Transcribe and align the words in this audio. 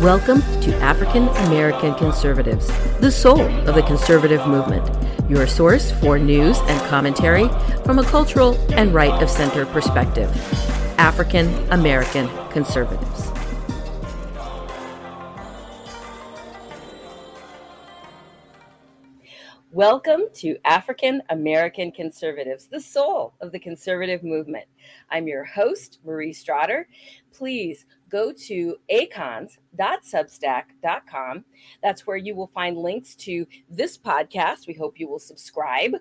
Welcome 0.00 0.40
to 0.62 0.74
African 0.76 1.28
American 1.46 1.94
Conservatives, 1.94 2.68
the 3.00 3.10
soul 3.10 3.42
of 3.68 3.74
the 3.74 3.82
conservative 3.82 4.46
movement, 4.46 4.88
your 5.28 5.46
source 5.46 5.92
for 5.92 6.18
news 6.18 6.58
and 6.58 6.80
commentary 6.88 7.50
from 7.84 7.98
a 7.98 8.04
cultural 8.04 8.56
and 8.72 8.94
right 8.94 9.22
of 9.22 9.28
center 9.28 9.66
perspective. 9.66 10.30
African 10.96 11.48
American 11.70 12.30
Conservatives. 12.48 13.39
Welcome 19.80 20.24
to 20.34 20.58
African 20.66 21.22
American 21.30 21.90
Conservatives, 21.90 22.66
the 22.66 22.78
soul 22.78 23.32
of 23.40 23.50
the 23.50 23.58
conservative 23.58 24.22
movement. 24.22 24.66
I'm 25.08 25.26
your 25.26 25.42
host, 25.42 26.00
Marie 26.04 26.34
Stroughter. 26.34 26.86
Please 27.32 27.86
go 28.10 28.30
to 28.30 28.76
acons.substack.com. 28.92 31.44
That's 31.82 32.06
where 32.06 32.18
you 32.18 32.34
will 32.34 32.48
find 32.48 32.76
links 32.76 33.14
to 33.14 33.46
this 33.70 33.96
podcast. 33.96 34.66
We 34.66 34.74
hope 34.74 35.00
you 35.00 35.08
will 35.08 35.18
subscribe, 35.18 35.94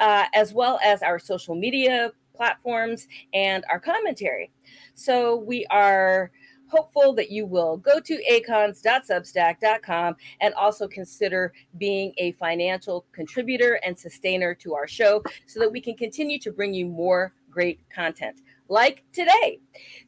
uh, 0.00 0.24
as 0.34 0.52
well 0.52 0.80
as 0.82 1.04
our 1.04 1.20
social 1.20 1.54
media 1.54 2.10
platforms 2.34 3.06
and 3.32 3.64
our 3.70 3.78
commentary. 3.78 4.50
So 4.94 5.36
we 5.36 5.66
are 5.66 6.32
hopeful 6.70 7.12
that 7.14 7.30
you 7.30 7.46
will 7.46 7.76
go 7.76 7.98
to 8.00 8.22
acons.substack.com 8.30 10.16
and 10.40 10.54
also 10.54 10.86
consider 10.86 11.52
being 11.78 12.12
a 12.18 12.32
financial 12.32 13.06
contributor 13.12 13.80
and 13.84 13.98
sustainer 13.98 14.54
to 14.54 14.74
our 14.74 14.86
show 14.86 15.22
so 15.46 15.58
that 15.60 15.70
we 15.70 15.80
can 15.80 15.96
continue 15.96 16.38
to 16.38 16.52
bring 16.52 16.72
you 16.72 16.86
more 16.86 17.32
great 17.50 17.80
content 17.90 18.40
like 18.70 19.02
today. 19.12 19.58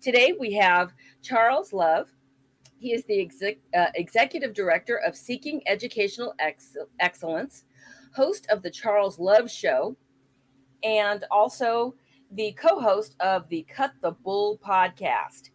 Today 0.00 0.34
we 0.38 0.52
have 0.54 0.92
Charles 1.20 1.72
Love. 1.72 2.08
He 2.78 2.92
is 2.92 3.04
the 3.04 3.20
exec, 3.20 3.58
uh, 3.76 3.86
executive 3.94 4.54
director 4.54 4.96
of 4.96 5.16
Seeking 5.16 5.60
Educational 5.66 6.34
Ex- 6.38 6.76
Excellence, 7.00 7.64
host 8.14 8.46
of 8.50 8.62
the 8.62 8.70
Charles 8.70 9.18
Love 9.18 9.50
Show, 9.50 9.96
and 10.82 11.24
also 11.30 11.94
the 12.30 12.52
co 12.52 12.80
host 12.80 13.16
of 13.20 13.48
the 13.48 13.66
Cut 13.68 13.92
the 14.00 14.12
Bull 14.12 14.58
podcast. 14.64 15.50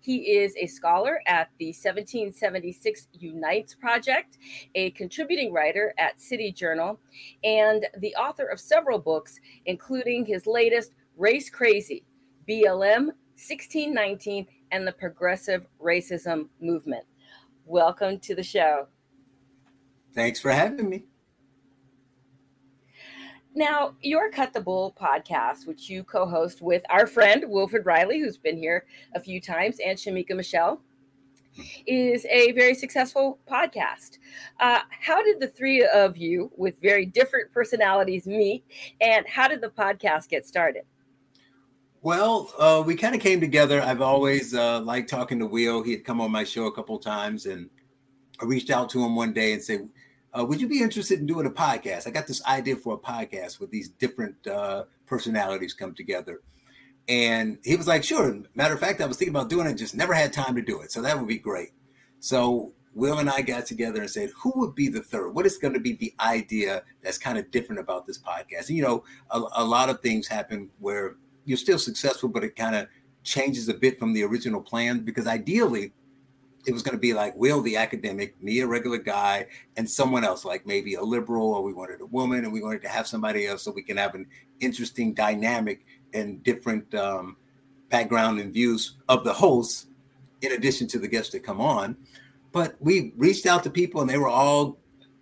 He 0.00 0.36
is 0.38 0.54
a 0.56 0.66
scholar 0.66 1.20
at 1.26 1.50
the 1.58 1.66
1776 1.66 3.08
Unites 3.12 3.74
Project, 3.74 4.38
a 4.74 4.90
contributing 4.92 5.52
writer 5.52 5.94
at 5.98 6.20
City 6.20 6.52
Journal, 6.52 7.00
and 7.44 7.86
the 7.98 8.14
author 8.14 8.46
of 8.46 8.60
several 8.60 8.98
books, 8.98 9.38
including 9.66 10.24
his 10.24 10.46
latest, 10.46 10.92
Race 11.16 11.50
Crazy 11.50 12.04
BLM 12.48 13.06
1619 13.36 14.46
and 14.70 14.86
the 14.86 14.92
Progressive 14.92 15.66
Racism 15.82 16.48
Movement. 16.60 17.04
Welcome 17.66 18.18
to 18.20 18.34
the 18.34 18.42
show. 18.42 18.86
Thanks 20.14 20.40
for 20.40 20.50
having 20.50 20.88
me. 20.88 21.04
Now, 23.58 23.96
your 24.02 24.30
Cut 24.30 24.52
the 24.52 24.60
Bull 24.60 24.94
podcast, 24.96 25.66
which 25.66 25.90
you 25.90 26.04
co 26.04 26.26
host 26.26 26.62
with 26.62 26.84
our 26.90 27.08
friend 27.08 27.44
Wilfred 27.48 27.84
Reilly, 27.86 28.20
who's 28.20 28.38
been 28.38 28.56
here 28.56 28.86
a 29.16 29.20
few 29.20 29.40
times, 29.40 29.78
and 29.84 29.98
Shemeka 29.98 30.36
Michelle, 30.36 30.80
is 31.84 32.24
a 32.26 32.52
very 32.52 32.72
successful 32.72 33.40
podcast. 33.50 34.18
Uh, 34.60 34.78
how 35.00 35.24
did 35.24 35.40
the 35.40 35.48
three 35.48 35.84
of 35.84 36.16
you, 36.16 36.52
with 36.56 36.80
very 36.80 37.04
different 37.04 37.50
personalities, 37.50 38.28
meet, 38.28 38.64
and 39.00 39.26
how 39.26 39.48
did 39.48 39.60
the 39.60 39.70
podcast 39.70 40.28
get 40.28 40.46
started? 40.46 40.84
Well, 42.00 42.52
uh, 42.60 42.84
we 42.86 42.94
kind 42.94 43.16
of 43.16 43.20
came 43.20 43.40
together. 43.40 43.82
I've 43.82 44.02
always 44.02 44.54
uh, 44.54 44.82
liked 44.82 45.10
talking 45.10 45.40
to 45.40 45.46
Will. 45.46 45.82
He 45.82 45.90
had 45.90 46.04
come 46.04 46.20
on 46.20 46.30
my 46.30 46.44
show 46.44 46.66
a 46.66 46.72
couple 46.72 46.96
times, 47.00 47.46
and 47.46 47.68
I 48.40 48.44
reached 48.44 48.70
out 48.70 48.88
to 48.90 49.04
him 49.04 49.16
one 49.16 49.32
day 49.32 49.52
and 49.52 49.60
said, 49.60 49.88
uh, 50.36 50.44
would 50.44 50.60
you 50.60 50.68
be 50.68 50.82
interested 50.82 51.18
in 51.18 51.26
doing 51.26 51.46
a 51.46 51.50
podcast? 51.50 52.06
I 52.06 52.10
got 52.10 52.26
this 52.26 52.44
idea 52.46 52.76
for 52.76 52.94
a 52.94 52.98
podcast 52.98 53.60
with 53.60 53.70
these 53.70 53.88
different 53.88 54.46
uh, 54.46 54.84
personalities 55.06 55.74
come 55.74 55.94
together. 55.94 56.40
And 57.08 57.58
he 57.64 57.76
was 57.76 57.86
like, 57.86 58.04
sure. 58.04 58.42
Matter 58.54 58.74
of 58.74 58.80
fact, 58.80 59.00
I 59.00 59.06
was 59.06 59.16
thinking 59.16 59.34
about 59.34 59.48
doing 59.48 59.66
it, 59.66 59.74
just 59.74 59.94
never 59.94 60.12
had 60.12 60.32
time 60.32 60.54
to 60.56 60.62
do 60.62 60.80
it. 60.82 60.92
So 60.92 61.00
that 61.02 61.18
would 61.18 61.28
be 61.28 61.38
great. 61.38 61.70
So 62.20 62.72
Will 62.94 63.18
and 63.18 63.30
I 63.30 63.40
got 63.40 63.64
together 63.64 64.00
and 64.00 64.10
said, 64.10 64.30
who 64.36 64.52
would 64.56 64.74
be 64.74 64.88
the 64.88 65.00
third? 65.00 65.30
What 65.30 65.46
is 65.46 65.56
going 65.56 65.74
to 65.74 65.80
be 65.80 65.94
the 65.94 66.12
idea 66.20 66.82
that's 67.02 67.16
kind 67.16 67.38
of 67.38 67.50
different 67.50 67.80
about 67.80 68.06
this 68.06 68.18
podcast? 68.18 68.68
And, 68.68 68.76
you 68.76 68.82
know, 68.82 69.04
a, 69.30 69.40
a 69.56 69.64
lot 69.64 69.88
of 69.88 70.00
things 70.00 70.28
happen 70.28 70.70
where 70.78 71.16
you're 71.44 71.56
still 71.56 71.78
successful, 71.78 72.28
but 72.28 72.44
it 72.44 72.56
kind 72.56 72.76
of 72.76 72.88
changes 73.24 73.68
a 73.68 73.74
bit 73.74 73.98
from 73.98 74.12
the 74.12 74.22
original 74.24 74.60
plan 74.60 75.00
because 75.00 75.26
ideally 75.26 75.92
it 76.66 76.72
was 76.72 76.82
going 76.82 76.96
to 76.96 77.00
be 77.00 77.14
like 77.14 77.34
Will, 77.36 77.62
the 77.62 77.76
academic, 77.76 78.40
me, 78.42 78.60
a 78.60 78.66
regular 78.66 78.98
guy, 78.98 79.46
and 79.76 79.88
someone 79.88 80.24
else, 80.24 80.44
like 80.44 80.66
maybe 80.66 80.94
a 80.94 81.02
liberal, 81.02 81.54
or 81.54 81.62
we 81.62 81.72
wanted 81.72 82.00
a 82.00 82.06
woman, 82.06 82.44
and 82.44 82.52
we 82.52 82.62
wanted 82.62 82.82
to 82.82 82.88
have 82.88 83.06
somebody 83.06 83.46
else 83.46 83.62
so 83.62 83.70
we 83.70 83.82
can 83.82 83.96
have 83.96 84.14
an 84.14 84.26
interesting 84.60 85.14
dynamic 85.14 85.86
and 86.14 86.42
different 86.42 86.92
um, 86.94 87.36
background 87.90 88.40
and 88.40 88.52
views 88.52 88.96
of 89.08 89.24
the 89.24 89.32
hosts, 89.32 89.86
in 90.42 90.52
addition 90.52 90.86
to 90.88 90.98
the 90.98 91.08
guests 91.08 91.32
that 91.32 91.42
come 91.42 91.60
on. 91.60 91.96
But 92.52 92.76
we 92.80 93.12
reached 93.16 93.46
out 93.46 93.62
to 93.64 93.70
people, 93.70 94.00
and 94.00 94.10
they 94.10 94.18
were 94.18 94.28
all 94.28 94.78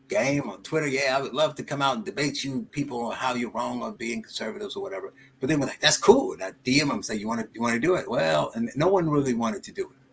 game 0.09 0.49
on 0.49 0.63
Twitter. 0.63 0.87
Yeah, 0.87 1.17
I 1.17 1.21
would 1.21 1.35
love 1.35 1.55
to 1.57 1.63
come 1.63 1.83
out 1.83 1.97
and 1.97 2.05
debate 2.05 2.45
you 2.45 2.67
people 2.71 3.01
on 3.07 3.13
how 3.13 3.35
you're 3.35 3.51
wrong 3.51 3.83
on 3.83 3.97
being 3.97 4.23
conservatives 4.23 4.77
or 4.77 4.83
whatever. 4.83 5.13
But 5.41 5.49
then 5.49 5.61
we're 5.61 5.67
like, 5.67 5.81
that's 5.81 5.99
cool. 5.99 6.33
And 6.33 6.43
I 6.43 6.53
DM 6.65 6.89
them, 6.89 7.03
say, 7.03 7.17
you 7.17 7.29
want 7.29 7.41
to 7.41 7.49
you 7.53 7.61
want 7.61 7.75
to 7.75 7.81
do 7.81 7.95
it? 7.95 8.09
Well, 8.09 8.53
and 8.55 8.71
no 8.77 8.89
one 8.89 9.09
really 9.09 9.35
wanted 9.35 9.63
to 9.65 9.73
do 9.73 9.85
it. 9.85 10.06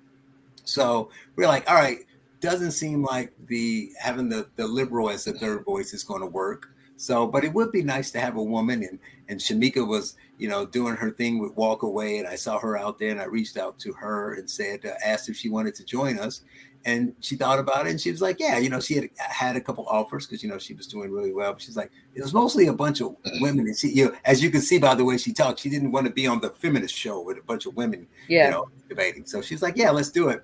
So 0.63 1.09
we're 1.35 1.47
like, 1.47 1.69
all 1.69 1.75
right, 1.75 1.99
doesn't 2.39 2.71
seem 2.71 3.03
like 3.03 3.33
the 3.47 3.91
having 3.99 4.29
the, 4.29 4.47
the 4.55 4.67
liberal 4.67 5.09
as 5.09 5.23
the 5.23 5.33
third 5.33 5.63
voice 5.63 5.93
is 5.93 6.03
going 6.03 6.21
to 6.21 6.27
work. 6.27 6.69
So, 6.97 7.27
but 7.27 7.43
it 7.43 7.53
would 7.53 7.71
be 7.71 7.83
nice 7.83 8.11
to 8.11 8.19
have 8.19 8.35
a 8.37 8.43
woman 8.43 8.83
and 8.83 8.99
and 9.29 9.39
Shemeka 9.39 9.87
was, 9.87 10.15
you 10.37 10.49
know, 10.49 10.65
doing 10.65 10.95
her 10.95 11.09
thing 11.09 11.39
with 11.39 11.55
Walk 11.55 11.83
Away, 11.83 12.17
and 12.17 12.27
I 12.27 12.35
saw 12.35 12.59
her 12.59 12.77
out 12.77 12.99
there, 12.99 13.09
and 13.09 13.21
I 13.21 13.25
reached 13.25 13.57
out 13.57 13.79
to 13.79 13.93
her 13.93 14.33
and 14.33 14.49
said, 14.49 14.85
uh, 14.85 14.91
asked 15.03 15.29
if 15.29 15.37
she 15.37 15.49
wanted 15.49 15.75
to 15.75 15.85
join 15.85 16.19
us, 16.19 16.41
and 16.85 17.15
she 17.21 17.35
thought 17.35 17.59
about 17.59 17.87
it, 17.87 17.91
and 17.91 18.01
she 18.01 18.11
was 18.11 18.21
like, 18.21 18.39
yeah, 18.39 18.57
you 18.57 18.69
know, 18.69 18.79
she 18.79 18.95
had 18.95 19.09
had 19.17 19.55
a 19.55 19.61
couple 19.61 19.85
offers 19.87 20.25
because 20.25 20.43
you 20.43 20.49
know 20.49 20.57
she 20.57 20.73
was 20.73 20.85
doing 20.87 21.11
really 21.11 21.31
well. 21.31 21.53
But 21.53 21.61
she's 21.61 21.77
like, 21.77 21.91
it 22.13 22.21
was 22.21 22.33
mostly 22.33 22.67
a 22.67 22.73
bunch 22.73 23.01
of 23.01 23.11
mm-hmm. 23.11 23.41
women, 23.41 23.67
and 23.67 23.77
she, 23.77 23.89
you 23.89 24.05
know, 24.05 24.15
as 24.25 24.43
you 24.43 24.49
can 24.49 24.61
see 24.61 24.77
by 24.77 24.95
the 24.95 25.05
way 25.05 25.17
she 25.17 25.31
talked, 25.31 25.59
she 25.59 25.69
didn't 25.69 25.91
want 25.91 26.07
to 26.07 26.11
be 26.11 26.27
on 26.27 26.41
the 26.41 26.49
feminist 26.49 26.93
show 26.93 27.21
with 27.21 27.37
a 27.37 27.41
bunch 27.41 27.65
of 27.65 27.75
women, 27.75 28.07
yeah. 28.27 28.45
you 28.45 28.51
know, 28.51 28.69
debating. 28.89 29.25
So 29.25 29.41
she's 29.41 29.61
like, 29.61 29.77
yeah, 29.77 29.91
let's 29.91 30.09
do 30.09 30.29
it. 30.29 30.43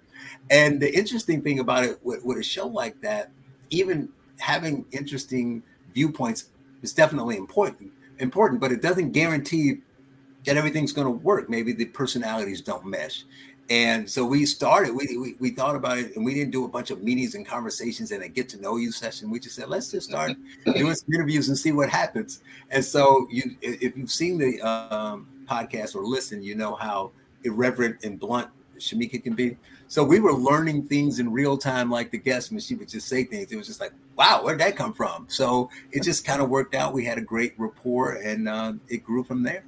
And 0.49 0.81
the 0.81 0.93
interesting 0.97 1.41
thing 1.41 1.59
about 1.59 1.83
it 1.83 1.99
with, 2.03 2.23
with 2.23 2.37
a 2.37 2.43
show 2.43 2.67
like 2.67 2.99
that, 3.01 3.31
even 3.69 4.09
having 4.39 4.85
interesting 4.91 5.61
viewpoints 5.93 6.45
is 6.81 6.93
definitely 6.93 7.37
important. 7.37 7.91
Important, 8.19 8.59
but 8.59 8.71
it 8.71 8.81
doesn't 8.81 9.11
guarantee 9.11 9.81
that 10.45 10.57
everything's 10.57 10.93
going 10.93 11.05
to 11.05 11.11
work. 11.11 11.49
Maybe 11.49 11.73
the 11.73 11.85
personalities 11.85 12.61
don't 12.61 12.85
mesh. 12.85 13.25
And 13.69 14.09
so 14.09 14.25
we 14.25 14.45
started, 14.47 14.95
we, 14.95 15.15
we, 15.17 15.35
we, 15.39 15.51
thought 15.51 15.75
about 15.75 15.99
it 15.99 16.15
and 16.15 16.25
we 16.25 16.33
didn't 16.33 16.49
do 16.49 16.65
a 16.65 16.67
bunch 16.67 16.89
of 16.89 17.03
meetings 17.03 17.35
and 17.35 17.45
conversations 17.45 18.11
and 18.11 18.23
a 18.23 18.27
get 18.27 18.49
to 18.49 18.61
know 18.61 18.77
you 18.77 18.91
session. 18.91 19.29
We 19.29 19.39
just 19.39 19.55
said, 19.55 19.69
let's 19.69 19.91
just 19.91 20.09
start 20.09 20.31
doing 20.65 20.95
some 20.95 21.13
interviews 21.13 21.49
and 21.49 21.57
see 21.57 21.71
what 21.71 21.87
happens. 21.87 22.41
And 22.71 22.83
so 22.83 23.27
you, 23.29 23.55
if 23.61 23.95
you've 23.95 24.11
seen 24.11 24.39
the 24.39 24.59
um, 24.61 25.27
podcast 25.45 25.95
or 25.95 26.03
listen, 26.03 26.41
you 26.41 26.55
know 26.55 26.73
how 26.75 27.11
irreverent 27.43 28.03
and 28.03 28.19
blunt 28.19 28.49
Shemeka 28.79 29.23
can 29.23 29.35
be. 29.35 29.57
So 29.87 30.03
we 30.03 30.19
were 30.19 30.33
learning 30.33 30.87
things 30.87 31.19
in 31.19 31.31
real 31.31 31.57
time, 31.57 31.91
like 31.91 32.11
the 32.11 32.17
guest, 32.17 32.51
when 32.51 32.59
she 32.59 32.75
would 32.75 32.89
just 32.89 33.07
say 33.07 33.23
things. 33.23 33.51
It 33.51 33.55
was 33.55 33.67
just 33.67 33.79
like, 33.79 33.91
wow, 34.15 34.41
where'd 34.43 34.59
that 34.59 34.75
come 34.75 34.93
from? 34.93 35.25
So 35.29 35.69
it 35.91 36.03
just 36.03 36.25
kind 36.25 36.41
of 36.41 36.49
worked 36.49 36.75
out. 36.75 36.93
We 36.93 37.05
had 37.05 37.17
a 37.17 37.21
great 37.21 37.53
rapport, 37.57 38.13
and 38.13 38.47
uh, 38.47 38.73
it 38.87 39.03
grew 39.03 39.23
from 39.23 39.43
there. 39.43 39.63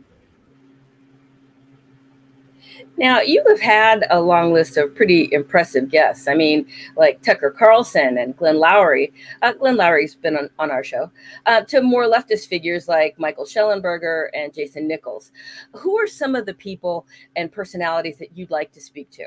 Now, 2.98 3.22
you 3.22 3.44
have 3.48 3.60
had 3.60 4.06
a 4.10 4.22
long 4.22 4.54
list 4.54 4.78
of 4.78 4.94
pretty 4.94 5.30
impressive 5.32 5.90
guests. 5.90 6.28
I 6.28 6.36
mean, 6.36 6.68
like 6.96 7.22
Tucker 7.22 7.52
Carlson 7.52 8.18
and 8.18 8.36
Glenn 8.36 8.56
Loury. 8.56 9.12
Uh, 9.42 9.54
Glenn 9.54 9.78
Loury's 9.78 10.16
been 10.16 10.38
on, 10.38 10.50
on 10.60 10.72
our 10.72 10.84
show, 10.84 11.12
uh, 11.46 11.62
to 11.62 11.82
more 11.82 12.06
leftist 12.06 12.48
figures 12.48 12.88
like 12.88 13.18
Michael 13.20 13.46
Shellenberger 13.46 14.28
and 14.34 14.54
Jason 14.54 14.88
Nichols. 14.88 15.32
Who 15.74 15.98
are 15.98 16.08
some 16.08 16.36
of 16.36 16.46
the 16.46 16.54
people 16.54 17.08
and 17.36 17.52
personalities 17.52 18.18
that 18.20 18.38
you'd 18.38 18.52
like 18.52 18.72
to 18.74 18.82
speak 18.82 19.10
to? 19.12 19.26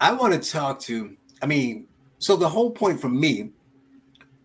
I 0.00 0.12
want 0.12 0.34
to 0.34 0.50
talk 0.50 0.80
to, 0.80 1.16
I 1.40 1.46
mean, 1.46 1.86
so 2.18 2.36
the 2.36 2.48
whole 2.48 2.70
point 2.70 3.00
for 3.00 3.08
me 3.08 3.50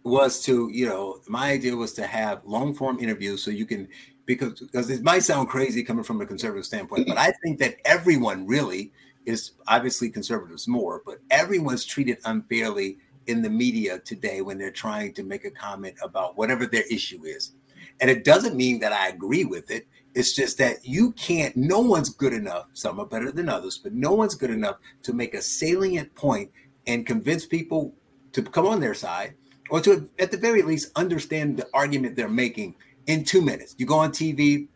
was 0.04 0.44
to, 0.46 0.70
you 0.72 0.86
know, 0.86 1.20
my 1.28 1.52
idea 1.52 1.76
was 1.76 1.94
to 1.94 2.06
have 2.06 2.42
long 2.46 2.74
form 2.74 3.00
interviews 3.00 3.44
so 3.44 3.52
you 3.52 3.66
can, 3.66 3.88
because, 4.30 4.60
because 4.60 4.92
it 4.92 5.02
might 5.02 5.24
sound 5.24 5.50
crazy 5.50 5.82
coming 5.82 6.04
from 6.04 6.22
a 6.22 6.26
conservative 6.26 6.64
standpoint, 6.64 7.08
but 7.08 7.18
I 7.18 7.34
think 7.42 7.58
that 7.58 7.78
everyone 7.84 8.46
really 8.46 8.92
is 9.26 9.54
obviously 9.68 10.08
conservatives 10.12 10.68
more, 10.68 11.02
but 11.04 11.18
everyone's 11.32 11.84
treated 11.84 12.20
unfairly 12.26 13.00
in 13.26 13.42
the 13.42 13.50
media 13.50 13.98
today 13.98 14.42
when 14.42 14.60
they're 14.60 14.70
trying 14.70 15.16
to 15.16 15.24
make 15.24 15.46
a 15.46 15.50
comment 15.50 15.96
about 16.04 16.38
whatever 16.38 16.68
their 16.68 16.84
issue 16.92 17.26
is. 17.26 17.54
And 18.02 18.12
it 18.12 18.24
doesn't 18.24 18.56
mean 18.56 18.80
that 18.82 18.94
I 18.94 19.08
agree 19.08 19.46
with 19.46 19.72
it 19.72 19.88
It's 20.14 20.36
just 20.36 20.60
that 20.60 20.86
you 20.86 21.12
can't, 21.14 21.58
no 21.58 21.80
one's 21.80 22.12
good 22.12 22.34
enough. 22.34 22.68
Some 22.74 23.00
are 23.00 23.08
better 23.08 23.32
than 23.32 23.50
others, 23.50 23.80
but 23.80 23.94
no 23.94 24.14
one's 24.14 24.36
good 24.36 24.52
enough 24.52 24.78
to 25.04 25.12
make 25.12 25.34
a 25.34 25.42
salient 25.42 26.14
point 26.14 26.52
and 26.86 27.04
convince 27.04 27.48
people 27.48 27.96
to 28.34 28.44
come 28.44 28.68
on 28.68 28.80
their 28.80 28.94
side 28.94 29.34
or 29.72 29.82
to, 29.82 30.08
at 30.20 30.30
the 30.30 30.38
very 30.38 30.62
least, 30.62 30.92
understand 30.96 31.58
the 31.58 31.68
argument 31.74 32.16
they're 32.16 32.30
making 32.30 32.76
in 33.10 33.24
two 33.24 33.42
minutes. 33.42 33.74
You 33.80 33.88
go 33.88 33.98
on 33.98 34.12
TV, 34.12 34.68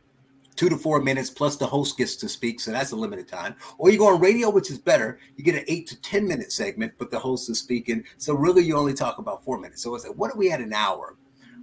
two 0.55 0.67
to 0.67 0.75
four 0.75 0.99
minutes 0.99 1.29
plus 1.29 1.55
the 1.55 1.67
host 1.67 1.97
gets 1.99 2.15
to 2.15 2.27
speak 2.27 2.59
so 2.59 2.71
that's 2.71 2.91
a 2.91 2.95
limited 2.95 3.27
time. 3.27 3.55
Or 3.77 3.91
you 3.91 3.99
go 3.99 4.07
on 4.07 4.19
radio 4.19 4.49
which 4.49 4.71
is 4.71 4.79
better. 4.79 5.19
You 5.37 5.43
get 5.43 5.53
an 5.55 5.63
eight 5.67 5.85
to 5.87 6.01
ten 6.01 6.27
minute 6.27 6.51
segment 6.51 6.93
but 6.97 7.11
the 7.11 7.19
host 7.19 7.47
is 7.51 7.59
speaking. 7.59 8.03
So 8.17 8.33
really 8.33 8.63
you 8.63 8.75
only 8.75 8.95
talk 8.95 9.19
about 9.19 9.43
four 9.43 9.59
minutes. 9.59 9.83
So 9.83 9.93
it's 9.93 10.05
like 10.05 10.17
what 10.17 10.31
if 10.31 10.37
we 10.37 10.49
had 10.49 10.61
an 10.61 10.73
hour 10.73 11.15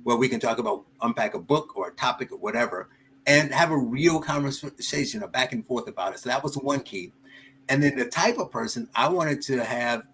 where 0.05 0.17
we 0.17 0.28
can 0.28 0.38
talk 0.38 0.58
about 0.58 0.84
unpack 1.02 1.34
a 1.34 1.40
book 1.40 1.76
or 1.76 1.88
a 1.88 1.93
topic 1.93 2.31
or 2.31 2.38
whatever 2.38 2.88
and 3.26 3.52
have 3.52 3.72
a 3.72 3.76
real 3.76 4.20
conversation 4.20 5.25
a 5.25 5.28
back 5.28 5.52
and 5.52 5.67
forth 5.67 5.88
about 5.88 6.14
it? 6.14 6.20
So 6.20 6.28
that 6.28 6.43
was 6.43 6.56
one 6.56 6.81
key. 6.81 7.12
And 7.69 7.82
then 7.82 7.96
the 7.96 8.06
type 8.06 8.38
of 8.38 8.52
person 8.52 8.88
i 8.94 9.08
wanted 9.08 9.43
to 9.43 9.64
have 9.64 10.06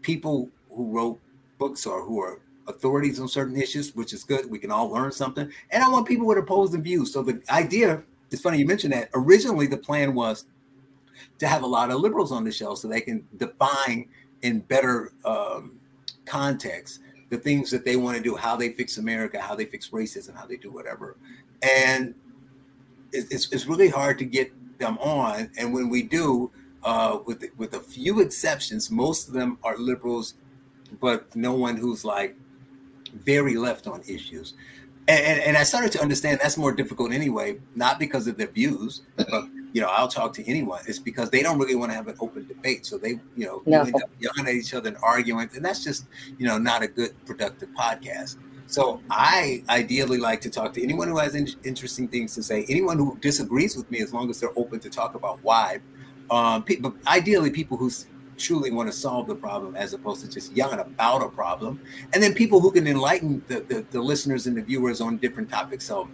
people 0.00 0.48
who 0.70 0.90
wrote 0.90 1.20
books 1.58 1.84
or 1.84 2.02
who 2.02 2.20
are 2.20 2.40
authorities 2.68 3.18
on 3.20 3.28
certain 3.28 3.56
issues, 3.56 3.94
which 3.94 4.12
is 4.12 4.24
good. 4.24 4.48
We 4.50 4.58
can 4.58 4.70
all 4.70 4.88
learn 4.88 5.10
something. 5.12 5.50
And 5.70 5.82
I 5.82 5.88
want 5.88 6.06
people 6.06 6.26
with 6.26 6.38
opposing 6.38 6.82
views. 6.82 7.12
So 7.12 7.22
the 7.22 7.42
idea, 7.50 8.02
it's 8.30 8.42
funny 8.42 8.58
you 8.58 8.66
mentioned 8.66 8.92
that. 8.92 9.10
Originally, 9.14 9.66
the 9.66 9.76
plan 9.76 10.14
was 10.14 10.44
to 11.38 11.46
have 11.46 11.62
a 11.62 11.66
lot 11.66 11.90
of 11.90 12.00
liberals 12.00 12.32
on 12.32 12.44
the 12.44 12.52
show 12.52 12.74
so 12.74 12.88
they 12.88 13.00
can 13.00 13.26
define 13.36 14.08
in 14.42 14.60
better 14.60 15.12
um, 15.24 15.78
context 16.26 17.00
the 17.30 17.38
things 17.38 17.70
that 17.70 17.84
they 17.84 17.96
want 17.96 18.16
to 18.16 18.22
do, 18.22 18.36
how 18.36 18.56
they 18.56 18.70
fix 18.72 18.98
America, 18.98 19.40
how 19.40 19.54
they 19.54 19.64
fix 19.64 19.90
racism, 19.90 20.34
how 20.34 20.46
they 20.46 20.56
do 20.56 20.70
whatever. 20.70 21.16
And 21.62 22.14
it's, 23.12 23.52
it's 23.52 23.66
really 23.66 23.88
hard 23.88 24.18
to 24.18 24.24
get 24.24 24.52
them 24.78 24.98
on. 24.98 25.50
And 25.58 25.72
when 25.74 25.88
we 25.88 26.02
do, 26.02 26.50
uh, 26.84 27.18
with 27.26 27.44
with 27.56 27.74
a 27.74 27.80
few 27.80 28.20
exceptions, 28.20 28.90
most 28.90 29.28
of 29.28 29.34
them 29.34 29.58
are 29.64 29.76
liberals, 29.76 30.34
but 31.00 31.34
no 31.34 31.52
one 31.52 31.76
who's 31.76 32.04
like 32.04 32.36
very 33.24 33.56
left 33.56 33.86
on 33.86 34.02
issues. 34.02 34.54
And, 35.06 35.24
and, 35.24 35.40
and, 35.40 35.56
I 35.56 35.62
started 35.62 35.90
to 35.92 36.02
understand 36.02 36.38
that's 36.42 36.58
more 36.58 36.72
difficult 36.72 37.12
anyway, 37.12 37.58
not 37.74 37.98
because 37.98 38.26
of 38.26 38.36
their 38.36 38.48
views, 38.48 39.02
but 39.16 39.44
you 39.72 39.80
know, 39.80 39.88
I'll 39.88 40.08
talk 40.08 40.32
to 40.34 40.46
anyone. 40.46 40.80
It's 40.86 40.98
because 40.98 41.30
they 41.30 41.42
don't 41.42 41.58
really 41.58 41.74
want 41.74 41.90
to 41.92 41.96
have 41.96 42.08
an 42.08 42.16
open 42.20 42.46
debate. 42.46 42.84
So 42.84 42.98
they, 42.98 43.20
you 43.36 43.46
know, 43.46 43.62
no. 43.64 43.82
end 43.82 43.94
up 43.94 44.10
yelling 44.18 44.46
at 44.46 44.54
each 44.54 44.74
other 44.74 44.88
and 44.88 44.98
arguing, 45.02 45.48
and 45.54 45.64
that's 45.64 45.82
just, 45.82 46.06
you 46.38 46.46
know, 46.46 46.58
not 46.58 46.82
a 46.82 46.88
good 46.88 47.14
productive 47.24 47.70
podcast. 47.70 48.36
So 48.66 49.00
I 49.10 49.64
ideally 49.70 50.18
like 50.18 50.42
to 50.42 50.50
talk 50.50 50.74
to 50.74 50.82
anyone 50.82 51.08
who 51.08 51.16
has 51.18 51.34
in- 51.34 51.48
interesting 51.64 52.06
things 52.06 52.34
to 52.34 52.42
say, 52.42 52.66
anyone 52.68 52.98
who 52.98 53.16
disagrees 53.20 53.76
with 53.76 53.90
me, 53.90 54.00
as 54.00 54.12
long 54.12 54.28
as 54.28 54.40
they're 54.40 54.56
open 54.56 54.78
to 54.80 54.90
talk 54.90 55.14
about 55.14 55.38
why. 55.42 55.80
Um, 56.30 56.64
but 56.80 56.92
ideally, 57.06 57.50
people 57.50 57.78
who 57.78 57.90
truly 58.38 58.70
want 58.70 58.88
to 58.88 58.96
solve 58.96 59.26
the 59.26 59.34
problem 59.34 59.76
as 59.76 59.92
opposed 59.92 60.22
to 60.22 60.28
just 60.28 60.52
yelling 60.52 60.78
about 60.78 61.22
a 61.22 61.28
problem. 61.28 61.80
And 62.12 62.22
then 62.22 62.34
people 62.34 62.60
who 62.60 62.70
can 62.70 62.86
enlighten 62.86 63.42
the, 63.48 63.60
the, 63.60 63.84
the 63.90 64.00
listeners 64.00 64.46
and 64.46 64.56
the 64.56 64.62
viewers 64.62 65.00
on 65.00 65.18
different 65.18 65.50
topics. 65.50 65.84
So 65.84 66.08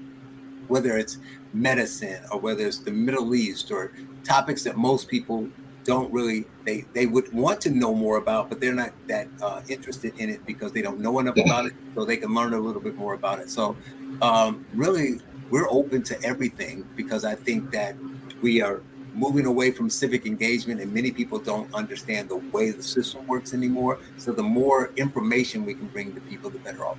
whether 0.69 0.97
it's 0.97 1.19
medicine 1.53 2.23
or 2.33 2.41
whether 2.41 2.67
it's 2.67 2.79
the 2.79 2.91
Middle 2.91 3.35
East 3.35 3.71
or 3.71 3.93
topics 4.25 4.65
that 4.65 4.77
most 4.77 5.09
people 5.09 5.49
don't 5.85 6.11
really 6.13 6.47
they 6.65 6.85
they 6.95 7.07
would 7.07 7.31
want 7.33 7.61
to 7.61 7.71
know 7.71 7.95
more 7.95 8.17
about 8.17 8.49
but 8.49 8.59
they're 8.59 8.75
not 8.75 8.93
that 9.07 9.29
uh, 9.43 9.61
interested 9.69 10.19
in 10.19 10.31
it 10.31 10.45
because 10.47 10.73
they 10.73 10.81
don't 10.81 10.99
know 10.99 11.19
enough 11.19 11.37
about 11.37 11.67
it 11.67 11.75
so 11.95 12.05
they 12.05 12.17
can 12.17 12.35
learn 12.35 12.55
a 12.55 12.59
little 12.59 12.81
bit 12.81 12.97
more 12.97 13.13
about 13.13 13.39
it 13.39 13.51
so 13.51 13.77
um, 14.23 14.65
really 14.73 15.21
we're 15.51 15.69
open 15.69 16.03
to 16.03 16.21
everything 16.25 16.89
because 16.97 17.25
i 17.25 17.35
think 17.35 17.71
that 17.71 17.95
we 18.41 18.63
are 18.63 18.81
moving 19.15 19.47
away 19.47 19.71
from 19.71 19.89
civic 19.89 20.27
engagement, 20.27 20.81
and 20.81 20.93
many 20.93 21.11
people 21.11 21.39
don't 21.39 21.73
understand 21.75 22.29
the 22.29 22.37
way 22.37 22.71
the 22.71 22.83
system 22.83 23.27
works 23.27 23.55
anymore. 23.55 23.99
So 24.19 24.33
the 24.33 24.43
more 24.43 24.93
information 24.97 25.65
we 25.65 25.75
can 25.75 25.87
bring 25.89 26.15
to 26.15 26.21
people, 26.23 26.51
the 26.51 26.59
better 26.59 26.85
off. 26.85 26.99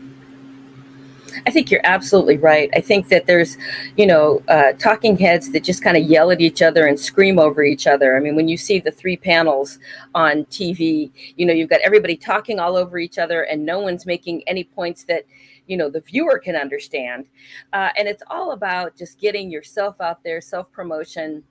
I 1.45 1.51
think 1.51 1.69
you're 1.69 1.81
absolutely 1.83 2.37
right. 2.37 2.69
I 2.73 2.81
think 2.81 3.09
that 3.09 3.25
there's, 3.25 3.57
you 3.97 4.05
know, 4.05 4.41
uh, 4.47 4.73
talking 4.73 5.17
heads 5.17 5.51
that 5.51 5.63
just 5.63 5.83
kind 5.83 5.97
of 5.97 6.03
yell 6.03 6.31
at 6.31 6.41
each 6.41 6.61
other 6.61 6.85
and 6.85 6.99
scream 6.99 7.39
over 7.39 7.63
each 7.63 7.87
other. 7.87 8.15
I 8.15 8.19
mean, 8.19 8.35
when 8.35 8.47
you 8.47 8.57
see 8.57 8.79
the 8.79 8.91
three 8.91 9.17
panels 9.17 9.79
on 10.13 10.45
TV, 10.45 11.11
you 11.35 11.45
know, 11.45 11.53
you've 11.53 11.69
got 11.69 11.81
everybody 11.81 12.15
talking 12.15 12.59
all 12.59 12.75
over 12.75 12.97
each 12.97 13.17
other 13.17 13.43
and 13.43 13.65
no 13.65 13.79
one's 13.79 14.05
making 14.05 14.43
any 14.47 14.63
points 14.63 15.03
that, 15.05 15.25
you 15.67 15.77
know, 15.77 15.89
the 15.89 16.01
viewer 16.01 16.39
can 16.39 16.55
understand. 16.55 17.25
Uh, 17.73 17.89
and 17.97 18.07
it's 18.07 18.23
all 18.29 18.51
about 18.51 18.95
just 18.95 19.19
getting 19.19 19.49
yourself 19.51 19.99
out 19.99 20.23
there, 20.23 20.39
self 20.39 20.71
promotion, 20.71 21.43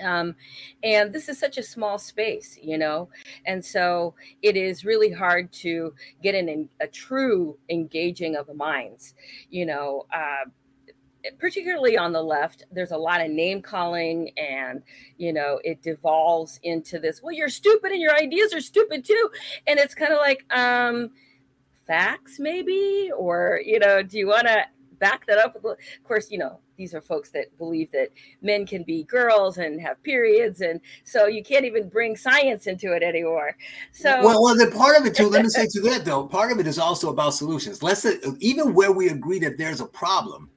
um, 0.00 0.34
and 0.82 1.12
this 1.12 1.28
is 1.28 1.38
such 1.38 1.58
a 1.58 1.62
small 1.62 1.98
space 1.98 2.58
you 2.62 2.78
know? 2.78 3.08
And 3.46 3.64
so 3.64 4.14
it 4.42 4.56
is 4.56 4.84
really 4.84 5.10
hard 5.12 5.52
to 5.64 5.94
get 6.22 6.34
in 6.34 6.68
a 6.80 6.86
true 6.86 7.58
engaging 7.68 8.36
of 8.36 8.46
the 8.46 8.54
minds 8.54 9.14
you 9.50 9.66
know? 9.66 10.06
Uh, 10.12 10.50
particularly 11.38 11.98
on 11.98 12.12
the 12.12 12.22
left 12.22 12.64
there's 12.72 12.92
a 12.92 12.96
lot 12.96 13.20
of 13.20 13.30
name 13.30 13.60
calling 13.60 14.30
and 14.38 14.82
you 15.18 15.32
know 15.32 15.60
it 15.64 15.82
devolves 15.82 16.58
into 16.62 16.98
this 16.98 17.22
well 17.22 17.32
you're 17.32 17.48
stupid 17.48 17.92
and 17.92 18.00
your 18.00 18.14
ideas 18.16 18.54
are 18.54 18.60
stupid 18.60 19.04
too. 19.04 19.30
And 19.66 19.78
it's 19.78 19.94
kind 19.94 20.12
of 20.12 20.18
like 20.18 20.44
um 20.54 21.10
facts 21.86 22.38
maybe? 22.38 23.10
Or 23.16 23.60
you 23.64 23.78
know 23.78 24.02
do 24.02 24.18
you 24.18 24.28
want 24.28 24.46
to 24.46 24.64
back 25.00 25.26
that 25.26 25.38
up 25.38 25.56
of 25.56 25.64
course 26.04 26.30
you 26.30 26.38
know 26.38 26.60
these 26.80 26.94
are 26.94 27.02
folks 27.02 27.30
that 27.30 27.56
believe 27.58 27.92
that 27.92 28.08
men 28.40 28.64
can 28.64 28.82
be 28.84 29.04
girls 29.04 29.58
and 29.58 29.78
have 29.82 30.02
periods, 30.02 30.62
and 30.62 30.80
so 31.04 31.26
you 31.26 31.44
can't 31.44 31.66
even 31.66 31.90
bring 31.90 32.16
science 32.16 32.66
into 32.66 32.94
it 32.94 33.02
anymore. 33.02 33.54
So, 33.92 34.24
well, 34.24 34.42
well, 34.42 34.56
the 34.56 34.74
part 34.74 34.98
of 34.98 35.04
it 35.04 35.14
too. 35.14 35.28
let 35.28 35.42
me 35.42 35.48
say 35.50 35.66
to 35.66 35.80
that 35.82 36.06
though, 36.06 36.26
part 36.26 36.50
of 36.50 36.58
it 36.58 36.66
is 36.66 36.78
also 36.78 37.10
about 37.10 37.34
solutions. 37.34 37.82
Let's 37.82 38.00
say, 38.00 38.16
even 38.38 38.72
where 38.72 38.92
we 38.92 39.10
agree 39.10 39.38
that 39.40 39.58
there's 39.58 39.82
a 39.82 39.86
problem, 39.86 40.48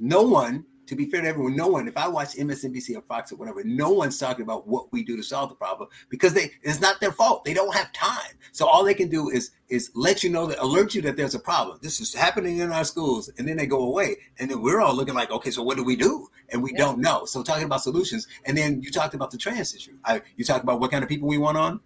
no 0.00 0.22
one 0.22 0.64
to 0.86 0.96
be 0.96 1.06
fair 1.06 1.22
to 1.22 1.28
everyone, 1.28 1.56
no 1.56 1.66
one, 1.66 1.88
if 1.88 1.96
I 1.96 2.08
watch 2.08 2.34
MSNBC 2.34 2.96
or 2.96 3.02
Fox 3.02 3.32
or 3.32 3.36
whatever, 3.36 3.62
no 3.64 3.90
one's 3.90 4.18
talking 4.18 4.42
about 4.42 4.66
what 4.66 4.92
we 4.92 5.02
do 5.02 5.16
to 5.16 5.22
solve 5.22 5.48
the 5.48 5.54
problem 5.54 5.88
because 6.08 6.32
they 6.32 6.52
it's 6.62 6.80
not 6.80 7.00
their 7.00 7.12
fault. 7.12 7.44
They 7.44 7.54
don't 7.54 7.74
have 7.74 7.92
time. 7.92 8.32
So 8.52 8.66
all 8.66 8.84
they 8.84 8.94
can 8.94 9.08
do 9.08 9.30
is 9.30 9.50
is 9.68 9.90
let 9.94 10.22
you 10.22 10.30
know 10.30 10.46
that 10.46 10.58
alert 10.60 10.94
you 10.94 11.02
that 11.02 11.16
there's 11.16 11.34
a 11.34 11.40
problem. 11.40 11.78
This 11.82 12.00
is 12.00 12.14
happening 12.14 12.58
in 12.58 12.70
our 12.72 12.84
schools, 12.84 13.30
and 13.38 13.46
then 13.48 13.56
they 13.56 13.66
go 13.66 13.82
away. 13.82 14.16
And 14.38 14.50
then 14.50 14.62
we're 14.62 14.80
all 14.80 14.94
looking 14.94 15.14
like, 15.14 15.30
okay, 15.30 15.50
so 15.50 15.62
what 15.62 15.76
do 15.76 15.84
we 15.84 15.96
do? 15.96 16.28
And 16.50 16.62
we 16.62 16.72
yeah. 16.72 16.78
don't 16.78 17.00
know. 17.00 17.24
So 17.24 17.42
talking 17.42 17.64
about 17.64 17.82
solutions. 17.82 18.28
And 18.44 18.56
then 18.56 18.80
you 18.80 18.90
talked 18.90 19.14
about 19.14 19.30
the 19.30 19.38
trans 19.38 19.74
issue. 19.74 19.96
I 20.04 20.22
you 20.36 20.44
talked 20.44 20.62
about 20.62 20.80
what 20.80 20.90
kind 20.90 21.02
of 21.02 21.08
people 21.08 21.28
we 21.28 21.38
want 21.38 21.58
on. 21.58 21.80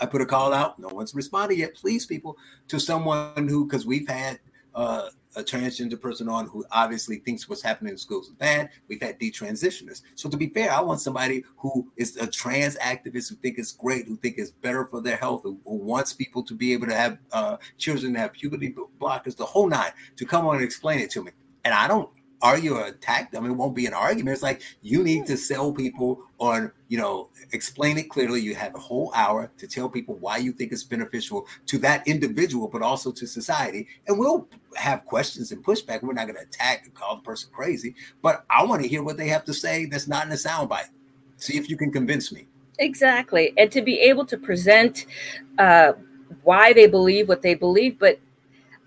I 0.00 0.06
put 0.06 0.20
a 0.20 0.26
call 0.26 0.52
out. 0.52 0.78
No 0.80 0.88
one's 0.88 1.14
responded 1.14 1.58
yet. 1.58 1.74
Please, 1.74 2.06
people, 2.06 2.36
to 2.68 2.80
someone 2.80 3.46
who, 3.48 3.66
because 3.66 3.86
we've 3.86 4.08
had 4.08 4.40
uh, 4.74 5.10
a 5.36 5.42
transgender 5.42 6.00
person 6.00 6.28
on 6.28 6.46
who 6.46 6.64
obviously 6.70 7.16
thinks 7.16 7.48
what's 7.48 7.62
happening 7.62 7.92
in 7.92 7.98
schools 7.98 8.28
is 8.28 8.34
bad. 8.34 8.70
We've 8.88 9.00
had 9.00 9.18
detransitioners. 9.18 10.02
So 10.14 10.28
to 10.28 10.36
be 10.36 10.48
fair, 10.48 10.70
I 10.70 10.80
want 10.80 11.00
somebody 11.00 11.44
who 11.56 11.90
is 11.96 12.16
a 12.16 12.26
trans 12.26 12.76
activist 12.76 13.30
who 13.30 13.36
think 13.36 13.58
it's 13.58 13.72
great, 13.72 14.06
who 14.06 14.16
think 14.16 14.36
it's 14.38 14.50
better 14.50 14.86
for 14.86 15.00
their 15.00 15.16
health, 15.16 15.42
who, 15.42 15.58
who 15.64 15.76
wants 15.76 16.12
people 16.12 16.42
to 16.44 16.54
be 16.54 16.72
able 16.72 16.86
to 16.86 16.94
have 16.94 17.18
uh, 17.32 17.56
children 17.78 18.12
that 18.12 18.18
have 18.20 18.32
puberty 18.32 18.74
blockers, 19.00 19.36
the 19.36 19.44
whole 19.44 19.68
nine, 19.68 19.92
to 20.16 20.24
come 20.24 20.46
on 20.46 20.56
and 20.56 20.64
explain 20.64 21.00
it 21.00 21.10
to 21.10 21.22
me. 21.22 21.32
And 21.64 21.72
I 21.72 21.88
don't 21.88 22.08
argue 22.42 22.74
or 22.74 22.86
attack 22.86 23.30
them. 23.30 23.46
It 23.46 23.52
won't 23.52 23.74
be 23.74 23.86
an 23.86 23.94
argument. 23.94 24.34
It's 24.34 24.42
like 24.42 24.62
you 24.82 25.02
need 25.02 25.26
to 25.26 25.36
sell 25.36 25.72
people 25.72 26.20
on, 26.38 26.72
you 26.88 26.98
know, 26.98 27.28
explain 27.52 27.96
it 27.96 28.10
clearly. 28.10 28.40
You 28.40 28.54
have 28.56 28.74
a 28.74 28.78
whole 28.78 29.12
hour 29.14 29.50
to 29.58 29.66
tell 29.68 29.88
people 29.88 30.16
why 30.16 30.38
you 30.38 30.52
think 30.52 30.72
it's 30.72 30.82
beneficial 30.82 31.46
to 31.66 31.78
that 31.78 32.06
individual, 32.06 32.68
but 32.68 32.82
also 32.82 33.12
to 33.12 33.26
society. 33.26 33.86
And 34.08 34.18
we'll 34.18 34.48
have 34.74 35.04
questions 35.04 35.52
and 35.52 35.64
pushback. 35.64 36.02
We're 36.02 36.12
not 36.12 36.26
going 36.26 36.36
to 36.36 36.42
attack 36.42 36.84
and 36.84 36.94
call 36.94 37.16
the 37.16 37.22
person 37.22 37.50
crazy, 37.52 37.94
but 38.20 38.44
I 38.50 38.64
want 38.64 38.82
to 38.82 38.88
hear 38.88 39.02
what 39.02 39.16
they 39.16 39.28
have 39.28 39.44
to 39.44 39.54
say 39.54 39.86
that's 39.86 40.08
not 40.08 40.26
in 40.26 40.32
a 40.32 40.36
soundbite. 40.36 40.88
See 41.36 41.56
if 41.56 41.70
you 41.70 41.76
can 41.76 41.92
convince 41.92 42.32
me. 42.32 42.48
Exactly. 42.78 43.54
And 43.56 43.70
to 43.70 43.82
be 43.82 44.00
able 44.00 44.26
to 44.26 44.36
present 44.36 45.06
uh, 45.58 45.92
why 46.42 46.72
they 46.72 46.86
believe 46.86 47.28
what 47.28 47.42
they 47.42 47.54
believe, 47.54 47.98
but 47.98 48.18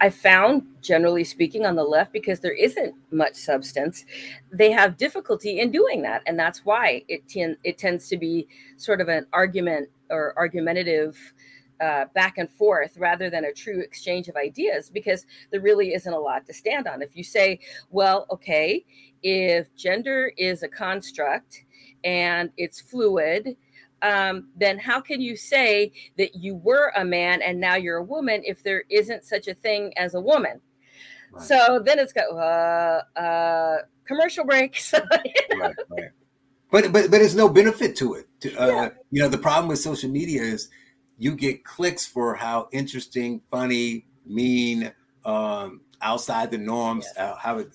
I 0.02 0.10
found, 0.10 0.64
generally 0.82 1.24
speaking, 1.24 1.66
on 1.66 1.76
the 1.76 1.84
left, 1.84 2.12
because 2.12 2.42
there 2.42 2.54
isn't 2.54 2.96
much 3.12 3.36
substance, 3.36 4.06
they 4.52 4.72
have 4.72 4.98
difficulty 4.98 5.60
in 5.60 5.72
doing 5.72 6.02
that, 6.02 6.22
and 6.26 6.38
that's 6.38 6.66
why 6.66 7.04
it 7.08 7.24
it 7.64 7.78
tends 7.78 8.10
to 8.10 8.18
be 8.18 8.48
sort 8.78 9.00
of 9.00 9.08
an 9.08 9.26
argument 9.32 9.90
or 10.10 10.34
argumentative 10.38 11.18
uh, 11.82 12.06
back 12.14 12.38
and 12.38 12.50
forth 12.50 12.98
rather 12.98 13.30
than 13.30 13.46
a 13.46 13.54
true 13.54 13.80
exchange 13.80 14.28
of 14.28 14.36
ideas, 14.36 14.90
because 14.90 15.26
there 15.52 15.62
really 15.62 15.94
isn't 15.94 16.14
a 16.14 16.20
lot 16.20 16.46
to 16.46 16.54
stand 16.54 16.88
on. 16.88 17.02
If 17.02 17.16
you 17.16 17.24
say, 17.24 17.60
"Well, 17.90 18.28
okay, 18.30 18.86
if 19.24 19.74
gender 19.76 20.34
is 20.38 20.64
a 20.64 20.68
construct 20.68 21.64
and 22.04 22.52
it's 22.58 22.82
fluid," 22.82 23.56
um, 24.02 24.50
then 24.56 24.78
how 24.78 25.00
can 25.02 25.22
you 25.22 25.36
say 25.36 25.92
that 26.18 26.36
you 26.36 26.56
were 26.56 26.92
a 26.96 27.06
man 27.06 27.42
and 27.42 27.60
now 27.60 27.76
you're 27.76 27.98
a 27.98 28.04
woman 28.04 28.42
if 28.46 28.64
there 28.64 28.84
isn't 28.90 29.24
such 29.24 29.48
a 29.48 29.54
thing 29.54 29.94
as 29.98 30.16
a 30.16 30.22
woman? 30.22 30.62
Right. 31.32 31.44
So 31.44 31.82
then 31.84 32.00
it's 32.00 32.14
got, 32.14 32.30
uh, 32.32 33.20
uh, 33.20 33.78
commercial 34.06 34.46
breaks. 34.46 34.94
right, 35.58 35.76
right. 35.90 36.10
But 36.72 36.92
but 36.92 37.10
but 37.10 37.12
there's 37.12 37.36
no 37.36 37.48
benefit 37.48 37.96
to 37.98 38.16
it. 38.16 38.28
To, 38.42 38.56
uh, 38.58 38.68
yeah. 38.68 38.90
You 39.12 39.22
know, 39.22 39.30
the 39.30 39.38
problem 39.38 39.68
with 39.68 39.80
social 39.80 40.10
media 40.10 40.42
is 40.42 40.70
you 41.18 41.36
get 41.36 41.64
clicks 41.64 42.06
for 42.06 42.36
how 42.36 42.68
interesting, 42.72 43.42
funny, 43.50 44.06
mean, 44.26 44.92
um, 45.24 45.82
outside 46.02 46.52
the 46.52 46.58
norms, 46.58 47.06
yes. 47.16 47.18
uh, 47.18 47.36
how 47.38 47.60
it, 47.60 47.70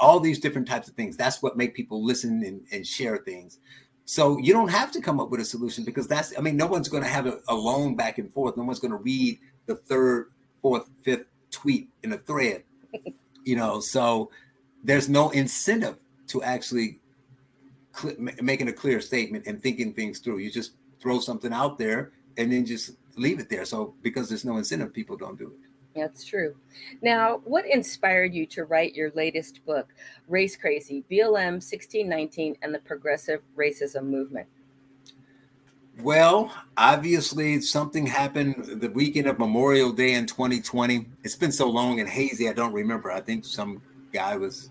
all 0.00 0.20
these 0.20 0.38
different 0.38 0.66
types 0.66 0.88
of 0.88 0.94
things. 0.94 1.16
That's 1.16 1.42
what 1.42 1.56
make 1.56 1.74
people 1.74 2.02
listen 2.04 2.42
and, 2.44 2.62
and 2.72 2.86
share 2.86 3.18
things. 3.18 3.58
So 4.06 4.38
you 4.38 4.52
don't 4.52 4.68
have 4.68 4.92
to 4.92 5.00
come 5.00 5.18
up 5.18 5.30
with 5.30 5.40
a 5.40 5.44
solution 5.44 5.84
because 5.84 6.06
that's 6.06 6.32
I 6.38 6.40
mean, 6.40 6.56
no 6.56 6.66
one's 6.66 6.88
going 6.88 7.02
to 7.02 7.08
have 7.08 7.26
a, 7.26 7.40
a 7.48 7.54
loan 7.54 7.96
back 7.96 8.18
and 8.18 8.32
forth. 8.32 8.56
No 8.56 8.62
one's 8.62 8.78
going 8.78 8.92
to 8.92 8.98
read 8.98 9.38
the 9.66 9.74
third, 9.74 10.30
fourth, 10.62 10.88
fifth 11.02 11.26
tweet 11.50 11.88
in 12.04 12.12
a 12.12 12.18
thread. 12.18 12.62
you 13.44 13.56
know, 13.56 13.80
so 13.80 14.30
there's 14.84 15.08
no 15.08 15.30
incentive 15.30 15.98
to 16.28 16.42
actually 16.44 17.00
cl- 17.92 18.14
making 18.40 18.68
a 18.68 18.72
clear 18.72 19.00
statement 19.00 19.46
and 19.48 19.60
thinking 19.60 19.92
things 19.92 20.20
through. 20.20 20.38
You 20.38 20.52
just 20.52 20.72
throw 21.00 21.18
something 21.18 21.52
out 21.52 21.76
there 21.76 22.12
and 22.36 22.52
then 22.52 22.64
just 22.64 22.92
leave 23.16 23.40
it 23.40 23.48
there. 23.48 23.64
So 23.64 23.94
because 24.02 24.28
there's 24.28 24.44
no 24.44 24.56
incentive, 24.56 24.92
people 24.92 25.16
don't 25.16 25.36
do 25.36 25.48
it. 25.48 25.70
That's 25.96 26.24
true. 26.24 26.54
Now, 27.02 27.40
what 27.44 27.66
inspired 27.66 28.34
you 28.34 28.46
to 28.46 28.64
write 28.64 28.94
your 28.94 29.10
latest 29.14 29.64
book, 29.64 29.88
Race 30.28 30.56
Crazy 30.56 31.04
BLM 31.10 31.54
1619 31.54 32.56
and 32.62 32.74
the 32.74 32.78
Progressive 32.80 33.40
Racism 33.56 34.04
Movement? 34.04 34.46
Well, 36.02 36.52
obviously, 36.76 37.60
something 37.62 38.06
happened 38.06 38.80
the 38.80 38.90
weekend 38.90 39.26
of 39.28 39.38
Memorial 39.38 39.92
Day 39.92 40.12
in 40.12 40.26
2020. 40.26 41.06
It's 41.24 41.36
been 41.36 41.52
so 41.52 41.70
long 41.70 42.00
and 42.00 42.08
hazy, 42.08 42.50
I 42.50 42.52
don't 42.52 42.74
remember. 42.74 43.10
I 43.10 43.20
think 43.20 43.46
some 43.46 43.80
guy 44.12 44.36
was 44.36 44.70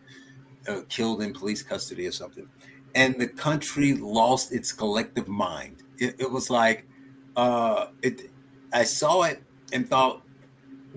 uh, 0.68 0.82
killed 0.88 1.24
in 1.24 1.34
police 1.34 1.64
custody 1.64 2.06
or 2.06 2.12
something. 2.12 2.48
And 2.94 3.20
the 3.20 3.28
country 3.28 3.94
lost 3.94 4.54
its 4.54 4.72
collective 4.72 5.28
mind. 5.28 5.84
It, 5.98 6.16
it 6.20 6.32
was 6.32 6.50
like, 6.50 6.88
uh, 7.36 7.88
it. 8.04 8.30
I 8.72 8.84
saw 8.84 9.24
it 9.24 9.42
and 9.74 9.90
thought, 9.90 10.22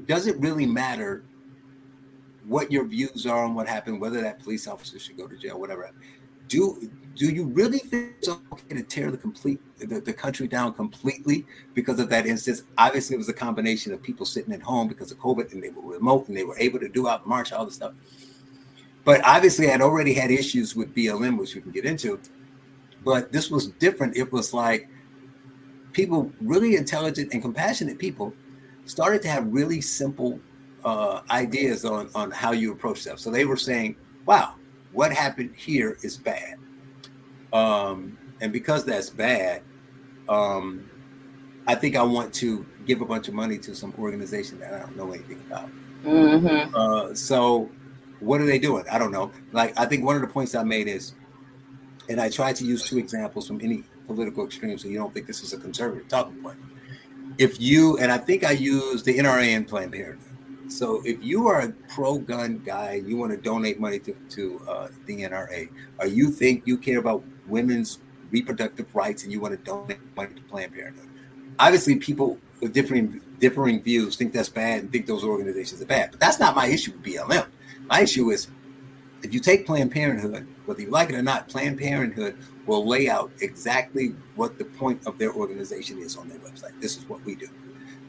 does 0.06 0.26
it 0.26 0.38
really 0.38 0.66
matter 0.66 1.24
what 2.46 2.72
your 2.72 2.86
views 2.86 3.26
are 3.26 3.44
on 3.44 3.54
what 3.54 3.68
happened, 3.68 4.00
whether 4.00 4.20
that 4.20 4.38
police 4.40 4.66
officer 4.66 4.98
should 4.98 5.16
go 5.16 5.26
to 5.26 5.36
jail, 5.36 5.58
whatever? 5.58 5.90
Do 6.48 6.90
do 7.14 7.26
you 7.26 7.46
really 7.46 7.78
think 7.78 8.14
it's 8.18 8.28
okay 8.28 8.74
to 8.76 8.82
tear 8.82 9.10
the 9.10 9.18
complete 9.18 9.60
the, 9.78 10.00
the 10.00 10.12
country 10.12 10.46
down 10.48 10.72
completely 10.72 11.44
because 11.74 11.98
of 11.98 12.08
that 12.10 12.26
instance? 12.26 12.62
Obviously, 12.78 13.14
it 13.14 13.18
was 13.18 13.28
a 13.28 13.34
combination 13.34 13.92
of 13.92 14.02
people 14.02 14.24
sitting 14.24 14.54
at 14.54 14.62
home 14.62 14.88
because 14.88 15.10
of 15.10 15.18
COVID 15.18 15.52
and 15.52 15.62
they 15.62 15.70
were 15.70 15.82
remote 15.82 16.28
and 16.28 16.36
they 16.36 16.44
were 16.44 16.58
able 16.58 16.78
to 16.78 16.88
do 16.88 17.08
out 17.08 17.26
march, 17.26 17.52
all 17.52 17.64
this 17.64 17.74
stuff. 17.74 17.92
But 19.04 19.24
obviously, 19.24 19.70
I'd 19.70 19.80
already 19.80 20.14
had 20.14 20.30
issues 20.30 20.76
with 20.76 20.94
BLM, 20.94 21.38
which 21.38 21.54
we 21.54 21.60
can 21.60 21.72
get 21.72 21.84
into. 21.84 22.20
But 23.04 23.32
this 23.32 23.50
was 23.50 23.68
different. 23.68 24.16
It 24.16 24.32
was 24.32 24.52
like 24.52 24.88
people, 25.92 26.30
really 26.40 26.76
intelligent 26.76 27.32
and 27.32 27.42
compassionate 27.42 27.98
people, 27.98 28.32
started 28.88 29.22
to 29.22 29.28
have 29.28 29.46
really 29.52 29.80
simple 29.80 30.40
uh, 30.84 31.20
ideas 31.30 31.84
on, 31.84 32.10
on 32.14 32.30
how 32.30 32.52
you 32.52 32.72
approach 32.72 33.02
stuff. 33.02 33.18
So 33.18 33.30
they 33.30 33.44
were 33.44 33.56
saying, 33.56 33.96
wow, 34.24 34.54
what 34.92 35.12
happened 35.12 35.54
here 35.54 35.98
is 36.02 36.16
bad. 36.16 36.56
Um, 37.52 38.18
and 38.40 38.52
because 38.52 38.84
that's 38.84 39.10
bad, 39.10 39.62
um, 40.28 40.88
I 41.66 41.74
think 41.74 41.96
I 41.96 42.02
want 42.02 42.32
to 42.34 42.64
give 42.86 43.02
a 43.02 43.04
bunch 43.04 43.28
of 43.28 43.34
money 43.34 43.58
to 43.58 43.74
some 43.74 43.92
organization 43.98 44.58
that 44.60 44.72
I 44.72 44.78
don't 44.78 44.96
know 44.96 45.12
anything 45.12 45.42
about. 45.46 45.68
Mm-hmm. 46.04 46.74
Uh, 46.74 47.14
so 47.14 47.70
what 48.20 48.40
are 48.40 48.46
they 48.46 48.58
doing? 48.58 48.84
I 48.90 48.98
don't 48.98 49.12
know. 49.12 49.30
Like 49.52 49.78
I 49.78 49.84
think 49.84 50.04
one 50.04 50.16
of 50.16 50.22
the 50.22 50.28
points 50.28 50.54
I 50.54 50.62
made 50.62 50.88
is, 50.88 51.14
and 52.08 52.20
I 52.20 52.30
tried 52.30 52.56
to 52.56 52.64
use 52.64 52.84
two 52.84 52.98
examples 52.98 53.46
from 53.46 53.60
any 53.60 53.84
political 54.06 54.46
extreme, 54.46 54.78
so 54.78 54.88
you 54.88 54.96
don't 54.96 55.12
think 55.12 55.26
this 55.26 55.42
is 55.42 55.52
a 55.52 55.58
conservative 55.58 56.08
talking 56.08 56.42
point 56.42 56.58
if 57.38 57.60
you 57.60 57.96
and 57.98 58.10
I 58.10 58.18
think 58.18 58.44
I 58.44 58.50
use 58.50 59.02
the 59.02 59.16
NRA 59.16 59.56
and 59.56 59.66
Planned 59.66 59.92
Parenthood. 59.92 60.24
So 60.70 61.00
if 61.04 61.22
you 61.24 61.46
are 61.46 61.60
a 61.62 61.70
pro-gun 61.88 62.58
guy, 62.64 63.00
you 63.06 63.16
want 63.16 63.30
to 63.30 63.38
donate 63.38 63.80
money 63.80 63.98
to, 64.00 64.12
to 64.12 64.60
uh, 64.68 64.88
the 65.06 65.22
NRA, 65.22 65.70
or 65.98 66.06
you 66.06 66.30
think 66.30 66.66
you 66.66 66.76
care 66.76 66.98
about 66.98 67.24
women's 67.46 68.00
reproductive 68.30 68.94
rights 68.94 69.22
and 69.22 69.32
you 69.32 69.40
want 69.40 69.56
to 69.56 69.64
donate 69.64 69.98
money 70.14 70.34
to 70.34 70.42
Planned 70.42 70.74
Parenthood, 70.74 71.08
obviously 71.58 71.96
people 71.96 72.38
with 72.60 72.72
differing 72.72 73.20
differing 73.38 73.80
views 73.80 74.16
think 74.16 74.32
that's 74.32 74.48
bad 74.48 74.80
and 74.80 74.92
think 74.92 75.06
those 75.06 75.24
organizations 75.24 75.80
are 75.80 75.86
bad. 75.86 76.10
But 76.10 76.20
that's 76.20 76.40
not 76.40 76.56
my 76.56 76.66
issue 76.66 76.92
with 76.92 77.02
BLM. 77.02 77.46
My 77.86 78.02
issue 78.02 78.30
is 78.30 78.48
if 79.22 79.32
you 79.32 79.40
take 79.40 79.64
Planned 79.64 79.92
Parenthood, 79.92 80.46
whether 80.68 80.82
you 80.82 80.90
like 80.90 81.08
it 81.08 81.14
or 81.14 81.22
not, 81.22 81.48
Planned 81.48 81.78
Parenthood 81.78 82.36
will 82.66 82.86
lay 82.86 83.08
out 83.08 83.32
exactly 83.40 84.14
what 84.36 84.58
the 84.58 84.64
point 84.66 85.00
of 85.06 85.16
their 85.16 85.32
organization 85.32 85.98
is 85.98 86.14
on 86.16 86.28
their 86.28 86.38
website. 86.40 86.78
This 86.78 86.98
is 86.98 87.08
what 87.08 87.24
we 87.24 87.34
do. 87.34 87.48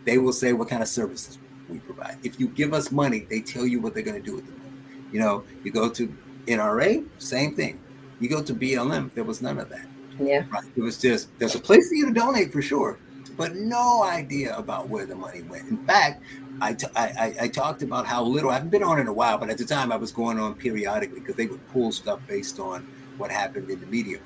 They 0.03 0.17
will 0.17 0.33
say 0.33 0.51
what 0.51 0.67
kind 0.67 0.81
of 0.81 0.89
services 0.89 1.37
we 1.69 1.79
provide. 1.79 2.17
If 2.21 2.37
you 2.37 2.49
give 2.49 2.73
us 2.73 2.91
money, 2.91 3.25
they 3.29 3.39
tell 3.39 3.65
you 3.65 3.79
what 3.79 3.93
they're 3.93 4.03
going 4.03 4.21
to 4.21 4.25
do 4.25 4.35
with 4.35 4.45
the 4.45 4.51
money. 4.51 4.77
You 5.13 5.21
know, 5.21 5.43
you 5.63 5.71
go 5.71 5.89
to 5.89 6.13
NRA, 6.47 7.05
same 7.17 7.55
thing. 7.55 7.79
You 8.19 8.27
go 8.27 8.43
to 8.43 8.53
BLM, 8.53 9.13
there 9.13 9.23
was 9.23 9.41
none 9.41 9.57
of 9.57 9.69
that. 9.69 9.85
Yeah. 10.19 10.43
Right. 10.51 10.65
It 10.75 10.81
was 10.81 10.97
just 10.97 11.29
there's 11.39 11.55
a 11.55 11.59
place 11.59 11.87
for 11.87 11.95
you 11.95 12.07
to 12.07 12.13
donate 12.13 12.51
for 12.51 12.61
sure, 12.61 12.99
but 13.37 13.55
no 13.55 14.03
idea 14.03 14.53
about 14.57 14.89
where 14.89 15.05
the 15.05 15.15
money 15.15 15.43
went. 15.43 15.69
In 15.69 15.77
fact, 15.85 16.21
I, 16.61 16.73
t- 16.73 16.87
I, 16.95 17.35
I 17.41 17.47
talked 17.47 17.81
about 17.83 18.05
how 18.05 18.23
little 18.23 18.49
I 18.49 18.55
haven't 18.55 18.69
been 18.69 18.83
on 18.83 18.99
in 18.99 19.07
a 19.07 19.13
while, 19.13 19.37
but 19.37 19.49
at 19.49 19.57
the 19.57 19.65
time 19.65 19.91
I 19.91 19.95
was 19.95 20.11
going 20.11 20.39
on 20.39 20.55
periodically 20.55 21.19
because 21.19 21.35
they 21.35 21.47
would 21.47 21.65
pull 21.69 21.91
stuff 21.91 22.19
based 22.27 22.59
on 22.59 22.87
what 23.17 23.31
happened 23.31 23.69
in 23.69 23.79
the 23.79 23.85
media 23.87 24.19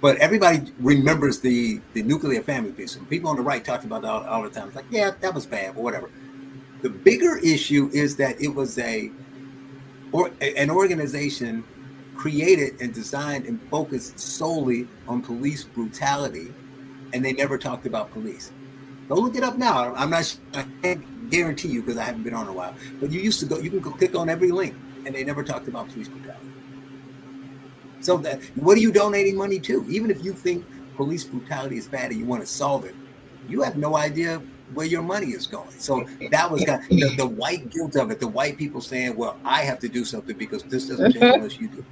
but 0.00 0.16
everybody 0.16 0.72
remembers 0.78 1.40
the 1.40 1.80
the 1.92 2.02
nuclear 2.02 2.42
family 2.42 2.72
piece. 2.72 2.96
And 2.96 3.08
people 3.08 3.30
on 3.30 3.36
the 3.36 3.42
right 3.42 3.64
talked 3.64 3.84
about 3.84 4.02
that 4.02 4.08
all, 4.08 4.24
all 4.24 4.42
the 4.42 4.50
time. 4.50 4.68
It's 4.68 4.76
like, 4.76 4.86
yeah, 4.90 5.10
that 5.20 5.34
was 5.34 5.46
bad, 5.46 5.76
or 5.76 5.82
whatever. 5.82 6.10
The 6.82 6.90
bigger 6.90 7.38
issue 7.38 7.90
is 7.92 8.16
that 8.16 8.40
it 8.40 8.48
was 8.48 8.78
a 8.78 9.10
or 10.12 10.30
an 10.40 10.70
organization 10.70 11.64
created 12.16 12.80
and 12.80 12.92
designed 12.92 13.46
and 13.46 13.60
focused 13.70 14.18
solely 14.18 14.88
on 15.06 15.22
police 15.22 15.64
brutality, 15.64 16.52
and 17.12 17.24
they 17.24 17.32
never 17.32 17.58
talked 17.58 17.86
about 17.86 18.10
police. 18.12 18.52
Go 19.10 19.16
look 19.16 19.34
it 19.34 19.42
up 19.42 19.58
now. 19.58 19.92
I'm 19.96 20.10
not. 20.10 20.38
I 20.54 20.64
can't 20.82 21.30
guarantee 21.30 21.66
you 21.66 21.82
because 21.82 21.96
I 21.96 22.04
haven't 22.04 22.22
been 22.22 22.32
on 22.32 22.46
a 22.46 22.52
while. 22.52 22.72
But 23.00 23.10
you 23.10 23.20
used 23.20 23.40
to 23.40 23.46
go. 23.46 23.58
You 23.58 23.68
can 23.68 23.80
go 23.80 23.90
click 23.90 24.14
on 24.14 24.28
every 24.28 24.52
link, 24.52 24.76
and 25.04 25.12
they 25.12 25.24
never 25.24 25.42
talked 25.42 25.66
about 25.66 25.88
police 25.88 26.06
brutality. 26.06 26.46
So 28.02 28.18
that 28.18 28.40
what 28.54 28.78
are 28.78 28.80
you 28.80 28.92
donating 28.92 29.36
money 29.36 29.58
to? 29.60 29.84
Even 29.88 30.12
if 30.12 30.24
you 30.24 30.32
think 30.32 30.64
police 30.94 31.24
brutality 31.24 31.76
is 31.76 31.88
bad 31.88 32.12
and 32.12 32.20
you 32.20 32.24
want 32.24 32.42
to 32.42 32.46
solve 32.46 32.84
it, 32.84 32.94
you 33.48 33.62
have 33.62 33.76
no 33.76 33.96
idea 33.96 34.40
where 34.74 34.86
your 34.86 35.02
money 35.02 35.32
is 35.32 35.48
going. 35.48 35.72
So 35.72 36.06
that 36.30 36.48
was 36.48 36.64
kind 36.64 36.80
of, 36.80 36.88
the, 36.88 37.16
the, 37.16 37.26
white 37.26 37.68
guilt 37.68 37.96
of 37.96 38.12
it. 38.12 38.20
The 38.20 38.28
white 38.28 38.56
people 38.56 38.80
saying, 38.80 39.16
"Well, 39.16 39.40
I 39.44 39.62
have 39.62 39.80
to 39.80 39.88
do 39.88 40.04
something 40.04 40.38
because 40.38 40.62
this 40.62 40.86
doesn't 40.86 41.14
change 41.14 41.24
unless 41.34 41.58
you 41.58 41.66
do." 41.66 41.84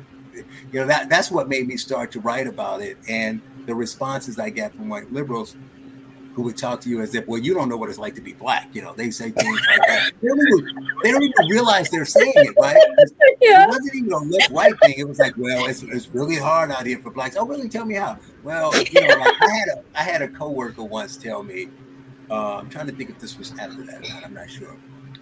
You 0.71 0.81
know 0.81 0.87
that 0.87 1.09
that's 1.09 1.33
what 1.33 1.49
made 1.49 1.67
me 1.67 1.77
start 1.77 2.13
to 2.13 2.21
write 2.21 2.47
about 2.47 2.81
it, 2.81 2.97
and 3.09 3.43
the 3.67 3.75
responses 3.75 4.39
I 4.39 4.51
get 4.51 4.73
from 4.73 4.89
white 4.89 5.13
liberals 5.13 5.57
who 6.38 6.45
would 6.45 6.57
talk 6.57 6.80
to 6.80 6.88
you 6.88 7.00
as 7.00 7.16
if, 7.16 7.26
well, 7.26 7.40
you 7.40 7.52
don't 7.52 7.68
know 7.68 7.76
what 7.76 7.88
it's 7.88 7.99
like 7.99 8.14
to 8.14 8.21
be 8.21 8.33
black. 8.33 8.68
You 8.73 8.80
know, 8.80 8.95
they 8.95 9.11
say 9.11 9.33
things 9.33 9.61
like 9.66 9.80
that. 9.88 10.12
They 10.23 10.28
don't 10.28 10.38
even, 10.38 10.88
they 11.02 11.11
don't 11.11 11.23
even 11.25 11.49
realize 11.50 11.90
they're 11.90 12.04
saying 12.04 12.33
it, 12.37 12.54
right? 12.61 12.76
Yeah. 13.40 13.64
It 13.64 13.68
wasn't 13.68 13.95
even 13.97 14.12
a 14.12 14.18
left 14.18 14.50
right 14.52 14.78
thing. 14.80 14.95
It 14.99 15.09
was 15.09 15.18
like, 15.18 15.35
well, 15.37 15.66
it's, 15.66 15.83
it's 15.83 16.09
really 16.09 16.37
hard 16.37 16.71
out 16.71 16.87
here 16.87 16.99
for 16.99 17.11
blacks. 17.11 17.37
Oh, 17.37 17.45
really? 17.45 17.68
Tell 17.68 17.85
me 17.85 17.97
how. 17.97 18.18
Well, 18.45 18.73
you 18.76 19.00
know, 19.00 19.16
like 19.16 19.35
I 19.42 19.52
had 19.52 19.68
a 19.68 19.85
I 19.97 20.02
had 20.02 20.23
a 20.23 20.28
coworker 20.28 20.85
once 20.85 21.16
tell 21.16 21.42
me, 21.42 21.68
uh, 22.30 22.59
I'm 22.59 22.68
trying 22.68 22.87
to 22.87 22.92
think 22.92 23.11
if 23.11 23.18
this 23.18 23.37
was 23.37 23.52
after 23.59 23.83
that. 23.85 24.04
I'm 24.25 24.35
not 24.35 24.50
sure. 24.50 24.76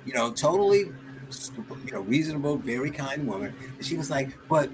You 0.04 0.14
know, 0.14 0.32
totally, 0.32 0.92
you 1.85 1.92
know, 1.92 2.00
reasonable, 2.00 2.56
very 2.56 2.90
kind 2.90 3.26
woman. 3.26 3.54
And 3.76 3.85
she 3.85 3.96
was 3.96 4.11
like, 4.11 4.37
but 4.49 4.70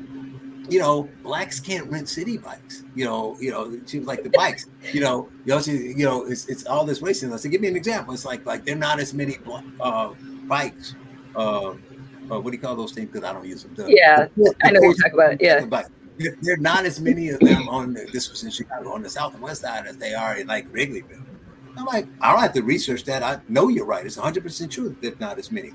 you 0.69 0.79
know, 0.79 1.09
blacks 1.23 1.61
can't 1.61 1.91
rent 1.91 2.09
city 2.09 2.39
Bikes. 2.39 2.85
You 2.95 3.05
know, 3.05 3.37
you 3.41 3.51
know, 3.51 3.79
she 3.87 3.99
was 3.99 4.07
like 4.07 4.23
the 4.23 4.31
bikes. 4.31 4.67
You 4.93 5.01
know, 5.01 5.29
you 5.45 5.55
know, 5.55 5.61
she, 5.61 5.73
you 5.73 6.05
know, 6.05 6.25
it's, 6.25 6.49
it's 6.49 6.67
all 6.67 6.85
this 6.85 7.01
racism. 7.01 7.33
I 7.33 7.37
said, 7.37 7.51
give 7.51 7.61
me 7.61 7.69
an 7.69 7.77
example. 7.77 8.15
It's 8.15 8.25
like 8.25 8.47
like 8.47 8.65
there 8.65 8.77
are 8.77 8.79
not 8.79 9.01
as 9.01 9.13
many 9.13 9.39
uh, 9.81 10.13
bikes. 10.47 10.95
Uh, 11.35 11.75
uh, 12.31 12.41
what 12.41 12.51
do 12.51 12.53
you 12.53 12.59
call 12.59 12.77
those 12.77 12.93
things? 12.93 13.11
Because 13.11 13.29
I 13.29 13.33
don't 13.33 13.47
use 13.47 13.65
them. 13.65 13.75
The, 13.75 13.87
yeah, 13.89 14.27
the, 14.37 14.55
I 14.63 14.71
know 14.71 14.81
what 14.81 14.97
you're 14.97 15.11
talking 15.11 15.15
about. 15.15 15.41
Yeah, 15.41 15.65
but 15.65 15.91
there, 16.19 16.55
are 16.55 16.57
not 16.59 16.85
as 16.85 17.01
many 17.01 17.31
of 17.31 17.41
them 17.41 17.69
on 17.69 17.95
the, 17.95 18.09
this 18.13 18.31
was 18.31 18.45
in 18.45 18.51
Chicago 18.51 18.93
on 18.93 19.03
the 19.03 19.11
south 19.11 19.35
and 19.35 19.43
west 19.43 19.63
side 19.63 19.87
as 19.87 19.97
they 19.97 20.15
are 20.15 20.37
in 20.37 20.47
like 20.47 20.71
Wrigleyville. 20.73 21.25
I'm 21.77 21.87
like, 21.87 22.07
I 22.21 22.33
don't 22.33 22.43
have 22.43 22.53
to 22.53 22.63
research 22.63 23.05
that. 23.05 23.23
I 23.23 23.41
know 23.49 23.69
you're 23.69 23.87
right. 23.87 24.05
It's 24.05 24.17
100 24.17 24.43
percent 24.43 24.71
true. 24.71 24.97
There's 25.01 25.19
not 25.19 25.39
as 25.39 25.51
many, 25.51 25.73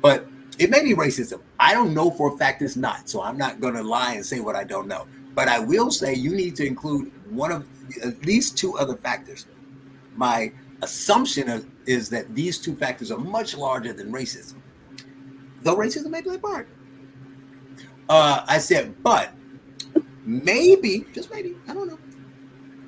but 0.00 0.28
it 0.60 0.68
may 0.68 0.84
be 0.84 0.94
racism. 0.94 1.40
I 1.58 1.72
don't 1.72 1.94
know 1.94 2.10
for 2.10 2.34
a 2.34 2.36
fact 2.36 2.60
it's 2.60 2.76
not. 2.76 3.08
So 3.08 3.22
I'm 3.22 3.38
not 3.38 3.60
going 3.60 3.72
to 3.74 3.82
lie 3.82 4.12
and 4.12 4.24
say 4.24 4.40
what 4.40 4.54
I 4.54 4.62
don't 4.62 4.86
know. 4.86 5.08
But 5.34 5.48
I 5.48 5.58
will 5.58 5.90
say 5.90 6.12
you 6.12 6.36
need 6.36 6.54
to 6.56 6.66
include 6.66 7.10
one 7.30 7.50
of 7.50 7.66
at 8.04 8.22
least 8.26 8.58
two 8.58 8.76
other 8.76 8.94
factors. 8.94 9.46
My 10.16 10.52
assumption 10.82 11.66
is 11.86 12.10
that 12.10 12.34
these 12.34 12.58
two 12.58 12.76
factors 12.76 13.10
are 13.10 13.18
much 13.18 13.56
larger 13.56 13.94
than 13.94 14.12
racism, 14.12 14.56
though 15.62 15.76
racism 15.76 16.10
may 16.10 16.20
play 16.20 16.34
a 16.34 16.38
part. 16.38 16.68
Uh, 18.10 18.44
I 18.46 18.58
said, 18.58 19.02
but 19.02 19.32
maybe, 20.26 21.06
just 21.14 21.32
maybe, 21.32 21.56
I 21.68 21.72
don't 21.72 21.88
know. 21.88 21.98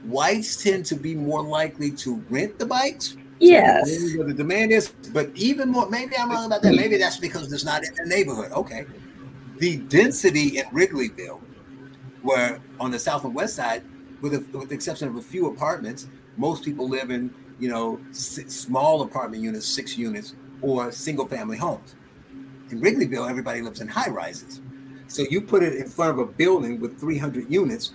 Whites 0.04 0.62
tend 0.62 0.84
to 0.86 0.94
be 0.94 1.14
more 1.14 1.42
likely 1.42 1.90
to 1.92 2.16
rent 2.28 2.58
the 2.58 2.66
bikes. 2.66 3.16
Yes. 3.42 4.16
What 4.16 4.28
the 4.28 4.34
demand 4.34 4.70
is, 4.70 4.92
but 5.12 5.30
even 5.34 5.70
more, 5.70 5.90
maybe 5.90 6.16
I'm 6.16 6.30
wrong 6.30 6.46
about 6.46 6.62
that. 6.62 6.74
Maybe 6.74 6.96
that's 6.96 7.16
because 7.16 7.52
it's 7.52 7.64
not 7.64 7.84
in 7.84 7.92
the 7.94 8.04
neighborhood. 8.04 8.52
Okay. 8.52 8.86
The 9.58 9.78
density 9.78 10.58
in 10.58 10.64
Wrigleyville, 10.66 11.40
where 12.22 12.60
on 12.78 12.92
the 12.92 13.00
south 13.00 13.24
and 13.24 13.34
west 13.34 13.56
side, 13.56 13.82
with, 14.20 14.34
a, 14.34 14.56
with 14.56 14.68
the 14.68 14.74
exception 14.76 15.08
of 15.08 15.16
a 15.16 15.22
few 15.22 15.48
apartments, 15.48 16.06
most 16.36 16.64
people 16.64 16.88
live 16.88 17.10
in, 17.10 17.34
you 17.58 17.68
know, 17.68 18.00
small 18.12 19.02
apartment 19.02 19.42
units, 19.42 19.66
six 19.66 19.98
units, 19.98 20.34
or 20.60 20.92
single 20.92 21.26
family 21.26 21.56
homes. 21.56 21.96
In 22.70 22.80
Wrigleyville, 22.80 23.28
everybody 23.28 23.60
lives 23.60 23.80
in 23.80 23.88
high 23.88 24.08
rises. 24.08 24.60
So 25.08 25.24
you 25.28 25.40
put 25.40 25.64
it 25.64 25.74
in 25.74 25.88
front 25.88 26.12
of 26.12 26.18
a 26.20 26.26
building 26.26 26.80
with 26.80 27.00
300 27.00 27.50
units, 27.50 27.92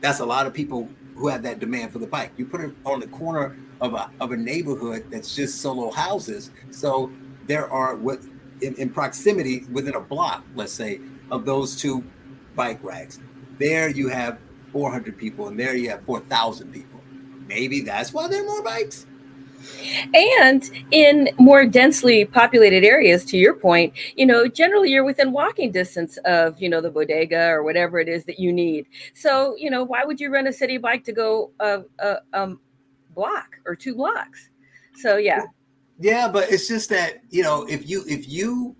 that's 0.00 0.20
a 0.20 0.26
lot 0.26 0.46
of 0.46 0.54
people 0.54 0.88
who 1.18 1.28
have 1.28 1.42
that 1.42 1.58
demand 1.58 1.92
for 1.92 1.98
the 1.98 2.06
bike. 2.06 2.32
You 2.36 2.46
put 2.46 2.60
it 2.60 2.74
on 2.86 3.00
the 3.00 3.08
corner 3.08 3.56
of 3.80 3.94
a, 3.94 4.10
of 4.20 4.32
a 4.32 4.36
neighborhood 4.36 5.06
that's 5.10 5.34
just 5.34 5.60
solo 5.60 5.90
houses. 5.90 6.50
So 6.70 7.10
there 7.46 7.70
are 7.70 7.96
what 7.96 8.20
in, 8.62 8.74
in 8.74 8.90
proximity 8.90 9.64
within 9.70 9.94
a 9.94 10.00
block, 10.00 10.44
let's 10.54 10.72
say, 10.72 11.00
of 11.30 11.44
those 11.44 11.76
two 11.76 12.04
bike 12.54 12.78
racks. 12.82 13.20
There 13.58 13.88
you 13.88 14.08
have 14.08 14.38
400 14.72 15.16
people, 15.16 15.48
and 15.48 15.58
there 15.58 15.76
you 15.76 15.90
have 15.90 16.04
4,000 16.04 16.72
people. 16.72 17.00
Maybe 17.46 17.80
that's 17.80 18.12
why 18.12 18.28
there 18.28 18.42
are 18.42 18.46
more 18.46 18.62
bikes. 18.62 19.06
And 20.14 20.70
in 20.90 21.30
more 21.38 21.66
densely 21.66 22.24
populated 22.24 22.84
areas, 22.84 23.24
to 23.26 23.36
your 23.36 23.54
point, 23.54 23.92
you 24.16 24.26
know, 24.26 24.46
generally 24.46 24.90
you're 24.90 25.04
within 25.04 25.32
walking 25.32 25.72
distance 25.72 26.18
of, 26.24 26.60
you 26.60 26.68
know, 26.68 26.80
the 26.80 26.90
bodega 26.90 27.48
or 27.48 27.62
whatever 27.62 27.98
it 27.98 28.08
is 28.08 28.24
that 28.24 28.38
you 28.38 28.52
need. 28.52 28.86
So, 29.14 29.56
you 29.56 29.70
know, 29.70 29.84
why 29.84 30.04
would 30.04 30.20
you 30.20 30.30
rent 30.30 30.48
a 30.48 30.52
city 30.52 30.78
bike 30.78 31.04
to 31.04 31.12
go 31.12 31.52
a, 31.60 31.82
a 31.98 32.18
um, 32.32 32.60
block 33.14 33.56
or 33.66 33.74
two 33.74 33.94
blocks? 33.94 34.50
So, 34.96 35.16
yeah. 35.16 35.42
Yeah, 36.00 36.28
but 36.28 36.50
it's 36.52 36.68
just 36.68 36.90
that, 36.90 37.22
you 37.30 37.42
know, 37.42 37.66
if 37.68 37.88
you, 37.88 38.04
if 38.06 38.28
you, 38.28 38.76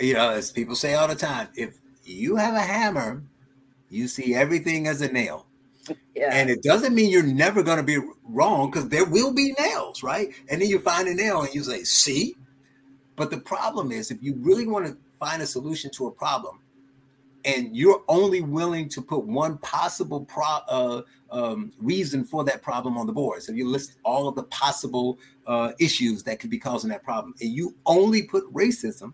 you 0.00 0.14
know, 0.14 0.30
as 0.30 0.50
people 0.50 0.74
say 0.74 0.94
all 0.94 1.08
the 1.08 1.14
time, 1.14 1.48
if 1.54 1.78
you 2.04 2.36
have 2.36 2.54
a 2.54 2.60
hammer, 2.60 3.22
you 3.90 4.08
see 4.08 4.34
everything 4.34 4.86
as 4.86 5.02
a 5.02 5.12
nail. 5.12 5.47
Yeah. 6.14 6.30
And 6.32 6.50
it 6.50 6.62
doesn't 6.62 6.94
mean 6.94 7.10
you're 7.10 7.22
never 7.22 7.62
going 7.62 7.78
to 7.78 7.82
be 7.82 7.98
wrong 8.24 8.70
because 8.70 8.88
there 8.88 9.04
will 9.04 9.32
be 9.32 9.54
nails, 9.58 10.02
right? 10.02 10.32
And 10.50 10.60
then 10.60 10.68
you 10.68 10.78
find 10.78 11.08
a 11.08 11.14
nail 11.14 11.42
and 11.42 11.54
you 11.54 11.62
say, 11.62 11.84
see? 11.84 12.36
But 13.16 13.30
the 13.30 13.38
problem 13.38 13.92
is, 13.92 14.10
if 14.10 14.22
you 14.22 14.34
really 14.38 14.66
want 14.66 14.86
to 14.86 14.96
find 15.18 15.42
a 15.42 15.46
solution 15.46 15.90
to 15.92 16.06
a 16.06 16.10
problem 16.10 16.60
and 17.44 17.76
you're 17.76 18.02
only 18.08 18.40
willing 18.40 18.88
to 18.90 19.02
put 19.02 19.24
one 19.24 19.58
possible 19.58 20.24
pro, 20.24 20.44
uh, 20.68 21.02
um, 21.30 21.72
reason 21.78 22.24
for 22.24 22.44
that 22.44 22.62
problem 22.62 22.96
on 22.96 23.06
the 23.06 23.12
board, 23.12 23.42
so 23.42 23.52
you 23.52 23.68
list 23.68 23.96
all 24.04 24.28
of 24.28 24.34
the 24.34 24.44
possible 24.44 25.18
uh, 25.46 25.72
issues 25.78 26.22
that 26.24 26.40
could 26.40 26.50
be 26.50 26.58
causing 26.58 26.90
that 26.90 27.02
problem, 27.02 27.34
and 27.40 27.50
you 27.50 27.74
only 27.86 28.22
put 28.22 28.50
racism, 28.52 29.12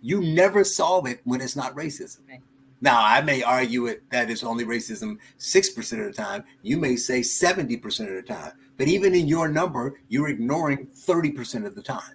you 0.00 0.20
never 0.20 0.64
solve 0.64 1.06
it 1.06 1.20
when 1.24 1.40
it's 1.40 1.56
not 1.56 1.74
racism. 1.74 2.20
Right. 2.28 2.40
Now, 2.80 3.02
I 3.02 3.20
may 3.22 3.42
argue 3.42 3.86
it 3.86 4.02
that 4.10 4.30
it's 4.30 4.44
only 4.44 4.64
racism 4.64 5.16
6% 5.38 6.06
of 6.06 6.14
the 6.14 6.22
time. 6.22 6.44
You 6.62 6.76
may 6.78 6.96
say 6.96 7.20
70% 7.20 8.08
of 8.08 8.14
the 8.14 8.22
time. 8.22 8.52
But 8.76 8.88
even 8.88 9.14
in 9.14 9.28
your 9.28 9.48
number, 9.48 10.00
you're 10.08 10.28
ignoring 10.28 10.86
30% 10.86 11.64
of 11.66 11.74
the 11.74 11.82
time. 11.82 12.14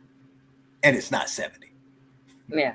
And 0.83 0.95
it's 0.95 1.11
not 1.11 1.29
70. 1.29 1.71
Yeah. 2.49 2.73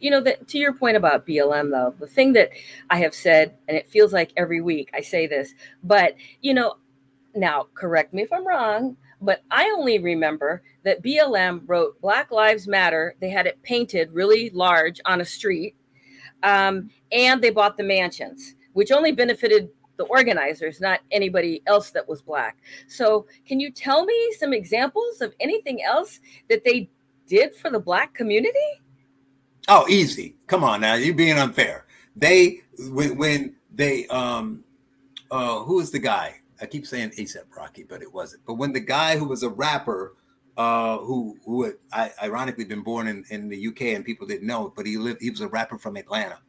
You 0.00 0.10
know, 0.10 0.20
that 0.22 0.48
to 0.48 0.58
your 0.58 0.72
point 0.72 0.96
about 0.96 1.26
BLM, 1.26 1.70
though, 1.70 1.94
the 1.98 2.06
thing 2.06 2.32
that 2.34 2.50
I 2.88 2.98
have 2.98 3.14
said, 3.14 3.54
and 3.66 3.76
it 3.76 3.88
feels 3.88 4.12
like 4.12 4.32
every 4.36 4.60
week 4.60 4.90
I 4.94 5.00
say 5.00 5.26
this, 5.26 5.54
but, 5.82 6.14
you 6.40 6.54
know, 6.54 6.76
now 7.34 7.66
correct 7.74 8.14
me 8.14 8.22
if 8.22 8.32
I'm 8.32 8.46
wrong, 8.46 8.96
but 9.20 9.42
I 9.50 9.64
only 9.76 9.98
remember 9.98 10.62
that 10.84 11.02
BLM 11.02 11.62
wrote 11.66 12.00
Black 12.00 12.30
Lives 12.30 12.66
Matter. 12.66 13.14
They 13.20 13.28
had 13.28 13.46
it 13.46 13.62
painted 13.62 14.12
really 14.12 14.50
large 14.50 15.00
on 15.04 15.20
a 15.20 15.24
street 15.24 15.74
um, 16.42 16.90
and 17.12 17.42
they 17.42 17.50
bought 17.50 17.76
the 17.76 17.82
mansions, 17.82 18.54
which 18.72 18.92
only 18.92 19.12
benefited 19.12 19.70
the 19.96 20.04
organizers, 20.04 20.80
not 20.80 21.00
anybody 21.10 21.62
else 21.66 21.90
that 21.90 22.08
was 22.08 22.22
black. 22.22 22.58
So, 22.86 23.26
can 23.46 23.60
you 23.60 23.70
tell 23.70 24.04
me 24.04 24.32
some 24.38 24.52
examples 24.52 25.20
of 25.20 25.34
anything 25.40 25.82
else 25.82 26.20
that 26.48 26.64
they 26.64 26.88
did 27.26 27.54
for 27.54 27.70
the 27.70 27.80
black 27.80 28.14
community? 28.14 28.58
Oh, 29.68 29.86
easy. 29.88 30.36
Come 30.46 30.64
on 30.64 30.80
now, 30.80 30.94
you're 30.94 31.14
being 31.14 31.38
unfair. 31.38 31.86
They 32.16 32.62
when 32.78 33.18
when 33.18 33.56
they 33.74 34.06
um 34.06 34.64
uh 35.30 35.60
who 35.60 35.80
is 35.80 35.90
the 35.90 35.98
guy? 35.98 36.36
I 36.60 36.66
keep 36.66 36.86
saying 36.86 37.10
ASAP 37.10 37.44
Rocky, 37.56 37.84
but 37.84 38.02
it 38.02 38.12
wasn't. 38.12 38.44
But 38.46 38.54
when 38.54 38.72
the 38.72 38.80
guy 38.80 39.16
who 39.16 39.26
was 39.26 39.42
a 39.42 39.48
rapper 39.48 40.14
uh, 40.58 40.98
who 40.98 41.38
who 41.46 41.62
had 41.62 41.74
I, 41.92 42.10
ironically 42.24 42.64
been 42.64 42.82
born 42.82 43.06
in, 43.06 43.24
in 43.30 43.48
the 43.48 43.68
UK 43.68 43.82
and 43.94 44.04
people 44.04 44.26
didn't 44.26 44.46
know, 44.46 44.72
but 44.74 44.86
he 44.86 44.98
lived. 44.98 45.22
He 45.22 45.30
was 45.30 45.40
a 45.40 45.46
rapper 45.46 45.78
from 45.78 45.96
Atlanta, 45.96 46.40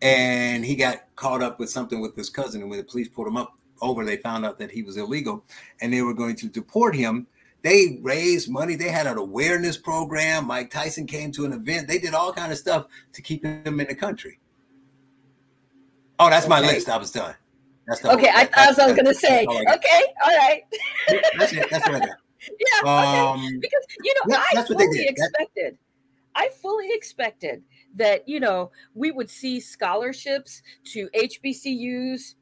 and 0.00 0.64
he 0.64 0.74
got 0.74 1.04
caught 1.14 1.42
up 1.42 1.60
with 1.60 1.68
something 1.68 2.00
with 2.00 2.16
his 2.16 2.30
cousin. 2.30 2.62
And 2.62 2.70
when 2.70 2.78
the 2.78 2.84
police 2.84 3.08
pulled 3.08 3.28
him 3.28 3.36
up 3.36 3.58
over, 3.82 4.06
they 4.06 4.16
found 4.16 4.46
out 4.46 4.58
that 4.58 4.70
he 4.70 4.82
was 4.82 4.96
illegal, 4.96 5.44
and 5.82 5.92
they 5.92 6.00
were 6.00 6.14
going 6.14 6.34
to 6.36 6.48
deport 6.48 6.96
him. 6.96 7.26
They 7.60 7.98
raised 8.00 8.50
money. 8.50 8.74
They 8.74 8.88
had 8.88 9.06
an 9.06 9.18
awareness 9.18 9.76
program. 9.76 10.46
Mike 10.46 10.70
Tyson 10.70 11.06
came 11.06 11.30
to 11.32 11.44
an 11.44 11.52
event. 11.52 11.88
They 11.88 11.98
did 11.98 12.14
all 12.14 12.32
kind 12.32 12.52
of 12.52 12.58
stuff 12.58 12.86
to 13.12 13.22
keep 13.22 13.44
him 13.44 13.80
in 13.80 13.86
the 13.86 13.94
country. 13.94 14.38
Oh, 16.18 16.30
that's 16.30 16.46
okay. 16.46 16.50
my 16.50 16.60
list. 16.60 16.88
I 16.88 16.96
was 16.96 17.10
done. 17.10 17.34
That's 17.86 18.02
okay, 18.02 18.30
I, 18.30 18.48
I 18.56 18.68
was, 18.68 18.78
was 18.78 18.94
going 18.94 19.04
to 19.04 19.14
say. 19.14 19.44
Okay, 19.46 20.02
all 20.24 20.36
right. 20.38 20.62
that's 21.38 21.52
it. 21.52 21.68
That's 21.70 21.86
what 21.86 21.96
I 22.02 22.06
got. 22.06 22.16
Yeah, 22.48 22.90
um, 23.32 23.40
okay. 23.40 23.56
because 23.60 23.86
you 24.02 24.14
know, 24.14 24.36
yeah, 24.36 24.60
I 24.60 24.64
fully 24.64 25.06
expected. 25.06 25.78
I 26.34 26.48
fully 26.60 26.88
expected 26.90 27.62
that 27.94 28.28
you 28.28 28.40
know 28.40 28.70
we 28.94 29.10
would 29.10 29.30
see 29.30 29.60
scholarships 29.60 30.62
to 30.92 31.08
HBCUs 31.14 32.34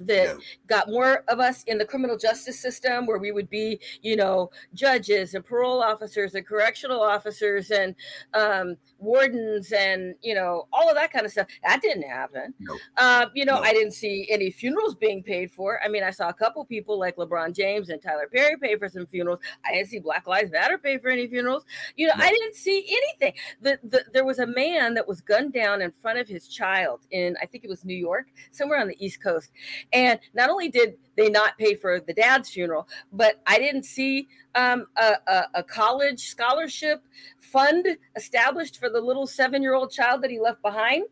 that 0.00 0.36
no. 0.36 0.40
got 0.66 0.88
more 0.88 1.24
of 1.28 1.40
us 1.40 1.62
in 1.64 1.78
the 1.78 1.84
criminal 1.84 2.16
justice 2.16 2.60
system 2.60 3.06
where 3.06 3.18
we 3.18 3.32
would 3.32 3.50
be 3.50 3.80
you 4.02 4.16
know 4.16 4.50
judges 4.74 5.34
and 5.34 5.44
parole 5.44 5.82
officers 5.82 6.34
and 6.34 6.46
correctional 6.46 7.00
officers 7.00 7.70
and 7.70 7.94
um, 8.34 8.76
wardens 8.98 9.72
and 9.72 10.14
you 10.22 10.34
know 10.34 10.66
all 10.72 10.88
of 10.88 10.94
that 10.94 11.12
kind 11.12 11.26
of 11.26 11.32
stuff. 11.32 11.46
That 11.64 11.80
didn't 11.82 12.08
happen. 12.08 12.54
No. 12.58 12.76
uh, 12.96 13.26
you 13.34 13.44
know 13.44 13.56
no. 13.56 13.62
i 13.62 13.72
didn't 13.72 13.92
see 13.92 14.26
any 14.30 14.50
funerals 14.50 14.94
being 14.94 15.22
paid 15.22 15.50
for. 15.50 15.80
I 15.84 15.88
mean 15.88 16.02
i 16.02 16.10
saw 16.10 16.28
a 16.28 16.34
couple 16.34 16.64
people 16.64 16.98
like 16.98 17.16
lebron 17.16 17.54
james 17.54 17.88
and 17.88 18.00
tyler 18.00 18.28
perry 18.32 18.56
pay 18.56 18.76
for 18.76 18.88
some 18.88 19.06
funerals. 19.06 19.40
I 19.64 19.72
didn't 19.72 19.88
see 19.88 19.98
black 19.98 20.26
lives 20.26 20.50
matter 20.50 20.78
pay 20.78 20.98
for 20.98 21.08
any 21.08 21.26
funerals. 21.26 21.64
You 21.96 22.08
know 22.08 22.14
i 22.16 22.30
didn't 22.30 22.54
see 22.54 22.84
anything. 22.88 23.38
The, 23.60 23.78
the, 23.84 24.04
there 24.12 24.24
was 24.24 24.38
a 24.38 24.46
man 24.46 24.94
that 24.94 25.06
was 25.06 25.20
gunned 25.20 25.52
down 25.52 25.82
in 25.82 25.90
front 25.90 26.18
of 26.18 26.28
his 26.28 26.48
child 26.48 27.00
in 27.10 27.36
i 27.42 27.46
think 27.46 27.64
it 27.64 27.70
was 27.70 27.84
new 27.84 27.96
york 27.96 28.26
somewhere 28.50 28.80
on 28.80 28.88
the 28.88 29.04
east 29.04 29.22
coast 29.22 29.50
and 29.92 30.18
not 30.34 30.50
only 30.50 30.68
did 30.68 30.96
they 31.16 31.28
not 31.28 31.58
pay 31.58 31.74
for 31.74 32.00
the 32.00 32.12
dad's 32.12 32.48
funeral, 32.48 32.88
but 33.12 33.40
I 33.46 33.58
didn't 33.58 33.84
see 33.84 34.28
um, 34.54 34.86
a, 34.96 35.14
a, 35.26 35.42
a, 35.54 35.62
college 35.62 36.28
scholarship 36.28 37.02
fund 37.38 37.86
established 38.16 38.78
for 38.78 38.88
the 38.88 39.00
little 39.00 39.26
seven 39.26 39.62
year 39.62 39.74
old 39.74 39.90
child 39.90 40.22
that 40.22 40.30
he 40.30 40.38
left 40.40 40.62
behind. 40.62 41.04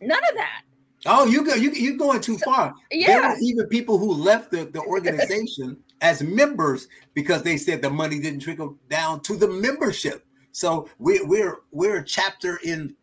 None 0.00 0.18
of 0.30 0.36
that. 0.36 0.62
Oh, 1.06 1.26
you 1.26 1.44
go 1.44 1.54
you 1.54 1.70
you're 1.70 1.96
going 1.96 2.20
too 2.20 2.38
far. 2.38 2.74
Yeah. 2.90 3.06
There 3.06 3.22
were 3.22 3.36
even 3.40 3.66
people 3.68 3.98
who 3.98 4.12
left 4.12 4.50
the, 4.50 4.64
the 4.64 4.80
organization 4.80 5.76
as 6.00 6.22
members 6.22 6.88
because 7.14 7.42
they 7.42 7.56
said 7.56 7.82
the 7.82 7.90
money 7.90 8.18
didn't 8.18 8.40
trickle 8.40 8.76
down 8.88 9.20
to 9.22 9.36
the 9.36 9.48
membership. 9.48 10.26
So 10.52 10.88
we, 10.98 11.20
we're 11.22 11.58
we're 11.70 11.98
a 11.98 12.04
chapter 12.04 12.58
in 12.64 12.96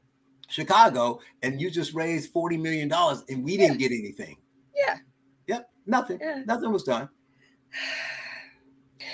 Chicago, 0.49 1.19
and 1.41 1.61
you 1.61 1.69
just 1.69 1.93
raised 1.93 2.31
forty 2.31 2.57
million 2.57 2.87
dollars, 2.87 3.23
and 3.29 3.43
we 3.43 3.57
didn't 3.57 3.77
get 3.77 3.91
anything. 3.91 4.37
Yeah. 4.75 4.97
Yep. 5.47 5.69
Nothing. 5.85 6.19
Yeah. 6.21 6.43
Nothing 6.45 6.71
was 6.71 6.83
done. 6.83 7.09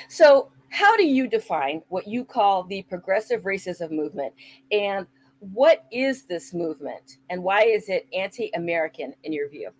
So, 0.07 0.51
how 0.69 0.95
do 0.95 1.05
you 1.05 1.27
define 1.27 1.81
what 1.89 2.07
you 2.07 2.23
call 2.23 2.63
the 2.63 2.83
progressive 2.83 3.43
racism 3.43 3.91
movement? 3.91 4.33
And 4.71 5.07
what 5.39 5.85
is 5.91 6.23
this 6.23 6.53
movement? 6.53 7.17
And 7.29 7.43
why 7.43 7.63
is 7.63 7.89
it 7.89 8.07
anti 8.13 8.51
American 8.55 9.13
in 9.23 9.33
your 9.33 9.49
view? 9.49 9.71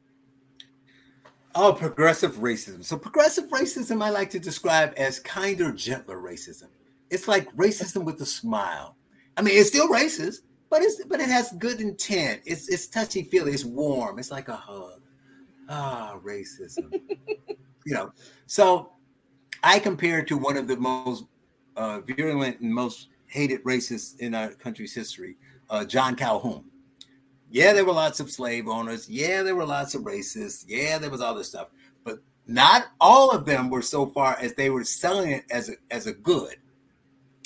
Oh, 1.55 1.73
progressive 1.73 2.37
racism. 2.37 2.83
So, 2.83 2.97
progressive 2.97 3.49
racism, 3.49 4.03
I 4.03 4.09
like 4.09 4.29
to 4.31 4.39
describe 4.39 4.93
as 4.97 5.19
kinder, 5.19 5.71
gentler 5.71 6.17
racism. 6.17 6.69
It's 7.09 7.27
like 7.27 7.55
racism 7.55 8.03
with 8.03 8.21
a 8.21 8.25
smile. 8.25 8.95
I 9.37 9.41
mean, 9.41 9.57
it's 9.57 9.69
still 9.69 9.89
racist, 9.89 10.41
but 10.69 10.81
it's 10.81 11.03
but 11.05 11.19
it 11.19 11.29
has 11.29 11.51
good 11.59 11.81
intent. 11.81 12.41
It's 12.45 12.67
it's 12.67 12.87
touchy 12.87 13.23
feely. 13.23 13.53
It's 13.53 13.65
warm. 13.65 14.19
It's 14.19 14.31
like 14.31 14.47
a 14.47 14.55
hug 14.55 15.01
ah, 15.69 16.19
racism. 16.23 16.91
you 17.85 17.93
know, 17.93 18.11
so 18.47 18.91
I 19.63 19.79
compare 19.79 20.23
to 20.23 20.37
one 20.37 20.57
of 20.57 20.67
the 20.67 20.77
most 20.77 21.25
uh, 21.77 22.01
virulent 22.01 22.59
and 22.59 22.73
most 22.73 23.07
hated 23.27 23.63
racists 23.63 24.19
in 24.19 24.33
our 24.33 24.49
country's 24.49 24.93
history, 24.93 25.37
uh, 25.69 25.85
John 25.85 26.15
Calhoun. 26.15 26.65
Yeah, 27.51 27.73
there 27.73 27.85
were 27.85 27.93
lots 27.93 28.19
of 28.19 28.29
slave 28.29 28.67
owners. 28.67 29.09
Yeah, 29.09 29.43
there 29.43 29.55
were 29.55 29.65
lots 29.65 29.95
of 29.95 30.03
racists. 30.03 30.65
Yeah, 30.67 30.97
there 30.97 31.09
was 31.09 31.21
all 31.21 31.33
this 31.33 31.47
stuff. 31.47 31.69
But 32.03 32.19
not 32.45 32.87
all 32.99 33.31
of 33.31 33.45
them 33.45 33.69
were 33.69 33.81
so 33.81 34.07
far 34.07 34.37
as 34.39 34.53
they 34.53 34.69
were 34.69 34.83
selling 34.83 35.31
it 35.31 35.45
as 35.49 35.69
a, 35.69 35.73
as 35.89 36.05
a 36.05 36.13
good. 36.13 36.55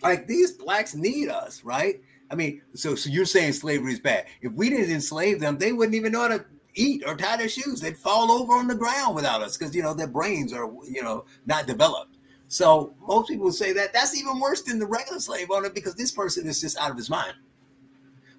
Like 0.02 0.28
these 0.28 0.52
blacks 0.52 0.94
need 0.94 1.30
us, 1.30 1.64
right? 1.64 2.02
I 2.30 2.36
mean, 2.36 2.62
so 2.74 2.96
so 2.96 3.10
you're 3.10 3.26
saying 3.26 3.54
slavery 3.54 3.94
is 3.94 4.00
bad. 4.00 4.26
If 4.42 4.52
we 4.54 4.70
didn't 4.70 4.94
enslave 4.94 5.40
them, 5.40 5.58
they 5.58 5.72
wouldn't 5.72 5.96
even 5.96 6.12
know 6.12 6.22
how 6.22 6.28
to 6.30 6.46
eat 6.76 7.04
or 7.06 7.16
tie 7.16 7.38
their 7.38 7.50
shoes. 7.50 7.80
They'd 7.80 7.98
fall 7.98 8.32
over 8.32 8.54
on 8.54 8.68
the 8.68 8.76
ground 8.76 9.16
without 9.16 9.42
us 9.42 9.58
because 9.58 9.76
you 9.76 9.84
know 9.84 9.94
their 9.94 10.08
brains 10.08 10.54
are 10.54 10.72
you 10.90 11.04
know 11.04 11.26
not 11.46 11.68
developed. 11.68 12.18
So 12.48 12.94
most 13.08 13.30
people 13.30 13.46
would 13.46 13.56
say 13.56 13.74
that 13.74 13.94
that's 13.94 14.16
even 14.16 14.40
worse 14.40 14.62
than 14.62 14.80
the 14.80 14.86
regular 14.86 15.20
slave 15.20 15.50
owner 15.50 15.70
because 15.70 15.96
this 15.96 16.12
person 16.12 16.48
is 16.48 16.62
just 16.62 16.78
out 16.78 16.92
of 16.92 16.98
his 16.98 17.10
mind. 17.10 17.34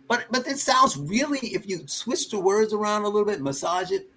But 0.09 0.27
but 0.31 0.47
it 0.47 0.59
sounds 0.59 0.97
really, 0.97 1.41
if 1.49 1.69
you 1.69 1.83
switch 1.87 2.31
the 2.31 2.39
words 2.39 2.73
around 2.73 3.03
a 3.03 3.09
little 3.09 3.25
bit, 3.25 3.41
massage 3.41 3.91
it, 3.91 4.11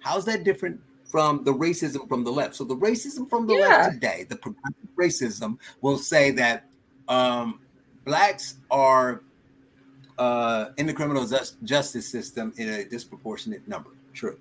how's 0.00 0.24
that 0.26 0.44
different 0.44 0.80
from 1.04 1.44
the 1.44 1.52
racism 1.52 2.08
from 2.08 2.24
the 2.24 2.30
left? 2.30 2.54
So 2.54 2.64
the 2.64 2.76
racism 2.76 3.28
from 3.28 3.46
the 3.46 3.54
yeah. 3.54 3.66
left 3.66 3.94
today, 3.94 4.24
the 4.28 4.36
progressive 4.36 4.88
racism 4.96 5.58
will 5.80 5.98
say 5.98 6.30
that 6.32 6.66
um, 7.08 7.60
blacks 8.04 8.56
are 8.70 9.22
uh, 10.22 10.70
in 10.76 10.86
the 10.86 10.92
criminal 10.92 11.26
justice 11.64 12.08
system 12.08 12.52
in 12.56 12.68
a 12.68 12.84
disproportionate 12.84 13.66
number. 13.66 13.90
True 14.14 14.36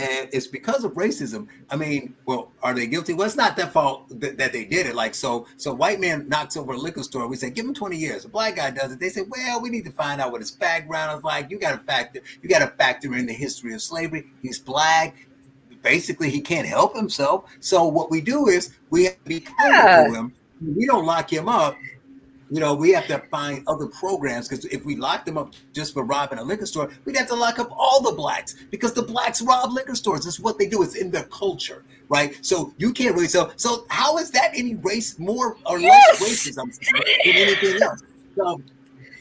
and 0.00 0.28
it's 0.32 0.46
because 0.46 0.84
of 0.84 0.92
racism. 0.92 1.46
I 1.68 1.76
mean, 1.76 2.14
well, 2.24 2.52
are 2.62 2.72
they 2.72 2.86
guilty? 2.86 3.12
Well, 3.12 3.26
it's 3.26 3.36
not 3.36 3.56
their 3.56 3.66
fault 3.66 4.08
that, 4.20 4.38
that 4.38 4.52
they 4.52 4.64
did 4.64 4.86
it. 4.86 4.94
Like, 4.94 5.14
so, 5.14 5.46
so 5.58 5.74
white 5.74 6.00
man 6.00 6.28
knocks 6.28 6.56
over 6.56 6.72
a 6.72 6.76
liquor 6.76 7.02
store. 7.02 7.26
We 7.26 7.36
say, 7.36 7.50
give 7.50 7.66
him 7.66 7.74
20 7.74 7.96
years. 7.96 8.24
A 8.24 8.28
black 8.28 8.56
guy 8.56 8.70
does 8.70 8.92
it. 8.92 8.98
They 8.98 9.10
say, 9.10 9.22
well, 9.28 9.60
we 9.60 9.68
need 9.68 9.84
to 9.84 9.92
find 9.92 10.20
out 10.20 10.32
what 10.32 10.40
his 10.40 10.50
background 10.50 11.18
is 11.18 11.24
like. 11.24 11.50
You 11.50 11.58
got 11.58 11.72
to 11.72 11.78
factor, 11.78 12.20
you 12.42 12.48
got 12.48 12.60
to 12.60 12.68
factor 12.68 13.14
in 13.14 13.26
the 13.26 13.32
history 13.32 13.74
of 13.74 13.82
slavery. 13.82 14.26
He's 14.40 14.58
black. 14.58 15.28
Basically, 15.82 16.30
he 16.30 16.40
can't 16.40 16.66
help 16.66 16.96
himself. 16.96 17.50
So 17.60 17.84
what 17.84 18.10
we 18.10 18.20
do 18.20 18.48
is 18.48 18.70
we 18.88 19.04
have 19.04 19.14
to 19.22 19.28
be 19.28 19.40
kind 19.40 19.56
yeah. 19.60 20.04
to 20.04 20.14
him. 20.14 20.32
We 20.76 20.86
don't 20.86 21.04
lock 21.04 21.30
him 21.30 21.48
up 21.48 21.76
you 22.50 22.58
know, 22.58 22.74
we 22.74 22.90
have 22.90 23.06
to 23.06 23.18
find 23.30 23.62
other 23.68 23.86
programs 23.86 24.48
because 24.48 24.64
if 24.66 24.84
we 24.84 24.96
lock 24.96 25.24
them 25.24 25.38
up 25.38 25.54
just 25.72 25.94
for 25.94 26.04
robbing 26.04 26.38
a 26.38 26.42
liquor 26.42 26.66
store, 26.66 26.90
we'd 27.04 27.16
have 27.16 27.28
to 27.28 27.34
lock 27.34 27.58
up 27.58 27.70
all 27.70 28.02
the 28.02 28.12
blacks 28.12 28.56
because 28.70 28.92
the 28.92 29.02
blacks 29.02 29.40
rob 29.40 29.72
liquor 29.72 29.94
stores. 29.94 30.26
It's 30.26 30.40
what 30.40 30.58
they 30.58 30.68
do. 30.68 30.82
It's 30.82 30.96
in 30.96 31.10
their 31.10 31.24
culture, 31.24 31.84
right? 32.08 32.36
So 32.44 32.74
you 32.76 32.92
can't 32.92 33.14
really. 33.14 33.28
So, 33.28 33.52
so 33.56 33.86
how 33.88 34.18
is 34.18 34.30
that 34.32 34.50
any 34.54 34.74
race 34.76 35.18
more 35.18 35.56
or 35.64 35.78
yes! 35.78 36.20
less 36.20 36.30
racism 36.30 36.76
than 37.24 37.36
anything 37.36 37.82
else? 37.82 38.02
So 38.36 38.60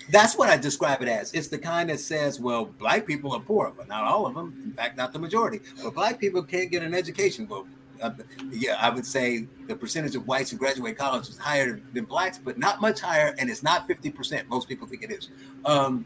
that's 0.10 0.36
what 0.36 0.50
I 0.50 0.58
describe 0.58 1.02
it 1.02 1.08
as. 1.08 1.32
It's 1.34 1.48
the 1.50 1.58
kind 1.58 1.90
that 1.90 2.00
says, 2.00 2.40
well, 2.40 2.66
black 2.66 3.06
people 3.06 3.34
are 3.34 3.40
poor, 3.40 3.72
but 3.76 3.88
not 3.88 4.06
all 4.06 4.26
of 4.26 4.34
them. 4.34 4.60
In 4.64 4.72
fact, 4.72 4.98
not 4.98 5.14
the 5.14 5.20
majority. 5.20 5.60
But 5.84 5.94
black 5.94 6.20
people 6.20 6.42
can't 6.42 6.72
get 6.72 6.82
an 6.82 6.96
education. 6.96 7.48
Well, 7.48 7.68
uh, 8.02 8.12
yeah, 8.52 8.78
I 8.80 8.90
would 8.90 9.06
say 9.06 9.48
the 9.68 9.76
percentage 9.76 10.16
of 10.16 10.28
whites 10.28 10.52
who 10.52 10.58
graduate 10.58 10.98
college 10.98 11.30
is 11.30 11.38
higher 11.38 11.82
than 11.94 12.06
blacks, 12.06 12.38
but 12.38 12.58
not 12.58 12.82
much 12.82 13.02
higher, 13.02 13.36
and 13.38 13.50
it's 13.50 13.64
not 13.64 13.88
50%. 13.88 14.48
Most 14.48 14.68
people 14.68 14.88
think 14.88 15.04
it 15.04 15.12
is. 15.12 15.30
Um, 15.66 16.06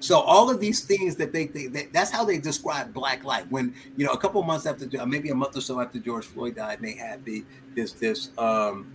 so 0.00 0.20
all 0.20 0.48
of 0.48 0.60
these 0.60 0.84
things 0.84 1.16
that 1.16 1.32
they, 1.32 1.46
they, 1.46 1.66
they, 1.66 1.86
that's 1.86 2.10
how 2.10 2.24
they 2.24 2.38
describe 2.38 2.92
black 2.92 3.24
life. 3.24 3.46
When 3.50 3.74
you 3.96 4.06
know, 4.06 4.12
a 4.12 4.18
couple 4.18 4.42
months 4.42 4.66
after, 4.66 4.86
maybe 5.06 5.30
a 5.30 5.34
month 5.34 5.56
or 5.56 5.60
so 5.60 5.80
after 5.80 5.98
George 5.98 6.24
Floyd 6.24 6.56
died, 6.56 6.78
they 6.80 6.92
had 6.92 7.24
the 7.24 7.44
this 7.74 7.92
this 7.92 8.30
um, 8.38 8.92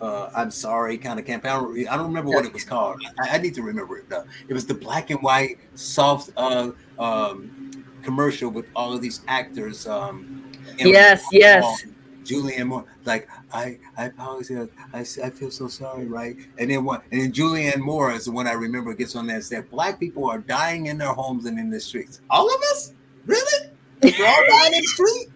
uh, 0.00 0.30
I'm 0.34 0.50
sorry 0.50 0.98
kind 0.98 1.18
of 1.18 1.26
campaign. 1.26 1.52
I 1.88 1.96
don't 1.96 2.06
remember 2.06 2.30
what 2.30 2.44
it 2.44 2.52
was 2.52 2.64
called. 2.64 3.00
I, 3.20 3.36
I 3.36 3.38
need 3.38 3.54
to 3.54 3.62
remember 3.62 3.98
it 3.98 4.08
though. 4.08 4.24
It 4.48 4.54
was 4.54 4.66
the 4.66 4.74
black 4.74 5.10
and 5.10 5.20
white 5.22 5.58
soft 5.74 6.30
uh, 6.36 6.70
um, 6.98 7.84
commercial 8.02 8.50
with 8.50 8.66
all 8.74 8.92
of 8.92 9.02
these 9.02 9.22
actors. 9.28 9.86
Um, 9.86 10.45
yes, 10.78 11.24
yes. 11.32 11.84
Julianne 12.24 12.66
Moore, 12.66 12.84
like 13.04 13.28
I, 13.52 13.78
I 13.96 14.06
apologize. 14.06 14.68
I, 14.92 15.00
I 15.00 15.30
feel 15.30 15.50
so 15.50 15.68
sorry, 15.68 16.06
right? 16.06 16.36
And 16.58 16.70
then 16.70 16.84
what? 16.84 17.04
And 17.12 17.20
then 17.20 17.32
Julianne 17.32 17.78
Moore 17.78 18.12
is 18.12 18.24
the 18.24 18.32
one 18.32 18.46
I 18.46 18.52
remember 18.52 18.92
gets 18.94 19.14
on 19.14 19.26
there 19.26 19.36
and 19.36 19.44
said, 19.44 19.70
"Black 19.70 20.00
people 20.00 20.28
are 20.28 20.38
dying 20.38 20.86
in 20.86 20.98
their 20.98 21.12
homes 21.12 21.46
and 21.46 21.58
in 21.58 21.70
the 21.70 21.80
streets. 21.80 22.20
All 22.28 22.52
of 22.52 22.60
us, 22.72 22.92
really? 23.26 23.70
We're 24.02 24.26
all 24.26 24.44
dying 24.48 24.74
in 24.74 24.80
the 24.80 24.86
street." 24.86 25.28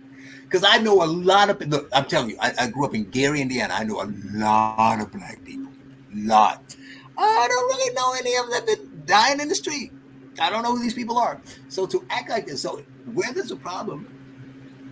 Because 0.45 0.65
I 0.65 0.79
know 0.79 1.05
a 1.05 1.07
lot 1.07 1.49
of 1.49 1.61
look, 1.69 1.89
I'm 1.93 2.07
telling 2.07 2.31
you, 2.31 2.37
I, 2.41 2.53
I, 2.59 2.67
grew 2.67 2.85
up 2.85 2.93
in 2.93 3.05
Gary, 3.05 3.41
Indiana. 3.41 3.73
I 3.73 3.85
know 3.85 4.03
a 4.03 4.11
lot 4.35 5.01
of 5.01 5.13
black 5.13 5.45
people. 5.45 5.71
Lot. 6.13 6.75
I 7.17 7.47
don't 7.49 7.67
really 7.67 7.95
know 7.95 8.15
any 8.19 8.35
of 8.35 8.51
them 8.51 8.67
that 8.67 8.67
been 8.67 9.03
dying 9.07 9.39
in 9.39 9.49
the 9.49 9.55
street. 9.55 9.93
I 10.41 10.51
don't 10.51 10.65
know 10.65 10.75
who 10.75 10.83
these 10.83 10.95
people 10.95 11.19
are. 11.19 11.41
So 11.69 11.87
to 11.87 12.05
act 12.11 12.31
like 12.31 12.47
this, 12.47 12.63
so 12.63 12.83
where 13.13 13.33
there's 13.33 13.53
a 13.53 13.57
problem, 13.57 14.09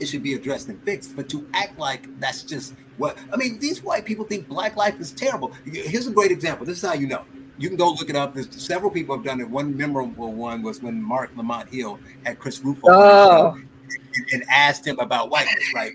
it 0.00 0.06
should 0.06 0.22
be 0.22 0.34
addressed 0.34 0.68
and 0.68 0.82
fixed. 0.84 1.16
But 1.16 1.28
to 1.30 1.48
act 1.54 1.78
like 1.78 2.06
that's 2.20 2.42
just 2.42 2.74
what 2.96 3.18
I 3.32 3.36
mean, 3.36 3.58
these 3.58 3.82
white 3.82 4.04
people 4.04 4.24
think 4.24 4.48
black 4.48 4.76
life 4.76 4.98
is 5.00 5.12
terrible. 5.12 5.52
Here's 5.64 6.06
a 6.06 6.12
great 6.12 6.30
example. 6.30 6.66
This 6.66 6.82
is 6.82 6.88
how 6.88 6.94
you 6.94 7.06
know. 7.06 7.24
You 7.58 7.68
can 7.68 7.76
go 7.76 7.90
look 7.90 8.08
it 8.08 8.14
up. 8.14 8.34
There's 8.34 8.48
several 8.62 8.90
people 8.90 9.16
have 9.16 9.24
done 9.24 9.40
it. 9.40 9.50
One 9.50 9.76
memorable 9.76 10.32
one 10.32 10.62
was 10.62 10.80
when 10.80 11.02
Marc 11.02 11.36
Lamont 11.36 11.68
Hill 11.68 11.98
had 12.24 12.38
Chris 12.38 12.60
Rufo 12.60 12.82
oh. 12.86 13.54
and, 13.54 14.26
and 14.32 14.44
asked 14.48 14.86
him 14.86 15.00
about 15.00 15.30
whiteness, 15.30 15.74
right? 15.74 15.92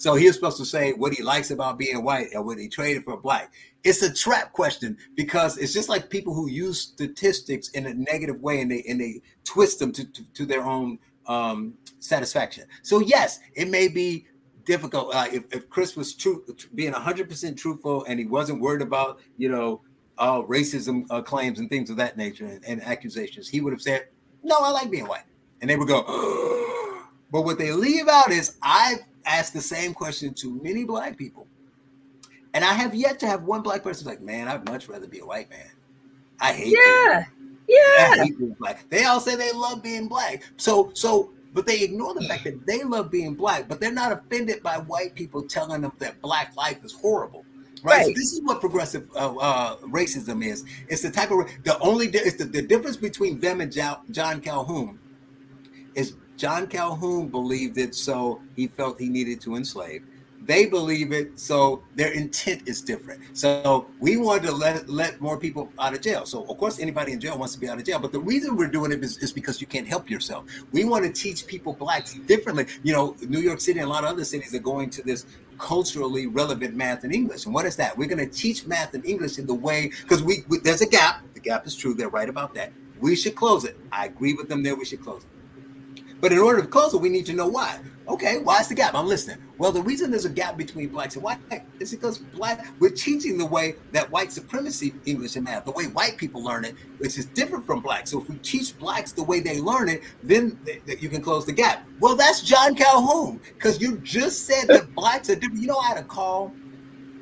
So 0.00 0.14
he 0.14 0.26
was 0.26 0.34
supposed 0.34 0.56
to 0.56 0.64
say 0.64 0.92
what 0.92 1.12
he 1.12 1.22
likes 1.22 1.50
about 1.50 1.78
being 1.78 2.02
white 2.02 2.28
and 2.32 2.44
what 2.46 2.58
he 2.58 2.68
traded 2.68 3.04
for 3.04 3.18
black. 3.18 3.52
It's 3.84 4.00
a 4.00 4.10
trap 4.10 4.50
question 4.52 4.96
because 5.14 5.58
it's 5.58 5.74
just 5.74 5.90
like 5.90 6.08
people 6.08 6.32
who 6.32 6.48
use 6.48 6.80
statistics 6.80 7.68
in 7.70 7.84
a 7.84 7.92
negative 7.92 8.40
way 8.40 8.62
and 8.62 8.70
they 8.70 8.82
and 8.88 8.98
they 8.98 9.20
twist 9.44 9.78
them 9.78 9.92
to, 9.92 10.04
to, 10.06 10.24
to 10.32 10.46
their 10.46 10.64
own 10.64 10.98
um, 11.30 11.74
satisfaction. 12.00 12.64
So 12.82 12.98
yes, 12.98 13.38
it 13.54 13.68
may 13.68 13.88
be 13.88 14.26
difficult. 14.64 15.14
Uh, 15.14 15.26
if, 15.32 15.44
if 15.54 15.70
Chris 15.70 15.96
was 15.96 16.12
true, 16.14 16.44
being 16.74 16.92
hundred 16.92 17.28
percent 17.28 17.56
truthful, 17.56 18.04
and 18.04 18.18
he 18.18 18.26
wasn't 18.26 18.60
worried 18.60 18.82
about 18.82 19.20
you 19.38 19.48
know 19.48 19.80
uh, 20.18 20.42
racism 20.42 21.06
uh, 21.08 21.22
claims 21.22 21.60
and 21.60 21.70
things 21.70 21.88
of 21.88 21.96
that 21.96 22.16
nature 22.18 22.44
and, 22.44 22.62
and, 22.66 22.82
accusations, 22.82 23.48
he 23.48 23.60
would 23.60 23.72
have 23.72 23.80
said, 23.80 24.08
"No, 24.42 24.56
I 24.60 24.70
like 24.70 24.90
being 24.90 25.06
white," 25.06 25.22
and 25.60 25.70
they 25.70 25.76
would 25.76 25.88
go. 25.88 26.02
but 27.32 27.42
what 27.42 27.58
they 27.58 27.72
leave 27.72 28.08
out 28.08 28.32
is 28.32 28.56
I've 28.60 28.98
asked 29.24 29.54
the 29.54 29.60
same 29.60 29.94
question 29.94 30.34
to 30.34 30.60
many 30.62 30.84
black 30.84 31.16
people, 31.16 31.46
and 32.54 32.64
I 32.64 32.74
have 32.74 32.92
yet 32.92 33.20
to 33.20 33.26
have 33.28 33.44
one 33.44 33.62
black 33.62 33.84
person 33.84 34.06
like, 34.08 34.20
"Man, 34.20 34.48
I'd 34.48 34.68
much 34.68 34.88
rather 34.88 35.06
be 35.06 35.20
a 35.20 35.26
white 35.26 35.48
man." 35.48 35.70
I 36.40 36.54
hate. 36.54 36.76
Yeah. 36.76 37.24
Yeah. 37.68 38.24
black. 38.58 38.88
They 38.88 39.04
all 39.04 39.20
say 39.20 39.36
they 39.36 39.52
love 39.52 39.82
being 39.82 40.08
black. 40.08 40.42
So 40.56 40.90
so 40.94 41.32
but 41.52 41.66
they 41.66 41.82
ignore 41.82 42.14
the 42.14 42.22
fact 42.22 42.44
that 42.44 42.64
they 42.66 42.84
love 42.84 43.10
being 43.10 43.34
black, 43.34 43.68
but 43.68 43.80
they're 43.80 43.92
not 43.92 44.12
offended 44.12 44.62
by 44.62 44.78
white 44.78 45.14
people 45.14 45.42
telling 45.42 45.82
them 45.82 45.92
that 45.98 46.20
black 46.22 46.54
life 46.56 46.84
is 46.84 46.92
horrible. 46.92 47.44
Right. 47.82 47.98
right. 47.98 48.06
So 48.06 48.12
this 48.12 48.32
is 48.32 48.42
what 48.42 48.60
progressive 48.60 49.08
uh, 49.14 49.34
uh, 49.36 49.76
racism 49.78 50.44
is. 50.44 50.64
It's 50.88 51.02
the 51.02 51.10
type 51.10 51.30
of 51.30 51.48
the 51.64 51.78
only 51.80 52.06
it's 52.08 52.36
the, 52.36 52.44
the 52.44 52.62
difference 52.62 52.96
between 52.96 53.40
them 53.40 53.60
and 53.60 53.72
John 53.72 54.40
Calhoun 54.40 54.98
is 55.94 56.14
John 56.36 56.66
Calhoun 56.66 57.28
believed 57.28 57.78
it, 57.78 57.94
so 57.94 58.40
he 58.56 58.68
felt 58.68 59.00
he 59.00 59.08
needed 59.08 59.40
to 59.42 59.56
enslave. 59.56 60.04
They 60.42 60.66
believe 60.66 61.12
it, 61.12 61.38
so 61.38 61.82
their 61.96 62.12
intent 62.12 62.62
is 62.66 62.80
different. 62.80 63.20
So 63.34 63.86
we 64.00 64.16
wanted 64.16 64.46
to 64.46 64.52
let 64.52 64.88
let 64.88 65.20
more 65.20 65.38
people 65.38 65.70
out 65.78 65.92
of 65.92 66.00
jail. 66.00 66.24
So 66.24 66.44
of 66.44 66.56
course, 66.56 66.78
anybody 66.78 67.12
in 67.12 67.20
jail 67.20 67.38
wants 67.38 67.54
to 67.54 67.60
be 67.60 67.68
out 67.68 67.78
of 67.78 67.84
jail. 67.84 67.98
But 67.98 68.12
the 68.12 68.20
reason 68.20 68.56
we're 68.56 68.68
doing 68.68 68.90
it 68.90 69.04
is, 69.04 69.18
is 69.18 69.32
because 69.32 69.60
you 69.60 69.66
can't 69.66 69.86
help 69.86 70.08
yourself. 70.08 70.46
We 70.72 70.84
want 70.84 71.04
to 71.04 71.12
teach 71.12 71.46
people 71.46 71.74
blacks 71.74 72.14
differently. 72.14 72.66
You 72.82 72.94
know, 72.94 73.16
New 73.28 73.40
York 73.40 73.60
City 73.60 73.80
and 73.80 73.88
a 73.88 73.92
lot 73.92 74.04
of 74.04 74.10
other 74.10 74.24
cities 74.24 74.54
are 74.54 74.60
going 74.60 74.88
to 74.90 75.02
this 75.02 75.26
culturally 75.58 76.26
relevant 76.26 76.74
math 76.74 77.04
and 77.04 77.14
English. 77.14 77.44
And 77.44 77.54
what 77.54 77.66
is 77.66 77.76
that? 77.76 77.96
We're 77.96 78.08
going 78.08 78.26
to 78.26 78.34
teach 78.34 78.66
math 78.66 78.94
and 78.94 79.04
English 79.04 79.38
in 79.38 79.46
the 79.46 79.54
way 79.54 79.92
because 80.02 80.22
we, 80.22 80.44
we 80.48 80.58
there's 80.58 80.80
a 80.80 80.88
gap. 80.88 81.22
The 81.34 81.40
gap 81.40 81.66
is 81.66 81.76
true. 81.76 81.92
They're 81.92 82.08
right 82.08 82.28
about 82.28 82.54
that. 82.54 82.72
We 82.98 83.14
should 83.14 83.34
close 83.34 83.64
it. 83.64 83.78
I 83.92 84.06
agree 84.06 84.34
with 84.34 84.48
them 84.48 84.62
there. 84.62 84.74
We 84.74 84.84
should 84.84 85.02
close 85.02 85.22
it. 85.22 85.39
But 86.20 86.32
in 86.32 86.38
order 86.38 86.60
to 86.60 86.66
close 86.66 86.92
it, 86.92 87.00
we 87.00 87.08
need 87.08 87.26
to 87.26 87.32
know 87.32 87.48
why. 87.48 87.80
Okay, 88.08 88.38
why 88.38 88.60
is 88.60 88.68
the 88.68 88.74
gap? 88.74 88.94
I'm 88.94 89.06
listening. 89.06 89.38
Well, 89.56 89.70
the 89.70 89.82
reason 89.82 90.10
there's 90.10 90.24
a 90.24 90.30
gap 90.30 90.56
between 90.56 90.88
blacks 90.88 91.14
and 91.14 91.22
white 91.22 91.38
is 91.78 91.92
because 91.92 92.18
black 92.18 92.66
we're 92.80 92.90
teaching 92.90 93.38
the 93.38 93.46
way 93.46 93.76
that 93.92 94.10
white 94.10 94.32
supremacy 94.32 94.92
English 95.06 95.36
and 95.36 95.44
math, 95.44 95.64
the 95.64 95.70
way 95.70 95.84
white 95.84 96.16
people 96.16 96.42
learn 96.42 96.64
it, 96.64 96.74
which 96.98 97.16
is 97.18 97.26
different 97.26 97.64
from 97.64 97.80
blacks. 97.80 98.10
So 98.10 98.20
if 98.20 98.28
we 98.28 98.36
teach 98.38 98.76
blacks 98.78 99.12
the 99.12 99.22
way 99.22 99.38
they 99.38 99.60
learn 99.60 99.88
it, 99.88 100.02
then 100.24 100.58
you 100.86 101.08
can 101.08 101.22
close 101.22 101.46
the 101.46 101.52
gap. 101.52 101.86
Well, 102.00 102.16
that's 102.16 102.42
John 102.42 102.74
Calhoun 102.74 103.40
because 103.54 103.80
you 103.80 103.98
just 103.98 104.44
said 104.44 104.66
that 104.68 104.92
blacks 104.94 105.30
are 105.30 105.36
different. 105.36 105.60
You 105.62 105.68
know, 105.68 105.78
I 105.78 105.88
had 105.88 105.98
a 105.98 106.02
call 106.02 106.52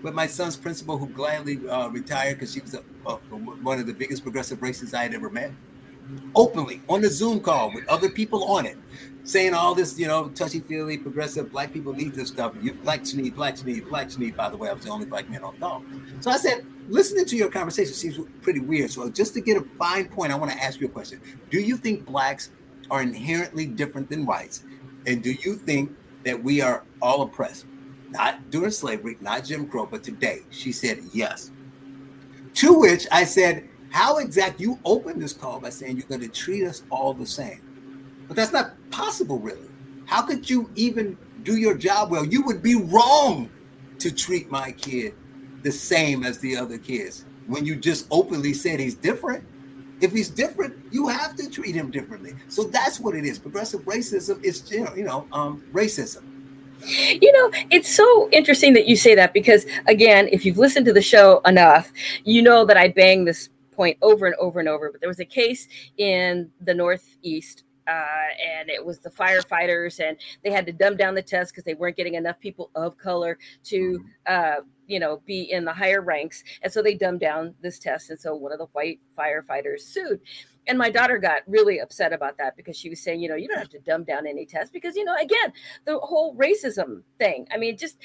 with 0.02 0.14
my 0.14 0.26
son's 0.26 0.56
principal 0.56 0.96
who 0.96 1.08
gladly 1.08 1.68
uh, 1.68 1.88
retired 1.88 2.36
because 2.36 2.54
she 2.54 2.60
was 2.60 2.74
a, 2.74 2.82
a, 3.06 3.16
one 3.16 3.78
of 3.78 3.86
the 3.86 3.92
biggest 3.92 4.22
progressive 4.22 4.60
racists 4.60 4.94
I 4.94 5.02
had 5.02 5.12
ever 5.12 5.28
met 5.28 5.52
openly 6.34 6.80
on 6.88 7.00
the 7.00 7.10
Zoom 7.10 7.40
call 7.40 7.72
with 7.72 7.86
other 7.88 8.08
people 8.08 8.44
on 8.44 8.66
it, 8.66 8.76
saying 9.24 9.54
all 9.54 9.74
this, 9.74 9.98
you 9.98 10.06
know, 10.06 10.28
touchy 10.28 10.60
feely, 10.60 10.96
progressive, 10.96 11.52
black 11.52 11.72
people 11.72 11.92
need 11.92 12.14
this 12.14 12.28
stuff. 12.28 12.54
You 12.60 12.74
blacks 12.74 13.14
need, 13.14 13.34
blacks 13.34 13.64
need, 13.64 13.88
blacks 13.88 14.18
need. 14.18 14.36
By 14.36 14.48
the 14.48 14.56
way, 14.56 14.68
I 14.68 14.72
was 14.72 14.84
the 14.84 14.90
only 14.90 15.06
black 15.06 15.28
man 15.28 15.42
on 15.42 15.54
the 15.54 15.60
call. 15.60 15.82
So 16.20 16.30
I 16.30 16.36
said, 16.36 16.64
listening 16.88 17.26
to 17.26 17.36
your 17.36 17.50
conversation 17.50 17.94
seems 17.94 18.18
pretty 18.40 18.60
weird. 18.60 18.90
So 18.90 19.10
just 19.10 19.34
to 19.34 19.40
get 19.40 19.56
a 19.56 19.64
fine 19.78 20.08
point, 20.08 20.32
I 20.32 20.36
want 20.36 20.52
to 20.52 20.62
ask 20.62 20.80
you 20.80 20.86
a 20.86 20.90
question. 20.90 21.20
Do 21.50 21.60
you 21.60 21.76
think 21.76 22.06
blacks 22.06 22.50
are 22.90 23.02
inherently 23.02 23.66
different 23.66 24.08
than 24.08 24.24
whites? 24.24 24.64
And 25.06 25.22
do 25.22 25.32
you 25.32 25.54
think 25.54 25.94
that 26.24 26.42
we 26.42 26.60
are 26.60 26.84
all 27.02 27.22
oppressed? 27.22 27.66
Not 28.10 28.50
during 28.50 28.70
slavery, 28.70 29.18
not 29.20 29.44
Jim 29.44 29.68
Crow, 29.68 29.84
but 29.84 30.02
today. 30.02 30.40
She 30.50 30.72
said 30.72 31.00
yes. 31.12 31.50
To 32.54 32.72
which 32.72 33.06
I 33.12 33.24
said, 33.24 33.68
How 33.90 34.18
exact 34.18 34.60
you 34.60 34.78
opened 34.84 35.22
this 35.22 35.32
call 35.32 35.60
by 35.60 35.70
saying 35.70 35.96
you're 35.96 36.06
going 36.06 36.20
to 36.20 36.28
treat 36.28 36.64
us 36.64 36.82
all 36.90 37.14
the 37.14 37.26
same. 37.26 37.62
But 38.26 38.36
that's 38.36 38.52
not 38.52 38.72
possible, 38.90 39.38
really. 39.38 39.68
How 40.06 40.22
could 40.22 40.48
you 40.48 40.70
even 40.74 41.16
do 41.42 41.56
your 41.56 41.74
job 41.74 42.10
well? 42.10 42.24
You 42.24 42.42
would 42.42 42.62
be 42.62 42.74
wrong 42.74 43.50
to 43.98 44.14
treat 44.14 44.50
my 44.50 44.72
kid 44.72 45.14
the 45.62 45.72
same 45.72 46.24
as 46.24 46.38
the 46.38 46.56
other 46.56 46.78
kids 46.78 47.24
when 47.46 47.64
you 47.64 47.74
just 47.76 48.06
openly 48.10 48.52
said 48.52 48.78
he's 48.78 48.94
different. 48.94 49.44
If 50.00 50.12
he's 50.12 50.28
different, 50.28 50.76
you 50.92 51.08
have 51.08 51.34
to 51.36 51.50
treat 51.50 51.74
him 51.74 51.90
differently. 51.90 52.34
So 52.48 52.64
that's 52.64 53.00
what 53.00 53.16
it 53.16 53.24
is. 53.24 53.38
Progressive 53.38 53.80
racism 53.80 54.42
is, 54.44 54.70
you 54.70 54.84
know, 54.84 54.94
you 54.94 55.04
know 55.04 55.26
um, 55.32 55.64
racism. 55.72 56.22
You 56.86 57.32
know, 57.32 57.50
it's 57.72 57.92
so 57.92 58.28
interesting 58.30 58.72
that 58.74 58.86
you 58.86 58.94
say 58.94 59.16
that 59.16 59.32
because, 59.32 59.66
again, 59.88 60.28
if 60.30 60.44
you've 60.44 60.58
listened 60.58 60.86
to 60.86 60.92
the 60.92 61.02
show 61.02 61.40
enough, 61.44 61.92
you 62.24 62.40
know 62.40 62.64
that 62.64 62.76
I 62.76 62.88
bang 62.88 63.24
this 63.24 63.48
point 63.78 63.96
over 64.02 64.26
and 64.26 64.34
over 64.40 64.58
and 64.58 64.68
over. 64.68 64.90
But 64.90 65.00
there 65.00 65.08
was 65.08 65.20
a 65.20 65.24
case 65.24 65.68
in 65.96 66.50
the 66.60 66.74
Northeast 66.74 67.62
uh, 67.86 68.28
and 68.58 68.68
it 68.68 68.84
was 68.84 68.98
the 68.98 69.08
firefighters, 69.08 69.98
and 70.06 70.18
they 70.44 70.50
had 70.50 70.66
to 70.66 70.72
dumb 70.72 70.94
down 70.94 71.14
the 71.14 71.22
test 71.22 71.52
because 71.52 71.64
they 71.64 71.72
weren't 71.72 71.96
getting 71.96 72.14
enough 72.14 72.38
people 72.38 72.70
of 72.74 72.98
color 72.98 73.38
to, 73.64 73.98
mm-hmm. 73.98 74.06
uh, 74.26 74.62
you 74.86 75.00
know, 75.00 75.22
be 75.24 75.50
in 75.50 75.64
the 75.64 75.72
higher 75.72 76.02
ranks, 76.02 76.44
and 76.60 76.70
so 76.70 76.82
they 76.82 76.94
dumbed 76.94 77.20
down 77.20 77.54
this 77.62 77.78
test, 77.78 78.10
and 78.10 78.20
so 78.20 78.34
one 78.34 78.52
of 78.52 78.58
the 78.58 78.66
white 78.72 79.00
firefighters 79.18 79.80
sued. 79.80 80.20
And 80.68 80.78
my 80.78 80.90
daughter 80.90 81.18
got 81.18 81.42
really 81.46 81.80
upset 81.80 82.12
about 82.12 82.38
that 82.38 82.56
because 82.56 82.76
she 82.76 82.90
was 82.90 83.02
saying, 83.02 83.20
you 83.20 83.28
know, 83.28 83.34
you 83.34 83.48
don't 83.48 83.58
have 83.58 83.70
to 83.70 83.80
dumb 83.80 84.04
down 84.04 84.26
any 84.26 84.46
test 84.46 84.72
because, 84.72 84.94
you 84.94 85.04
know, 85.04 85.16
again, 85.16 85.52
the 85.86 85.98
whole 85.98 86.36
racism 86.36 87.02
thing. 87.18 87.46
I 87.52 87.56
mean, 87.56 87.76
just 87.76 87.98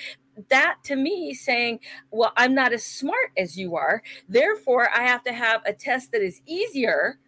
that 0.50 0.78
to 0.86 0.96
me 0.96 1.34
saying, 1.34 1.80
well, 2.12 2.34
I'm 2.38 2.56
not 2.56 2.74
as 2.74 2.84
smart 2.84 3.32
as 3.38 3.58
you 3.58 3.76
are. 3.76 4.02
Therefore, 4.28 4.90
I 4.96 5.04
have 5.04 5.24
to 5.26 5.34
have 5.34 5.62
a 5.66 5.74
test 5.74 6.12
that 6.14 6.22
is 6.22 6.42
easier 6.48 7.20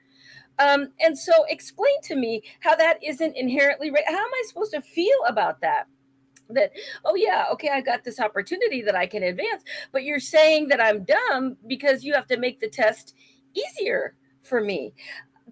um, 0.60 0.92
and 1.00 1.18
so 1.18 1.34
explain 1.50 2.02
to 2.04 2.16
me 2.16 2.44
how 2.62 2.76
that 2.76 3.04
isn't 3.04 3.36
inherently 3.36 3.92
right. 3.92 4.04
How 4.08 4.14
am 4.14 4.34
I 4.34 4.44
supposed 4.48 4.74
to 4.74 4.82
feel 4.82 5.18
about 5.28 5.62
that? 5.62 5.86
That, 6.50 6.72
oh, 7.04 7.16
yeah, 7.16 7.46
okay, 7.54 7.70
I 7.70 7.82
got 7.82 8.04
this 8.04 8.20
opportunity 8.20 8.82
that 8.84 8.96
I 8.96 9.08
can 9.08 9.24
advance, 9.24 9.64
but 9.92 10.04
you're 10.04 10.20
saying 10.20 10.68
that 10.68 10.80
I'm 10.80 11.04
dumb 11.04 11.58
because 11.66 12.04
you 12.04 12.14
have 12.14 12.28
to 12.28 12.38
make 12.38 12.60
the 12.60 12.70
test 12.70 13.16
easier 13.56 14.16
for 14.46 14.62
me. 14.62 14.94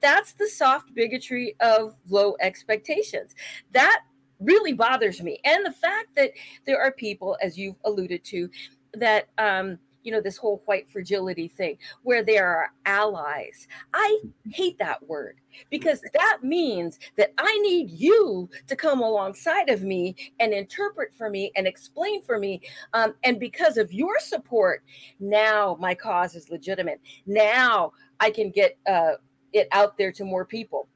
That's 0.01 0.33
the 0.33 0.47
soft 0.47 0.93
bigotry 0.93 1.55
of 1.59 1.95
low 2.09 2.35
expectations. 2.41 3.35
That 3.71 4.01
really 4.39 4.73
bothers 4.73 5.21
me. 5.21 5.39
And 5.45 5.65
the 5.65 5.71
fact 5.71 6.15
that 6.15 6.31
there 6.65 6.81
are 6.81 6.91
people, 6.91 7.37
as 7.41 7.57
you've 7.57 7.77
alluded 7.85 8.23
to, 8.25 8.49
that 8.95 9.29
um, 9.37 9.79
you 10.03 10.11
know, 10.11 10.21
this 10.21 10.37
whole 10.37 10.61
white 10.65 10.89
fragility 10.89 11.47
thing 11.47 11.77
where 12.03 12.23
there 12.23 12.47
are 12.47 12.71
allies. 12.85 13.67
I 13.93 14.19
hate 14.49 14.77
that 14.79 15.01
word 15.07 15.39
because 15.69 16.01
that 16.13 16.39
means 16.43 16.99
that 17.17 17.33
I 17.37 17.57
need 17.59 17.89
you 17.89 18.49
to 18.67 18.75
come 18.75 19.01
alongside 19.01 19.69
of 19.69 19.83
me 19.83 20.15
and 20.39 20.53
interpret 20.53 21.13
for 21.15 21.29
me 21.29 21.51
and 21.55 21.65
explain 21.65 22.21
for 22.21 22.37
me. 22.37 22.61
Um, 22.93 23.15
and 23.23 23.39
because 23.39 23.77
of 23.77 23.93
your 23.93 24.19
support, 24.19 24.83
now 25.19 25.77
my 25.79 25.95
cause 25.95 26.35
is 26.35 26.49
legitimate. 26.49 26.99
Now 27.25 27.93
I 28.23 28.31
can 28.31 28.51
get 28.51 28.77
uh, 28.87 29.15
it 29.51 29.67
out 29.73 29.97
there 29.97 30.13
to 30.13 30.23
more 30.23 30.45
people 30.45 30.87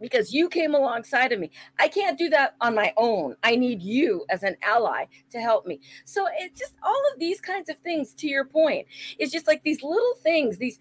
because 0.00 0.32
you 0.32 0.48
came 0.48 0.74
alongside 0.74 1.32
of 1.32 1.40
me. 1.40 1.50
I 1.78 1.88
can't 1.88 2.18
do 2.18 2.28
that 2.30 2.54
on 2.60 2.74
my 2.74 2.92
own. 2.96 3.36
I 3.42 3.56
need 3.56 3.82
you 3.82 4.24
as 4.30 4.42
an 4.42 4.56
ally 4.62 5.06
to 5.30 5.40
help 5.40 5.66
me. 5.66 5.80
So 6.04 6.26
it's 6.38 6.58
just 6.58 6.74
all 6.82 7.00
of 7.12 7.18
these 7.18 7.40
kinds 7.40 7.68
of 7.68 7.76
things 7.78 8.14
to 8.14 8.28
your 8.28 8.44
point. 8.44 8.86
It's 9.18 9.32
just 9.32 9.46
like 9.46 9.62
these 9.62 9.82
little 9.82 10.14
things, 10.22 10.58
these 10.58 10.78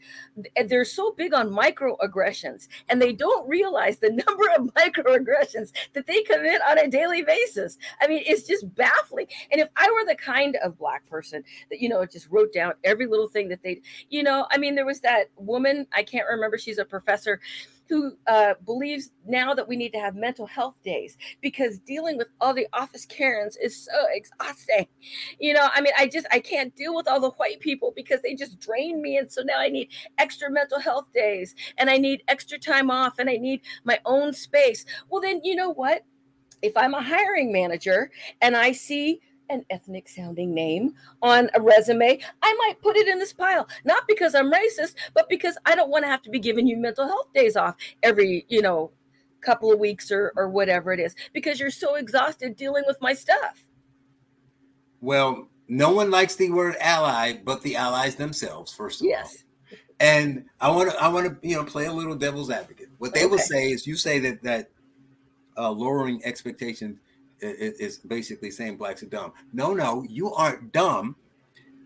they're 0.68 0.86
so 0.86 1.12
big 1.12 1.34
on 1.34 1.50
microaggressions 1.50 2.68
and 2.90 3.02
they 3.02 3.14
don't 3.14 3.48
realize 3.48 3.98
the 3.98 4.10
number 4.28 4.46
of 4.58 4.74
microaggressions 4.74 5.72
that 5.94 6.08
they 6.08 6.22
commit 6.24 6.62
on 6.68 6.78
a 6.78 6.88
daily 6.88 7.24
basis. 7.24 7.78
I 8.02 8.08
mean, 8.08 8.24
it's 8.26 8.44
just 8.44 8.74
baffling. 8.76 9.28
And 9.52 9.62
if 9.62 9.70
I 9.76 9.90
were 9.92 10.06
the 10.06 10.16
kind 10.16 10.58
of 10.58 10.78
black 10.78 11.08
person 11.10 11.44
that 11.70 11.82
you 11.82 11.90
know 11.90 12.06
just 12.06 12.28
wrote 12.30 12.54
down 12.54 12.74
every 12.84 13.08
little 13.08 13.28
thing 13.28 13.50
that 13.50 13.64
they, 13.64 13.82
you 14.10 14.24
know, 14.24 14.48
I 14.52 14.58
mean 14.58 14.76
there 14.76 14.86
was 14.86 15.02
that 15.02 15.30
woman, 15.38 15.88
I 15.94 16.04
can't 16.04 16.28
remember, 16.28 16.58
she's 16.58 16.78
a 16.78 16.86
professor 16.86 17.40
who 17.89 18.13
uh, 18.28 18.54
believes 18.65 19.12
now 19.26 19.54
that 19.54 19.67
we 19.67 19.76
need 19.76 19.93
to 19.93 20.00
have 20.00 20.15
mental 20.15 20.45
health 20.45 20.76
days 20.84 21.17
because 21.41 21.80
dealing 21.80 22.17
with 22.17 22.28
all 22.41 22.54
the 22.54 22.67
office 22.73 23.06
Karens 23.06 23.58
is 23.58 23.76
so 23.86 24.06
exhausting. 24.12 24.88
You 25.39 25.54
know, 25.54 25.69
I 25.73 25.82
mean, 25.82 25.93
I 25.97 26.08
just 26.08 26.28
I 26.32 26.39
can't 26.39 26.76
deal 26.76 26.95
with 26.95 27.08
all 27.08 27.19
the 27.19 27.32
white 27.32 27.60
people 27.60 27.93
because 27.95 28.21
they 28.21 28.36
just 28.36 28.60
drain 28.60 29.02
me, 29.02 29.17
and 29.17 29.32
so 29.32 29.41
now 29.43 29.60
I 29.60 29.69
need 29.69 29.89
extra 30.17 30.50
mental 30.50 30.80
health 30.80 31.08
days, 31.13 31.56
and 31.78 31.89
I 31.89 31.97
need 31.97 32.23
extra 32.28 32.58
time 32.58 32.91
off, 32.91 33.19
and 33.19 33.30
I 33.30 33.38
need 33.38 33.62
my 33.84 34.00
own 34.06 34.34
space. 34.34 34.86
Well, 35.10 35.21
then 35.21 35.41
you 35.43 35.56
know 35.56 35.73
what? 35.73 36.04
If 36.62 36.76
I'm 36.76 36.95
a 36.95 37.04
hiring 37.04 37.52
manager 37.52 38.10
and 38.41 38.58
I 38.58 38.71
see 38.71 39.21
an 39.50 39.66
ethnic 39.70 40.08
sounding 40.10 40.54
name 40.54 40.94
on 41.22 41.50
a 41.54 41.62
resume, 41.62 42.20
I 42.42 42.54
might 42.56 42.82
put 42.82 42.98
it 42.98 43.08
in 43.08 43.20
this 43.20 43.34
pile. 43.34 43.68
Not 43.86 44.08
because 44.08 44.36
I'm 44.36 44.52
racist, 44.52 44.96
but 45.14 45.30
because 45.30 45.58
I 45.66 45.76
don't 45.76 45.90
want 45.90 46.04
to 46.04 46.10
have 46.10 46.22
to 46.24 46.30
be 46.30 46.40
giving 46.40 46.68
you 46.68 46.78
mental 46.78 47.08
health 47.08 47.34
days 47.34 47.56
off 47.56 47.76
every, 48.04 48.46
you 48.50 48.62
know, 48.62 48.92
couple 49.42 49.72
of 49.72 49.80
weeks 49.80 50.12
or, 50.12 50.34
or 50.36 50.50
whatever 50.50 50.92
it 50.92 51.00
is, 51.00 51.16
because 51.34 51.60
you're 51.60 51.72
so 51.72 51.96
exhausted 51.96 52.56
dealing 52.56 52.84
with 52.88 52.98
my 53.02 53.14
stuff. 53.14 53.64
Well, 55.00 55.48
no 55.68 55.92
one 55.92 56.12
likes 56.12 56.36
the 56.36 56.50
word 56.50 56.76
ally 56.80 57.34
but 57.44 57.62
the 57.62 57.76
allies 57.76 58.16
themselves, 58.16 58.74
first 58.74 59.02
of 59.02 59.08
yes. 59.08 59.44
all. 59.72 59.78
And 60.00 60.46
I 60.62 60.70
want 60.70 60.92
to 60.92 61.02
I 61.02 61.08
want 61.08 61.42
to 61.42 61.48
you 61.48 61.56
know 61.56 61.64
play 61.64 61.86
a 61.86 61.92
little 61.92 62.16
devil's 62.16 62.52
advocate. 62.52 62.90
What 63.00 63.14
they 63.14 63.22
okay. 63.22 63.32
will 63.32 63.40
say 63.40 63.70
is 63.70 63.88
you 63.88 63.96
say 63.96 64.20
that 64.20 64.44
that 64.44 64.70
uh, 65.58 65.72
lowering 65.72 66.22
expectations 66.24 67.00
is 67.41 68.00
basically 68.00 68.52
saying 68.52 68.78
blacks 68.78 69.04
are 69.04 69.08
dumb. 69.08 69.34
No, 69.54 69.73
no, 69.73 70.04
you 70.10 70.34
aren't 70.34 70.71
dumb, 70.71 71.15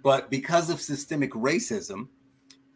but 0.03 0.29
because 0.29 0.69
of 0.69 0.81
systemic 0.81 1.31
racism 1.31 2.07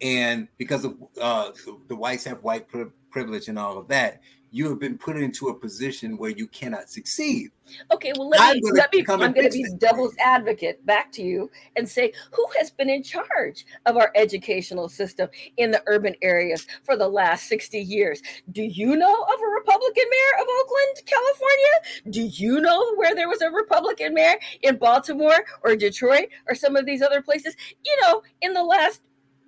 and 0.01 0.47
because 0.57 0.85
of 0.85 0.95
uh, 1.21 1.51
the, 1.65 1.77
the 1.87 1.95
whites 1.95 2.23
have 2.25 2.43
white 2.43 2.67
privilege 3.09 3.47
and 3.47 3.57
all 3.57 3.77
of 3.77 3.87
that, 3.87 4.21
you 4.55 4.69
have 4.69 4.79
been 4.79 4.97
put 4.97 5.17
into 5.17 5.49
a 5.49 5.53
position 5.53 6.17
where 6.17 6.29
you 6.29 6.47
cannot 6.47 6.89
succeed. 6.89 7.49
Okay, 7.91 8.13
well 8.17 8.29
let 8.29 8.55
me 8.55 8.61
let 8.71 8.93
me 8.93 9.03
I'm 9.09 9.33
going 9.33 9.33
to 9.33 9.49
be 9.49 9.65
devil's 9.77 10.15
advocate 10.17 10.85
back 10.85 11.11
to 11.13 11.21
you 11.21 11.51
and 11.75 11.87
say 11.87 12.13
who 12.31 12.47
has 12.57 12.71
been 12.71 12.89
in 12.89 13.03
charge 13.03 13.65
of 13.85 13.97
our 13.97 14.13
educational 14.15 14.87
system 14.87 15.27
in 15.57 15.71
the 15.71 15.83
urban 15.87 16.15
areas 16.21 16.67
for 16.83 16.95
the 16.95 17.05
last 17.05 17.49
60 17.49 17.77
years? 17.81 18.21
Do 18.53 18.63
you 18.63 18.95
know 18.95 19.13
of 19.23 19.39
a 19.41 19.59
Republican 19.59 20.05
mayor 20.09 20.41
of 20.41 20.47
Oakland, 20.61 21.01
California? 21.05 22.11
Do 22.11 22.21
you 22.21 22.61
know 22.61 22.95
where 22.95 23.13
there 23.13 23.27
was 23.27 23.41
a 23.41 23.51
Republican 23.51 24.13
mayor 24.13 24.35
in 24.61 24.77
Baltimore 24.77 25.43
or 25.63 25.75
Detroit 25.75 26.29
or 26.47 26.55
some 26.55 26.77
of 26.77 26.85
these 26.85 27.01
other 27.01 27.21
places? 27.21 27.57
You 27.83 27.97
know, 28.03 28.21
in 28.41 28.53
the 28.53 28.63
last 28.63 29.01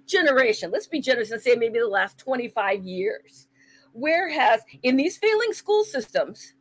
generation, 0.06 0.70
let's 0.70 0.88
be 0.88 1.00
generous 1.00 1.32
and 1.32 1.42
say 1.42 1.56
maybe 1.56 1.80
the 1.80 1.88
last 1.88 2.18
25 2.18 2.84
years 2.84 3.47
where 3.98 4.30
has 4.30 4.62
in 4.84 4.96
these 4.96 5.18
failing 5.18 5.54
school 5.54 5.84
systems 5.84 6.54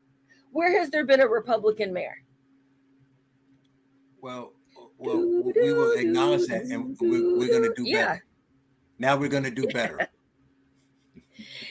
where 0.53 0.79
has 0.79 0.91
there 0.91 1.05
been 1.05 1.21
a 1.21 1.29
republican 1.29 1.93
mayor 1.93 2.17
well 4.23 4.53
well 4.99 5.19
we 5.55 5.73
will 5.73 5.93
acknowledge 5.93 6.47
that 6.47 6.63
and 6.63 6.97
we're, 7.01 7.39
we're 7.39 7.49
going 7.49 7.63
to 7.63 7.75
do 7.77 7.85
yeah. 7.85 8.07
better 8.07 8.25
now 8.99 9.17
we're 9.17 9.29
going 9.29 9.45
to 9.45 9.51
do 9.51 9.67
better 9.69 10.09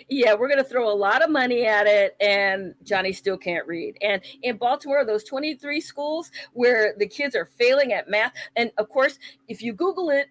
yeah, 0.08 0.36
we're 0.36 0.48
going 0.48 0.64
to 0.64 0.70
throw 0.70 0.92
a 0.92 0.94
lot 0.94 1.24
of 1.24 1.30
money 1.30 1.66
at 1.66 1.88
it, 1.88 2.16
and 2.20 2.76
Johnny 2.84 3.12
still 3.12 3.38
can't 3.38 3.66
read. 3.68 3.98
And 4.02 4.22
in 4.44 4.58
Baltimore, 4.58 5.04
those 5.06 5.24
23 5.24 5.82
schools 5.82 6.32
where 6.54 6.94
the 6.98 7.08
kids 7.08 7.36
are 7.36 7.46
failing 7.58 7.94
at 7.94 8.08
math, 8.08 8.34
and 8.56 8.72
of 8.78 8.90
course, 8.90 9.18
if 9.48 9.62
you 9.62 9.74
Google 9.74 10.10
it, 10.10 10.28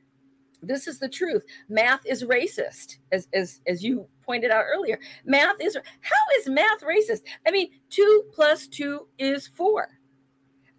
this 0.62 0.86
is 0.86 0.98
the 0.98 1.08
truth. 1.08 1.44
Math 1.68 2.06
is 2.06 2.24
racist, 2.24 2.98
as 3.12 3.28
as 3.34 3.60
as 3.66 3.82
you 3.82 4.06
pointed 4.24 4.50
out 4.50 4.64
earlier. 4.72 4.98
Math 5.24 5.56
is 5.60 5.76
how 5.76 6.40
is 6.40 6.48
math 6.48 6.82
racist? 6.82 7.22
I 7.46 7.50
mean, 7.50 7.70
two 7.90 8.24
plus 8.32 8.66
two 8.66 9.06
is 9.18 9.46
four. 9.46 9.88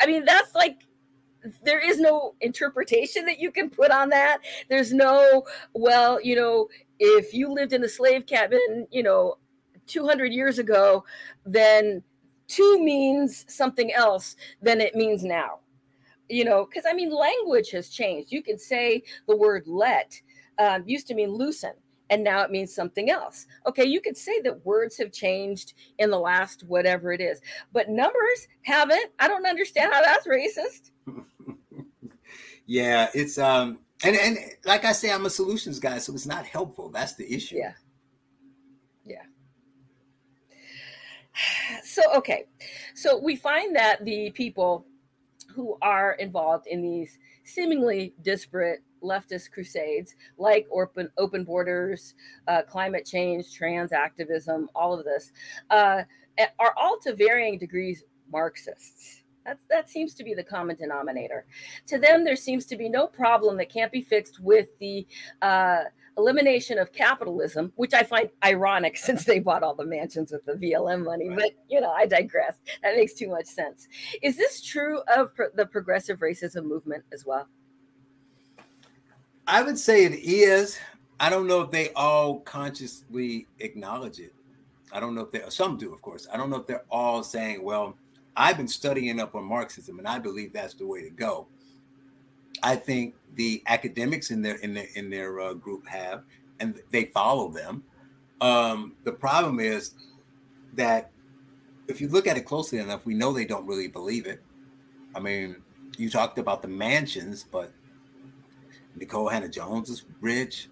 I 0.02 0.08
mean, 0.08 0.26
that's 0.26 0.54
like 0.56 0.82
there 1.64 1.80
is 1.80 2.00
no 2.00 2.36
interpretation 2.42 3.26
that 3.26 3.40
you 3.40 3.52
can 3.52 3.70
put 3.70 3.92
on 3.92 4.10
that. 4.10 4.40
There's 4.70 4.94
no, 4.94 5.44
well, 5.74 6.20
you 6.22 6.36
know, 6.36 6.68
if 7.00 7.34
you 7.34 7.52
lived 7.54 7.74
in 7.74 7.84
a 7.84 7.90
slave 7.90 8.26
cabin, 8.26 8.88
you 8.92 9.04
know, 9.04 9.38
200 9.88 10.34
years 10.34 10.58
ago, 10.60 11.06
then 11.46 12.02
two 12.48 12.84
means 12.84 13.46
something 13.48 13.94
else 13.94 14.36
than 14.62 14.82
it 14.82 14.96
means 14.96 15.24
now. 15.24 15.60
you 16.30 16.44
know, 16.46 16.66
because 16.66 16.86
I 16.90 16.94
mean, 16.94 17.12
language 17.14 17.72
has 17.72 17.90
changed. 17.90 18.32
You 18.32 18.42
can 18.42 18.58
say 18.58 19.04
the 19.28 19.36
word 19.38 19.64
let 19.68 20.20
um, 20.58 20.84
used 20.88 21.08
to 21.08 21.14
mean 21.14 21.30
loosen, 21.30 21.74
and 22.10 22.24
now 22.24 22.42
it 22.42 22.52
means 22.52 22.74
something 22.74 23.10
else. 23.10 23.48
Okay, 23.68 23.86
you 23.86 24.02
could 24.02 24.18
say 24.18 24.42
that 24.42 24.66
words 24.66 24.98
have 24.98 25.12
changed 25.12 25.74
in 26.00 26.10
the 26.10 26.20
last 26.20 26.64
whatever 26.68 27.12
it 27.12 27.22
is, 27.22 27.42
but 27.74 27.90
numbers 27.90 28.48
haven't. 28.64 29.12
I 29.20 29.28
don't 29.28 29.46
understand 29.46 29.94
how 29.94 30.02
that's 30.02 30.28
racist. 30.28 30.92
yeah, 32.66 33.10
it's 33.14 33.38
um, 33.38 33.80
and 34.04 34.16
and 34.16 34.38
like 34.66 34.86
I 34.86 34.92
say, 34.92 35.12
I'm 35.12 35.26
a 35.26 35.30
solutions 35.30 35.80
guy, 35.80 35.98
so 35.98 36.14
it's 36.14 36.26
not 36.26 36.46
helpful. 36.46 36.90
That's 36.90 37.16
the 37.16 37.32
issue. 37.32 37.58
Yeah. 37.58 37.74
Yeah. 39.06 39.24
So 41.84 42.02
okay, 42.16 42.46
so 42.94 43.18
we 43.18 43.36
find 43.36 43.76
that 43.76 44.04
the 44.04 44.30
people 44.32 44.86
who 45.54 45.78
are 45.82 46.14
involved 46.14 46.68
in 46.68 46.82
these 46.82 47.18
seemingly 47.46 48.14
disparate 48.22 48.82
leftist 49.04 49.52
crusades 49.52 50.16
like 50.38 50.68
open 50.72 51.10
open 51.18 51.44
borders, 51.44 52.16
uh, 52.48 52.62
climate 52.64 53.06
change, 53.06 53.54
trans 53.54 53.92
activism, 53.92 54.70
all 54.76 54.98
of 54.98 55.06
this 55.06 55.32
uh, 55.70 56.04
are 56.60 56.74
all 56.78 56.98
to 57.04 57.16
varying 57.16 57.58
degrees 57.58 58.04
Marxists. 58.32 59.24
That's, 59.46 59.64
that 59.70 59.90
seems 59.90 60.16
to 60.16 60.24
be 60.24 60.34
the 60.34 60.44
common 60.44 60.76
denominator. 60.76 61.46
To 61.88 62.00
them, 62.00 62.24
there 62.24 62.36
seems 62.36 62.66
to 62.66 62.76
be 62.76 62.90
no 62.90 63.06
problem 63.06 63.58
that 63.58 63.72
can't 63.72 63.92
be 63.92 64.02
fixed 64.02 64.40
with 64.40 64.70
the 64.80 65.06
uh, 65.44 65.84
elimination 66.18 66.80
of 66.80 66.92
capitalism, 66.92 67.72
which 67.76 67.94
I 67.94 68.04
find 68.04 68.30
ironic 68.44 68.98
since 68.98 69.24
they 69.24 69.40
bought 69.40 69.62
all 69.62 69.76
the 69.76 69.86
mansions 69.86 70.32
with 70.32 70.46
the 70.46 70.54
BLM 70.54 71.06
money. 71.06 71.30
But 71.30 71.52
you 71.70 71.80
know, 71.80 71.92
I 71.92 72.08
digress. 72.08 72.58
That 72.82 72.96
makes 72.96 73.14
too 73.14 73.30
much 73.30 73.46
sense. 73.46 73.88
Is 74.24 74.36
this 74.36 74.62
true 74.62 75.02
of 75.16 75.36
pro- 75.36 75.52
the 75.54 75.68
progressive 75.68 76.20
racism 76.20 76.66
movement 76.66 77.04
as 77.14 77.24
well? 77.26 77.48
I 79.48 79.62
would 79.62 79.78
say 79.78 80.06
it 80.06 80.14
is. 80.14 80.80
I 81.20 81.30
don't 81.30 81.48
know 81.48 81.62
if 81.62 81.72
they 81.72 81.92
all 81.94 82.40
consciously 82.42 83.48
acknowledge 83.60 84.20
it. 84.20 84.34
I 84.92 85.00
don't 85.00 85.16
know 85.16 85.22
if 85.22 85.32
they 85.32 85.42
some 85.50 85.78
do, 85.78 85.94
of 85.94 86.02
course. 86.02 86.28
I 86.32 86.38
don't 86.38 86.50
know 86.50 86.58
if 86.58 86.68
they're 86.68 86.86
all 86.90 87.24
saying, 87.24 87.64
"Well, 87.64 87.96
I've 88.36 88.58
been 88.58 88.68
studying 88.68 89.20
up 89.20 89.36
on 89.36 89.44
Marxism, 89.46 90.00
and 90.00 90.08
I 90.08 90.20
believe 90.20 90.54
that's 90.54 90.74
the 90.74 90.86
way 90.86 91.02
to 91.04 91.10
go." 91.10 91.48
I 92.64 92.76
think 92.76 93.16
the 93.36 93.62
academics 93.68 94.32
in 94.32 94.42
their 94.42 94.56
in 94.56 94.74
their 94.74 94.88
in 94.96 95.10
their 95.10 95.40
uh, 95.40 95.54
group 95.54 95.88
have, 95.88 96.24
and 96.60 96.82
they 96.92 97.06
follow 97.06 97.50
them. 97.50 97.84
Um, 98.42 98.96
the 99.04 99.12
problem 99.12 99.60
is 99.60 99.94
that 100.74 101.12
if 101.88 102.02
you 102.02 102.08
look 102.08 102.28
at 102.28 102.38
it 102.38 102.42
closely 102.42 102.80
enough, 102.80 103.06
we 103.06 103.14
know 103.14 103.32
they 103.32 103.46
don't 103.46 103.66
really 103.66 103.88
believe 103.88 104.26
it. 104.26 104.42
I 105.16 105.20
mean, 105.20 105.58
you 105.98 106.10
talked 106.10 106.40
about 106.40 106.62
the 106.62 106.68
mansions, 106.68 107.46
but 107.50 107.72
Nikole 109.00 109.32
Hannah 109.32 109.50
Jones 109.50 109.90
is 109.90 110.06
rich. 110.22 110.70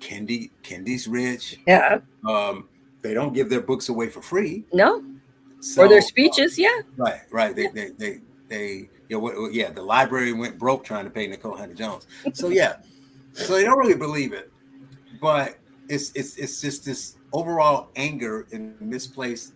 Kendi 0.00 0.50
Kendi's 0.62 1.08
rich. 1.08 1.58
Yeah. 1.66 1.98
Um, 2.28 2.68
they 3.02 3.14
don't 3.14 3.32
give 3.32 3.48
their 3.50 3.60
books 3.60 3.88
away 3.88 4.08
for 4.08 4.22
free. 4.22 4.64
No. 4.72 5.02
So, 5.60 5.82
or 5.82 5.88
their 5.88 6.02
speeches, 6.02 6.58
uh, 6.58 6.62
yeah. 6.62 6.80
Right, 6.96 7.20
right. 7.30 7.56
They 7.56 7.68
they 7.68 7.90
they 7.90 8.20
they 8.48 8.88
you 9.08 9.20
know, 9.20 9.48
yeah, 9.48 9.70
the 9.70 9.82
library 9.82 10.32
went 10.32 10.58
broke 10.58 10.84
trying 10.84 11.04
to 11.04 11.10
pay 11.10 11.28
Nikole 11.28 11.58
Hannah 11.58 11.74
Jones. 11.74 12.06
So 12.32 12.48
yeah, 12.48 12.76
so 13.32 13.54
they 13.54 13.64
don't 13.64 13.78
really 13.78 13.96
believe 13.96 14.32
it, 14.32 14.52
but 15.20 15.56
it's 15.88 16.12
it's 16.14 16.36
it's 16.36 16.60
just 16.60 16.84
this 16.84 17.16
overall 17.32 17.88
anger 17.96 18.46
and 18.52 18.78
misplaced 18.80 19.54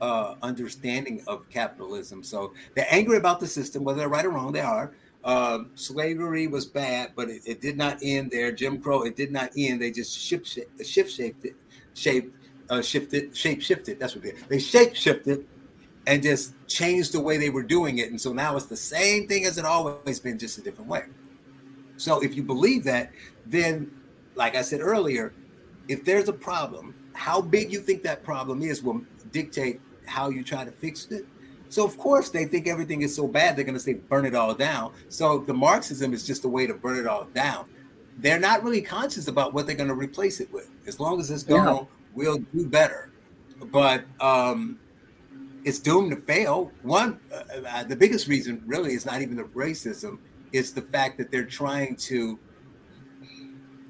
uh, 0.00 0.34
understanding 0.42 1.22
of 1.26 1.48
capitalism. 1.50 2.22
So 2.22 2.52
they're 2.74 2.86
angry 2.90 3.16
about 3.16 3.40
the 3.40 3.46
system, 3.46 3.84
whether 3.84 3.98
they're 3.98 4.08
right 4.08 4.24
or 4.24 4.30
wrong. 4.30 4.52
They 4.52 4.60
are. 4.60 4.94
Uh, 5.22 5.64
slavery 5.74 6.46
was 6.46 6.64
bad, 6.64 7.12
but 7.14 7.28
it, 7.28 7.42
it, 7.44 7.60
did 7.60 7.76
not 7.76 7.98
end 8.02 8.30
there. 8.30 8.50
Jim 8.50 8.80
Crow, 8.80 9.02
it 9.02 9.16
did 9.16 9.30
not 9.30 9.50
end. 9.56 9.82
They 9.82 9.90
just 9.90 10.18
shift 10.18 10.46
shift 10.46 11.12
shaped 11.12 11.44
it, 11.44 11.54
shaped, 11.92 12.34
uh, 12.70 12.80
shifted, 12.80 13.36
shape 13.36 13.60
shifted. 13.60 13.98
That's 13.98 14.14
what 14.14 14.24
they 14.24 14.32
they 14.48 14.58
shape 14.58 14.94
shifted 14.94 15.46
and 16.06 16.22
just 16.22 16.54
changed 16.66 17.12
the 17.12 17.20
way 17.20 17.36
they 17.36 17.50
were 17.50 17.62
doing 17.62 17.98
it. 17.98 18.10
And 18.10 18.20
so 18.20 18.32
now 18.32 18.56
it's 18.56 18.66
the 18.66 18.76
same 18.76 19.28
thing 19.28 19.44
as 19.44 19.58
it 19.58 19.64
always 19.64 20.20
been, 20.20 20.38
just 20.38 20.58
a 20.58 20.62
different 20.62 20.88
way. 20.90 21.04
So 21.96 22.20
if 22.20 22.34
you 22.34 22.42
believe 22.42 22.84
that, 22.84 23.12
then, 23.46 23.90
like 24.34 24.56
I 24.56 24.62
said 24.62 24.80
earlier, 24.80 25.34
if 25.88 26.04
there's 26.04 26.28
a 26.28 26.32
problem, 26.32 26.94
how 27.12 27.40
big 27.40 27.72
you 27.72 27.80
think 27.80 28.02
that 28.04 28.24
problem 28.24 28.62
is 28.62 28.82
will 28.82 29.02
dictate 29.32 29.80
how 30.06 30.30
you 30.30 30.42
try 30.42 30.64
to 30.64 30.72
fix 30.72 31.06
it. 31.10 31.26
So 31.70 31.84
of 31.84 31.96
course 31.96 32.28
they 32.28 32.44
think 32.44 32.66
everything 32.66 33.02
is 33.02 33.14
so 33.14 33.26
bad 33.26 33.56
they're 33.56 33.64
going 33.64 33.76
to 33.76 33.80
say 33.80 33.94
burn 33.94 34.26
it 34.26 34.34
all 34.34 34.54
down. 34.54 34.92
So 35.08 35.38
the 35.38 35.54
Marxism 35.54 36.12
is 36.12 36.26
just 36.26 36.44
a 36.44 36.48
way 36.48 36.66
to 36.66 36.74
burn 36.74 36.98
it 36.98 37.06
all 37.06 37.24
down. 37.24 37.70
They're 38.18 38.40
not 38.40 38.62
really 38.62 38.82
conscious 38.82 39.28
about 39.28 39.54
what 39.54 39.66
they're 39.66 39.76
going 39.76 39.88
to 39.88 39.94
replace 39.94 40.40
it 40.40 40.52
with. 40.52 40.68
As 40.86 41.00
long 41.00 41.20
as 41.20 41.30
it's 41.30 41.44
gone, 41.44 41.76
yeah. 41.76 41.84
we'll 42.12 42.38
do 42.38 42.66
better. 42.66 43.12
But 43.70 44.04
um, 44.20 44.78
it's 45.64 45.78
doomed 45.78 46.10
to 46.10 46.16
fail. 46.16 46.72
One, 46.82 47.20
uh, 47.32 47.60
uh, 47.66 47.84
the 47.84 47.96
biggest 47.96 48.26
reason 48.26 48.62
really 48.66 48.92
is 48.94 49.06
not 49.06 49.22
even 49.22 49.36
the 49.36 49.44
racism; 49.44 50.18
it's 50.52 50.72
the 50.72 50.82
fact 50.82 51.18
that 51.18 51.30
they're 51.30 51.44
trying 51.44 51.96
to 51.96 52.38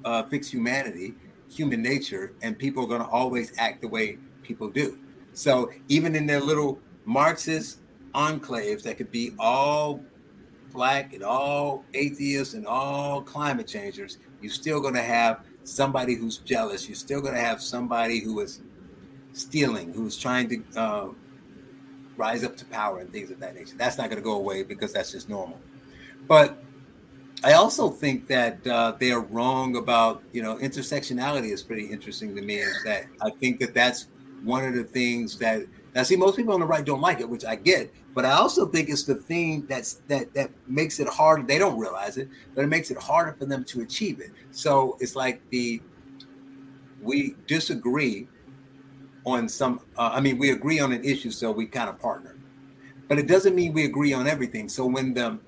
uh, 0.04 0.24
fix 0.24 0.48
humanity, 0.48 1.14
human 1.48 1.82
nature, 1.82 2.34
and 2.42 2.58
people 2.58 2.84
are 2.84 2.88
going 2.88 3.00
to 3.00 3.08
always 3.08 3.52
act 3.58 3.80
the 3.80 3.88
way 3.88 4.18
people 4.42 4.68
do. 4.68 4.98
So 5.32 5.70
even 5.88 6.14
in 6.14 6.26
their 6.26 6.40
little 6.40 6.80
Marxist 7.10 7.80
enclaves 8.14 8.84
that 8.84 8.96
could 8.96 9.10
be 9.10 9.32
all 9.36 10.00
black 10.72 11.12
and 11.12 11.24
all 11.24 11.84
atheists 11.92 12.54
and 12.54 12.64
all 12.64 13.20
climate 13.20 13.66
changers, 13.66 14.18
you're 14.40 14.52
still 14.52 14.80
going 14.80 14.94
to 14.94 15.02
have 15.02 15.40
somebody 15.64 16.14
who's 16.14 16.38
jealous. 16.38 16.88
You're 16.88 16.94
still 16.94 17.20
going 17.20 17.34
to 17.34 17.40
have 17.40 17.60
somebody 17.60 18.20
who 18.20 18.38
is 18.38 18.60
stealing, 19.32 19.92
who's 19.92 20.16
trying 20.16 20.48
to 20.50 20.80
uh, 20.80 21.08
rise 22.16 22.44
up 22.44 22.56
to 22.58 22.64
power 22.66 23.00
and 23.00 23.12
things 23.12 23.32
of 23.32 23.40
that 23.40 23.56
nature. 23.56 23.74
That's 23.76 23.98
not 23.98 24.08
going 24.08 24.22
to 24.22 24.24
go 24.24 24.34
away 24.34 24.62
because 24.62 24.92
that's 24.92 25.10
just 25.10 25.28
normal. 25.28 25.58
But 26.28 26.62
I 27.42 27.54
also 27.54 27.90
think 27.90 28.28
that 28.28 28.64
uh, 28.64 28.92
they 29.00 29.10
are 29.10 29.22
wrong 29.22 29.76
about 29.76 30.22
you 30.32 30.42
know 30.42 30.58
intersectionality 30.58 31.50
is 31.50 31.64
pretty 31.64 31.86
interesting 31.86 32.36
to 32.36 32.42
me. 32.42 32.58
Is 32.58 32.84
that 32.84 33.06
I 33.20 33.30
think 33.30 33.58
that 33.58 33.74
that's 33.74 34.06
one 34.44 34.64
of 34.64 34.74
the 34.74 34.84
things 34.84 35.36
that 35.40 35.66
now 35.94 36.02
see 36.02 36.16
most 36.16 36.36
people 36.36 36.54
on 36.54 36.60
the 36.60 36.66
right 36.66 36.84
don't 36.84 37.00
like 37.00 37.20
it, 37.20 37.28
which 37.28 37.44
I 37.44 37.56
get. 37.56 37.92
But 38.14 38.24
I 38.24 38.32
also 38.32 38.66
think 38.66 38.88
it's 38.88 39.04
the 39.04 39.16
thing 39.16 39.66
that's 39.66 39.94
that 40.08 40.32
that 40.34 40.50
makes 40.66 41.00
it 41.00 41.08
harder. 41.08 41.42
They 41.42 41.58
don't 41.58 41.78
realize 41.78 42.16
it, 42.16 42.28
but 42.54 42.64
it 42.64 42.68
makes 42.68 42.90
it 42.90 42.98
harder 42.98 43.32
for 43.32 43.46
them 43.46 43.64
to 43.64 43.82
achieve 43.82 44.20
it. 44.20 44.30
So 44.50 44.96
it's 45.00 45.16
like 45.16 45.40
the 45.50 45.80
we 47.02 47.34
disagree 47.46 48.28
on 49.26 49.48
some 49.48 49.80
uh, 49.98 50.10
i 50.12 50.20
mean 50.20 50.38
we 50.38 50.50
agree 50.50 50.80
on 50.80 50.92
an 50.92 51.04
issue 51.04 51.30
so 51.30 51.50
we 51.50 51.66
kind 51.66 51.88
of 51.88 51.98
partner 52.00 52.36
but 53.08 53.18
it 53.18 53.26
doesn't 53.26 53.54
mean 53.54 53.72
we 53.72 53.84
agree 53.84 54.12
on 54.12 54.26
everything 54.26 54.68
so 54.68 54.86
when 54.86 55.12
the 55.14 55.38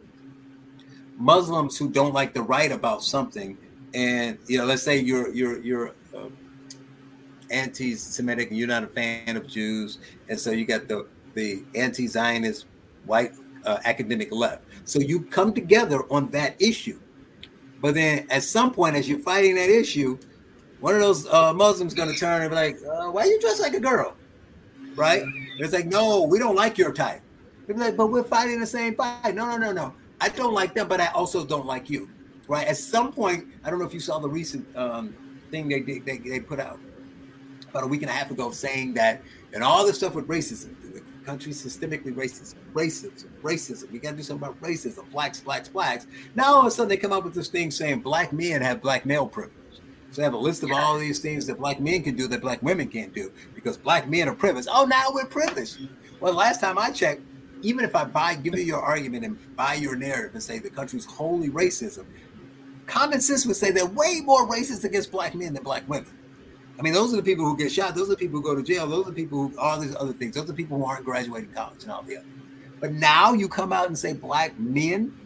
muslims 1.17 1.77
who 1.79 1.89
don't 1.89 2.13
like 2.13 2.33
the 2.33 2.43
right 2.43 2.73
about 2.73 3.03
something 3.03 3.57
and 3.95 4.39
you 4.47 4.59
know 4.59 4.65
let's 4.65 4.83
say 4.83 4.99
you're 4.99 5.33
you're 5.35 5.61
you're 5.61 5.95
anti-semitic 7.53 8.49
and 8.51 8.59
you're 8.59 8.69
not 8.69 8.83
a 8.83 8.89
fan 8.89 9.37
of 9.37 9.47
jews 9.47 9.99
and 10.29 10.39
so 10.39 10.51
you 10.51 10.65
got 10.65 10.89
the 10.89 11.07
the 11.35 11.63
anti-zionist 11.75 12.67
white 13.07 13.33
uh, 13.65 13.79
academic 13.85 14.33
left 14.33 14.63
so 14.85 14.99
you 14.99 15.21
come 15.21 15.53
together 15.53 16.03
on 16.11 16.29
that 16.31 16.61
issue 16.61 16.99
but 17.81 17.95
then 17.95 18.27
at 18.31 18.43
some 18.43 18.73
point 18.73 18.97
as 18.97 19.09
you're 19.09 19.19
fighting 19.19 19.55
that 19.55 19.71
issue 19.71 20.19
one 20.83 20.97
of 20.97 21.01
those 21.01 21.29
uh, 21.29 21.55
Muslims 21.55 21.95
going 21.95 22.09
to 22.09 22.17
turn 22.17 22.43
and 22.43 22.51
be 22.51 22.57
like, 22.57 22.77
uh, 22.83 23.09
"Why 23.13 23.25
you 23.25 23.41
dressed 23.41 23.61
like 23.61 23.75
a 23.75 23.81
girl?" 23.81 24.17
Right? 24.97 25.23
It's 25.59 25.73
like, 25.73 25.87
"No, 25.87 26.25
we 26.25 26.41
don't 26.41 26.57
like 26.57 26.77
your 26.77 26.93
type." 26.93 27.23
They'd 27.67 27.75
be 27.75 27.79
like, 27.79 27.97
"But 27.97 28.09
we're 28.09 28.25
fighting 28.25 28.59
the 28.59 28.67
same 28.67 28.97
fight." 28.97 29.37
No, 29.37 29.47
no, 29.47 29.57
no, 29.57 29.71
no. 29.73 29.95
I 30.21 30.29
don't 30.29 30.53
like 30.53 30.75
them, 30.75 30.89
but 30.89 31.01
I 31.01 31.07
also 31.13 31.47
don't 31.47 31.67
like 31.67 31.89
you. 31.89 32.11
Right? 32.49 32.67
At 32.67 32.79
some 32.79 33.13
point, 33.13 33.47
I 33.63 33.71
don't 33.71 33.79
know 33.79 33.85
if 33.85 33.95
you 33.95 34.01
saw 34.01 34.19
the 34.19 34.29
recent 34.29 34.67
um, 34.77 35.15
thing 35.53 35.69
they, 35.69 35.81
they 35.81 36.19
they 36.19 36.41
put 36.41 36.59
out 36.59 36.81
about 37.73 37.85
a 37.85 37.87
week 37.87 38.03
and 38.03 38.11
a 38.11 38.15
half 38.15 38.31
ago, 38.31 38.51
saying 38.51 38.95
that 38.95 39.23
and 39.53 39.65
all 39.65 39.85
this 39.87 39.97
stuff 39.97 40.15
with 40.15 40.29
racism, 40.29 40.75
the 40.95 41.03
country's 41.25 41.65
systemically 41.65 42.15
racist, 42.15 42.55
racism, 42.73 43.29
racism. 43.43 43.91
We 43.91 43.99
got 43.99 44.11
to 44.11 44.17
do 44.17 44.23
something 44.23 44.47
about 44.47 44.61
racism, 44.61 45.11
blacks, 45.11 45.41
blacks, 45.41 45.69
blacks. 45.69 46.07
Now 46.35 46.55
all 46.55 46.61
of 46.61 46.67
a 46.67 46.71
sudden 46.71 46.89
they 46.89 46.97
come 46.97 47.13
up 47.13 47.25
with 47.25 47.35
this 47.35 47.49
thing 47.49 47.71
saying 47.71 48.01
black 48.01 48.33
men 48.33 48.63
have 48.63 48.81
black 48.81 49.05
male 49.05 49.27
privilege. 49.27 49.57
So 50.11 50.21
I 50.21 50.25
have 50.25 50.35
a 50.35 50.39
list 50.39 50.63
of 50.63 50.71
all 50.73 50.99
these 50.99 51.21
things 51.21 51.47
that 51.47 51.59
black 51.59 51.81
men 51.81 52.03
can 52.03 52.17
do 52.17 52.29
that 52.29 52.43
black 52.43 52.63
women 52.63 52.89
can't 52.89 53.15
do 53.15 53.33
because 53.55 53.79
black 53.79 54.09
men 54.09 54.29
are 54.29 54.35
privileged. 54.35 54.69
Oh, 54.71 54.85
now 54.85 55.07
we're 55.11 55.27
privileged. 55.27 55.89
Well, 56.21 56.35
last 56.35 56.61
time 56.61 56.79
I 56.79 56.91
checked, 56.91 57.23
even 57.63 57.85
if 57.85 57.97
I 57.97 58.05
buy, 58.05 58.35
give 58.35 58.55
you 58.59 58.65
your 58.65 58.83
argument 58.83 59.25
and 59.25 59.57
buy 59.57 59.75
your 59.75 59.97
narrative 59.97 60.35
and 60.35 60.43
say 60.43 60.59
the 60.59 60.69
country's 60.69 61.07
wholly 61.07 61.49
racism, 61.49 62.05
common 62.87 63.21
sense 63.21 63.47
would 63.47 63.57
say 63.57 63.71
they're 63.71 63.87
way 63.87 64.21
more 64.23 64.47
racist 64.47 64.85
against 64.85 65.11
black 65.11 65.35
men 65.35 65.55
than 65.55 65.63
black 65.63 65.89
women. 65.89 66.11
I 66.83 66.85
mean, 66.85 66.95
those 66.95 67.13
are 67.13 67.17
the 67.17 67.23
people 67.23 67.45
who 67.45 67.57
get 67.57 67.71
shot. 67.71 67.95
Those 67.95 68.09
are 68.09 68.15
the 68.15 68.17
people 68.17 68.41
who 68.41 68.43
go 68.43 68.57
to 68.57 68.63
jail. 68.63 68.89
Those 68.89 69.07
are 69.07 69.11
the 69.11 69.15
people 69.15 69.47
who 69.47 69.57
all 69.57 69.79
these 69.79 69.95
other 69.95 70.13
things. 70.13 70.35
Those 70.35 70.43
are 70.43 70.47
the 70.49 70.55
people 70.55 70.79
who 70.79 70.85
aren't 70.85 71.05
graduating 71.05 71.53
college 71.53 71.85
and 71.85 71.93
all 71.93 72.03
the 72.03 72.17
other. 72.17 72.27
But 72.81 72.91
now 72.91 73.35
you 73.35 73.49
come 73.49 73.73
out 73.73 73.87
and 73.87 73.97
say 73.97 74.15
black 74.15 74.59
men 74.59 75.17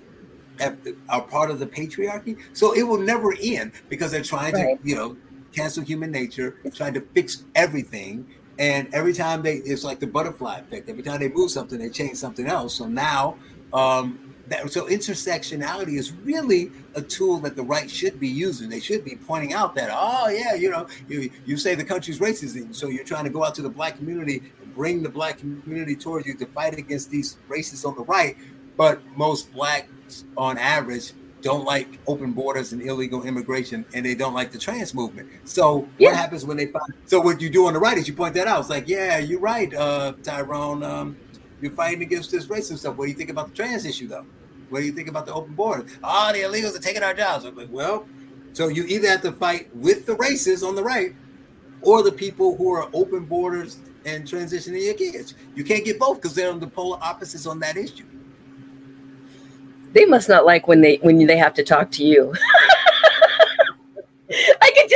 are 1.09 1.23
part 1.23 1.51
of 1.51 1.59
the 1.59 1.67
patriarchy. 1.67 2.39
So 2.53 2.75
it 2.75 2.83
will 2.83 2.99
never 2.99 3.35
end 3.41 3.73
because 3.89 4.11
they're 4.11 4.23
trying 4.23 4.53
right. 4.53 4.83
to, 4.83 4.87
you 4.87 4.97
know, 4.97 5.17
cancel 5.55 5.83
human 5.83 6.11
nature, 6.11 6.61
trying 6.75 6.93
to 6.93 7.01
fix 7.01 7.45
everything. 7.55 8.27
And 8.59 8.93
every 8.93 9.15
time 9.15 9.41
they, 9.41 9.55
it's 9.55 9.83
like 9.83 9.99
the 9.99 10.07
butterfly 10.07 10.59
effect. 10.59 10.91
Every 10.91 11.03
time 11.03 11.21
they 11.21 11.31
move 11.31 11.51
something, 11.51 11.79
they 11.79 11.89
change 11.89 12.19
something 12.19 12.47
else. 12.47 12.75
So 12.75 12.87
now, 12.87 13.39
um, 13.73 14.26
that, 14.49 14.71
so 14.73 14.87
intersectionality 14.87 15.99
is 15.99 16.13
really 16.13 16.71
a 16.95 17.03
tool 17.03 17.39
that 17.41 17.57
the 17.57 17.63
right 17.63 17.91
should 17.91 18.21
be 18.21 18.29
using. 18.29 18.69
They 18.69 18.81
should 18.81 19.05
be 19.05 19.17
pointing 19.17 19.53
out 19.53 19.75
that, 19.75 19.91
oh 19.93 20.29
yeah, 20.29 20.55
you 20.55 20.71
know, 20.71 20.87
you, 21.09 21.31
you 21.45 21.57
say 21.57 21.75
the 21.75 21.85
country's 21.85 22.19
racist, 22.19 22.57
and 22.57 22.75
so 22.75 22.89
you're 22.89 23.05
trying 23.05 23.25
to 23.25 23.31
go 23.31 23.45
out 23.45 23.55
to 23.57 23.63
the 23.63 23.71
black 23.71 23.97
community 23.97 24.43
and 24.63 24.75
bring 24.75 25.03
the 25.03 25.09
black 25.09 25.39
community 25.39 25.97
towards 25.97 26.27
you 26.27 26.35
to 26.35 26.47
fight 26.47 26.79
against 26.79 27.11
these 27.11 27.37
racists 27.49 27.87
on 27.87 27.95
the 27.97 28.05
right. 28.05 28.37
But 28.77 29.01
most 29.17 29.53
blacks, 29.53 30.25
on 30.37 30.59
average, 30.59 31.13
don't 31.43 31.65
like 31.65 31.99
open 32.07 32.33
borders 32.33 32.73
and 32.73 32.83
illegal 32.83 33.23
immigration, 33.25 33.85
and 33.95 34.05
they 34.05 34.15
don't 34.15 34.35
like 34.35 34.53
the 34.53 34.59
trans 34.59 34.95
movement. 34.95 35.29
So 35.45 35.89
yeah. 35.99 36.09
what 36.09 36.17
happens 36.17 36.45
when 36.45 36.57
they 36.57 36.67
find? 36.67 36.93
So 37.07 37.21
what 37.21 37.41
you 37.41 37.51
do 37.51 37.67
on 37.67 37.75
the 37.75 37.79
right 37.79 37.97
is 37.97 38.09
you 38.09 38.15
point 38.15 38.35
that 38.35 38.47
out. 38.47 38.61
It's 38.61 38.71
like, 38.71 38.89
yeah, 38.89 39.19
you're 39.19 39.41
right, 39.41 39.73
uh, 39.75 40.15
Tyrone. 40.23 40.83
Um, 40.83 41.17
you're 41.61 41.73
fighting 41.73 42.03
against 42.03 42.31
this 42.31 42.47
racism 42.47 42.79
stuff. 42.79 42.97
What 42.97 43.07
do 43.07 43.11
you 43.11 43.17
think 43.17 43.31
about 43.31 43.49
the 43.49 43.55
trans 43.55 43.85
issue, 43.85 44.09
though? 44.09 44.27
What 44.69 44.81
do 44.81 44.87
you 44.87 44.93
think 44.93 45.09
about 45.09 45.27
the 45.27 45.35
open 45.35 45.55
border? 45.55 45.87
Oh, 46.03 46.33
the 46.33 46.41
illegals 46.41 46.77
are 46.77 46.83
taking 46.83 47.03
our 47.03 47.15
jobs. 47.15 47.45
I'm 47.45 47.57
like, 47.57 47.69
well, 47.71 48.07
so 48.53 48.69
you 48.69 48.85
either 48.85 49.09
have 49.09 49.23
to 49.23 49.33
fight 49.33 49.75
with 49.77 50.07
the 50.07 50.15
racists 50.17 50.67
on 50.67 50.75
the 50.75 50.83
right 50.83 51.15
or 51.83 52.03
the 52.03 52.13
people 52.13 52.57
who 52.57 52.73
are 52.73 52.89
open 52.93 53.25
borders 53.25 53.79
and 54.05 54.25
transitioning 54.25 54.85
your 54.85 54.95
kids. 54.95 55.35
You 55.55 55.65
can't 55.65 55.85
get 55.85 55.99
both 55.99 56.19
because 56.19 56.35
they're 56.35 56.51
on 56.51 56.61
the 56.61 56.67
polar 56.67 56.99
opposites 57.01 57.47
on 57.47 57.61
that 57.61 57.77
issue. 57.77 58.07
They 59.93 60.05
must 60.05 60.29
not 60.29 60.45
like 60.45 60.69
when 60.69 60.81
they 60.81 60.97
when 60.97 61.25
they 61.27 61.37
have 61.37 61.55
to 61.55 61.65
talk 61.65 61.91
to 61.93 62.05
you. 62.05 62.35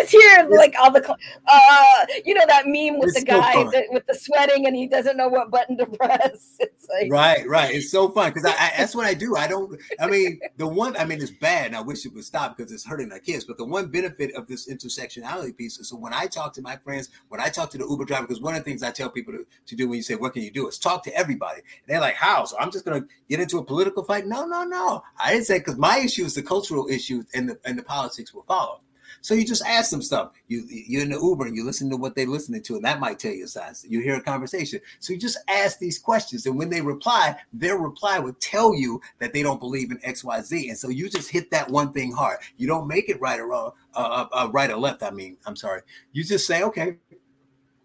Just 0.00 0.12
hear 0.12 0.48
like 0.48 0.74
all 0.80 0.90
the, 0.90 1.08
uh, 1.10 2.06
you 2.24 2.34
know, 2.34 2.44
that 2.46 2.66
meme 2.66 2.98
with 2.98 3.10
it's 3.10 3.20
the 3.20 3.26
guy 3.26 3.52
that, 3.70 3.84
with 3.90 4.06
the 4.06 4.14
sweating 4.14 4.66
and 4.66 4.74
he 4.74 4.86
doesn't 4.86 5.16
know 5.16 5.28
what 5.28 5.50
button 5.50 5.76
to 5.78 5.86
press. 5.86 6.58
It's 6.80 6.88
like 6.88 7.10
right, 7.12 7.46
right. 7.48 7.74
It's 7.74 7.90
so 7.90 8.08
fun 8.10 8.32
because 8.32 8.44
I, 8.44 8.52
I, 8.52 8.72
that's 8.78 8.94
what 8.94 9.04
I 9.04 9.12
do. 9.12 9.36
I 9.36 9.46
don't. 9.46 9.78
I 9.98 10.06
mean, 10.06 10.40
the 10.56 10.66
one. 10.66 10.96
I 10.96 11.04
mean, 11.04 11.20
it's 11.20 11.30
bad, 11.30 11.66
and 11.66 11.76
I 11.76 11.80
wish 11.82 12.06
it 12.06 12.14
would 12.14 12.24
stop 12.24 12.56
because 12.56 12.72
it's 12.72 12.86
hurting 12.86 13.12
our 13.12 13.18
kids. 13.18 13.44
But 13.44 13.58
the 13.58 13.64
one 13.64 13.88
benefit 13.88 14.34
of 14.34 14.46
this 14.46 14.66
intersectionality 14.68 15.56
piece 15.56 15.78
is 15.78 15.90
so 15.90 15.96
when 15.96 16.14
I 16.14 16.26
talk 16.26 16.54
to 16.54 16.62
my 16.62 16.76
friends, 16.76 17.10
when 17.28 17.40
I 17.40 17.48
talk 17.48 17.70
to 17.70 17.78
the 17.78 17.86
Uber 17.86 18.06
driver, 18.06 18.26
because 18.26 18.40
one 18.40 18.54
of 18.54 18.60
the 18.60 18.64
things 18.64 18.82
I 18.82 18.90
tell 18.90 19.10
people 19.10 19.34
to, 19.34 19.46
to 19.66 19.76
do 19.76 19.88
when 19.88 19.96
you 19.98 20.02
say, 20.02 20.14
"What 20.14 20.32
can 20.32 20.42
you 20.42 20.50
do?" 20.50 20.68
is 20.68 20.78
talk 20.78 21.04
to 21.04 21.14
everybody. 21.14 21.60
And 21.60 21.86
they're 21.86 22.00
like, 22.00 22.14
"How?" 22.14 22.44
So 22.44 22.56
I'm 22.58 22.70
just 22.70 22.84
going 22.84 23.02
to 23.02 23.08
get 23.28 23.40
into 23.40 23.58
a 23.58 23.64
political 23.64 24.02
fight? 24.04 24.26
No, 24.26 24.46
no, 24.46 24.64
no. 24.64 25.02
I 25.18 25.32
didn't 25.32 25.46
say 25.46 25.58
because 25.58 25.76
my 25.76 25.98
issue 25.98 26.24
is 26.24 26.34
the 26.34 26.42
cultural 26.42 26.88
issue, 26.88 27.22
and 27.34 27.48
the 27.50 27.58
and 27.64 27.78
the 27.78 27.82
politics 27.82 28.32
will 28.32 28.44
follow. 28.44 28.80
So 29.20 29.34
you 29.34 29.44
just 29.44 29.64
ask 29.66 29.90
them 29.90 30.02
stuff. 30.02 30.32
You 30.48 30.64
you're 30.68 31.02
in 31.02 31.10
the 31.10 31.18
Uber 31.18 31.46
and 31.46 31.56
you 31.56 31.64
listen 31.64 31.90
to 31.90 31.96
what 31.96 32.14
they're 32.14 32.26
listening 32.26 32.62
to, 32.62 32.76
and 32.76 32.84
that 32.84 33.00
might 33.00 33.18
tell 33.18 33.32
you 33.32 33.46
signs. 33.46 33.84
You 33.88 34.00
hear 34.00 34.16
a 34.16 34.22
conversation. 34.22 34.80
So 34.98 35.12
you 35.12 35.18
just 35.18 35.38
ask 35.48 35.78
these 35.78 35.98
questions, 35.98 36.46
and 36.46 36.56
when 36.56 36.70
they 36.70 36.80
reply, 36.80 37.36
their 37.52 37.76
reply 37.76 38.18
would 38.18 38.40
tell 38.40 38.74
you 38.74 39.00
that 39.18 39.32
they 39.32 39.42
don't 39.42 39.60
believe 39.60 39.90
in 39.90 40.00
X, 40.02 40.24
Y, 40.24 40.40
Z. 40.42 40.68
And 40.68 40.78
so 40.78 40.88
you 40.88 41.08
just 41.08 41.30
hit 41.30 41.50
that 41.50 41.70
one 41.70 41.92
thing 41.92 42.12
hard. 42.12 42.38
You 42.56 42.66
don't 42.66 42.86
make 42.86 43.08
it 43.08 43.20
right 43.20 43.40
or 43.40 43.48
wrong, 43.48 43.72
uh, 43.94 44.26
uh, 44.32 44.36
uh 44.36 44.50
right 44.52 44.70
or 44.70 44.76
left. 44.76 45.02
I 45.02 45.10
mean, 45.10 45.36
I'm 45.46 45.56
sorry. 45.56 45.82
You 46.12 46.24
just 46.24 46.46
say, 46.46 46.62
okay, 46.62 46.96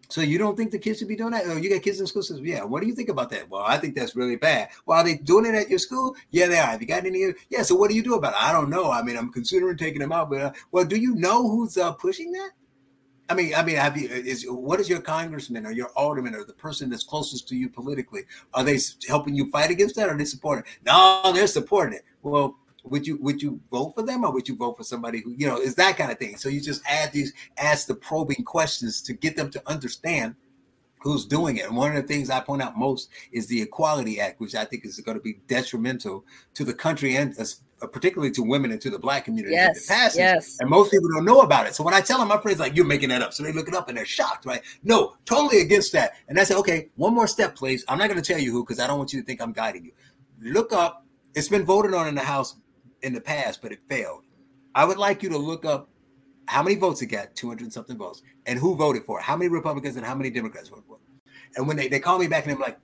so 0.09 0.21
you 0.21 0.37
don't 0.37 0.55
think 0.55 0.71
the 0.71 0.79
kids 0.79 0.99
should 0.99 1.07
be 1.07 1.15
doing 1.15 1.31
that? 1.31 1.43
Oh, 1.45 1.57
you 1.57 1.69
got 1.69 1.81
kids 1.81 1.99
in 1.99 2.07
school 2.07 2.23
system. 2.23 2.45
Yeah. 2.45 2.63
What 2.63 2.81
do 2.81 2.87
you 2.87 2.95
think 2.95 3.09
about 3.09 3.29
that? 3.31 3.49
Well, 3.49 3.63
I 3.65 3.77
think 3.77 3.95
that's 3.95 4.15
really 4.15 4.35
bad. 4.35 4.69
Well, 4.85 4.99
are 4.99 5.03
they 5.03 5.15
doing 5.17 5.45
it 5.45 5.55
at 5.55 5.69
your 5.69 5.79
school? 5.79 6.15
Yeah, 6.31 6.47
they 6.47 6.57
are. 6.57 6.67
Have 6.67 6.81
you 6.81 6.87
got 6.87 7.05
any? 7.05 7.33
Yeah. 7.49 7.63
So 7.63 7.75
what 7.75 7.89
do 7.89 7.95
you 7.95 8.03
do 8.03 8.15
about 8.15 8.33
it? 8.33 8.43
I 8.43 8.51
don't 8.51 8.69
know. 8.69 8.91
I 8.91 9.01
mean, 9.01 9.17
I'm 9.17 9.31
considering 9.31 9.77
taking 9.77 9.99
them 9.99 10.11
out, 10.11 10.29
but 10.29 10.41
uh, 10.41 10.51
well, 10.71 10.85
do 10.85 10.95
you 10.95 11.15
know 11.15 11.49
who's 11.49 11.77
uh, 11.77 11.93
pushing 11.93 12.31
that? 12.33 12.51
I 13.27 13.33
mean, 13.33 13.55
I 13.55 13.63
mean, 13.63 13.75
have 13.77 13.97
you? 13.97 14.07
Is 14.07 14.45
what 14.47 14.79
is 14.79 14.87
your 14.87 15.01
congressman 15.01 15.65
or 15.65 15.71
your 15.71 15.89
alderman 15.95 16.35
or 16.35 16.43
the 16.43 16.53
person 16.53 16.89
that's 16.89 17.03
closest 17.03 17.47
to 17.49 17.55
you 17.55 17.69
politically? 17.69 18.21
Are 18.53 18.63
they 18.63 18.79
helping 19.07 19.33
you 19.33 19.49
fight 19.49 19.71
against 19.71 19.95
that, 19.95 20.09
or 20.09 20.11
are 20.13 20.17
they 20.17 20.25
supporting? 20.25 20.63
It? 20.65 20.85
No, 20.85 21.31
they're 21.33 21.47
supporting 21.47 21.95
it. 21.95 22.05
Well, 22.21 22.57
would 22.85 23.05
you 23.07 23.17
would 23.17 23.41
you 23.41 23.59
vote 23.71 23.93
for 23.95 24.03
them 24.03 24.23
or 24.23 24.31
would 24.31 24.47
you 24.47 24.55
vote 24.55 24.77
for 24.77 24.83
somebody 24.83 25.21
who 25.21 25.31
you 25.31 25.47
know 25.47 25.57
is 25.59 25.75
that 25.75 25.97
kind 25.97 26.11
of 26.11 26.17
thing. 26.17 26.37
So 26.37 26.49
you 26.49 26.61
just 26.61 26.81
add 26.87 27.11
these 27.11 27.33
ask 27.57 27.87
the 27.87 27.95
probing 27.95 28.43
questions 28.43 29.01
to 29.03 29.13
get 29.13 29.35
them 29.35 29.49
to 29.51 29.61
understand 29.67 30.35
who's 30.99 31.25
doing 31.25 31.57
it. 31.57 31.67
And 31.67 31.75
one 31.75 31.95
of 31.95 32.01
the 32.01 32.07
things 32.07 32.29
i 32.29 32.39
point 32.39 32.61
out 32.61 32.77
most 32.77 33.09
is 33.31 33.47
the 33.47 33.61
equality 33.61 34.19
act 34.19 34.39
which 34.39 34.55
i 34.55 34.65
think 34.65 34.85
is 34.85 34.99
going 35.01 35.17
to 35.17 35.23
be 35.23 35.39
detrimental 35.47 36.25
to 36.53 36.63
the 36.63 36.73
country 36.73 37.15
and 37.15 37.37
uh, 37.81 37.87
particularly 37.87 38.31
to 38.31 38.41
women 38.41 38.71
and 38.71 38.79
to 38.81 38.89
the 38.89 38.97
black 38.97 39.25
community 39.25 39.53
yes, 39.53 39.85
passes, 39.85 40.17
yes. 40.17 40.57
and 40.61 40.69
most 40.69 40.91
people 40.91 41.09
don't 41.13 41.25
know 41.25 41.41
about 41.41 41.67
it. 41.67 41.75
So 41.75 41.83
when 41.83 41.93
i 41.93 42.01
tell 42.01 42.19
them 42.19 42.27
my 42.27 42.37
friends 42.37 42.59
like 42.59 42.75
you're 42.75 42.85
making 42.85 43.09
that 43.09 43.21
up. 43.21 43.33
So 43.33 43.43
they 43.43 43.51
look 43.51 43.67
it 43.67 43.75
up 43.75 43.89
and 43.89 43.97
they're 43.97 44.05
shocked 44.05 44.45
right? 44.45 44.61
No 44.83 45.15
totally 45.25 45.61
against 45.61 45.91
that. 45.93 46.13
And 46.27 46.39
i 46.39 46.43
say 46.43 46.55
okay 46.55 46.89
one 46.95 47.13
more 47.13 47.27
step 47.27 47.55
please. 47.55 47.83
I'm 47.87 47.97
not 47.97 48.09
going 48.09 48.21
to 48.21 48.33
tell 48.33 48.41
you 48.41 48.51
who 48.51 48.63
because 48.63 48.79
i 48.79 48.87
don't 48.87 48.97
want 48.97 49.13
you 49.13 49.21
to 49.21 49.25
think 49.25 49.41
i'm 49.41 49.53
guiding 49.53 49.85
you. 49.85 49.91
Look 50.41 50.73
up 50.73 51.05
it's 51.35 51.49
been 51.49 51.65
voted 51.65 51.93
on 51.93 52.07
in 52.07 52.15
the 52.15 52.21
house 52.21 52.55
in 53.05 53.13
the 53.13 53.21
past, 53.21 53.61
but 53.61 53.71
it 53.71 53.79
failed. 53.87 54.23
I 54.73 54.83
would 54.83 54.97
like 54.97 55.23
you 55.23 55.29
to 55.29 55.37
look 55.37 55.63
up 55.63 55.87
how 56.47 56.61
many 56.61 56.75
votes 56.75 57.01
it 57.01 57.07
got, 57.07 57.35
200 57.35 57.71
something 57.71 57.97
votes, 57.97 58.23
and 58.45 58.59
who 58.59 58.75
voted 58.75 59.05
for 59.05 59.19
it, 59.19 59.23
how 59.23 59.37
many 59.37 59.49
Republicans 59.49 59.95
and 59.95 60.05
how 60.05 60.15
many 60.15 60.29
Democrats 60.29 60.69
voted 60.69 60.85
for 60.87 60.95
it. 60.95 61.31
And 61.55 61.67
when 61.67 61.77
they, 61.77 61.87
they 61.87 61.99
call 61.99 62.19
me 62.19 62.27
back 62.27 62.45
and 62.45 62.53
I'm 62.53 62.59
like, 62.59 62.77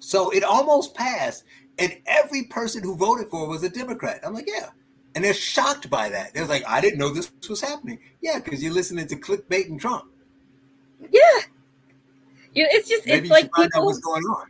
so 0.00 0.30
it 0.30 0.42
almost 0.42 0.94
passed, 0.94 1.44
and 1.78 1.96
every 2.06 2.44
person 2.44 2.82
who 2.82 2.96
voted 2.96 3.28
for 3.28 3.44
it 3.44 3.48
was 3.48 3.62
a 3.62 3.68
Democrat. 3.68 4.20
I'm 4.24 4.34
like, 4.34 4.48
yeah. 4.48 4.70
And 5.14 5.24
they're 5.24 5.34
shocked 5.34 5.90
by 5.90 6.08
that. 6.08 6.34
They're 6.34 6.46
like, 6.46 6.64
I 6.66 6.80
didn't 6.80 6.98
know 6.98 7.12
this 7.12 7.30
was 7.48 7.60
happening. 7.60 7.98
Yeah, 8.22 8.40
because 8.42 8.62
you're 8.62 8.72
listening 8.72 9.06
to 9.08 9.16
clickbait 9.16 9.66
and 9.66 9.80
Trump. 9.80 10.04
Yeah. 11.10 11.20
You 12.54 12.64
know, 12.64 12.68
it's 12.72 12.88
just 12.88 13.06
Maybe 13.06 13.22
it's 13.22 13.30
like 13.30 13.50
find 13.54 13.70
people, 13.70 13.82
out 13.82 13.86
what's 13.86 13.98
going 13.98 14.24
on. 14.24 14.46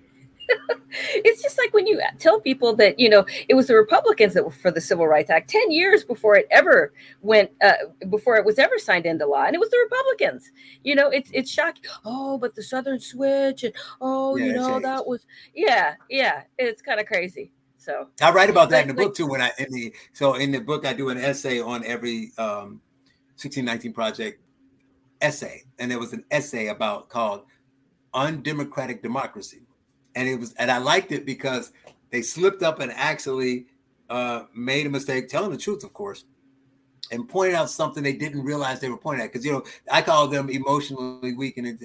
it's 1.15 1.43
just 1.43 1.59
like 1.59 1.73
when 1.73 1.87
you 1.87 2.01
tell 2.19 2.41
people 2.41 2.75
that 2.77 2.99
you 2.99 3.09
know 3.09 3.25
it 3.49 3.55
was 3.55 3.67
the 3.67 3.75
Republicans 3.75 4.35
that 4.35 4.45
were 4.45 4.51
for 4.51 4.71
the 4.71 4.81
Civil 4.81 5.07
Rights 5.07 5.31
Act 5.31 5.51
ten 5.51 5.71
years 5.71 6.05
before 6.05 6.37
it 6.37 6.47
ever 6.51 6.93
went 7.23 7.51
uh, 7.63 7.73
before 8.09 8.37
it 8.37 8.45
was 8.45 8.59
ever 8.59 8.79
signed 8.79 9.07
into 9.07 9.27
law, 9.27 9.45
and 9.45 9.55
it 9.55 9.59
was 9.59 9.71
the 9.71 9.79
Republicans. 9.83 10.51
You 10.83 10.95
know, 10.95 11.11
it's 11.11 11.31
it's 11.33 11.51
shocking. 11.51 11.85
Oh, 12.05 12.39
but 12.39 12.55
the 12.55 12.63
Southern 12.63 13.01
Switch, 13.01 13.65
and 13.65 13.75
oh, 14.01 14.37
yeah, 14.37 14.47
you 14.47 14.53
know 14.53 14.81
that 14.81 15.07
was 15.07 15.27
yeah, 15.55 15.95
yeah. 16.09 16.43
It's 16.59 16.83
kind 16.83 17.01
of 17.01 17.07
crazy. 17.07 17.53
So 17.77 18.09
I 18.21 18.31
write 18.31 18.51
about 18.51 18.69
that 18.71 18.83
in 18.83 18.89
the 18.89 18.95
book 18.95 19.15
too. 19.15 19.27
When 19.27 19.41
I 19.41 19.51
in 19.59 19.71
the 19.71 19.95
so 20.13 20.35
in 20.35 20.53
the 20.53 20.61
book 20.61 20.85
I 20.85 20.93
do 20.93 21.09
an 21.09 21.19
essay 21.19 21.61
on 21.61 21.85
every 21.85 22.33
um, 22.37 22.81
1619 23.37 23.93
project 23.93 24.43
essay, 25.21 25.65
and 25.79 25.91
there 25.91 25.99
was 25.99 26.13
an 26.13 26.25
essay 26.31 26.67
about 26.69 27.09
called 27.09 27.43
undemocratic 28.13 29.03
democracy 29.03 29.63
and 30.15 30.29
it 30.29 30.39
was 30.39 30.53
and 30.55 30.71
I 30.71 30.79
liked 30.79 31.13
it 31.13 31.25
because 31.27 31.73
they 32.11 32.23
slipped 32.23 32.63
up 32.63 32.81
and 32.81 32.93
actually 32.93 33.67
uh, 34.09 34.45
made 34.55 34.87
a 34.87 34.91
mistake, 34.91 35.29
telling 35.29 35.51
the 35.51 35.57
truth, 35.57 35.85
of 35.85 35.93
course, 35.93 36.25
and 37.13 37.29
pointed 37.29 37.55
out 37.55 37.71
something 37.71 38.03
they 38.03 38.13
didn't 38.13 38.43
realize 38.43 38.81
they 38.81 38.89
were 38.89 38.97
pointing 38.97 39.25
at. 39.25 39.33
Because 39.33 39.45
you 39.45 39.53
know, 39.53 39.65
I 39.91 40.03
call 40.03 40.27
them 40.27 40.51
emotionally 40.51 41.33
weak 41.35 41.57
and 41.59 41.81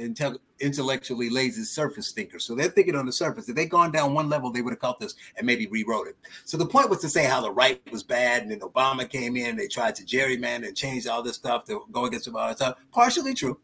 intellectually 0.59 1.29
lazy 1.29 1.63
surface 1.63 2.11
thinkers. 2.11 2.43
So 2.45 2.55
they're 2.55 2.69
thinking 2.69 2.95
on 2.95 3.05
the 3.05 3.11
surface. 3.11 3.47
If 3.47 3.55
they'd 3.55 3.69
gone 3.69 3.91
down 3.91 4.13
one 4.13 4.29
level, 4.29 4.51
they 4.51 4.61
would 4.61 4.73
have 4.73 4.79
caught 4.79 4.99
this 4.99 5.15
and 5.37 5.45
maybe 5.45 5.67
rewrote 5.67 6.07
it. 6.07 6.17
So 6.45 6.57
the 6.57 6.65
point 6.65 6.89
was 6.89 6.99
to 7.01 7.09
say 7.09 7.25
how 7.25 7.41
the 7.41 7.51
right 7.51 7.81
was 7.91 8.03
bad, 8.03 8.41
and 8.41 8.51
then 8.51 8.59
Obama 8.59 9.07
came 9.07 9.37
in, 9.37 9.51
and 9.51 9.59
they 9.59 9.67
tried 9.67 9.95
to 9.95 10.03
gerrymander 10.03 10.67
and 10.67 10.75
change 10.77 11.05
all 11.07 11.21
this 11.21 11.35
stuff 11.35 11.65
to 11.65 11.85
go 11.91 12.05
against 12.05 12.31
that 12.31 12.57
stuff. 12.57 12.77
Partially 12.91 13.33
true 13.33 13.59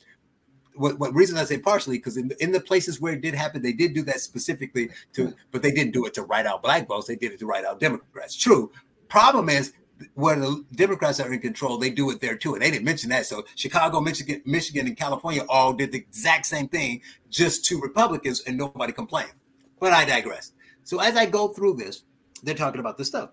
what, 0.76 1.00
what 1.00 1.14
reason 1.14 1.38
I 1.38 1.44
say 1.44 1.58
partially 1.58 1.98
because 1.98 2.18
in, 2.18 2.32
in 2.40 2.52
the 2.52 2.60
places 2.60 3.02
where 3.02 3.14
it 3.14 3.22
did 3.22 3.34
happen, 3.34 3.62
they 3.62 3.74
did 3.74 3.94
do 3.94 4.04
that 4.04 4.22
specifically 4.22 4.90
to, 5.14 5.34
but 5.52 5.62
they 5.62 5.72
didn't 5.72 5.94
do 5.94 6.06
it 6.06 6.14
to 6.16 6.24
write 6.24 6.46
out 6.46 6.64
black 6.64 6.88
votes. 6.88 7.08
They 7.08 7.16
did 7.16 7.32
it 7.32 7.40
to 7.40 7.46
write 7.46 7.66
out 7.66 7.80
Democrats. 7.80 8.36
True. 8.36 8.72
Problem 9.08 9.50
is 9.50 9.74
where 10.16 10.36
the 10.36 10.64
Democrats 10.74 11.20
are 11.20 11.32
in 11.32 11.40
control, 11.40 11.78
they 11.78 11.90
do 11.90 12.10
it 12.10 12.20
there 12.22 12.36
too. 12.36 12.54
And 12.54 12.62
they 12.62 12.72
didn't 12.72 12.86
mention 12.86 13.10
that. 13.10 13.26
So 13.26 13.46
Chicago, 13.56 14.00
Michigan, 14.02 14.42
Michigan, 14.46 14.88
and 14.88 14.98
California 14.98 15.44
all 15.48 15.74
did 15.74 15.92
the 15.92 16.00
exact 16.00 16.46
same 16.46 16.68
thing, 16.68 17.02
just 17.30 17.66
to 17.66 17.80
Republicans, 17.80 18.42
and 18.42 18.58
nobody 18.58 18.94
complained. 18.94 19.34
But 19.80 19.94
I 19.94 20.06
digress. 20.06 20.54
So 20.84 21.00
as 21.00 21.16
I 21.16 21.26
go 21.26 21.50
through 21.50 21.76
this, 21.76 22.04
they're 22.44 22.56
talking 22.56 22.80
about 22.80 22.98
this 22.98 23.08
stuff. 23.08 23.32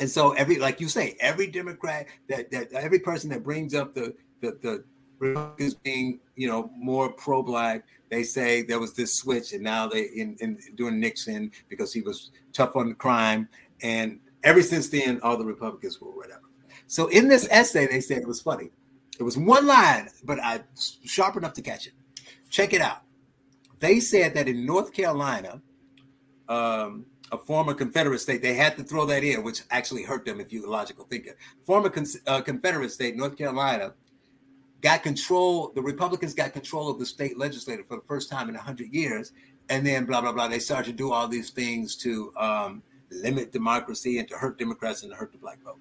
And 0.00 0.10
so 0.10 0.32
every, 0.32 0.58
like 0.58 0.80
you 0.80 0.88
say, 0.88 1.16
every 1.20 1.46
Democrat 1.46 2.06
that 2.28 2.50
that 2.50 2.72
every 2.72 2.98
person 2.98 3.30
that 3.30 3.44
brings 3.44 3.74
up 3.74 3.94
the 3.94 4.14
the 4.40 4.58
the 4.60 4.84
Republicans 5.28 5.74
being, 5.74 6.20
you 6.36 6.48
know, 6.48 6.70
more 6.76 7.12
pro-black. 7.12 7.84
They 8.10 8.22
say 8.22 8.62
there 8.62 8.78
was 8.78 8.94
this 8.94 9.14
switch, 9.14 9.52
and 9.52 9.62
now 9.62 9.88
they 9.88 10.02
in, 10.04 10.36
in 10.40 10.58
doing 10.76 11.00
Nixon 11.00 11.50
because 11.68 11.92
he 11.92 12.00
was 12.00 12.30
tough 12.52 12.76
on 12.76 12.94
crime, 12.94 13.48
and 13.82 14.20
ever 14.42 14.62
since 14.62 14.88
then, 14.88 15.20
all 15.22 15.36
the 15.36 15.44
Republicans 15.44 16.00
were 16.00 16.10
whatever. 16.10 16.42
So 16.86 17.08
in 17.08 17.28
this 17.28 17.48
essay, 17.50 17.86
they 17.86 18.00
said 18.00 18.18
it 18.18 18.28
was 18.28 18.40
funny. 18.40 18.70
It 19.18 19.22
was 19.22 19.36
one 19.36 19.66
line, 19.66 20.08
but 20.24 20.38
I 20.40 20.60
sharp 21.04 21.36
enough 21.36 21.54
to 21.54 21.62
catch 21.62 21.86
it. 21.86 21.92
Check 22.50 22.72
it 22.72 22.80
out. 22.80 23.02
They 23.78 24.00
said 24.00 24.34
that 24.34 24.48
in 24.48 24.64
North 24.64 24.92
Carolina, 24.92 25.60
um, 26.48 27.06
a 27.32 27.38
former 27.38 27.74
Confederate 27.74 28.20
state. 28.20 28.42
They 28.42 28.54
had 28.54 28.76
to 28.76 28.84
throw 28.84 29.06
that 29.06 29.24
in, 29.24 29.42
which 29.42 29.62
actually 29.70 30.04
hurt 30.04 30.24
them 30.24 30.40
if 30.40 30.52
you're 30.52 30.66
a 30.66 30.70
logical 30.70 31.04
thinker. 31.04 31.36
Former 31.64 31.90
con- 31.90 32.06
uh, 32.26 32.40
Confederate 32.42 32.90
state, 32.90 33.16
North 33.16 33.36
Carolina, 33.36 33.94
got 34.84 35.02
control. 35.02 35.72
The 35.74 35.82
Republicans 35.82 36.34
got 36.34 36.52
control 36.52 36.90
of 36.90 36.98
the 36.98 37.06
state 37.06 37.38
legislature 37.38 37.82
for 37.88 37.96
the 37.96 38.02
first 38.02 38.30
time 38.30 38.48
in 38.50 38.54
hundred 38.54 38.92
years, 38.92 39.32
and 39.70 39.84
then 39.84 40.04
blah 40.04 40.20
blah 40.20 40.30
blah. 40.30 40.46
They 40.46 40.58
started 40.60 40.90
to 40.90 40.92
do 40.92 41.10
all 41.10 41.26
these 41.26 41.50
things 41.50 41.96
to 41.96 42.32
um, 42.36 42.82
limit 43.10 43.50
democracy 43.50 44.18
and 44.18 44.28
to 44.28 44.36
hurt 44.36 44.58
Democrats 44.58 45.02
and 45.02 45.10
to 45.10 45.16
hurt 45.16 45.32
the 45.32 45.38
black 45.38 45.58
vote. 45.64 45.78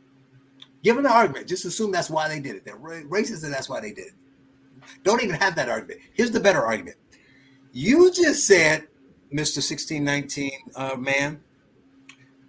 Given 0.84 1.04
the 1.04 1.12
argument, 1.12 1.48
just 1.48 1.66
assume 1.66 1.92
that's 1.92 2.10
why 2.10 2.30
they 2.30 2.40
did 2.40 2.56
it. 2.56 2.66
They're 2.66 2.78
racist, 2.78 3.44
and 3.44 3.54
that's 3.54 3.70
why 3.70 3.82
they 3.82 3.92
did 3.92 4.08
it. 4.08 4.14
Don't 5.04 5.22
even 5.22 5.36
have 5.36 5.56
that 5.56 5.70
argument. 5.70 6.00
Here's 6.14 6.32
the 6.32 6.40
better 6.40 6.64
argument. 6.64 6.98
You 7.74 8.12
just 8.12 8.48
said 8.48 8.88
Mr. 9.32 9.58
1619 9.58 10.52
uh, 10.76 10.96
man, 10.96 11.42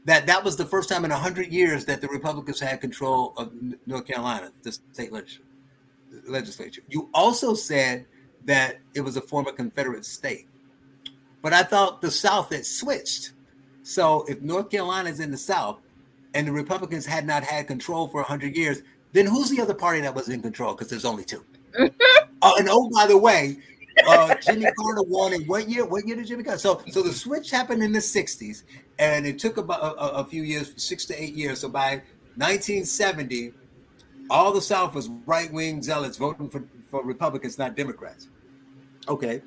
that 0.04 0.26
that 0.26 0.44
was 0.44 0.56
the 0.56 0.66
first 0.66 0.88
time 0.88 1.04
in 1.04 1.10
100 1.10 1.52
years 1.52 1.84
that 1.86 2.00
the 2.00 2.08
Republicans 2.08 2.60
had 2.60 2.80
control 2.80 3.34
of 3.36 3.52
North 3.86 4.06
Carolina, 4.06 4.52
the 4.62 4.72
state 4.72 5.12
legislature. 5.12 5.43
You 6.88 7.08
also 7.14 7.54
said 7.54 8.06
that 8.44 8.78
it 8.94 9.00
was 9.00 9.16
a 9.16 9.20
former 9.20 9.52
Confederate 9.52 10.04
state. 10.04 10.46
But 11.42 11.52
I 11.52 11.62
thought 11.62 12.00
the 12.00 12.10
South 12.10 12.52
had 12.52 12.64
switched. 12.64 13.32
So 13.82 14.24
if 14.28 14.40
North 14.40 14.70
Carolina 14.70 15.10
is 15.10 15.20
in 15.20 15.30
the 15.30 15.36
South 15.36 15.80
and 16.32 16.46
the 16.46 16.52
Republicans 16.52 17.04
had 17.04 17.26
not 17.26 17.44
had 17.44 17.66
control 17.66 18.08
for 18.08 18.18
100 18.18 18.56
years, 18.56 18.82
then 19.12 19.26
who's 19.26 19.50
the 19.50 19.60
other 19.60 19.74
party 19.74 20.00
that 20.00 20.14
was 20.14 20.28
in 20.28 20.42
control? 20.42 20.74
Because 20.74 20.88
there's 20.88 21.04
only 21.04 21.24
two. 21.24 21.44
uh, 21.78 21.88
and 22.58 22.68
oh, 22.70 22.90
by 22.90 23.06
the 23.06 23.16
way, 23.16 23.58
uh, 24.06 24.34
Jimmy 24.36 24.66
Carter 24.78 25.02
won 25.02 25.32
in 25.32 25.42
what 25.42 25.68
year? 25.68 25.84
What 25.84 26.06
year 26.06 26.16
did 26.16 26.26
Jimmy 26.26 26.44
Carter? 26.44 26.58
So, 26.58 26.82
so 26.90 27.02
the 27.02 27.12
switch 27.12 27.50
happened 27.50 27.82
in 27.82 27.92
the 27.92 28.00
'60s, 28.00 28.64
and 28.98 29.26
it 29.26 29.38
took 29.38 29.56
about 29.56 29.80
a, 29.82 30.16
a, 30.16 30.24
few 30.24 30.42
years, 30.42 30.74
six 30.76 31.04
to 31.06 31.22
eight 31.22 31.34
years. 31.34 31.60
So 31.60 31.68
by 31.68 32.02
1970, 32.36 33.52
all 34.30 34.52
the 34.52 34.60
South 34.60 34.94
was 34.94 35.08
right 35.26 35.52
wing 35.52 35.82
zealots 35.82 36.16
voting 36.16 36.48
for, 36.48 36.64
for 36.90 37.04
Republicans, 37.04 37.58
not 37.58 37.76
Democrats. 37.76 38.28
Okay, 39.08 39.42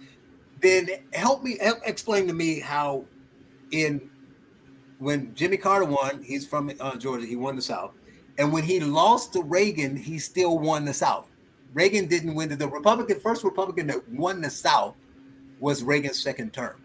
then 0.61 0.89
help 1.13 1.43
me 1.43 1.57
help 1.59 1.79
explain 1.85 2.27
to 2.27 2.33
me 2.33 2.59
how 2.59 3.05
in 3.71 4.09
when 4.99 5.33
Jimmy 5.35 5.57
Carter 5.57 5.85
won, 5.85 6.23
he's 6.23 6.45
from 6.45 6.71
uh, 6.79 6.95
Georgia, 6.95 7.25
he 7.25 7.35
won 7.35 7.55
the 7.55 7.61
South, 7.61 7.93
and 8.37 8.51
when 8.51 8.63
he 8.63 8.79
lost 8.79 9.33
to 9.33 9.43
Reagan, 9.43 9.95
he 9.95 10.19
still 10.19 10.59
won 10.59 10.85
the 10.85 10.93
South. 10.93 11.27
Reagan 11.73 12.07
didn't 12.07 12.33
win. 12.35 12.49
The 12.49 12.67
Republican 12.67 13.19
first 13.19 13.43
Republican 13.43 13.87
that 13.87 14.07
won 14.09 14.41
the 14.41 14.49
South 14.49 14.95
was 15.59 15.83
Reagan's 15.83 16.19
second 16.19 16.53
term. 16.53 16.81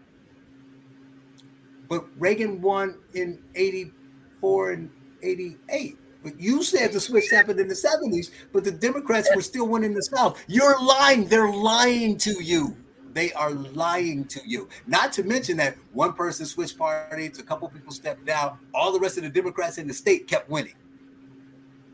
But 1.89 2.05
Reagan 2.19 2.61
won 2.61 2.97
in 3.13 3.39
84 3.55 4.71
and 4.71 4.91
88. 5.21 5.97
But 6.23 6.39
you 6.39 6.63
said 6.63 6.93
the 6.93 6.99
switch 6.99 7.29
happened 7.29 7.59
in 7.59 7.67
the 7.67 7.75
70s, 7.75 8.31
but 8.53 8.63
the 8.63 8.71
Democrats 8.71 9.29
were 9.35 9.41
still 9.41 9.67
winning 9.67 9.93
the 9.93 10.03
South. 10.03 10.43
You're 10.47 10.81
lying. 10.81 11.27
They're 11.27 11.51
lying 11.51 12.17
to 12.19 12.41
you. 12.41 12.75
They 13.13 13.31
are 13.33 13.51
lying 13.51 14.25
to 14.25 14.39
you. 14.45 14.67
Not 14.87 15.13
to 15.13 15.23
mention 15.23 15.57
that 15.57 15.77
one 15.91 16.13
person 16.13 16.45
switched 16.45 16.77
parties, 16.77 17.37
a 17.39 17.43
couple 17.43 17.69
people 17.69 17.91
stepped 17.91 18.25
down, 18.25 18.57
all 18.73 18.91
the 18.91 18.99
rest 18.99 19.17
of 19.17 19.23
the 19.23 19.29
Democrats 19.29 19.77
in 19.77 19.87
the 19.87 19.93
state 19.93 20.27
kept 20.27 20.49
winning. 20.49 20.73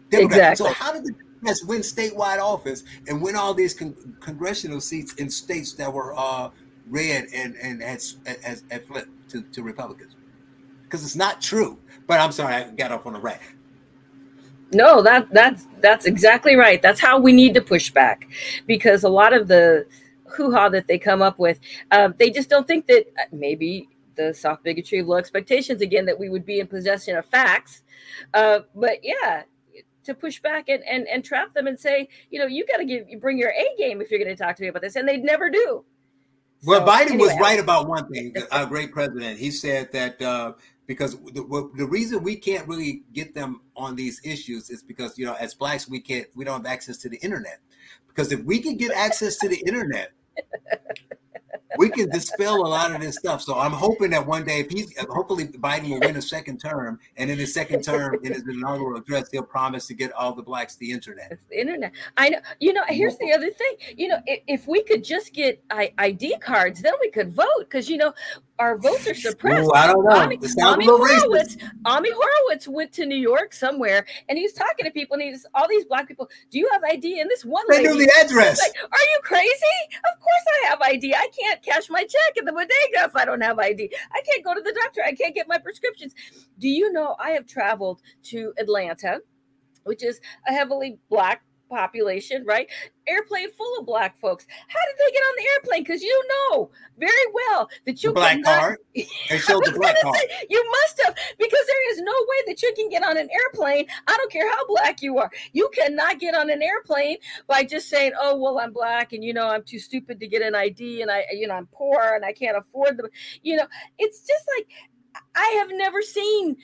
Democrats. 0.09 0.61
Exactly. 0.61 0.67
So 0.67 0.73
how 0.73 0.93
did 0.93 1.03
the 1.03 1.11
Democrats 1.11 1.65
win 1.65 1.81
statewide 1.81 2.39
office 2.39 2.83
and 3.07 3.21
win 3.21 3.35
all 3.35 3.53
these 3.53 3.73
con- 3.73 4.17
congressional 4.21 4.79
seats 4.79 5.13
in 5.15 5.29
states 5.29 5.73
that 5.73 5.91
were 5.91 6.13
uh, 6.17 6.49
red 6.87 7.27
and 7.33 7.55
and 7.57 7.81
had, 7.81 8.01
flipped 8.87 9.29
to, 9.29 9.41
to 9.41 9.61
Republicans? 9.61 10.15
Because 10.83 11.03
it's 11.03 11.15
not 11.15 11.41
true. 11.41 11.77
But 12.07 12.19
I'm 12.19 12.31
sorry, 12.31 12.55
I 12.55 12.71
got 12.71 12.91
off 12.91 13.05
on 13.05 13.15
a 13.15 13.19
rant. 13.19 13.41
No, 14.71 15.01
that 15.01 15.29
that's 15.31 15.67
that's 15.81 16.05
exactly 16.05 16.55
right. 16.55 16.81
That's 16.81 16.99
how 16.99 17.19
we 17.19 17.33
need 17.33 17.53
to 17.55 17.61
push 17.61 17.89
back, 17.89 18.27
because 18.67 19.03
a 19.03 19.09
lot 19.09 19.33
of 19.33 19.47
the 19.47 19.87
hoo-ha 20.25 20.69
that 20.69 20.87
they 20.87 20.99
come 20.99 21.23
up 21.23 21.39
with, 21.39 21.59
uh, 21.89 22.09
they 22.17 22.29
just 22.29 22.49
don't 22.49 22.67
think 22.67 22.85
that 22.85 23.07
uh, 23.17 23.23
maybe 23.31 23.89
the 24.15 24.33
soft 24.33 24.63
bigotry 24.63 24.99
of 24.99 25.07
low 25.07 25.17
expectations 25.17 25.81
again 25.81 26.05
that 26.05 26.19
we 26.19 26.29
would 26.29 26.45
be 26.45 26.59
in 26.59 26.67
possession 26.67 27.17
of 27.17 27.25
facts. 27.25 27.81
Uh, 28.33 28.59
but 28.75 28.99
yeah, 29.01 29.43
to 30.03 30.13
push 30.13 30.39
back 30.39 30.69
and, 30.69 30.83
and 30.83 31.07
and 31.07 31.25
trap 31.25 31.53
them 31.53 31.65
and 31.65 31.79
say, 31.79 32.07
you 32.29 32.37
know, 32.37 32.45
you 32.45 32.65
got 32.67 32.77
to 32.77 32.85
give 32.85 33.09
you 33.09 33.17
bring 33.17 33.39
your 33.39 33.49
A 33.51 33.75
game 33.77 34.01
if 34.01 34.11
you're 34.11 34.19
going 34.23 34.35
to 34.35 34.41
talk 34.41 34.55
to 34.57 34.61
me 34.61 34.67
about 34.67 34.83
this, 34.83 34.95
and 34.95 35.07
they 35.07 35.17
never 35.17 35.49
do. 35.49 35.83
Well, 36.63 36.85
so, 36.85 36.91
Biden 36.91 37.11
anyway, 37.11 37.27
was 37.27 37.39
right 37.39 37.59
about 37.59 37.87
one 37.87 38.07
thing. 38.11 38.35
Our 38.51 38.65
great 38.65 38.91
president, 38.91 39.39
he 39.39 39.49
said 39.49 39.91
that 39.93 40.21
uh, 40.21 40.53
because 40.89 41.17
the, 41.17 41.69
the 41.75 41.85
reason 41.85 42.23
we 42.23 42.35
can't 42.35 42.67
really 42.67 43.03
get 43.13 43.35
them 43.35 43.61
on 43.75 43.95
these 43.95 44.19
issues 44.23 44.71
is 44.71 44.81
because 44.81 45.19
you 45.19 45.25
know, 45.27 45.35
as 45.35 45.53
blacks, 45.53 45.87
we 45.87 45.99
can't 45.99 46.25
we 46.33 46.43
don't 46.43 46.65
have 46.65 46.65
access 46.65 46.97
to 46.97 47.09
the 47.09 47.17
internet. 47.17 47.59
Because 48.07 48.31
if 48.31 48.43
we 48.43 48.59
can 48.59 48.75
get 48.75 48.91
access 48.93 49.37
to 49.37 49.47
the 49.47 49.57
internet, 49.67 50.13
we 51.77 51.89
can 51.89 52.09
dispel 52.09 52.55
a 52.55 52.67
lot 52.67 52.91
of 52.91 53.01
this 53.01 53.17
stuff. 53.17 53.43
So 53.43 53.59
I'm 53.59 53.71
hoping 53.71 54.09
that 54.09 54.25
one 54.25 54.43
day, 54.45 54.61
if 54.61 54.71
he's 54.71 54.97
hopefully 54.97 55.45
Biden 55.45 55.91
will 55.91 55.99
win 55.99 56.15
a 56.15 56.23
second 56.23 56.57
term, 56.57 56.99
and 57.17 57.29
in 57.29 57.37
his 57.37 57.53
second 57.53 57.83
term, 57.83 58.15
in 58.23 58.33
his 58.33 58.47
inaugural 58.47 58.97
address, 58.97 59.29
he'll 59.29 59.43
promise 59.43 59.85
to 59.87 59.93
get 59.93 60.11
all 60.13 60.33
the 60.33 60.41
blacks 60.41 60.75
the 60.77 60.91
internet. 60.91 61.33
It's 61.33 61.43
the 61.51 61.59
internet. 61.59 61.91
I 62.17 62.29
know. 62.29 62.39
You 62.59 62.73
know. 62.73 62.81
Here's 62.87 63.17
the 63.19 63.31
other 63.31 63.51
thing. 63.51 63.75
You 63.95 64.07
know, 64.07 64.19
if, 64.25 64.41
if 64.47 64.67
we 64.67 64.81
could 64.81 65.03
just 65.03 65.33
get 65.33 65.63
ID 65.69 66.37
cards, 66.39 66.81
then 66.81 66.93
we 66.99 67.11
could 67.11 67.31
vote. 67.31 67.59
Because 67.59 67.87
you 67.87 67.97
know, 67.97 68.11
our 68.59 68.77
votes 68.77 69.07
are 69.07 69.15
suppressed. 69.15 69.67
Ooh, 69.67 69.73
I 69.73 69.87
don't 69.87 70.03
know. 70.03 70.15
Ami, 70.15 70.37
Ami 70.61 70.85
Horowitz, 70.85 71.57
Ami 71.85 72.09
Horowitz 72.11 72.67
went 72.67 72.91
to 72.93 73.05
New 73.05 73.17
York 73.17 73.53
somewhere 73.53 74.05
and 74.27 74.37
he's 74.37 74.53
talking 74.53 74.85
to 74.85 74.91
people 74.91 75.15
and 75.15 75.23
he's 75.23 75.45
all 75.53 75.67
these 75.67 75.85
black 75.85 76.07
people. 76.07 76.29
Do 76.51 76.59
you 76.59 76.69
have 76.71 76.83
ID? 76.83 77.21
And 77.21 77.29
this 77.29 77.45
one 77.45 77.63
they 77.69 77.77
lady, 77.77 77.89
knew 77.89 78.05
the 78.05 78.11
address. 78.21 78.59
Like, 78.59 78.75
are 78.83 79.07
you 79.13 79.19
crazy? 79.23 79.49
Of 79.95 80.19
course 80.19 80.63
I 80.63 80.67
have 80.67 80.81
ID. 80.81 81.15
I 81.15 81.27
can't 81.39 81.63
cash 81.63 81.89
my 81.89 82.01
check 82.01 82.37
at 82.37 82.45
the 82.45 82.51
bodega 82.51 82.69
if 82.95 83.15
I 83.15 83.25
don't 83.25 83.41
have 83.41 83.57
ID. 83.57 83.89
I 84.13 84.21
can't 84.29 84.43
go 84.43 84.53
to 84.53 84.61
the 84.61 84.77
doctor. 84.83 85.01
I 85.05 85.13
can't 85.13 85.33
get 85.33 85.47
my 85.47 85.57
prescriptions. 85.57 86.13
Do 86.59 86.67
you 86.67 86.91
know 86.91 87.15
I 87.19 87.31
have 87.31 87.47
traveled 87.47 88.01
to 88.23 88.53
Atlanta, 88.57 89.21
which 89.85 90.03
is 90.03 90.19
a 90.47 90.51
heavily 90.51 90.99
black 91.09 91.43
population, 91.69 92.43
right? 92.45 92.67
Airplane 93.09 93.51
full 93.51 93.79
of 93.79 93.85
black 93.85 94.17
folks. 94.17 94.45
How 94.67 94.79
did 94.87 94.95
they 94.97 95.11
get 95.11 95.21
on 95.21 95.33
the 95.37 95.49
airplane? 95.55 95.83
Because 95.83 96.01
you 96.01 96.27
know 96.29 96.71
very 96.97 97.11
well 97.33 97.69
that 97.85 98.03
you 98.03 98.09
the 98.09 98.13
black 98.13 98.31
cannot, 98.33 98.59
card. 98.59 98.77
They 99.29 99.37
showed 99.37 99.63
the 99.65 99.71
black 99.71 99.99
card. 100.01 100.15
Say, 100.15 100.45
you 100.49 100.63
must 100.71 101.01
have 101.05 101.15
because 101.37 101.65
there 101.67 101.91
is 101.91 102.01
no 102.01 102.11
way 102.11 102.37
that 102.47 102.61
you 102.61 102.73
can 102.75 102.89
get 102.89 103.03
on 103.03 103.17
an 103.17 103.29
airplane. 103.31 103.85
I 104.07 104.17
don't 104.17 104.31
care 104.31 104.49
how 104.49 104.65
black 104.67 105.01
you 105.01 105.17
are. 105.17 105.31
You 105.53 105.69
cannot 105.73 106.19
get 106.19 106.35
on 106.35 106.49
an 106.49 106.61
airplane 106.61 107.17
by 107.47 107.63
just 107.63 107.89
saying, 107.89 108.13
"Oh, 108.19 108.37
well, 108.37 108.59
I'm 108.59 108.73
black, 108.73 109.13
and 109.13 109.23
you 109.23 109.33
know, 109.33 109.47
I'm 109.47 109.63
too 109.63 109.79
stupid 109.79 110.19
to 110.19 110.27
get 110.27 110.41
an 110.41 110.55
ID, 110.55 111.01
and 111.01 111.11
I, 111.11 111.25
you 111.31 111.47
know, 111.47 111.55
I'm 111.55 111.67
poor, 111.67 112.13
and 112.15 112.23
I 112.23 112.33
can't 112.33 112.57
afford 112.57 112.97
them." 112.97 113.07
You 113.41 113.57
know, 113.57 113.67
it's 113.97 114.25
just 114.25 114.45
like 114.57 114.67
I 115.35 115.55
have 115.59 115.69
never 115.71 116.01
seen 116.01 116.57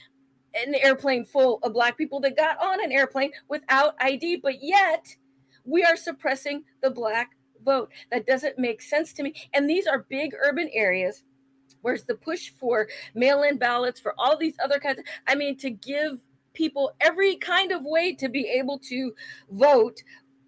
an 0.55 0.75
airplane 0.75 1.25
full 1.25 1.59
of 1.63 1.73
black 1.73 1.97
people 1.97 2.19
that 2.21 2.37
got 2.37 2.57
on 2.61 2.83
an 2.83 2.91
airplane 2.91 3.31
without 3.49 3.95
ID, 3.99 4.37
but 4.37 4.61
yet 4.61 5.15
we 5.66 5.84
are 5.84 5.95
suppressing 5.95 6.63
the 6.82 6.89
black 6.89 7.32
vote. 7.63 7.91
That 8.11 8.26
doesn't 8.26 8.59
make 8.59 8.82
sense 8.82 9.13
to 9.13 9.24
me. 9.24 9.34
And 9.53 9.70
these 9.70 9.88
are 9.88 10.05
big 10.09 10.34
urban 10.41 10.70
areas. 10.74 11.24
Where's 11.82 12.03
the 12.03 12.16
push 12.16 12.51
for 12.59 12.88
mail 13.13 13.43
in 13.43 13.57
ballots 13.57 13.99
for 13.99 14.13
all 14.18 14.38
these 14.38 14.55
other 14.63 14.80
kinds? 14.80 14.99
Of, 14.99 15.05
I 15.28 15.36
mean, 15.36 15.57
to 15.57 15.70
give 15.70 16.22
people 16.53 16.93
every 17.01 17.36
kind 17.36 17.72
of 17.72 17.84
way 17.84 18.13
to 18.16 18.30
be 18.30 18.47
able 18.47 18.80
to 18.80 19.13
vote 19.51 20.01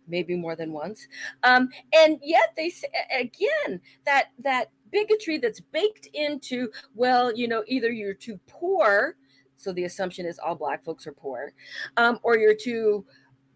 maybe 0.09 0.37
more 0.37 0.55
than 0.55 0.71
once 0.71 1.05
um, 1.43 1.67
and 1.93 2.17
yet 2.23 2.53
they 2.55 2.69
say 2.69 2.87
again 3.13 3.81
that 4.05 4.29
that 4.39 4.71
bigotry 4.89 5.37
that's 5.37 5.59
baked 5.59 6.07
into 6.13 6.71
well 6.95 7.35
you 7.35 7.45
know 7.45 7.61
either 7.67 7.91
you're 7.91 8.13
too 8.13 8.39
poor 8.47 9.17
so 9.57 9.73
the 9.73 9.83
assumption 9.83 10.25
is 10.25 10.39
all 10.39 10.55
black 10.55 10.85
folks 10.85 11.05
are 11.07 11.11
poor, 11.11 11.51
um, 11.97 12.19
or 12.23 12.37
you're 12.37 12.55
too 12.55 13.05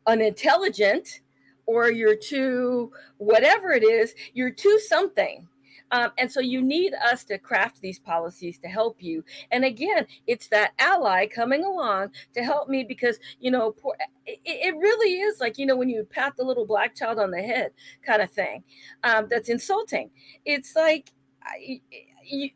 unintelligent, 0.08 1.22
or 1.66 1.92
you're 1.92 2.16
too 2.16 2.92
whatever 3.18 3.72
it 3.72 3.84
is, 3.84 4.14
you're 4.34 4.52
too 4.52 4.80
something. 4.88 5.48
Um, 5.92 6.12
and 6.18 6.32
so 6.32 6.40
you 6.40 6.62
need 6.62 6.94
us 6.94 7.26
to 7.26 7.38
craft 7.38 7.82
these 7.82 8.00
policies 8.00 8.58
to 8.60 8.70
help 8.70 9.04
you. 9.04 9.24
And 9.52 9.66
again, 9.66 10.08
it's 10.26 10.48
that 10.48 10.72
ally 10.80 11.28
coming 11.28 11.66
along 11.66 12.12
to 12.34 12.44
help 12.44 12.70
me 12.70 12.86
because, 12.86 13.20
you 13.40 13.52
know, 13.52 13.72
poor, 13.72 13.96
it, 14.26 14.40
it, 14.46 14.76
really 14.78 15.20
is 15.20 15.42
like, 15.42 15.58
you 15.58 15.66
know, 15.66 15.76
when 15.76 15.90
you 15.90 16.06
pat 16.10 16.38
the 16.38 16.46
little 16.46 16.66
black 16.66 16.96
child 16.96 17.20
on 17.20 17.30
the 17.30 17.42
head 17.42 17.72
kind 18.06 18.22
of 18.22 18.32
thing 18.32 18.64
um, 19.04 19.28
that's 19.30 19.50
insulting. 19.50 20.10
It's 20.46 20.78
like, 20.78 21.12
I, 21.44 21.82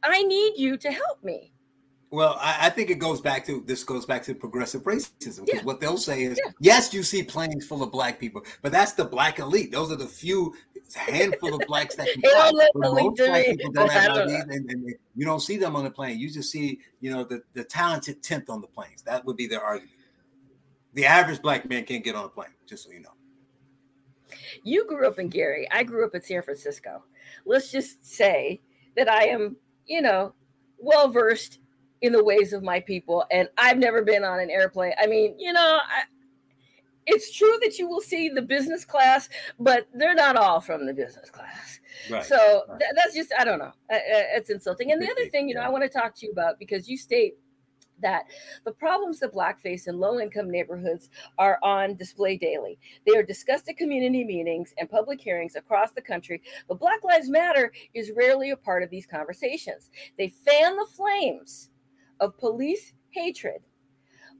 I 0.03 0.23
need 0.23 0.53
you 0.57 0.77
to 0.77 0.91
help 0.91 1.21
me 1.21 1.51
Well, 2.11 2.37
I, 2.39 2.67
I, 2.67 2.69
think 2.69 2.89
it 2.89 2.99
goes 2.99 3.19
back 3.19 3.45
to 3.47 3.63
this 3.65 3.83
goes 3.83 4.05
back 4.05 4.23
to 4.23 4.35
progressive 4.35 4.83
racism 4.83 5.45
because 5.45 5.47
yeah. 5.47 5.63
what 5.63 5.81
they'll 5.81 5.97
say 5.97 6.23
is, 6.23 6.39
yeah. 6.43 6.51
yes, 6.59 6.93
you 6.93 7.03
see 7.03 7.23
planes 7.23 7.65
full 7.65 7.83
of 7.83 7.91
black 7.91 8.19
people, 8.19 8.43
but 8.61 8.71
that's 8.71 8.93
the 8.93 9.05
black 9.05 9.39
elite. 9.39 9.71
Those 9.71 9.91
are 9.91 9.95
the 9.95 10.07
few 10.07 10.53
handful 10.93 11.55
of 11.55 11.61
blacks 11.67 11.95
that 11.95 12.07
can 12.07 12.21
fly. 12.21 12.51
most 12.75 13.17
black 13.17 13.45
people 13.45 13.71
don't 13.71 13.91
have 13.91 14.17
IDs, 14.29 14.43
and, 14.49 14.69
and, 14.69 14.93
you 15.15 15.25
don't 15.25 15.41
see 15.41 15.57
them 15.57 15.75
on 15.75 15.83
the 15.83 15.89
plane. 15.89 16.19
You 16.19 16.29
just 16.29 16.51
see, 16.51 16.79
you 17.01 17.11
know, 17.11 17.23
the, 17.23 17.41
the 17.53 17.63
talented 17.63 18.21
tenth 18.21 18.49
on 18.49 18.61
the 18.61 18.67
planes. 18.67 19.01
That 19.03 19.25
would 19.25 19.37
be 19.37 19.47
their 19.47 19.63
argument. 19.63 19.91
The 20.93 21.05
average 21.05 21.41
black 21.41 21.67
man 21.67 21.83
can't 21.83 22.03
get 22.03 22.15
on 22.15 22.25
a 22.25 22.29
plane, 22.29 22.49
just 22.65 22.85
so 22.85 22.91
you 22.91 23.01
know. 23.01 23.09
You 24.63 24.87
grew 24.87 25.07
up 25.07 25.19
in 25.19 25.29
Gary. 25.29 25.67
I 25.71 25.83
grew 25.83 26.05
up 26.05 26.15
in 26.15 26.21
San 26.21 26.41
Francisco. 26.41 27.03
Let's 27.45 27.71
just 27.71 28.05
say 28.05 28.61
that 28.95 29.09
I 29.09 29.25
am, 29.25 29.57
you 29.85 30.01
know, 30.01 30.33
well 30.77 31.09
versed 31.09 31.59
in 32.01 32.11
the 32.11 32.23
ways 32.23 32.53
of 32.53 32.63
my 32.63 32.79
people. 32.79 33.25
And 33.31 33.49
I've 33.57 33.77
never 33.77 34.03
been 34.03 34.23
on 34.23 34.39
an 34.39 34.49
airplane. 34.49 34.93
I 35.01 35.07
mean, 35.07 35.35
you 35.39 35.53
know, 35.53 35.79
I, 35.81 36.03
it's 37.07 37.35
true 37.35 37.57
that 37.61 37.77
you 37.77 37.87
will 37.87 38.01
see 38.01 38.29
the 38.29 38.41
business 38.41 38.83
class, 38.83 39.29
but 39.59 39.87
they're 39.93 40.15
not 40.15 40.35
all 40.35 40.59
from 40.59 40.85
the 40.85 40.93
business 40.93 41.29
class. 41.29 41.79
Right, 42.09 42.23
so 42.23 42.63
right. 42.67 42.79
Th- 42.79 42.91
that's 42.95 43.15
just, 43.15 43.31
I 43.39 43.43
don't 43.43 43.59
know. 43.59 43.71
It's 43.89 44.49
insulting. 44.49 44.91
And 44.91 45.01
the 45.01 45.09
other 45.09 45.27
thing, 45.29 45.47
you 45.47 45.55
know, 45.55 45.61
I 45.61 45.69
want 45.69 45.83
to 45.83 45.89
talk 45.89 46.15
to 46.15 46.25
you 46.25 46.31
about 46.31 46.59
because 46.59 46.89
you 46.89 46.97
state 46.97 47.35
that 48.01 48.25
the 48.65 48.71
problems 48.71 49.19
that 49.19 49.33
blackface 49.33 49.87
in 49.87 49.99
low 49.99 50.19
income 50.19 50.51
neighborhoods 50.51 51.09
are 51.37 51.57
on 51.63 51.95
display 51.95 52.37
daily. 52.37 52.77
They 53.05 53.15
are 53.15 53.23
discussed 53.23 53.69
at 53.69 53.77
community 53.77 54.25
meetings 54.25 54.73
and 54.77 54.89
public 54.89 55.21
hearings 55.21 55.55
across 55.55 55.91
the 55.91 56.01
country, 56.01 56.41
but 56.67 56.79
Black 56.79 57.05
Lives 57.05 57.29
Matter 57.29 57.71
is 57.93 58.11
rarely 58.13 58.51
a 58.51 58.57
part 58.57 58.83
of 58.83 58.89
these 58.89 59.05
conversations. 59.05 59.91
They 60.17 60.27
fan 60.27 60.75
the 60.75 60.87
flames 60.87 61.69
of 62.19 62.37
police 62.37 62.93
hatred, 63.11 63.61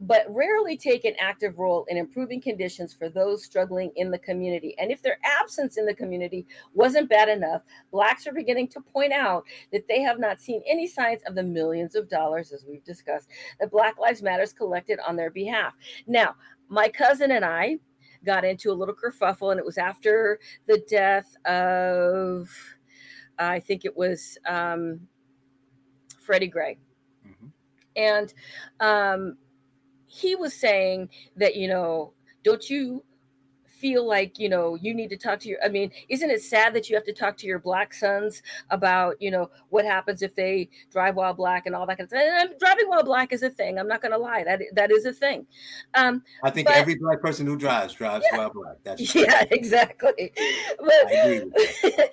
but 0.02 0.26
rarely 0.30 0.78
take 0.78 1.06
an 1.06 1.16
active 1.20 1.58
role 1.58 1.86
in 1.88 1.98
improving 1.98 2.42
conditions 2.42 2.94
for 2.94 3.08
those 3.08 3.44
struggling 3.44 3.92
in 3.96 4.12
the 4.12 4.20
community. 4.20 4.76
And 4.78 4.92
if 4.92 5.02
their 5.02 5.18
absence 5.24 5.78
in 5.78 5.86
the 5.86 5.94
community 5.94 6.46
wasn't 6.74 7.10
bad 7.10 7.30
enough, 7.30 7.62
Blacks 7.92 8.28
are 8.28 8.34
beginning 8.34 8.68
to 8.70 8.82
point 8.82 9.14
out 9.14 9.46
that 9.72 9.88
they 9.88 10.02
have 10.02 10.20
not 10.20 10.42
seen 10.42 10.62
any 10.68 10.86
signs 10.86 11.22
of 11.26 11.36
the 11.36 11.44
millions 11.44 11.96
of 11.96 12.10
dollars, 12.10 12.52
as 12.52 12.66
we've 12.68 12.84
discussed, 12.84 13.30
that 13.60 13.72
Black 13.72 13.98
Lives 13.98 14.22
Matters 14.22 14.52
collected 14.52 15.00
on 15.08 15.16
their 15.16 15.32
behalf. 15.32 15.74
Now, 16.08 16.36
my 16.68 16.90
cousin 16.90 17.32
and 17.32 17.46
I 17.46 17.78
got 18.26 18.44
into 18.44 18.72
a 18.72 18.74
little 18.74 18.96
kerfuffle, 18.96 19.52
and 19.52 19.60
it 19.60 19.66
was 19.66 19.78
after 19.78 20.40
the 20.68 20.84
death 20.90 21.38
of, 21.46 22.50
I 23.38 23.60
think 23.60 23.86
it 23.86 23.96
was 23.96 24.38
um, 24.46 25.00
Freddie 26.20 26.48
Gray 26.48 26.80
and 27.96 28.34
um, 28.80 29.38
he 30.08 30.36
was 30.36 30.54
saying 30.54 31.10
that, 31.38 31.56
you 31.56 31.68
know, 31.68 32.14
don't 32.44 32.70
you 32.70 33.04
feel 33.76 34.08
like 34.08 34.40
you 34.40 34.48
know 34.50 34.76
you 34.76 34.94
need 34.94 35.10
to 35.10 35.18
talk 35.18 35.40
to 35.40 35.50
your 35.50 35.60
i 35.64 35.68
mean 35.68 35.92
isn't 36.10 36.30
it 36.32 36.42
sad 36.42 36.74
that 36.74 36.90
you 36.90 36.96
have 36.96 37.04
to 37.04 37.14
talk 37.14 37.36
to 37.36 37.46
your 37.46 37.60
black 37.60 37.94
sons 37.94 38.42
about 38.70 39.16
you 39.22 39.30
know 39.30 39.50
what 39.70 39.86
happens 39.86 40.22
if 40.22 40.34
they 40.36 40.70
drive 40.92 41.16
while 41.16 41.34
black 41.34 41.66
and 41.66 41.76
all 41.76 41.86
that 41.86 41.98
kind 41.98 42.06
of 42.06 42.10
stuff? 42.10 42.22
And 42.24 42.50
driving 42.60 42.88
while 42.88 43.04
black 43.04 43.34
is 43.34 43.44
a 43.44 43.50
thing. 43.50 43.78
I'm 43.78 43.88
not 43.88 44.02
going 44.02 44.12
to 44.12 44.18
lie. 44.18 44.44
That 44.44 44.62
that 44.74 44.92
is 44.92 45.06
a 45.06 45.14
thing. 45.14 45.46
Um 45.94 46.24
i 46.44 46.50
think 46.50 46.68
but, 46.68 46.78
every 46.78 46.96
black 46.96 47.22
person 47.22 47.46
who 47.46 47.58
drives 47.58 47.94
drives 47.94 48.26
yeah, 48.32 48.38
while 48.38 48.54
black. 48.54 48.78
That's 48.84 49.14
yeah 49.16 49.44
exactly. 49.52 50.32
But, 50.80 51.12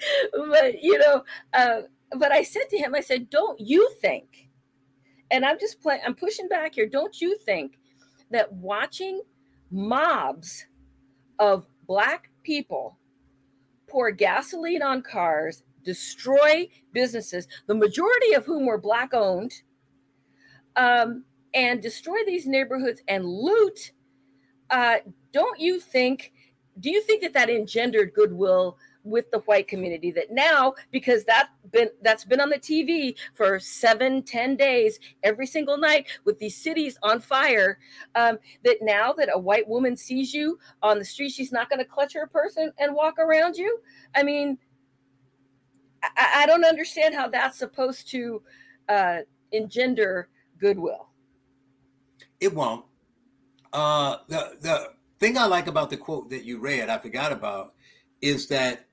but 0.50 0.82
you 0.82 0.98
know 0.98 1.24
uh, 1.54 1.82
but 2.18 2.32
i 2.32 2.42
said 2.42 2.68
to 2.70 2.76
him 2.76 2.94
i 2.94 3.00
said 3.00 3.30
don't 3.30 3.58
you 3.58 3.88
think 4.00 4.48
and 5.32 5.44
I'm 5.44 5.58
just 5.58 5.80
playing, 5.80 6.02
I'm 6.06 6.14
pushing 6.14 6.46
back 6.46 6.74
here. 6.74 6.86
Don't 6.86 7.20
you 7.20 7.36
think 7.38 7.78
that 8.30 8.52
watching 8.52 9.22
mobs 9.70 10.66
of 11.38 11.66
black 11.86 12.30
people 12.42 12.98
pour 13.88 14.10
gasoline 14.10 14.82
on 14.82 15.02
cars, 15.02 15.64
destroy 15.82 16.68
businesses, 16.92 17.48
the 17.66 17.74
majority 17.74 18.34
of 18.34 18.44
whom 18.44 18.66
were 18.66 18.78
black 18.78 19.14
owned, 19.14 19.52
um, 20.76 21.24
and 21.54 21.82
destroy 21.82 22.18
these 22.26 22.46
neighborhoods 22.46 23.02
and 23.08 23.24
loot, 23.24 23.92
uh, 24.70 24.96
don't 25.32 25.58
you 25.58 25.80
think? 25.80 26.32
Do 26.80 26.90
you 26.90 27.02
think 27.02 27.22
that 27.22 27.34
that 27.34 27.50
engendered 27.50 28.14
goodwill 28.14 28.78
with 29.04 29.30
the 29.30 29.38
white 29.40 29.68
community 29.68 30.10
that 30.10 30.30
now 30.30 30.74
because 30.90 31.24
that 31.24 31.48
been 31.72 31.88
that's 32.02 32.24
been 32.24 32.40
on 32.40 32.50
the 32.50 32.58
tv 32.58 33.14
for 33.34 33.58
seven 33.58 34.22
ten 34.22 34.56
days 34.56 34.98
every 35.22 35.46
single 35.46 35.76
night 35.76 36.06
with 36.24 36.38
these 36.38 36.56
cities 36.56 36.98
on 37.02 37.20
fire 37.20 37.78
um, 38.14 38.38
that 38.64 38.76
now 38.80 39.12
that 39.12 39.28
a 39.32 39.38
white 39.38 39.66
woman 39.68 39.96
sees 39.96 40.32
you 40.32 40.58
on 40.82 40.98
the 40.98 41.04
street 41.04 41.30
she's 41.30 41.52
not 41.52 41.68
going 41.68 41.78
to 41.78 41.84
clutch 41.84 42.14
her 42.14 42.26
purse 42.26 42.56
and, 42.56 42.72
and 42.78 42.94
walk 42.94 43.18
around 43.18 43.56
you. 43.56 43.78
I 44.14 44.22
mean 44.22 44.58
I, 46.02 46.42
I, 46.42 46.46
don't 46.46 46.64
understand 46.64 47.14
how 47.14 47.28
that's 47.28 47.58
supposed 47.58 48.10
to 48.10 48.42
uh, 48.88 49.18
engender 49.52 50.28
goodwill. 50.58 51.10
It 52.40 52.52
won't. 52.52 52.84
Uh, 53.72 54.16
the 54.28 54.56
the 54.60 54.88
thing 55.22 55.38
i 55.38 55.46
like 55.46 55.68
about 55.68 55.88
the 55.88 55.96
quote 55.96 56.28
that 56.30 56.44
you 56.44 56.58
read 56.58 56.90
i 56.90 56.98
forgot 56.98 57.30
about 57.30 57.74
is 58.20 58.48
that 58.48 58.86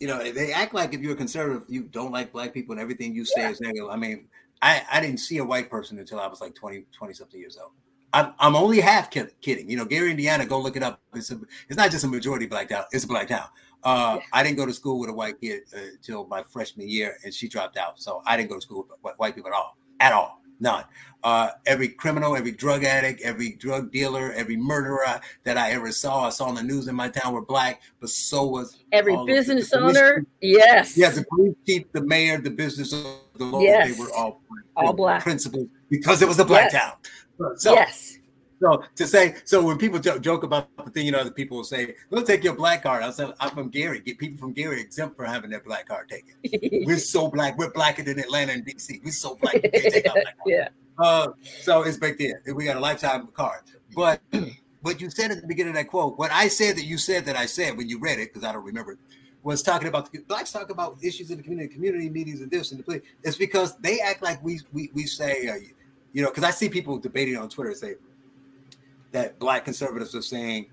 you 0.00 0.06
know, 0.06 0.30
they 0.30 0.52
act 0.52 0.74
like 0.74 0.94
if 0.94 1.00
you're 1.00 1.12
a 1.12 1.16
conservative, 1.16 1.64
you 1.68 1.82
don't 1.82 2.12
like 2.12 2.32
black 2.32 2.52
people 2.52 2.72
and 2.72 2.80
everything 2.80 3.14
you 3.14 3.24
say 3.24 3.42
yeah. 3.42 3.50
is 3.50 3.60
negative. 3.60 3.88
I 3.88 3.96
mean, 3.96 4.28
I, 4.62 4.82
I 4.90 5.00
didn't 5.00 5.18
see 5.18 5.38
a 5.38 5.44
white 5.44 5.70
person 5.70 5.98
until 5.98 6.20
I 6.20 6.26
was 6.26 6.40
like 6.40 6.54
20, 6.54 6.84
20 6.92 7.14
something 7.14 7.40
years 7.40 7.58
old. 7.60 7.72
I'm, 8.12 8.32
I'm 8.38 8.56
only 8.56 8.80
half 8.80 9.10
kidding. 9.10 9.68
You 9.68 9.76
know, 9.76 9.84
Gary, 9.84 10.10
Indiana, 10.10 10.46
go 10.46 10.58
look 10.58 10.76
it 10.76 10.82
up. 10.82 11.00
It's, 11.14 11.30
a, 11.30 11.40
it's 11.68 11.76
not 11.76 11.90
just 11.90 12.04
a 12.04 12.08
majority 12.08 12.46
black 12.46 12.68
town, 12.68 12.84
it's 12.92 13.04
a 13.04 13.08
black 13.08 13.28
town. 13.28 13.48
Uh, 13.84 14.16
yeah. 14.18 14.26
I 14.32 14.42
didn't 14.42 14.56
go 14.56 14.66
to 14.66 14.72
school 14.72 14.98
with 14.98 15.10
a 15.10 15.12
white 15.12 15.40
kid 15.40 15.62
until 15.72 16.22
uh, 16.22 16.28
my 16.28 16.42
freshman 16.42 16.88
year, 16.88 17.16
and 17.24 17.32
she 17.32 17.48
dropped 17.48 17.76
out. 17.76 18.00
So 18.00 18.22
I 18.24 18.36
didn't 18.36 18.50
go 18.50 18.56
to 18.56 18.60
school 18.62 18.86
with 19.02 19.14
white 19.18 19.34
people 19.34 19.50
at 19.50 19.56
all, 19.56 19.76
at 20.00 20.12
all. 20.12 20.40
None. 20.60 20.84
Uh, 21.22 21.50
every 21.66 21.88
criminal, 21.88 22.36
every 22.36 22.52
drug 22.52 22.84
addict, 22.84 23.20
every 23.22 23.54
drug 23.54 23.90
dealer, 23.90 24.32
every 24.32 24.56
murderer 24.56 25.20
that 25.42 25.56
I 25.56 25.72
ever 25.72 25.90
saw, 25.90 26.26
I 26.26 26.30
saw 26.30 26.44
on 26.44 26.54
the 26.54 26.62
news 26.62 26.86
in 26.86 26.94
my 26.94 27.08
town 27.08 27.32
were 27.32 27.44
black, 27.44 27.82
but 28.00 28.10
so 28.10 28.46
was 28.46 28.84
every 28.92 29.16
business 29.26 29.72
owner. 29.72 30.24
Yes. 30.40 30.96
Yes, 30.96 31.16
the 31.16 31.24
police 31.24 31.56
chief, 31.66 31.90
the 31.92 32.02
mayor, 32.02 32.38
the 32.38 32.50
business 32.50 32.90
the 32.90 33.44
law, 33.44 33.60
yes. 33.60 33.96
they 33.96 34.00
were 34.00 34.12
all 34.12 34.40
all 34.76 34.92
black 34.92 35.22
principals 35.22 35.66
because 35.88 36.22
it 36.22 36.28
was 36.28 36.38
a 36.38 36.44
black 36.44 36.72
yes. 36.72 36.82
town. 36.82 37.56
So 37.56 37.72
yes. 37.74 38.05
So 38.60 38.82
to 38.94 39.06
say, 39.06 39.36
so 39.44 39.62
when 39.62 39.76
people 39.76 39.98
joke, 39.98 40.22
joke 40.22 40.42
about 40.42 40.68
the 40.82 40.90
thing, 40.90 41.06
you 41.06 41.12
know, 41.12 41.24
the 41.24 41.30
people 41.30 41.58
will 41.58 41.64
say, 41.64 41.94
"We'll 42.10 42.22
take 42.22 42.42
your 42.42 42.54
black 42.54 42.82
card." 42.82 43.02
I 43.02 43.10
said, 43.10 43.32
"I'm 43.38 43.50
from 43.50 43.68
Gary. 43.68 44.00
Get 44.00 44.18
people 44.18 44.38
from 44.38 44.52
Gary 44.52 44.80
exempt 44.80 45.16
for 45.16 45.24
having 45.26 45.50
their 45.50 45.60
black 45.60 45.86
card 45.86 46.08
taken. 46.08 46.34
We're 46.86 46.98
so 46.98 47.28
black. 47.28 47.58
We're 47.58 47.70
blacker 47.70 48.02
than 48.02 48.18
Atlanta 48.18 48.52
and 48.52 48.64
DC. 48.64 49.04
We're 49.04 49.10
so 49.10 49.34
black. 49.36 49.56
yeah. 50.46 50.68
Uh, 50.98 51.28
so 51.60 51.82
it's 51.82 51.98
back 51.98 52.16
there. 52.18 52.40
We 52.54 52.64
got 52.64 52.78
a 52.78 52.80
lifetime 52.80 53.28
card. 53.34 53.60
But 53.94 54.22
what 54.80 55.00
you 55.00 55.10
said 55.10 55.30
at 55.30 55.42
the 55.42 55.46
beginning 55.46 55.70
of 55.70 55.76
that 55.76 55.88
quote, 55.88 56.18
what 56.18 56.30
I 56.32 56.48
said 56.48 56.76
that 56.76 56.84
you 56.84 56.96
said 56.96 57.26
that 57.26 57.36
I 57.36 57.44
said 57.46 57.76
when 57.76 57.88
you 57.88 57.98
read 57.98 58.18
it, 58.18 58.32
because 58.32 58.48
I 58.48 58.52
don't 58.52 58.64
remember 58.64 58.98
was 59.46 59.62
talking 59.62 59.86
about 59.86 60.10
the 60.10 60.18
blacks 60.18 60.50
talk 60.50 60.70
about 60.70 60.96
issues 61.02 61.30
in 61.30 61.36
the 61.36 61.42
community, 61.42 61.72
community 61.72 62.10
meetings 62.10 62.40
and 62.40 62.50
this 62.50 62.72
and 62.72 62.80
the 62.80 62.82
play. 62.82 63.00
It's 63.22 63.36
because 63.36 63.76
they 63.76 64.00
act 64.00 64.20
like 64.20 64.42
we 64.42 64.60
we 64.72 64.90
we 64.92 65.04
say, 65.06 65.46
uh, 65.46 65.54
you 66.12 66.22
know, 66.22 66.30
because 66.30 66.42
I 66.42 66.50
see 66.50 66.68
people 66.68 66.98
debating 66.98 67.36
on 67.36 67.48
Twitter 67.48 67.72
say 67.72 67.94
that 69.16 69.38
black 69.38 69.64
conservatives 69.64 70.14
are 70.14 70.20
saying, 70.20 70.66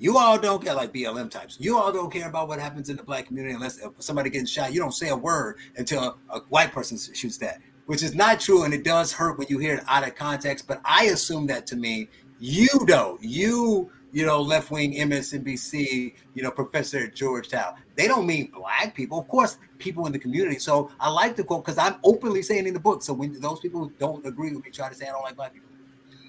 you 0.00 0.18
all 0.18 0.36
don't 0.36 0.62
care 0.62 0.74
like 0.74 0.92
BLM 0.92 1.30
types. 1.30 1.56
You 1.60 1.78
all 1.78 1.92
don't 1.92 2.12
care 2.12 2.28
about 2.28 2.48
what 2.48 2.58
happens 2.58 2.90
in 2.90 2.96
the 2.96 3.04
black 3.04 3.26
community 3.26 3.54
unless 3.54 3.78
somebody 3.98 4.30
getting 4.30 4.46
shot. 4.46 4.72
You 4.72 4.80
don't 4.80 4.92
say 4.92 5.10
a 5.10 5.16
word 5.16 5.58
until 5.76 6.18
a 6.30 6.40
white 6.40 6.72
person 6.72 6.98
shoots 7.14 7.38
that, 7.38 7.60
which 7.86 8.02
is 8.02 8.12
not 8.12 8.40
true, 8.40 8.64
and 8.64 8.74
it 8.74 8.82
does 8.82 9.12
hurt 9.12 9.38
when 9.38 9.46
you 9.48 9.58
hear 9.58 9.76
it 9.76 9.84
out 9.86 10.06
of 10.06 10.16
context. 10.16 10.66
But 10.66 10.80
I 10.84 11.04
assume 11.04 11.46
that 11.46 11.68
to 11.68 11.76
me, 11.76 12.08
you 12.40 12.68
don't. 12.86 13.22
You 13.22 13.92
you 14.14 14.24
know, 14.24 14.40
left 14.40 14.70
wing 14.70 14.94
MSNBC, 14.94 16.14
you 16.34 16.42
know, 16.42 16.50
professor 16.52 17.00
at 17.00 17.16
Georgetown. 17.16 17.74
They 17.96 18.06
don't 18.06 18.26
mean 18.26 18.48
black 18.52 18.94
people, 18.94 19.18
of 19.18 19.26
course, 19.26 19.58
people 19.78 20.06
in 20.06 20.12
the 20.12 20.20
community. 20.20 20.60
So 20.60 20.92
I 21.00 21.10
like 21.10 21.34
the 21.34 21.42
quote 21.42 21.64
because 21.64 21.78
I'm 21.78 21.96
openly 22.04 22.40
saying 22.42 22.68
in 22.68 22.74
the 22.74 22.80
book. 22.80 23.02
So 23.02 23.12
when 23.12 23.40
those 23.40 23.58
people 23.58 23.90
don't 23.98 24.24
agree 24.24 24.54
with 24.54 24.64
me 24.64 24.70
try 24.70 24.88
to 24.88 24.94
say 24.94 25.08
I 25.08 25.10
don't 25.10 25.24
like 25.24 25.34
black 25.34 25.52
people, 25.52 25.68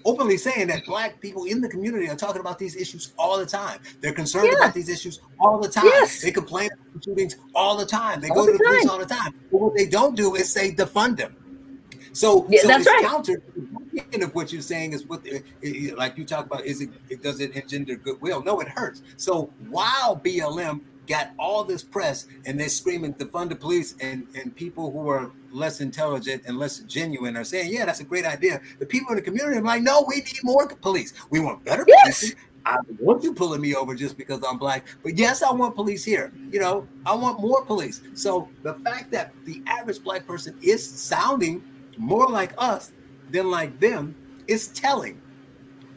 openly 0.05 0.37
saying 0.37 0.67
that 0.67 0.85
black 0.85 1.19
people 1.19 1.45
in 1.45 1.59
the 1.59 1.67
community 1.67 2.07
are 2.09 2.15
talking 2.15 2.39
about 2.39 2.57
these 2.59 2.75
issues 2.75 3.13
all 3.17 3.37
the 3.37 3.45
time. 3.45 3.79
They're 4.01 4.13
concerned 4.13 4.49
yeah. 4.51 4.59
about 4.59 4.73
these 4.73 4.87
issues 4.87 5.19
all 5.39 5.59
the 5.59 5.67
time. 5.67 5.85
Yes. 5.85 6.21
They 6.21 6.31
complain 6.31 6.69
about 6.71 7.03
shootings 7.03 7.35
all 7.53 7.75
the 7.75 7.85
time. 7.85 8.21
They 8.21 8.29
all 8.29 8.35
go 8.35 8.45
to 8.45 8.51
the, 8.53 8.57
the 8.59 8.63
police 8.63 8.87
all 8.87 8.99
the 8.99 9.05
time. 9.05 9.33
But 9.51 9.57
what 9.57 9.75
they 9.75 9.87
don't 9.87 10.15
do 10.15 10.35
is 10.35 10.51
say 10.51 10.71
defund 10.71 11.17
them. 11.17 11.35
So, 12.13 12.47
yeah, 12.49 12.61
so 12.61 12.67
that's 12.69 12.85
it's 12.85 12.87
right. 12.87 13.03
counter 13.03 13.41
of 14.23 14.33
what 14.33 14.53
you're 14.53 14.61
saying 14.61 14.93
is 14.93 15.05
what 15.05 15.25
like 15.97 16.17
you 16.17 16.23
talk 16.23 16.45
about 16.45 16.65
is 16.65 16.81
it, 16.81 16.89
it 17.09 17.21
does 17.21 17.41
it 17.41 17.55
engender 17.55 17.95
goodwill? 17.95 18.41
No, 18.43 18.59
it 18.61 18.69
hurts. 18.69 19.01
So 19.17 19.51
while 19.69 20.15
BLM 20.15 20.81
got 21.07 21.31
all 21.37 21.63
this 21.63 21.83
press 21.83 22.27
and 22.45 22.59
they're 22.59 22.69
screaming 22.69 23.13
defund 23.15 23.49
the 23.49 23.55
police 23.55 23.95
and 23.99 24.27
and 24.35 24.55
people 24.55 24.91
who 24.91 25.09
are 25.09 25.31
less 25.55 25.81
intelligent 25.81 26.43
and 26.45 26.59
less 26.59 26.79
genuine 26.79 27.37
are 27.37 27.43
saying, 27.43 27.71
"Yeah, 27.71 27.85
that's 27.85 28.01
a 28.01 28.03
great 28.03 28.25
idea." 28.25 28.61
The 28.79 28.85
people 28.85 29.11
in 29.11 29.15
the 29.15 29.21
community 29.21 29.57
are 29.57 29.61
like, 29.61 29.81
"No, 29.81 30.05
we 30.07 30.17
need 30.17 30.39
more 30.43 30.67
police. 30.67 31.13
We 31.29 31.39
want 31.39 31.63
better 31.63 31.85
yes. 31.87 32.19
police." 32.19 32.35
I 32.65 32.77
don't 32.77 32.99
want 32.99 33.23
you 33.23 33.33
pulling 33.33 33.61
me 33.61 33.75
over 33.75 33.93
just 33.93 34.17
because 34.17 34.41
I'm 34.47 34.57
black, 34.57 34.85
but 35.03 35.15
yes, 35.17 35.43
I 35.43 35.51
want 35.51 35.75
police 35.75 36.03
here. 36.03 36.33
You 36.51 36.59
know, 36.59 36.87
I 37.05 37.13
want 37.13 37.39
more 37.39 37.63
police. 37.63 38.01
So 38.15 38.49
the 38.63 38.73
fact 38.75 39.11
that 39.11 39.33
the 39.45 39.61
average 39.67 40.03
black 40.03 40.25
person 40.25 40.57
is 40.63 40.83
sounding 40.83 41.63
more 41.97 42.27
like 42.27 42.53
us 42.57 42.91
than 43.29 43.51
like 43.51 43.79
them 43.79 44.15
is 44.47 44.69
telling. 44.69 45.21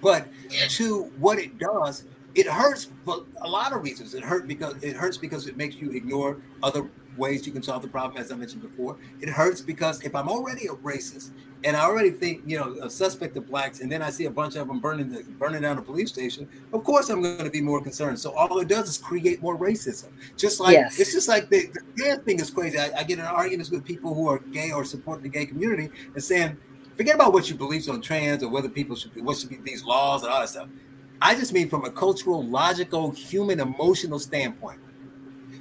But 0.03 0.29
to 0.71 1.05
what 1.19 1.39
it 1.39 1.59
does, 1.59 2.05
it 2.35 2.47
hurts 2.47 2.89
for 3.05 3.25
a 3.41 3.49
lot 3.49 3.73
of 3.73 3.83
reasons. 3.83 4.15
It 4.15 4.23
hurt 4.23 4.47
because 4.47 4.83
it 4.83 4.95
hurts 4.95 5.17
because 5.17 5.47
it 5.47 5.57
makes 5.57 5.77
you 5.77 5.91
ignore 5.91 6.37
other 6.63 6.89
ways 7.19 7.47
you 7.47 7.53
can 7.53 7.63
solve 7.63 7.83
the 7.83 7.89
problem, 7.89 8.23
as 8.23 8.33
I 8.33 8.37
mentioned 8.37 8.63
before. 8.63 8.97
It 9.21 9.29
hurts 9.29 9.61
because 9.61 10.03
if 10.03 10.15
I'm 10.15 10.29
already 10.29 10.67
a 10.67 10.75
racist 10.75 11.31
and 11.65 11.77
I 11.77 11.81
already 11.81 12.11
think, 12.11 12.43
you 12.47 12.57
know, 12.59 12.77
a 12.81 12.89
suspect 12.89 13.37
of 13.37 13.49
blacks, 13.49 13.81
and 13.81 13.91
then 13.91 14.01
I 14.01 14.11
see 14.11 14.27
a 14.27 14.31
bunch 14.31 14.55
of 14.55 14.69
them 14.69 14.79
burning 14.79 15.11
the, 15.11 15.23
burning 15.25 15.63
down 15.63 15.77
a 15.79 15.83
police 15.83 16.11
station, 16.11 16.49
of 16.73 16.85
course 16.85 17.09
I'm 17.11 17.21
going 17.21 17.45
to 17.45 17.51
be 17.51 17.61
more 17.61 17.83
concerned. 17.83 18.19
So 18.19 18.31
all 18.33 18.59
it 18.61 18.69
does 18.69 18.89
is 18.89 18.99
create 18.99 19.43
more 19.43 19.59
racism. 19.59 20.09
Just 20.37 20.61
like 20.61 20.75
yes. 20.75 20.99
it's 21.01 21.13
just 21.13 21.29
like 21.29 21.51
the, 21.51 21.67
the 21.75 21.81
gay 22.03 22.17
thing 22.25 22.41
is 22.41 22.51
crazy. 22.51 22.79
I, 22.79 22.91
I 22.99 23.03
get 23.03 23.19
in 23.19 23.25
arguments 23.25 23.71
with 23.71 23.85
people 23.85 24.15
who 24.15 24.29
are 24.29 24.39
gay 24.39 24.71
or 24.71 24.85
support 24.85 25.23
the 25.23 25.29
gay 25.29 25.47
community 25.47 25.91
and 26.15 26.23
saying, 26.23 26.57
forget 26.97 27.17
about 27.17 27.33
what 27.33 27.49
your 27.49 27.59
beliefs 27.59 27.89
on 27.89 28.01
trans 28.01 28.43
or 28.43 28.49
whether 28.49 28.69
people 28.69 28.95
should 28.95 29.13
be, 29.15 29.21
what 29.21 29.37
should 29.37 29.51
be 29.51 29.57
these 29.57 29.85
laws 29.85 30.23
and 30.23 30.33
all 30.33 30.41
that 30.41 30.49
stuff. 30.49 30.69
I 31.21 31.35
just 31.35 31.53
mean 31.53 31.69
from 31.69 31.85
a 31.85 31.91
cultural, 31.91 32.47
logical, 32.47 33.11
human, 33.11 33.59
emotional 33.59 34.19
standpoint. 34.21 34.81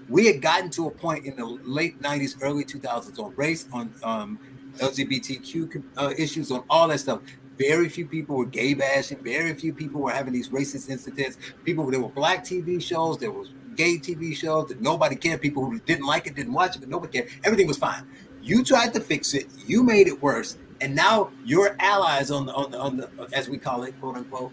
We 0.09 0.25
had 0.27 0.41
gotten 0.41 0.69
to 0.71 0.87
a 0.87 0.91
point 0.91 1.25
in 1.25 1.35
the 1.35 1.45
late 1.45 2.01
90s, 2.01 2.37
early 2.41 2.63
2000s 2.63 3.19
on 3.19 3.33
race, 3.35 3.67
on 3.73 3.93
um, 4.03 4.39
LGBTQ 4.77 5.83
uh, 5.97 6.13
issues, 6.17 6.51
on 6.51 6.63
all 6.69 6.87
that 6.87 6.99
stuff. 6.99 7.21
Very 7.57 7.89
few 7.89 8.05
people 8.05 8.37
were 8.37 8.45
gay 8.45 8.73
bashing. 8.73 9.21
Very 9.23 9.53
few 9.55 9.73
people 9.73 10.01
were 10.01 10.11
having 10.11 10.31
these 10.33 10.49
racist 10.49 10.89
incidents. 10.89 11.37
People, 11.65 11.89
there 11.89 11.99
were 11.99 12.09
black 12.09 12.43
TV 12.43 12.81
shows, 12.81 13.17
there 13.17 13.31
was 13.31 13.51
gay 13.75 13.97
TV 13.97 14.35
shows 14.35 14.69
that 14.69 14.81
nobody 14.81 15.15
cared. 15.15 15.41
People 15.41 15.65
who 15.65 15.79
didn't 15.79 16.05
like 16.05 16.27
it 16.27 16.35
didn't 16.35 16.53
watch 16.53 16.75
it, 16.75 16.79
but 16.79 16.89
nobody 16.89 17.19
cared. 17.19 17.31
Everything 17.43 17.67
was 17.67 17.77
fine. 17.77 18.05
You 18.41 18.63
tried 18.63 18.93
to 18.93 18.99
fix 19.01 19.33
it. 19.33 19.47
You 19.65 19.83
made 19.83 20.07
it 20.07 20.21
worse, 20.21 20.57
and 20.79 20.95
now 20.95 21.31
your 21.43 21.75
allies 21.79 22.31
on 22.31 22.45
the 22.45 22.53
on 22.53 22.71
the, 22.71 22.79
on 22.79 22.97
the 22.97 23.09
as 23.33 23.49
we 23.49 23.57
call 23.57 23.83
it, 23.83 23.99
quote 23.99 24.15
unquote, 24.15 24.51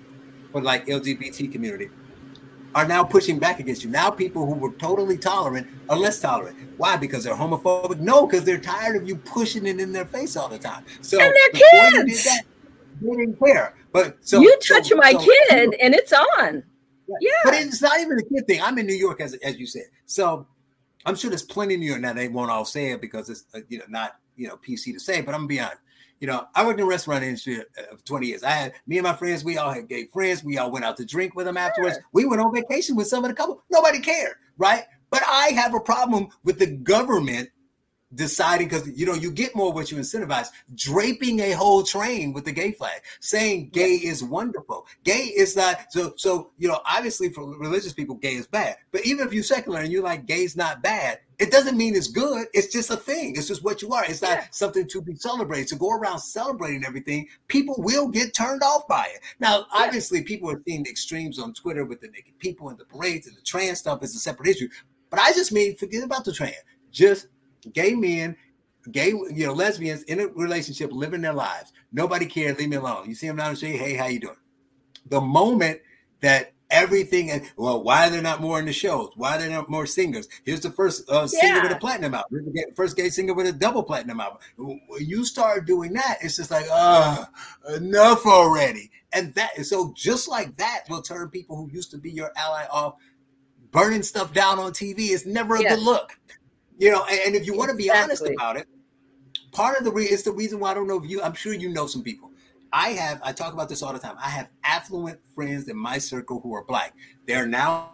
for 0.50 0.60
like 0.60 0.86
LGBT 0.86 1.52
community 1.52 1.90
are 2.74 2.86
now 2.86 3.04
pushing 3.04 3.38
back 3.38 3.60
against 3.60 3.84
you. 3.84 3.90
Now 3.90 4.10
people 4.10 4.46
who 4.46 4.54
were 4.54 4.72
totally 4.72 5.16
tolerant 5.16 5.66
are 5.88 5.96
less 5.96 6.20
tolerant. 6.20 6.56
Why? 6.76 6.96
Because 6.96 7.24
they're 7.24 7.34
homophobic? 7.34 8.00
No, 8.00 8.26
because 8.26 8.44
they're 8.44 8.58
tired 8.58 8.96
of 8.96 9.08
you 9.08 9.16
pushing 9.16 9.66
it 9.66 9.78
in 9.78 9.92
their 9.92 10.06
face 10.06 10.36
all 10.36 10.48
the 10.48 10.58
time. 10.58 10.84
So 11.00 11.20
and 11.20 11.32
their 11.34 11.50
kids. 11.50 12.24
That, 12.24 12.42
they 13.00 13.10
didn't 13.10 13.38
care. 13.38 13.76
But 13.92 14.16
so 14.20 14.40
you 14.40 14.56
touch 14.66 14.88
so, 14.88 14.96
my 14.96 15.12
so, 15.12 15.18
kid 15.18 15.74
and 15.80 15.94
it's 15.94 16.12
on. 16.12 16.62
Yeah. 17.06 17.16
yeah. 17.20 17.30
But 17.44 17.54
it's 17.54 17.82
not 17.82 18.00
even 18.00 18.18
a 18.18 18.22
kid 18.22 18.46
thing. 18.46 18.60
I'm 18.60 18.78
in 18.78 18.86
New 18.86 18.94
York 18.96 19.20
as 19.20 19.34
as 19.34 19.58
you 19.58 19.66
said. 19.66 19.84
So 20.06 20.46
I'm 21.06 21.14
sure 21.14 21.30
there's 21.30 21.42
plenty 21.42 21.74
in 21.74 21.80
New 21.80 21.86
York 21.86 22.00
now. 22.00 22.12
They 22.12 22.28
won't 22.28 22.50
all 22.50 22.64
say 22.64 22.90
it 22.90 23.00
because 23.00 23.28
it's 23.30 23.44
uh, 23.54 23.60
you 23.68 23.78
know 23.78 23.84
not 23.88 24.16
you 24.36 24.48
know 24.48 24.56
PC 24.56 24.92
to 24.94 25.00
say. 25.00 25.20
But 25.20 25.34
I'm 25.34 25.42
gonna 25.42 25.48
be 25.48 25.60
honest 25.60 25.78
you 26.24 26.30
know, 26.30 26.46
I 26.54 26.64
worked 26.64 26.80
in 26.80 26.86
the 26.86 26.90
restaurant 26.90 27.22
industry 27.22 27.60
uh, 27.60 27.96
for 27.96 28.02
20 28.06 28.28
years. 28.28 28.42
I 28.42 28.52
had 28.52 28.72
me 28.86 28.96
and 28.96 29.04
my 29.04 29.12
friends, 29.12 29.44
we 29.44 29.58
all 29.58 29.70
had 29.70 29.88
gay 29.88 30.06
friends. 30.06 30.42
We 30.42 30.56
all 30.56 30.70
went 30.70 30.86
out 30.86 30.96
to 30.96 31.04
drink 31.04 31.34
with 31.34 31.44
them 31.44 31.58
afterwards. 31.58 31.96
Sure. 31.96 32.04
We 32.14 32.24
went 32.24 32.40
on 32.40 32.54
vacation 32.54 32.96
with 32.96 33.08
some 33.08 33.26
of 33.26 33.30
the 33.30 33.34
couple. 33.34 33.62
Nobody 33.70 34.00
cared, 34.00 34.36
right? 34.56 34.84
But 35.10 35.22
I 35.28 35.48
have 35.48 35.74
a 35.74 35.80
problem 35.80 36.28
with 36.42 36.58
the 36.58 36.66
government 36.66 37.50
deciding 38.14 38.68
because 38.68 38.88
you 38.98 39.04
know 39.04 39.12
you 39.12 39.30
get 39.30 39.54
more 39.54 39.70
what 39.70 39.90
you 39.90 39.98
incentivize 39.98 40.46
draping 40.76 41.40
a 41.40 41.50
whole 41.50 41.82
train 41.82 42.32
with 42.32 42.44
the 42.44 42.52
gay 42.52 42.70
flag 42.70 43.02
saying 43.18 43.68
gay 43.70 43.94
is 43.94 44.22
wonderful 44.22 44.86
gay 45.02 45.32
is 45.36 45.56
not 45.56 45.80
so 45.90 46.12
so 46.16 46.52
you 46.56 46.68
know 46.68 46.78
obviously 46.86 47.28
for 47.28 47.44
religious 47.58 47.92
people 47.92 48.14
gay 48.14 48.34
is 48.34 48.46
bad 48.46 48.76
but 48.92 49.04
even 49.04 49.26
if 49.26 49.32
you're 49.32 49.42
secular 49.42 49.80
and 49.80 49.90
you're 49.90 50.02
like 50.02 50.26
gay's 50.26 50.56
not 50.56 50.80
bad 50.80 51.18
it 51.38 51.50
doesn't 51.50 51.76
mean 51.76 51.94
it's 51.96 52.08
good 52.08 52.46
it's 52.52 52.72
just 52.72 52.90
a 52.90 52.96
thing 52.96 53.34
it's 53.36 53.48
just 53.48 53.64
what 53.64 53.82
you 53.82 53.92
are 53.92 54.04
it's 54.04 54.22
not 54.22 54.38
yeah. 54.38 54.46
something 54.50 54.86
to 54.86 55.00
be 55.00 55.14
celebrated 55.16 55.68
to 55.68 55.76
go 55.76 55.90
around 55.90 56.18
celebrating 56.18 56.84
everything 56.84 57.26
people 57.48 57.74
will 57.78 58.08
get 58.08 58.34
turned 58.34 58.62
off 58.62 58.86
by 58.88 59.06
it 59.14 59.20
now 59.40 59.64
obviously 59.72 60.18
yeah. 60.18 60.24
people 60.26 60.50
are 60.50 60.62
seeing 60.66 60.82
the 60.82 60.90
extremes 60.90 61.38
on 61.38 61.52
twitter 61.52 61.84
with 61.84 62.00
the 62.00 62.08
naked 62.08 62.38
people 62.38 62.68
and 62.68 62.78
the 62.78 62.84
parades 62.84 63.26
and 63.26 63.36
the 63.36 63.42
trans 63.42 63.78
stuff 63.78 64.02
is 64.02 64.14
a 64.14 64.18
separate 64.18 64.48
issue 64.48 64.68
but 65.10 65.18
i 65.20 65.32
just 65.32 65.52
mean 65.52 65.76
forget 65.76 66.04
about 66.04 66.24
the 66.24 66.32
trans 66.32 66.54
just 66.90 67.26
gay 67.72 67.94
men, 67.94 68.36
gay, 68.90 69.08
you 69.08 69.46
know, 69.46 69.52
lesbians 69.52 70.02
in 70.04 70.20
a 70.20 70.28
relationship 70.28 70.92
living 70.92 71.20
their 71.20 71.32
lives. 71.32 71.72
Nobody 71.92 72.26
cares. 72.26 72.58
Leave 72.58 72.68
me 72.68 72.76
alone. 72.76 73.08
You 73.08 73.14
see 73.14 73.26
them 73.26 73.36
down 73.36 73.50
the 73.50 73.56
street. 73.56 73.76
Hey, 73.76 73.94
how 73.94 74.06
you 74.06 74.20
doing? 74.20 74.36
The 75.06 75.20
moment 75.20 75.80
that 76.20 76.52
everything 76.74 77.30
and 77.30 77.42
well, 77.56 77.82
why 77.82 78.06
are 78.06 78.10
there 78.10 78.22
not 78.22 78.40
more 78.40 78.58
in 78.58 78.66
the 78.66 78.72
shows? 78.72 79.12
Why 79.16 79.36
are 79.36 79.38
there 79.38 79.50
not 79.50 79.70
more 79.70 79.86
singers? 79.86 80.28
Here's 80.44 80.60
the 80.60 80.70
first 80.70 81.08
uh, 81.08 81.26
singer 81.26 81.56
yeah. 81.56 81.62
with 81.62 81.72
a 81.72 81.76
platinum 81.76 82.14
album. 82.14 82.28
Here's 82.54 82.66
the 82.68 82.74
first 82.74 82.96
gay 82.96 83.08
singer 83.08 83.34
with 83.34 83.46
a 83.46 83.52
double 83.52 83.82
platinum 83.82 84.20
album. 84.20 84.38
When 84.56 84.80
you 84.98 85.24
start 85.24 85.66
doing 85.66 85.92
that, 85.94 86.18
it's 86.20 86.36
just 86.36 86.50
like, 86.50 86.66
uh, 86.70 87.24
enough 87.76 88.26
already. 88.26 88.90
And 89.12 89.32
that 89.34 89.64
so 89.64 89.92
just 89.96 90.28
like 90.28 90.56
that 90.56 90.84
will 90.90 91.02
turn 91.02 91.28
people 91.28 91.56
who 91.56 91.70
used 91.70 91.90
to 91.92 91.98
be 91.98 92.10
your 92.10 92.32
ally 92.36 92.66
off. 92.70 92.96
Burning 93.70 94.02
stuff 94.02 94.32
down 94.32 94.58
on 94.58 94.72
TV 94.72 95.10
is 95.10 95.26
never 95.26 95.56
a 95.56 95.62
good 95.62 95.80
look. 95.80 96.16
You 96.78 96.92
know, 96.92 97.04
and, 97.10 97.20
and 97.26 97.34
if 97.34 97.46
you 97.46 97.56
want 97.56 97.70
to 97.70 97.76
be 97.76 97.86
exactly. 97.86 98.02
honest 98.02 98.26
about 98.36 98.56
it, 98.56 98.68
part 99.52 99.78
of 99.78 99.84
the 99.84 99.90
re- 99.90 100.04
it's 100.04 100.22
the 100.22 100.32
reason 100.32 100.60
why 100.60 100.72
I 100.72 100.74
don't 100.74 100.86
know 100.86 101.02
if 101.02 101.08
you. 101.08 101.22
I'm 101.22 101.34
sure 101.34 101.54
you 101.54 101.70
know 101.70 101.86
some 101.86 102.02
people. 102.02 102.30
I 102.74 102.88
have. 102.88 103.20
I 103.22 103.30
talk 103.30 103.52
about 103.52 103.68
this 103.68 103.82
all 103.82 103.92
the 103.92 104.00
time. 104.00 104.16
I 104.20 104.28
have 104.30 104.50
affluent 104.64 105.20
friends 105.32 105.68
in 105.68 105.76
my 105.76 105.96
circle 105.96 106.40
who 106.40 106.52
are 106.56 106.64
black. 106.64 106.96
They're 107.24 107.46
now 107.46 107.92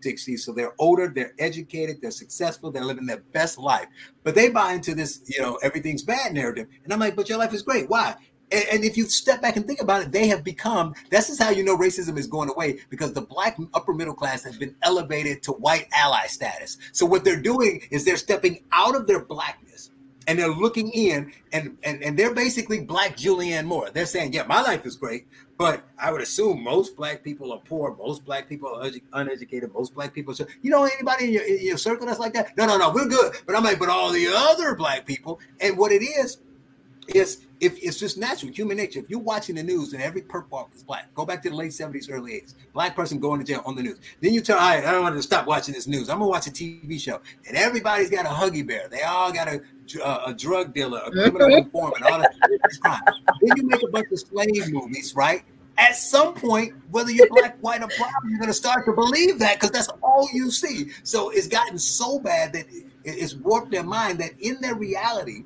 60, 0.00 0.36
so 0.38 0.52
they're 0.52 0.72
older, 0.80 1.12
they're 1.14 1.34
educated, 1.38 1.98
they're 2.02 2.10
successful, 2.10 2.72
they're 2.72 2.84
living 2.84 3.06
their 3.06 3.22
best 3.32 3.58
life. 3.58 3.86
But 4.24 4.34
they 4.34 4.48
buy 4.48 4.72
into 4.72 4.92
this, 4.92 5.20
you 5.26 5.40
know, 5.40 5.60
everything's 5.62 6.02
bad 6.02 6.34
narrative. 6.34 6.66
And 6.82 6.92
I'm 6.92 6.98
like, 6.98 7.14
but 7.14 7.28
your 7.28 7.38
life 7.38 7.54
is 7.54 7.62
great. 7.62 7.88
Why? 7.88 8.16
And, 8.50 8.82
if 8.82 8.96
you 8.96 9.04
step 9.04 9.40
back 9.40 9.56
and 9.56 9.64
think 9.64 9.80
about 9.80 10.02
it, 10.02 10.10
they 10.10 10.26
have 10.26 10.42
become. 10.42 10.92
This 11.10 11.30
is 11.30 11.38
how 11.38 11.50
you 11.50 11.62
know 11.62 11.76
racism 11.76 12.18
is 12.18 12.26
going 12.26 12.50
away 12.50 12.80
because 12.88 13.12
the 13.12 13.22
black 13.22 13.56
upper 13.74 13.94
middle 13.94 14.14
class 14.14 14.42
has 14.42 14.56
been 14.56 14.74
elevated 14.82 15.44
to 15.44 15.52
white 15.52 15.86
ally 15.92 16.26
status. 16.26 16.76
So 16.90 17.06
what 17.06 17.22
they're 17.22 17.40
doing 17.40 17.82
is 17.92 18.04
they're 18.04 18.16
stepping 18.16 18.64
out 18.72 18.96
of 18.96 19.06
their 19.06 19.24
blackness 19.24 19.69
and 20.30 20.38
they're 20.38 20.48
looking 20.48 20.90
in, 20.92 21.32
and 21.52 21.76
and, 21.82 22.00
and 22.04 22.16
they're 22.16 22.32
basically 22.32 22.80
black 22.80 23.16
Julianne 23.16 23.64
Moore. 23.64 23.90
They're 23.92 24.06
saying, 24.06 24.32
"Yeah, 24.32 24.44
my 24.44 24.62
life 24.62 24.86
is 24.86 24.94
great, 24.94 25.26
but 25.58 25.82
I 25.98 26.12
would 26.12 26.20
assume 26.20 26.62
most 26.62 26.96
black 26.96 27.24
people 27.24 27.52
are 27.52 27.58
poor, 27.58 27.96
most 27.96 28.24
black 28.24 28.48
people 28.48 28.72
are 28.72 28.88
uneducated, 29.12 29.74
most 29.74 29.92
black 29.92 30.14
people. 30.14 30.32
Are, 30.32 30.46
you 30.62 30.70
know 30.70 30.84
anybody 30.84 31.24
in 31.24 31.32
your, 31.32 31.42
in 31.42 31.66
your 31.66 31.78
circle 31.78 32.06
that's 32.06 32.20
like 32.20 32.32
that? 32.34 32.56
No, 32.56 32.64
no, 32.64 32.78
no, 32.78 32.90
we're 32.92 33.08
good. 33.08 33.34
But 33.44 33.56
I'm 33.56 33.64
like, 33.64 33.80
but 33.80 33.88
all 33.88 34.12
the 34.12 34.28
other 34.32 34.76
black 34.76 35.04
people, 35.04 35.40
and 35.60 35.76
what 35.76 35.90
it 35.90 36.04
is 36.04 36.38
is 37.14 37.46
if 37.60 37.78
it's 37.82 37.98
just 37.98 38.16
natural, 38.16 38.52
human 38.52 38.76
nature. 38.76 38.98
If 38.98 39.10
you're 39.10 39.20
watching 39.20 39.54
the 39.54 39.62
news 39.62 39.92
and 39.92 40.02
every 40.02 40.22
perp 40.22 40.50
walk 40.50 40.70
is 40.74 40.82
black, 40.82 41.12
go 41.14 41.26
back 41.26 41.42
to 41.42 41.50
the 41.50 41.56
late 41.56 41.72
70s, 41.72 42.08
early 42.10 42.32
80s. 42.32 42.54
Black 42.72 42.96
person 42.96 43.20
going 43.20 43.38
to 43.38 43.46
jail 43.46 43.62
on 43.66 43.76
the 43.76 43.82
news. 43.82 43.98
Then 44.20 44.32
you 44.32 44.40
tell, 44.40 44.58
all 44.58 44.70
right, 44.70 44.84
I 44.84 44.92
don't 44.92 45.02
want 45.02 45.14
to 45.16 45.22
stop 45.22 45.46
watching 45.46 45.74
this 45.74 45.86
news. 45.86 46.08
I'm 46.08 46.18
gonna 46.18 46.30
watch 46.30 46.46
a 46.46 46.50
TV 46.50 46.98
show, 46.98 47.20
and 47.46 47.56
everybody's 47.56 48.10
got 48.10 48.24
a 48.24 48.28
huggy 48.28 48.66
bear. 48.66 48.88
They 48.88 49.02
all 49.02 49.32
got 49.32 49.48
a 49.48 49.60
uh, 50.02 50.22
a 50.26 50.34
drug 50.34 50.72
dealer, 50.72 51.00
a 51.04 51.10
criminal 51.10 51.48
informant, 51.54 52.02
all 52.04 52.18
that 52.18 52.32
crime. 52.80 53.00
Then 53.42 53.56
you 53.56 53.66
make 53.66 53.82
a 53.82 53.88
bunch 53.88 54.06
of 54.12 54.20
slave 54.20 54.72
movies, 54.72 55.14
right? 55.16 55.42
At 55.78 55.96
some 55.96 56.34
point, 56.34 56.74
whether 56.90 57.10
you're 57.10 57.28
black, 57.30 57.56
white, 57.60 57.82
or 57.82 57.88
brown, 57.98 58.12
you're 58.28 58.38
gonna 58.38 58.52
start 58.52 58.84
to 58.86 58.92
believe 58.92 59.38
that 59.38 59.54
because 59.54 59.70
that's 59.70 59.88
all 60.02 60.28
you 60.32 60.50
see. 60.50 60.90
So 61.02 61.30
it's 61.30 61.48
gotten 61.48 61.78
so 61.78 62.18
bad 62.18 62.52
that 62.52 62.66
it's 63.04 63.34
warped 63.34 63.70
their 63.70 63.82
mind 63.82 64.18
that 64.20 64.32
in 64.40 64.60
their 64.60 64.74
reality 64.74 65.44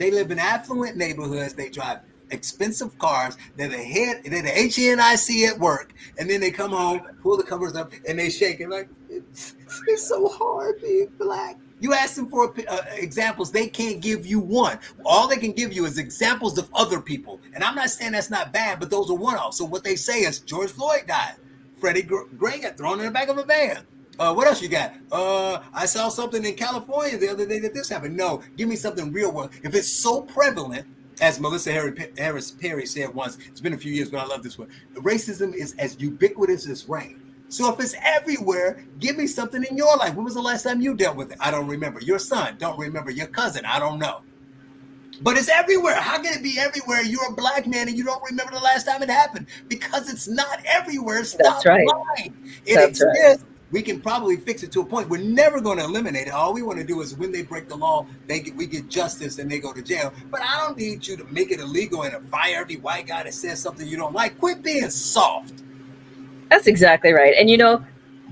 they 0.00 0.10
live 0.10 0.30
in 0.30 0.38
affluent 0.38 0.96
neighborhoods. 0.96 1.52
They 1.52 1.68
drive 1.68 1.98
expensive 2.30 2.98
cars. 2.98 3.36
They're 3.56 3.68
the 3.68 3.76
head, 3.76 4.22
they're 4.24 4.40
the 4.40 4.48
HNIC 4.48 5.46
at 5.46 5.58
work, 5.58 5.92
and 6.18 6.28
then 6.28 6.40
they 6.40 6.50
come 6.50 6.70
home, 6.70 7.02
pull 7.22 7.36
the 7.36 7.42
covers 7.42 7.76
up, 7.76 7.92
and 8.08 8.18
they 8.18 8.30
shake 8.30 8.60
it 8.60 8.70
like 8.70 8.88
it's, 9.10 9.54
it's 9.88 10.08
so 10.08 10.26
hard 10.26 10.80
being 10.80 11.12
black. 11.18 11.58
You 11.80 11.92
ask 11.92 12.14
them 12.14 12.30
for 12.30 12.54
uh, 12.66 12.78
examples, 12.94 13.52
they 13.52 13.66
can't 13.66 14.00
give 14.00 14.26
you 14.26 14.40
one. 14.40 14.78
All 15.04 15.28
they 15.28 15.36
can 15.36 15.52
give 15.52 15.70
you 15.70 15.84
is 15.84 15.98
examples 15.98 16.56
of 16.56 16.70
other 16.72 17.00
people. 17.00 17.38
And 17.54 17.62
I'm 17.62 17.74
not 17.74 17.90
saying 17.90 18.12
that's 18.12 18.30
not 18.30 18.54
bad, 18.54 18.80
but 18.80 18.88
those 18.88 19.10
are 19.10 19.16
one 19.16 19.36
offs. 19.36 19.58
So 19.58 19.66
what 19.66 19.84
they 19.84 19.96
say 19.96 20.20
is 20.20 20.40
George 20.40 20.70
Floyd 20.70 21.08
died, 21.08 21.34
Freddie 21.78 22.02
Gray 22.02 22.60
got 22.60 22.78
thrown 22.78 23.00
in 23.00 23.06
the 23.06 23.10
back 23.10 23.28
of 23.28 23.36
a 23.36 23.44
van. 23.44 23.86
Uh, 24.18 24.34
what 24.34 24.46
else 24.46 24.60
you 24.60 24.68
got? 24.68 24.92
Uh, 25.10 25.62
I 25.72 25.86
saw 25.86 26.08
something 26.08 26.44
in 26.44 26.54
California 26.54 27.16
the 27.16 27.28
other 27.28 27.46
day 27.46 27.58
that 27.60 27.72
this 27.72 27.88
happened. 27.88 28.16
No, 28.16 28.42
give 28.56 28.68
me 28.68 28.76
something 28.76 29.12
real 29.12 29.32
world. 29.32 29.50
If 29.62 29.74
it's 29.74 29.90
so 29.90 30.22
prevalent, 30.22 30.86
as 31.20 31.40
Melissa 31.40 31.72
Harris 31.72 32.50
Perry 32.50 32.86
said 32.86 33.14
once, 33.14 33.38
it's 33.46 33.60
been 33.60 33.74
a 33.74 33.78
few 33.78 33.92
years, 33.92 34.10
but 34.10 34.20
I 34.20 34.26
love 34.26 34.42
this 34.42 34.58
one. 34.58 34.68
Racism 34.94 35.54
is 35.54 35.74
as 35.78 35.98
ubiquitous 36.00 36.68
as 36.68 36.88
rain. 36.88 37.20
So 37.48 37.72
if 37.72 37.80
it's 37.80 37.94
everywhere, 38.02 38.84
give 39.00 39.16
me 39.16 39.26
something 39.26 39.64
in 39.68 39.76
your 39.76 39.96
life. 39.96 40.14
When 40.14 40.24
was 40.24 40.34
the 40.34 40.42
last 40.42 40.62
time 40.62 40.80
you 40.80 40.94
dealt 40.94 41.16
with 41.16 41.32
it? 41.32 41.38
I 41.40 41.50
don't 41.50 41.66
remember. 41.66 42.00
Your 42.00 42.18
son, 42.18 42.56
don't 42.58 42.78
remember. 42.78 43.10
Your 43.10 43.26
cousin, 43.26 43.64
I 43.64 43.78
don't 43.78 43.98
know. 43.98 44.20
But 45.22 45.36
it's 45.36 45.48
everywhere. 45.48 45.96
How 45.96 46.22
can 46.22 46.32
it 46.32 46.42
be 46.42 46.58
everywhere? 46.58 47.02
You're 47.02 47.28
a 47.28 47.34
black 47.34 47.66
man 47.66 47.88
and 47.88 47.98
you 47.98 48.04
don't 48.04 48.22
remember 48.22 48.52
the 48.52 48.60
last 48.60 48.84
time 48.84 49.02
it 49.02 49.10
happened 49.10 49.46
because 49.68 50.10
it's 50.10 50.28
not 50.28 50.60
everywhere. 50.64 51.24
Stop 51.24 51.62
That's 51.62 51.66
right. 51.66 51.86
lying. 51.86 52.34
It 52.64 52.76
That's 52.76 53.00
exists. 53.02 53.42
right. 53.42 53.50
We 53.70 53.82
can 53.82 54.00
probably 54.00 54.36
fix 54.36 54.62
it 54.62 54.72
to 54.72 54.80
a 54.80 54.84
point. 54.84 55.08
We're 55.08 55.18
never 55.18 55.60
going 55.60 55.78
to 55.78 55.84
eliminate 55.84 56.26
it. 56.26 56.32
All 56.32 56.52
we 56.52 56.62
want 56.62 56.78
to 56.78 56.84
do 56.84 57.00
is 57.02 57.16
when 57.16 57.30
they 57.30 57.42
break 57.42 57.68
the 57.68 57.76
law, 57.76 58.06
they 58.26 58.40
get, 58.40 58.56
we 58.56 58.66
get 58.66 58.88
justice 58.88 59.38
and 59.38 59.50
they 59.50 59.60
go 59.60 59.72
to 59.72 59.82
jail. 59.82 60.12
But 60.30 60.40
I 60.42 60.58
don't 60.58 60.76
need 60.76 61.06
you 61.06 61.16
to 61.16 61.24
make 61.24 61.52
it 61.52 61.60
illegal 61.60 62.02
and 62.02 62.28
fire 62.28 62.56
every 62.60 62.76
white 62.76 63.06
guy 63.06 63.22
that 63.22 63.34
says 63.34 63.60
something 63.60 63.86
you 63.86 63.96
don't 63.96 64.14
like. 64.14 64.38
Quit 64.38 64.62
being 64.62 64.90
soft. 64.90 65.62
That's 66.48 66.66
exactly 66.66 67.12
right. 67.12 67.34
And 67.38 67.48
you 67.48 67.56
know, 67.56 67.84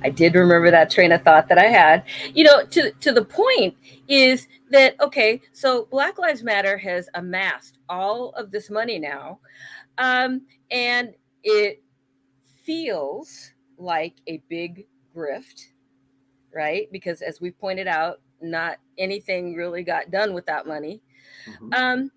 I 0.02 0.10
did 0.10 0.34
remember 0.34 0.70
that 0.70 0.90
train 0.90 1.12
of 1.12 1.22
thought 1.22 1.48
that 1.48 1.58
I 1.58 1.66
had. 1.66 2.04
You 2.34 2.44
know, 2.44 2.64
to 2.64 2.90
to 2.90 3.12
the 3.12 3.24
point 3.24 3.76
is 4.08 4.46
that 4.70 5.00
okay, 5.00 5.40
so 5.52 5.86
Black 5.90 6.18
Lives 6.18 6.42
Matter 6.42 6.76
has 6.78 7.08
amassed 7.14 7.78
all 7.88 8.30
of 8.30 8.50
this 8.50 8.70
money 8.70 8.98
now, 8.98 9.38
um, 9.98 10.42
and 10.70 11.14
it 11.42 11.82
feels 12.64 13.52
like 13.78 14.14
a 14.26 14.42
big 14.48 14.86
grift, 15.18 15.66
right? 16.54 16.88
Because 16.92 17.22
as 17.22 17.40
we 17.40 17.50
pointed 17.50 17.88
out, 17.88 18.20
not 18.40 18.78
anything 18.98 19.54
really 19.54 19.82
got 19.82 20.10
done 20.10 20.32
with 20.32 20.46
that 20.46 20.66
money. 20.66 21.02
Mhm. 21.46 21.74
Um, 21.74 22.12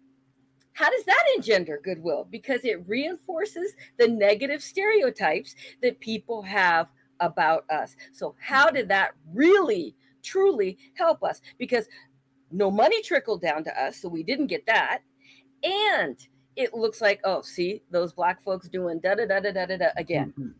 how 0.73 0.89
does 0.89 1.03
that 1.05 1.23
engender 1.35 1.79
goodwill? 1.83 2.27
Because 2.29 2.63
it 2.63 2.87
reinforces 2.87 3.73
the 3.97 4.07
negative 4.07 4.61
stereotypes 4.61 5.55
that 5.81 5.99
people 5.99 6.41
have 6.43 6.87
about 7.19 7.69
us. 7.69 7.95
So, 8.13 8.35
how 8.39 8.69
did 8.69 8.87
that 8.89 9.11
really, 9.33 9.95
truly 10.23 10.77
help 10.93 11.23
us? 11.23 11.41
Because 11.57 11.87
no 12.51 12.69
money 12.71 13.01
trickled 13.01 13.41
down 13.41 13.63
to 13.65 13.81
us, 13.81 13.97
so 13.97 14.09
we 14.09 14.23
didn't 14.23 14.47
get 14.47 14.65
that. 14.65 15.01
And 15.63 16.17
it 16.55 16.73
looks 16.73 17.01
like, 17.01 17.21
oh, 17.23 17.41
see, 17.41 17.81
those 17.91 18.13
black 18.13 18.41
folks 18.41 18.67
doing 18.67 18.99
da 18.99 19.15
da 19.15 19.25
da 19.25 19.39
da 19.39 19.65
da 19.65 19.77
da 19.77 19.87
again. 19.97 20.33
Mhm. 20.37 20.53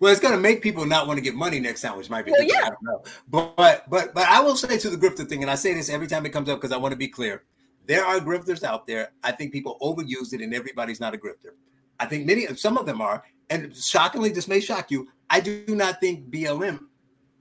Well, 0.00 0.10
it's 0.12 0.20
going 0.20 0.34
to 0.34 0.40
make 0.40 0.62
people 0.62 0.84
not 0.86 1.06
want 1.06 1.18
to 1.18 1.22
give 1.22 1.34
money 1.34 1.60
next 1.60 1.82
time, 1.82 1.96
which 1.96 2.10
might 2.10 2.24
be. 2.24 2.32
Well, 2.32 2.42
yeah. 2.42 2.62
I 2.64 2.70
don't 2.70 2.82
know. 2.82 3.02
But 3.28 3.56
but 3.56 3.90
but 3.90 4.14
but 4.14 4.28
I 4.28 4.40
will 4.40 4.56
say 4.56 4.78
to 4.78 4.90
the 4.90 4.96
grifter 4.96 5.28
thing, 5.28 5.42
and 5.42 5.50
I 5.50 5.54
say 5.54 5.74
this 5.74 5.88
every 5.88 6.06
time 6.06 6.26
it 6.26 6.30
comes 6.30 6.48
up 6.48 6.60
because 6.60 6.72
I 6.72 6.76
want 6.76 6.92
to 6.92 6.98
be 6.98 7.08
clear. 7.08 7.44
There 7.86 8.04
are 8.04 8.18
grifters 8.18 8.64
out 8.64 8.86
there. 8.86 9.12
I 9.22 9.32
think 9.32 9.52
people 9.52 9.76
overuse 9.80 10.32
it, 10.32 10.40
and 10.40 10.54
everybody's 10.54 11.00
not 11.00 11.14
a 11.14 11.18
grifter. 11.18 11.52
I 12.00 12.06
think 12.06 12.26
many, 12.26 12.46
some 12.56 12.78
of 12.78 12.86
them 12.86 13.00
are, 13.00 13.22
and 13.50 13.74
shockingly, 13.76 14.30
this 14.30 14.48
may 14.48 14.60
shock 14.60 14.90
you. 14.90 15.08
I 15.30 15.40
do 15.40 15.64
not 15.68 16.00
think 16.00 16.30
BLM 16.30 16.80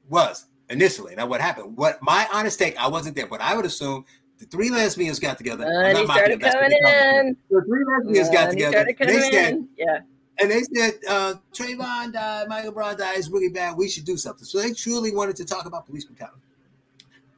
was 0.10 0.46
initially. 0.70 1.16
Now, 1.16 1.28
what 1.28 1.42
happened? 1.42 1.78
What 1.78 2.02
my 2.02 2.28
honest 2.34 2.60
take, 2.60 2.78
I 2.78 2.88
wasn't 2.88 3.16
there, 3.16 3.28
but 3.28 3.42
I 3.42 3.56
would 3.56 3.66
assume 3.66 4.06
the 4.38 4.46
three 4.46 4.70
lesbians 4.70 5.20
got 5.20 5.38
together. 5.38 5.64
Started 5.64 6.08
coming 6.08 6.40
they 6.40 6.50
call 6.50 6.60
them. 6.62 6.72
in. 6.72 7.38
The 7.50 7.62
three 7.66 7.84
lesbians 7.86 8.30
got 8.30 8.50
together. 8.50 8.86
They 9.00 9.32
said, 9.32 9.54
in. 9.54 9.70
Yeah. 9.78 10.00
And 10.40 10.50
they 10.50 10.64
said 10.64 10.94
uh, 11.08 11.36
Trayvon 11.54 12.14
died, 12.14 12.48
Michael 12.48 12.72
Brown 12.72 12.98
died, 12.98 13.18
is 13.18 13.30
really 13.30 13.50
bad. 13.50 13.78
We 13.78 13.90
should 13.90 14.06
do 14.06 14.18
something. 14.18 14.46
So 14.46 14.60
they 14.60 14.74
truly 14.74 15.14
wanted 15.14 15.36
to 15.38 15.46
talk 15.46 15.66
about 15.66 15.86
police 15.86 16.06
brutality, 16.06 16.42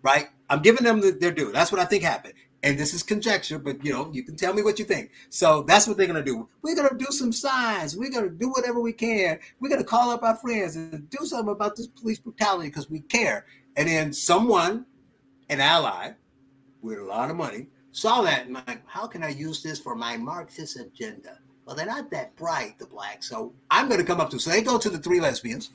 right? 0.02 0.30
I'm 0.50 0.62
giving 0.62 0.84
them 0.84 1.02
the, 1.02 1.12
their 1.12 1.32
due. 1.32 1.52
That's 1.52 1.72
what 1.72 1.82
I 1.82 1.86
think 1.86 2.04
happened. 2.04 2.34
And 2.64 2.80
this 2.80 2.94
is 2.94 3.04
conjecture, 3.04 3.60
but 3.60 3.84
you 3.86 3.94
know, 3.94 4.10
you 4.12 4.24
can 4.24 4.36
tell 4.36 4.54
me 4.54 4.64
what 4.64 4.80
you 4.80 4.86
think. 4.86 5.12
So 5.30 5.62
that's 5.64 5.88
what 5.88 5.98
they're 5.98 6.08
gonna 6.08 6.24
do. 6.24 6.48
We're 6.62 6.76
gonna 6.76 6.98
do 6.98 7.06
some 7.10 7.32
signs. 7.32 7.96
We're 7.96 8.10
gonna 8.10 8.30
do 8.30 8.50
whatever 8.50 8.80
we 8.80 8.94
can. 8.94 9.40
We're 9.60 9.70
gonna 9.70 9.84
call 9.84 10.10
up 10.10 10.24
our 10.24 10.36
friends 10.36 10.76
and 10.76 11.08
do 11.10 11.26
something 11.26 11.52
about 11.52 11.76
this 11.76 11.88
police 11.88 12.20
brutality 12.20 12.70
because 12.70 12.90
we 12.90 13.02
care. 13.02 13.46
And 13.76 13.88
then 13.88 14.14
someone, 14.14 14.86
an 15.50 15.60
ally, 15.60 16.14
with 16.82 16.98
a 16.98 17.04
lot 17.04 17.30
of 17.30 17.36
money, 17.36 17.68
saw 17.92 18.22
that 18.22 18.46
and 18.46 18.54
like, 18.54 18.82
how 18.88 19.06
can 19.06 19.24
I 19.24 19.30
use 19.30 19.62
this 19.62 19.80
for 19.80 19.96
my 19.96 20.18
Marxist 20.18 20.80
agenda? 20.80 21.40
Well, 21.66 21.76
they're 21.76 21.86
not 21.86 22.12
that 22.12 22.36
bright, 22.36 22.78
the 22.78 22.86
blacks. 22.86 23.30
So 23.30 23.54
I'm 23.72 23.88
going 23.88 24.00
to 24.00 24.06
come 24.06 24.22
up 24.22 24.30
to. 24.32 24.40
So 24.40 24.52
they 24.52 24.62
go 24.62 24.78
to 24.78 24.90
the 24.90 25.00
three 25.00 25.20
lesbians. 25.20 25.72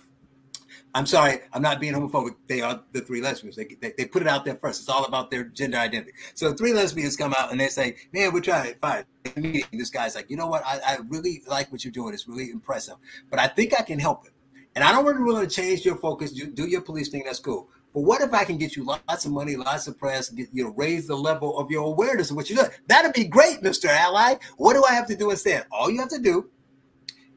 I'm 0.93 1.07
sorry, 1.07 1.39
I'm 1.53 1.63
not 1.63 1.79
being 1.81 1.95
homophobic. 1.95 2.35
They 2.49 2.63
are 2.63 2.81
the 2.93 3.01
three 3.01 3.21
lesbians. 3.21 3.55
They, 3.55 3.77
they, 3.81 3.93
they 3.97 4.07
put 4.07 4.23
it 4.23 4.29
out 4.29 4.45
there 4.45 4.57
first. 4.57 4.81
It's 4.81 4.89
all 4.89 5.05
about 5.05 5.31
their 5.31 5.45
gender 5.45 5.79
identity. 5.79 6.13
So 6.35 6.53
three 6.53 6.73
lesbians 6.73 7.17
come 7.17 7.33
out 7.39 7.53
and 7.53 7.61
they 7.61 7.69
say, 7.69 7.97
"Man, 8.13 8.33
we're 8.33 8.41
trying 8.41 8.73
to 8.73 8.79
find 8.79 9.05
meeting." 9.37 9.79
This 9.79 9.91
guy's 9.91 10.17
like, 10.17 10.29
"You 10.29 10.37
know 10.37 10.49
what? 10.49 10.65
I, 10.67 10.81
I 10.85 10.99
really 11.09 11.43
like 11.47 11.71
what 11.71 11.85
you're 11.85 11.93
doing. 11.93 12.13
It's 12.13 12.27
really 12.27 12.51
impressive, 12.51 12.97
but 13.31 13.39
I 13.39 13.47
think 13.47 13.73
I 13.79 13.83
can 13.83 14.01
help 14.01 14.27
it. 14.27 14.33
And 14.75 14.83
I 14.85 14.91
don't 14.93 15.05
really 15.05 15.23
want 15.23 15.49
to 15.49 15.55
change 15.55 15.85
your 15.85 15.97
focus. 15.97 16.33
You 16.33 16.47
do 16.47 16.67
your 16.67 16.81
police 16.81 17.09
thing. 17.09 17.23
That's 17.25 17.41
cool. 17.41 17.69
But 17.93 18.03
what 18.03 18.21
if 18.21 18.33
I 18.33 18.45
can 18.45 18.57
get 18.57 18.77
you 18.77 18.85
lots 18.85 19.25
of 19.25 19.33
money, 19.33 19.57
lots 19.57 19.89
of 19.89 19.99
press, 19.99 20.29
get 20.29 20.49
you 20.53 20.65
know, 20.65 20.71
raise 20.77 21.07
the 21.09 21.17
level 21.17 21.59
of 21.59 21.71
your 21.71 21.85
awareness 21.87 22.31
of 22.31 22.37
what 22.37 22.49
you're 22.49 22.63
doing? 22.63 22.77
That'd 22.87 23.13
be 23.13 23.25
great, 23.25 23.63
Mr. 23.63 23.87
Ally. 23.87 24.37
What 24.57 24.75
do 24.75 24.85
I 24.89 24.93
have 24.95 25.07
to 25.09 25.17
do 25.17 25.31
instead? 25.31 25.67
All 25.73 25.91
you 25.91 25.99
have 25.99 26.09
to 26.11 26.21
do 26.21 26.51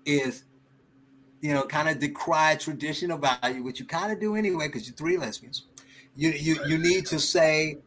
is, 0.05 0.43
you 1.41 1.53
know, 1.53 1.63
kind 1.63 1.89
of 1.89 1.99
decry 1.99 2.55
traditional 2.55 3.17
value, 3.17 3.63
which 3.63 3.79
you 3.79 3.85
kind 3.85 4.11
of 4.11 4.19
do 4.19 4.35
anyway, 4.35 4.67
because 4.67 4.87
you're 4.87 4.95
three 4.95 5.17
lesbians. 5.17 5.65
You 6.15 6.29
you 6.29 6.63
you 6.67 6.77
need 6.77 7.07
to 7.07 7.19
say, 7.19 7.77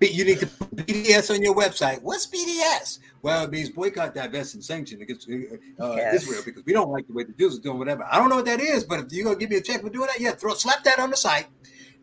you 0.00 0.24
need 0.24 0.40
to 0.40 0.46
put 0.48 0.74
BDS 0.74 1.32
on 1.32 1.42
your 1.42 1.54
website. 1.54 2.02
What's 2.02 2.26
BDS? 2.26 2.98
Well, 3.22 3.44
it 3.44 3.50
means 3.50 3.68
boycott, 3.68 4.14
divest, 4.14 4.54
and 4.54 4.64
sanction 4.64 5.00
against 5.02 5.28
uh, 5.28 5.94
Yes. 5.96 6.22
Israel 6.22 6.42
because 6.44 6.64
we 6.64 6.72
don't 6.72 6.90
like 6.90 7.06
the 7.06 7.12
way 7.12 7.22
the 7.22 7.32
Jews 7.34 7.58
are 7.58 7.62
doing 7.62 7.78
whatever. 7.78 8.04
I 8.10 8.18
don't 8.18 8.30
know 8.30 8.36
what 8.36 8.46
that 8.46 8.60
is, 8.60 8.82
but 8.82 8.98
if 9.00 9.12
you're 9.12 9.24
gonna 9.24 9.36
give 9.38 9.50
me 9.50 9.56
a 9.56 9.60
check 9.60 9.82
for 9.82 9.90
doing 9.90 10.06
that, 10.08 10.18
yeah, 10.18 10.32
throw 10.32 10.54
slap 10.54 10.82
that 10.84 10.98
on 10.98 11.10
the 11.10 11.16
site. 11.16 11.46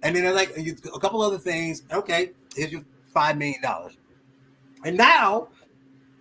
And 0.03 0.15
then 0.15 0.23
they're 0.23 0.33
like 0.33 0.55
a 0.57 0.99
couple 0.99 1.21
other 1.21 1.37
things. 1.37 1.83
Okay, 1.91 2.31
here's 2.55 2.71
your 2.71 2.83
five 3.13 3.37
million 3.37 3.61
dollars. 3.61 3.97
And 4.85 4.97
now 4.97 5.49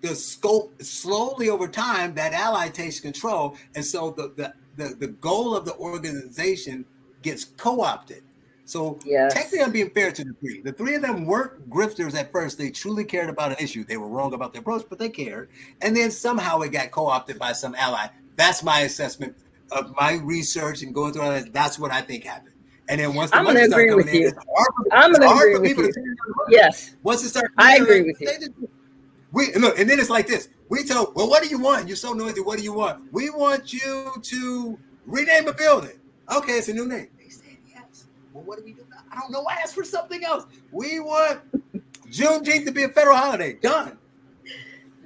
the 0.00 0.14
scope 0.14 0.80
slowly 0.82 1.48
over 1.48 1.68
time 1.68 2.14
that 2.14 2.32
ally 2.32 2.68
takes 2.68 3.00
control, 3.00 3.56
and 3.74 3.84
so 3.84 4.10
the 4.10 4.32
the 4.36 4.54
the, 4.76 4.94
the 4.94 5.08
goal 5.08 5.54
of 5.56 5.64
the 5.64 5.74
organization 5.76 6.84
gets 7.22 7.44
co-opted. 7.44 8.22
So 8.66 8.98
Yes. 9.04 9.32
technically, 9.32 9.62
I'm 9.62 9.72
being 9.72 9.90
fair 9.90 10.10
to 10.10 10.24
the 10.24 10.34
three. 10.40 10.60
The 10.60 10.72
three 10.72 10.96
of 10.96 11.02
them 11.02 11.24
weren't 11.24 11.70
grifters 11.70 12.14
at 12.14 12.32
first. 12.32 12.58
They 12.58 12.70
truly 12.70 13.04
cared 13.04 13.30
about 13.30 13.52
an 13.52 13.58
issue. 13.60 13.84
They 13.84 13.96
were 13.96 14.08
wrong 14.08 14.34
about 14.34 14.52
their 14.52 14.60
approach, 14.60 14.84
but 14.88 14.98
they 14.98 15.08
cared. 15.08 15.48
And 15.80 15.96
then 15.96 16.10
somehow 16.10 16.60
it 16.60 16.72
got 16.72 16.90
co-opted 16.90 17.38
by 17.38 17.52
some 17.52 17.74
ally. 17.76 18.08
That's 18.34 18.62
my 18.62 18.80
assessment 18.80 19.36
of 19.70 19.94
my 19.96 20.14
research 20.14 20.82
and 20.82 20.92
going 20.94 21.12
through 21.12 21.22
all 21.22 21.30
that. 21.30 21.52
That's 21.52 21.78
what 21.78 21.92
I 21.92 22.00
think 22.02 22.24
happened. 22.24 22.55
And 22.88 23.00
then 23.00 23.14
once 23.14 23.30
the 23.30 23.38
I'm 23.38 23.44
money 23.44 23.60
gonna 23.60 23.72
agree 23.72 23.88
coming 23.88 24.06
with 24.06 24.14
in, 24.14 24.20
you. 24.22 24.28
it's 24.28 24.36
hard 24.36 24.68
for- 24.76 24.94
I'm 24.94 25.12
gonna 25.12 25.28
agree 25.34 25.54
with 25.54 25.62
people 25.64 25.84
you. 25.84 25.92
to 25.92 25.94
turn 26.00 26.04
down 26.06 26.16
the 26.28 26.34
money. 26.36 26.54
Yes. 26.56 26.94
Once 27.02 27.24
it 27.24 27.30
starts, 27.30 27.52
I 27.58 27.76
agree 27.76 28.02
with 28.02 28.20
you. 28.20 28.26
just- 28.28 28.50
We 29.32 29.52
look, 29.54 29.78
and 29.78 29.90
then 29.90 29.98
it's 30.00 30.08
like 30.10 30.26
this. 30.26 30.48
We 30.68 30.84
tell, 30.84 31.12
well, 31.14 31.28
what 31.28 31.42
do 31.42 31.48
you 31.48 31.58
want? 31.58 31.88
You're 31.88 31.96
so 31.96 32.12
noisy. 32.12 32.40
What 32.40 32.58
do 32.58 32.64
you 32.64 32.72
want? 32.72 33.12
We 33.12 33.28
want 33.30 33.72
you 33.72 34.12
to 34.22 34.78
rename 35.04 35.48
a 35.48 35.52
building. 35.52 35.98
Okay, 36.34 36.52
it's 36.54 36.68
a 36.68 36.72
new 36.72 36.86
name. 36.86 37.08
They 37.18 37.28
said 37.28 37.56
yes. 37.68 38.06
Well, 38.32 38.44
what 38.44 38.58
do 38.58 38.64
we 38.64 38.72
do 38.72 38.82
now? 38.88 38.98
I 39.12 39.20
don't 39.20 39.30
know. 39.30 39.44
I 39.48 39.54
asked 39.54 39.74
for 39.74 39.84
something 39.84 40.24
else. 40.24 40.46
We 40.72 41.00
want 41.00 41.40
Juneteenth 42.10 42.64
to 42.66 42.72
be 42.72 42.84
a 42.84 42.88
federal 42.88 43.16
holiday. 43.16 43.54
Done. 43.54 43.98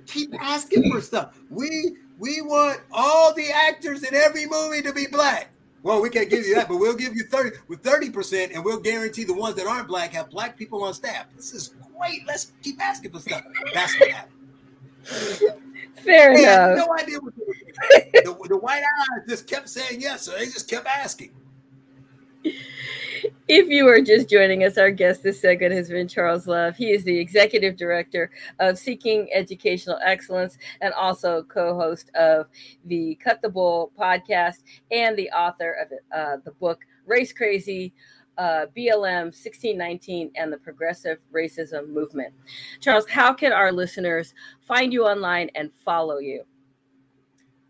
Keep 0.07 0.35
asking 0.41 0.91
for 0.93 1.01
stuff. 1.01 1.35
We 1.51 1.97
we 2.19 2.41
want 2.43 2.81
all 2.93 3.33
the 3.35 3.51
actors 3.51 4.03
in 4.03 4.15
every 4.15 4.47
movie 4.47 4.83
to 4.83 4.93
be 4.93 5.07
black. 5.07 5.50
Well, 5.83 6.03
we 6.03 6.11
can't 6.11 6.29
give 6.29 6.47
you 6.47 6.55
that, 6.57 6.69
but 6.69 6.77
we'll 6.77 6.95
give 6.97 7.15
you 7.17 7.25
30 7.25 7.57
with 7.69 7.83
30%, 7.83 8.55
and 8.55 8.65
we'll 8.65 8.81
guarantee 8.81 9.25
the 9.25 9.33
ones 9.35 9.57
that 9.57 9.67
aren't 9.67 9.89
black 9.89 10.13
have 10.13 10.29
black 10.31 10.57
people 10.57 10.85
on 10.85 10.93
staff. 10.93 11.27
This 11.35 11.55
is 11.55 11.75
great. 11.99 12.27
Let's 12.27 12.53
keep 12.63 12.83
asking 12.83 13.13
for 13.13 13.21
stuff. 13.21 13.43
That's 13.73 13.99
what 13.99 14.11
happened. 14.11 14.35
Fair 16.05 16.35
They 16.35 16.43
enough. 16.43 16.77
no 16.77 16.95
idea 16.99 17.19
what 17.21 17.35
they 17.35 17.45
were 17.47 17.55
doing. 17.55 18.11
the, 18.43 18.49
the 18.49 18.57
white 18.59 18.83
eyes 18.83 19.23
just 19.29 19.47
kept 19.47 19.69
saying 19.69 20.01
yes, 20.01 20.23
so 20.23 20.33
they 20.33 20.45
just 20.47 20.69
kept 20.69 20.87
asking. 20.87 21.31
If 23.49 23.69
you 23.69 23.89
are 23.89 24.01
just 24.01 24.29
joining 24.29 24.65
us, 24.65 24.79
our 24.79 24.91
guest 24.91 25.23
this 25.23 25.41
segment 25.41 25.73
has 25.73 25.89
been 25.89 26.07
Charles 26.07 26.47
Love. 26.47 26.77
He 26.77 26.93
is 26.93 27.03
the 27.05 27.19
executive 27.19 27.77
director 27.77 28.31
of 28.61 28.79
Seeking 28.79 29.29
Educational 29.33 29.99
Excellence 30.05 30.57
and 30.81 30.95
also 30.95 31.43
co 31.43 31.75
host 31.75 32.11
of 32.15 32.47
the 32.85 33.17
Cut 33.17 33.43
the 33.43 33.49
Bull 33.49 33.91
podcast 33.99 34.63
and 34.91 35.17
the 35.17 35.31
author 35.31 35.73
of 35.73 35.89
uh, 36.17 36.37
the 36.45 36.53
book 36.53 36.81
Race 37.07 37.33
Crazy. 37.33 37.93
Uh, 38.39 38.65
BLM 38.75 39.25
1619 39.25 40.31
and 40.35 40.51
the 40.51 40.57
Progressive 40.57 41.19
Racism 41.31 41.91
Movement. 41.91 42.33
Charles, 42.81 43.07
how 43.07 43.35
can 43.35 43.53
our 43.53 43.71
listeners 43.71 44.33
find 44.63 44.95
you 44.95 45.05
online 45.05 45.51
and 45.55 45.71
follow 45.85 46.19
you? 46.19 46.45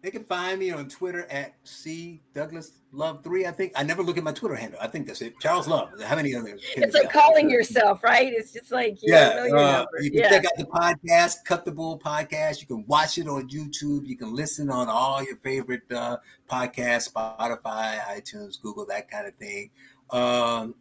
They 0.02 0.10
can 0.10 0.24
find 0.24 0.58
me 0.58 0.70
on 0.70 0.88
Twitter 0.88 1.26
at 1.30 1.54
C 1.64 2.22
Douglas 2.34 2.80
Love 2.90 3.22
Three. 3.22 3.44
I 3.44 3.50
think 3.50 3.72
I 3.76 3.82
never 3.82 4.02
look 4.02 4.16
at 4.16 4.24
my 4.24 4.32
Twitter 4.32 4.54
handle. 4.54 4.80
I 4.80 4.86
think 4.86 5.06
that's 5.06 5.20
it. 5.20 5.38
Charles 5.40 5.68
Love. 5.68 5.90
How 6.02 6.16
many 6.16 6.34
other? 6.34 6.58
It's 6.76 6.94
like 6.94 7.12
calling 7.12 7.50
yourself, 7.50 8.02
right? 8.02 8.32
It's 8.32 8.50
just 8.52 8.72
like 8.72 9.02
you 9.02 9.12
yeah. 9.12 9.46
Uh, 9.54 9.84
you 10.00 10.10
can 10.10 10.20
yeah. 10.20 10.28
check 10.30 10.46
out 10.46 10.52
the 10.56 10.64
podcast, 10.64 11.44
Cut 11.44 11.66
the 11.66 11.72
Bull 11.72 11.98
podcast. 11.98 12.62
You 12.62 12.66
can 12.66 12.84
watch 12.86 13.18
it 13.18 13.28
on 13.28 13.48
YouTube. 13.50 14.06
You 14.06 14.16
can 14.16 14.34
listen 14.34 14.70
on 14.70 14.88
all 14.88 15.22
your 15.22 15.36
favorite 15.36 15.82
uh, 15.94 16.16
podcasts, 16.50 17.12
Spotify, 17.12 17.98
iTunes, 18.00 18.60
Google, 18.60 18.86
that 18.86 19.10
kind 19.10 19.26
of 19.26 19.34
thing. 19.34 19.70
Um, 20.10 20.74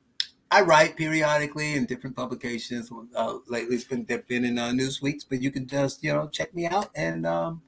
I 0.52 0.62
write 0.62 0.96
periodically 0.96 1.74
in 1.76 1.86
different 1.86 2.16
publications. 2.16 2.90
Uh, 3.16 3.38
lately, 3.48 3.76
it's 3.76 3.84
been 3.84 4.04
been 4.04 4.46
in 4.46 4.58
uh, 4.58 4.70
Newsweeks, 4.70 5.26
but 5.30 5.42
you 5.42 5.52
can 5.52 5.68
just 5.68 6.04
you 6.04 6.14
know 6.14 6.28
check 6.28 6.56
me 6.56 6.66
out 6.66 6.90
and 6.96 7.26
um, 7.28 7.62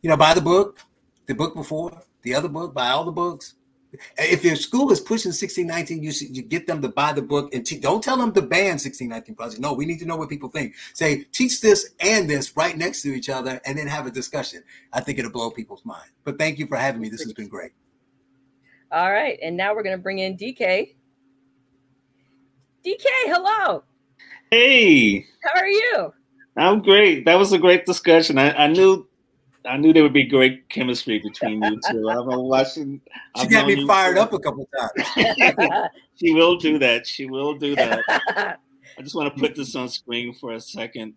you 0.00 0.08
know 0.08 0.16
buy 0.16 0.32
the 0.32 0.40
book, 0.40 0.78
the 1.26 1.34
book 1.34 1.54
before 1.54 2.02
the 2.22 2.34
other 2.34 2.48
book, 2.48 2.74
buy 2.74 2.90
all 2.90 3.04
the 3.04 3.12
books. 3.12 3.54
If 4.16 4.42
your 4.42 4.56
school 4.56 4.90
is 4.90 5.00
pushing 5.00 5.30
1619, 5.30 6.02
you 6.02 6.12
should 6.12 6.34
you 6.34 6.42
get 6.42 6.66
them 6.66 6.80
to 6.80 6.88
buy 6.88 7.12
the 7.12 7.20
book 7.20 7.54
and 7.54 7.64
te- 7.64 7.78
don't 7.78 8.02
tell 8.02 8.16
them 8.16 8.32
to 8.32 8.40
ban 8.40 8.78
1619 8.80 9.34
project. 9.34 9.60
No, 9.60 9.74
we 9.74 9.84
need 9.84 9.98
to 9.98 10.06
know 10.06 10.16
what 10.16 10.30
people 10.30 10.48
think. 10.48 10.74
Say 10.94 11.24
teach 11.24 11.60
this 11.60 11.90
and 12.00 12.28
this 12.28 12.56
right 12.56 12.76
next 12.76 13.02
to 13.02 13.14
each 13.14 13.28
other, 13.28 13.60
and 13.66 13.76
then 13.76 13.86
have 13.86 14.06
a 14.06 14.10
discussion. 14.10 14.62
I 14.94 15.00
think 15.00 15.18
it'll 15.18 15.30
blow 15.30 15.50
people's 15.50 15.84
mind. 15.84 16.10
But 16.24 16.38
thank 16.38 16.58
you 16.58 16.66
for 16.66 16.76
having 16.76 17.02
me. 17.02 17.10
This 17.10 17.22
has 17.22 17.34
been 17.34 17.48
great. 17.48 17.72
All 18.90 19.12
right, 19.12 19.38
and 19.42 19.56
now 19.56 19.74
we're 19.74 19.82
going 19.82 19.96
to 19.96 20.02
bring 20.02 20.20
in 20.20 20.38
DK. 20.38 20.94
DK, 22.84 23.04
hello. 23.26 23.84
Hey. 24.50 25.26
How 25.42 25.60
are 25.60 25.68
you? 25.68 26.12
I'm 26.56 26.82
great. 26.82 27.24
That 27.24 27.38
was 27.38 27.52
a 27.52 27.58
great 27.58 27.86
discussion. 27.86 28.38
I, 28.38 28.52
I 28.52 28.66
knew 28.66 29.06
I 29.64 29.76
knew 29.76 29.92
there 29.92 30.02
would 30.02 30.12
be 30.12 30.24
great 30.26 30.68
chemistry 30.68 31.18
between 31.18 31.62
you 31.62 31.80
two. 31.88 32.08
I've 32.08 32.26
been 32.26 32.40
watching. 32.40 33.00
She 33.36 33.42
I've 33.42 33.50
got 33.50 33.66
me 33.66 33.86
fired 33.86 34.18
up 34.18 34.32
a 34.32 34.38
couple 34.38 34.68
times. 34.76 35.08
she 36.16 36.32
will 36.34 36.56
do 36.56 36.78
that. 36.78 37.06
She 37.06 37.26
will 37.26 37.54
do 37.54 37.76
that. 37.76 38.02
I 38.98 39.02
just 39.02 39.14
want 39.14 39.34
to 39.34 39.40
put 39.40 39.54
this 39.54 39.74
on 39.76 39.88
screen 39.88 40.34
for 40.34 40.52
a 40.52 40.60
second. 40.60 41.14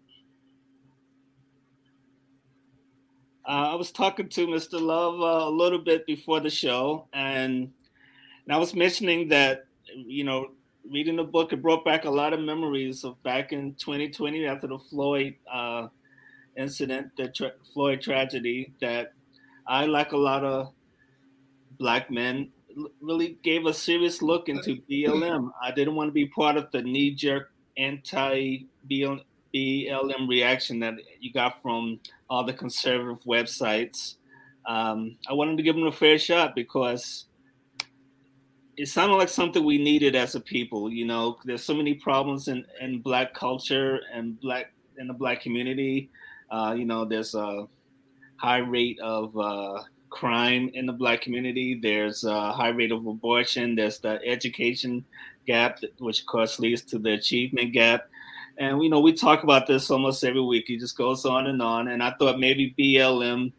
Uh, 3.47 3.71
I 3.71 3.75
was 3.75 3.91
talking 3.91 4.27
to 4.29 4.47
Mr. 4.47 4.81
Love 4.81 5.21
uh, 5.21 5.47
a 5.47 5.51
little 5.51 5.79
bit 5.79 6.05
before 6.07 6.39
the 6.39 6.49
show, 6.49 7.07
and, 7.13 7.71
and 8.45 8.55
I 8.55 8.57
was 8.57 8.73
mentioning 8.73 9.27
that 9.29 9.65
you 9.93 10.23
know 10.23 10.51
reading 10.89 11.15
the 11.15 11.23
book, 11.23 11.53
it 11.53 11.61
brought 11.61 11.85
back 11.85 12.05
a 12.05 12.09
lot 12.09 12.33
of 12.33 12.39
memories 12.39 13.03
of 13.03 13.21
back 13.23 13.51
in 13.51 13.73
2020 13.75 14.45
after 14.45 14.67
the 14.67 14.77
Floyd 14.77 15.35
uh, 15.51 15.87
incident, 16.57 17.11
the 17.17 17.29
tra- 17.29 17.53
Floyd 17.73 18.01
tragedy, 18.01 18.73
that 18.81 19.13
I, 19.67 19.85
like 19.85 20.11
a 20.11 20.17
lot 20.17 20.43
of 20.43 20.73
black 21.77 22.09
men, 22.09 22.51
really 23.01 23.37
gave 23.43 23.65
a 23.65 23.73
serious 23.73 24.21
look 24.21 24.49
into 24.49 24.81
BLM. 24.89 25.51
I 25.61 25.71
didn't 25.71 25.95
want 25.95 26.09
to 26.09 26.13
be 26.13 26.27
part 26.27 26.57
of 26.57 26.71
the 26.71 26.81
knee 26.81 27.11
jerk 27.11 27.51
anti 27.77 28.67
BLM 28.89 30.27
reaction 30.27 30.79
that 30.79 30.95
you 31.19 31.31
got 31.31 31.61
from 31.61 31.99
all 32.29 32.43
the 32.43 32.53
conservative 32.53 33.23
websites. 33.23 34.15
Um, 34.65 35.17
I 35.29 35.33
wanted 35.33 35.57
to 35.57 35.63
give 35.63 35.75
them 35.75 35.87
a 35.87 35.91
fair 35.91 36.17
shot 36.17 36.55
because 36.55 37.25
it 38.77 38.87
sounded 38.87 39.15
like 39.15 39.29
something 39.29 39.63
we 39.63 39.77
needed 39.77 40.15
as 40.15 40.35
a 40.35 40.39
people. 40.39 40.91
You 40.91 41.05
know, 41.05 41.37
there's 41.45 41.63
so 41.63 41.73
many 41.73 41.93
problems 41.93 42.47
in, 42.47 42.65
in 42.81 43.01
black 43.01 43.33
culture 43.33 44.01
and 44.13 44.39
black 44.39 44.73
in 44.97 45.07
the 45.07 45.13
black 45.13 45.41
community. 45.41 46.09
Uh, 46.49 46.75
you 46.77 46.85
know, 46.85 47.05
there's 47.05 47.35
a 47.35 47.67
high 48.37 48.59
rate 48.59 48.99
of 48.99 49.37
uh, 49.37 49.83
crime 50.09 50.69
in 50.73 50.85
the 50.85 50.93
black 50.93 51.21
community. 51.21 51.79
There's 51.81 52.23
a 52.23 52.51
high 52.51 52.69
rate 52.69 52.91
of 52.91 53.05
abortion. 53.05 53.75
There's 53.75 53.99
the 53.99 54.19
education 54.25 55.05
gap, 55.45 55.79
which 55.99 56.21
of 56.21 56.25
course 56.27 56.59
leads 56.59 56.81
to 56.83 56.99
the 56.99 57.13
achievement 57.13 57.73
gap. 57.73 58.07
And 58.57 58.81
you 58.81 58.89
know, 58.89 59.01
we 59.01 59.13
talk 59.13 59.43
about 59.43 59.67
this 59.67 59.91
almost 59.91 60.23
every 60.23 60.41
week. 60.41 60.69
It 60.69 60.79
just 60.79 60.97
goes 60.97 61.25
on 61.25 61.47
and 61.47 61.61
on. 61.61 61.89
And 61.89 62.01
I 62.01 62.13
thought 62.17 62.39
maybe 62.39 62.73
BLM 62.79 63.51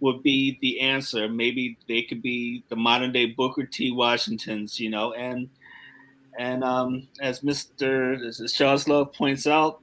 would 0.00 0.22
be 0.22 0.58
the 0.62 0.80
answer. 0.80 1.28
Maybe 1.28 1.76
they 1.86 2.02
could 2.02 2.22
be 2.22 2.64
the 2.68 2.76
modern 2.76 3.12
day 3.12 3.26
Booker 3.26 3.64
T. 3.64 3.92
Washingtons, 3.92 4.80
you 4.80 4.90
know, 4.90 5.12
and 5.12 5.48
and 6.38 6.64
um, 6.64 7.08
as 7.20 7.40
Mr. 7.40 8.26
As 8.26 8.52
Charles 8.52 8.88
Love 8.88 9.12
points 9.12 9.46
out, 9.46 9.82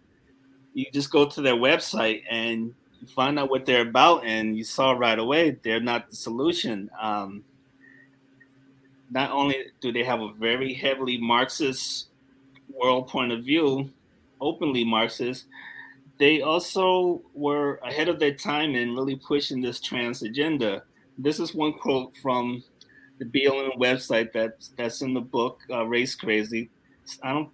you 0.78 0.86
just 0.94 1.10
go 1.10 1.26
to 1.26 1.42
their 1.42 1.56
website 1.56 2.22
and 2.30 2.72
find 3.16 3.40
out 3.40 3.50
what 3.50 3.66
they're 3.66 3.82
about, 3.82 4.24
and 4.24 4.56
you 4.56 4.64
saw 4.64 4.92
right 4.92 5.18
away 5.18 5.58
they're 5.64 5.80
not 5.80 6.08
the 6.08 6.16
solution. 6.16 6.88
Um, 7.02 7.44
not 9.10 9.32
only 9.32 9.56
do 9.82 9.92
they 9.92 10.04
have 10.04 10.22
a 10.22 10.34
very 10.34 10.76
heavily 10.76 11.18
Marxist 11.18 12.10
world 12.70 13.08
point 13.08 13.32
of 13.32 13.44
view, 13.44 13.90
openly 14.40 14.84
Marxist, 14.84 15.46
they 16.20 16.42
also 16.42 17.24
were 17.34 17.78
ahead 17.78 18.08
of 18.08 18.20
their 18.20 18.36
time 18.36 18.76
in 18.76 18.94
really 18.94 19.16
pushing 19.16 19.62
this 19.62 19.80
trans 19.80 20.22
agenda. 20.22 20.84
This 21.18 21.40
is 21.40 21.56
one 21.56 21.74
quote 21.74 22.16
from 22.18 22.64
the 23.18 23.26
BLM 23.26 23.80
website 23.80 24.32
that's 24.32 24.70
that's 24.78 25.02
in 25.02 25.16
the 25.16 25.22
book 25.22 25.60
uh, 25.72 25.86
Race 25.86 26.14
Crazy. 26.14 26.70
I 27.24 27.34
don't. 27.34 27.50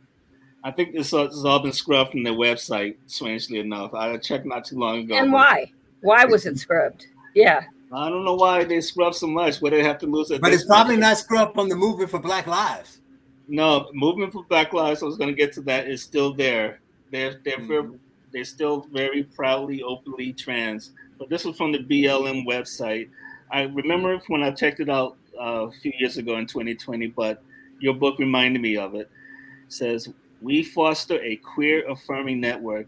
I 0.64 0.72
think 0.72 0.94
this, 0.94 1.12
has 1.12 1.44
all 1.44 1.60
been 1.60 1.74
scrubbed 1.74 2.12
from 2.12 2.24
their 2.24 2.34
website. 2.34 2.96
Strangely 3.08 3.60
enough, 3.60 3.94
I 3.94 4.18
checked 4.18 4.46
not 4.46 4.66
too 4.66 4.78
long 4.78 5.00
ago. 5.00 5.16
And 5.16 5.32
why? 5.32 5.72
Why 6.02 6.26
was 6.26 6.46
it 6.46 6.58
scrubbed? 6.58 7.08
Yeah. 7.36 7.64
I 7.92 8.10
don't 8.10 8.26
know 8.26 8.36
why 8.36 8.64
they 8.64 8.82
scrub 8.82 9.14
so 9.14 9.28
much. 9.28 9.62
Why 9.62 9.70
they 9.70 9.84
have 9.84 10.00
to 10.00 10.08
lose 10.08 10.32
it? 10.32 10.42
But 10.42 10.54
it's 10.54 10.66
probably 10.66 10.98
not 10.98 11.18
scrubbed 11.18 11.54
from 11.54 11.70
the 11.70 11.76
movement 11.76 12.10
for 12.10 12.20
Black 12.20 12.48
Lives. 12.48 13.02
No, 13.48 13.90
movement 13.94 14.34
for 14.34 14.44
Black 14.46 14.74
Lives. 14.74 15.04
I 15.04 15.06
was 15.06 15.18
going 15.18 15.30
to 15.30 15.36
get 15.36 15.54
to 15.54 15.62
that. 15.62 15.88
Is 15.88 16.02
still 16.02 16.34
there. 16.34 16.80
They're 17.12 17.40
they're 17.44 17.58
mm-hmm. 17.58 17.96
They're 18.32 18.46
still 18.46 18.88
very 18.92 19.24
proudly, 19.24 19.84
openly 19.84 20.34
trans. 20.34 20.92
But 21.20 21.30
this 21.30 21.46
was 21.46 21.56
from 21.56 21.72
the 21.72 21.80
BLM 21.80 22.48
website. 22.48 23.10
I 23.52 23.64
remember 23.64 24.20
when 24.28 24.42
I 24.42 24.50
checked 24.50 24.80
it 24.80 24.90
out 24.90 25.16
uh, 25.40 25.68
a 25.68 25.72
few 25.72 25.94
years 26.00 26.18
ago 26.18 26.38
in 26.38 26.48
2020, 26.48 27.08
but 27.08 27.44
your 27.80 27.94
book 27.94 28.18
reminded 28.18 28.62
me 28.62 28.76
of 28.78 28.96
it. 28.96 29.02
it 29.02 29.10
says, 29.68 30.10
We 30.44 30.62
foster 30.62 31.22
a 31.24 31.38
queer 31.38 31.90
affirming 31.90 32.42
network. 32.42 32.88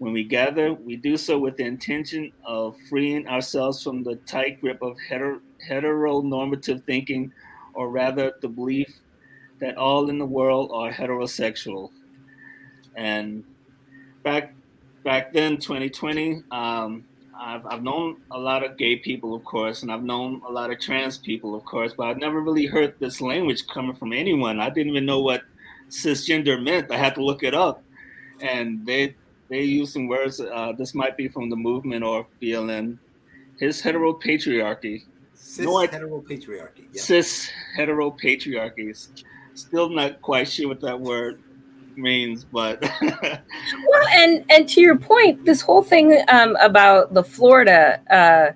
When 0.00 0.12
we 0.12 0.24
gather, 0.24 0.74
we 0.74 0.96
do 0.96 1.16
so 1.16 1.38
with 1.38 1.56
the 1.56 1.62
intention 1.62 2.32
of 2.44 2.76
freeing 2.88 3.28
ourselves 3.28 3.84
from 3.84 4.02
the 4.02 4.16
tight 4.26 4.60
grip 4.60 4.82
of 4.82 4.96
heter- 5.08 5.40
heteronormative 5.68 6.82
thinking, 6.84 7.32
or 7.74 7.88
rather, 7.88 8.32
the 8.40 8.48
belief 8.48 8.98
that 9.60 9.76
all 9.76 10.10
in 10.10 10.18
the 10.18 10.26
world 10.26 10.70
are 10.74 10.92
heterosexual. 10.92 11.90
And 12.96 13.44
back 14.24 14.54
back 15.04 15.32
then, 15.32 15.58
2020, 15.58 16.42
um, 16.50 17.04
I've, 17.38 17.64
I've 17.64 17.82
known 17.84 18.16
a 18.32 18.38
lot 18.38 18.64
of 18.64 18.76
gay 18.76 18.96
people, 18.96 19.36
of 19.36 19.44
course, 19.44 19.82
and 19.82 19.92
I've 19.92 20.02
known 20.02 20.42
a 20.46 20.50
lot 20.50 20.72
of 20.72 20.80
trans 20.80 21.16
people, 21.16 21.54
of 21.54 21.64
course, 21.64 21.94
but 21.96 22.08
I've 22.08 22.18
never 22.18 22.40
really 22.40 22.66
heard 22.66 22.94
this 22.98 23.20
language 23.20 23.68
coming 23.68 23.94
from 23.94 24.12
anyone. 24.12 24.58
I 24.58 24.68
didn't 24.68 24.90
even 24.90 25.06
know 25.06 25.20
what 25.20 25.42
cisgender 25.88 26.62
meant. 26.62 26.90
I 26.90 26.96
had 26.96 27.14
to 27.16 27.24
look 27.24 27.42
it 27.42 27.54
up, 27.54 27.82
and 28.40 28.84
they 28.86 29.14
they 29.48 29.62
use 29.62 29.92
some 29.92 30.06
words. 30.06 30.40
Uh, 30.40 30.72
this 30.76 30.94
might 30.94 31.16
be 31.16 31.28
from 31.28 31.50
the 31.50 31.56
movement 31.56 32.04
or 32.04 32.26
BLM. 32.40 32.98
Cis 33.58 33.82
heteropatriarchy. 33.82 35.04
Cis 35.34 35.64
no, 35.64 35.74
heteropatriarchy. 35.86 36.86
Yeah. 36.92 37.02
Cis 37.02 37.50
heteropatriarchy. 37.76 39.24
Still 39.54 39.88
not 39.88 40.22
quite 40.22 40.48
sure 40.48 40.68
what 40.68 40.80
that 40.82 41.00
word 41.00 41.42
means, 41.96 42.44
but 42.44 42.80
well, 43.02 44.06
and 44.12 44.44
and 44.50 44.68
to 44.68 44.80
your 44.80 44.96
point, 44.96 45.44
this 45.44 45.60
whole 45.60 45.82
thing 45.82 46.22
um, 46.28 46.56
about 46.60 47.14
the 47.14 47.24
Florida 47.24 48.00
uh, 48.10 48.52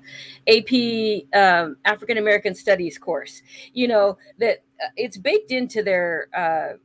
AP 0.49 1.24
um, 1.35 1.76
African 1.85 2.18
American 2.18 2.55
Studies 2.55 2.99
course, 2.99 3.43
you 3.74 3.89
know 3.89 4.16
that 4.39 4.59
uh, 4.83 4.89
it's 4.97 5.16
baked 5.16 5.51
into 5.51 5.83
their 5.83 6.28
uh, 6.35 6.76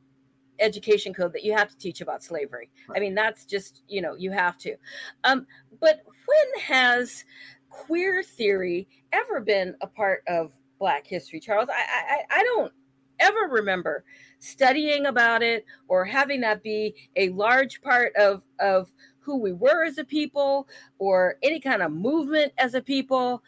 education 0.59 1.13
code 1.13 1.33
that 1.33 1.43
you 1.43 1.53
have 1.53 1.69
to 1.69 1.77
teach 1.77 2.01
about 2.01 2.23
slavery. 2.23 2.69
Right. 2.87 2.97
I 2.97 2.99
mean, 2.99 3.15
that's 3.15 3.45
just 3.45 3.83
you 3.87 4.01
know 4.01 4.15
you 4.15 4.31
have 4.31 4.57
to. 4.59 4.75
Um, 5.23 5.47
but 5.79 6.01
when 6.05 6.63
has 6.63 7.23
queer 7.69 8.23
theory 8.23 8.87
ever 9.13 9.39
been 9.39 9.75
a 9.81 9.87
part 9.87 10.23
of 10.27 10.51
Black 10.79 11.05
history, 11.07 11.39
Charles? 11.39 11.69
I 11.69 12.23
I, 12.31 12.39
I 12.39 12.43
don't 12.43 12.73
ever 13.19 13.47
remember 13.49 14.03
studying 14.39 15.07
about 15.07 15.41
it 15.41 15.65
or 15.87 16.05
having 16.05 16.41
that 16.41 16.63
be 16.63 16.95
a 17.15 17.29
large 17.29 17.81
part 17.81 18.15
of 18.15 18.43
of 18.59 18.91
who 19.19 19.37
we 19.37 19.51
were 19.51 19.83
as 19.83 19.97
a 19.97 20.03
people 20.03 20.67
or 20.99 21.37
any 21.43 21.59
kind 21.59 21.81
of 21.81 21.91
movement 21.91 22.53
as 22.57 22.73
a 22.75 22.81
people 22.81 23.41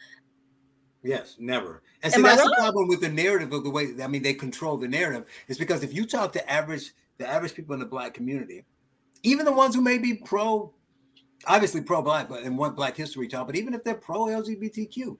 yes 1.02 1.36
never 1.38 1.82
and 2.02 2.12
so 2.12 2.22
that's 2.22 2.42
the 2.42 2.54
problem 2.56 2.88
with 2.88 3.00
the 3.00 3.08
narrative 3.08 3.52
of 3.52 3.64
the 3.64 3.70
way 3.70 3.88
i 4.02 4.06
mean 4.06 4.22
they 4.22 4.34
control 4.34 4.76
the 4.76 4.88
narrative 4.88 5.24
is 5.48 5.58
because 5.58 5.82
if 5.82 5.92
you 5.92 6.06
talk 6.06 6.32
to 6.32 6.50
average 6.50 6.92
the 7.18 7.28
average 7.28 7.54
people 7.54 7.74
in 7.74 7.80
the 7.80 7.86
black 7.86 8.14
community 8.14 8.64
even 9.22 9.44
the 9.44 9.52
ones 9.52 9.74
who 9.74 9.82
may 9.82 9.98
be 9.98 10.14
pro 10.14 10.72
obviously 11.46 11.80
pro 11.80 12.02
black 12.02 12.28
but 12.28 12.42
and 12.42 12.56
want 12.56 12.76
black 12.76 12.96
history 12.96 13.28
talk 13.28 13.46
but 13.46 13.56
even 13.56 13.74
if 13.74 13.84
they're 13.84 13.94
pro 13.94 14.26
lgbtq 14.26 15.16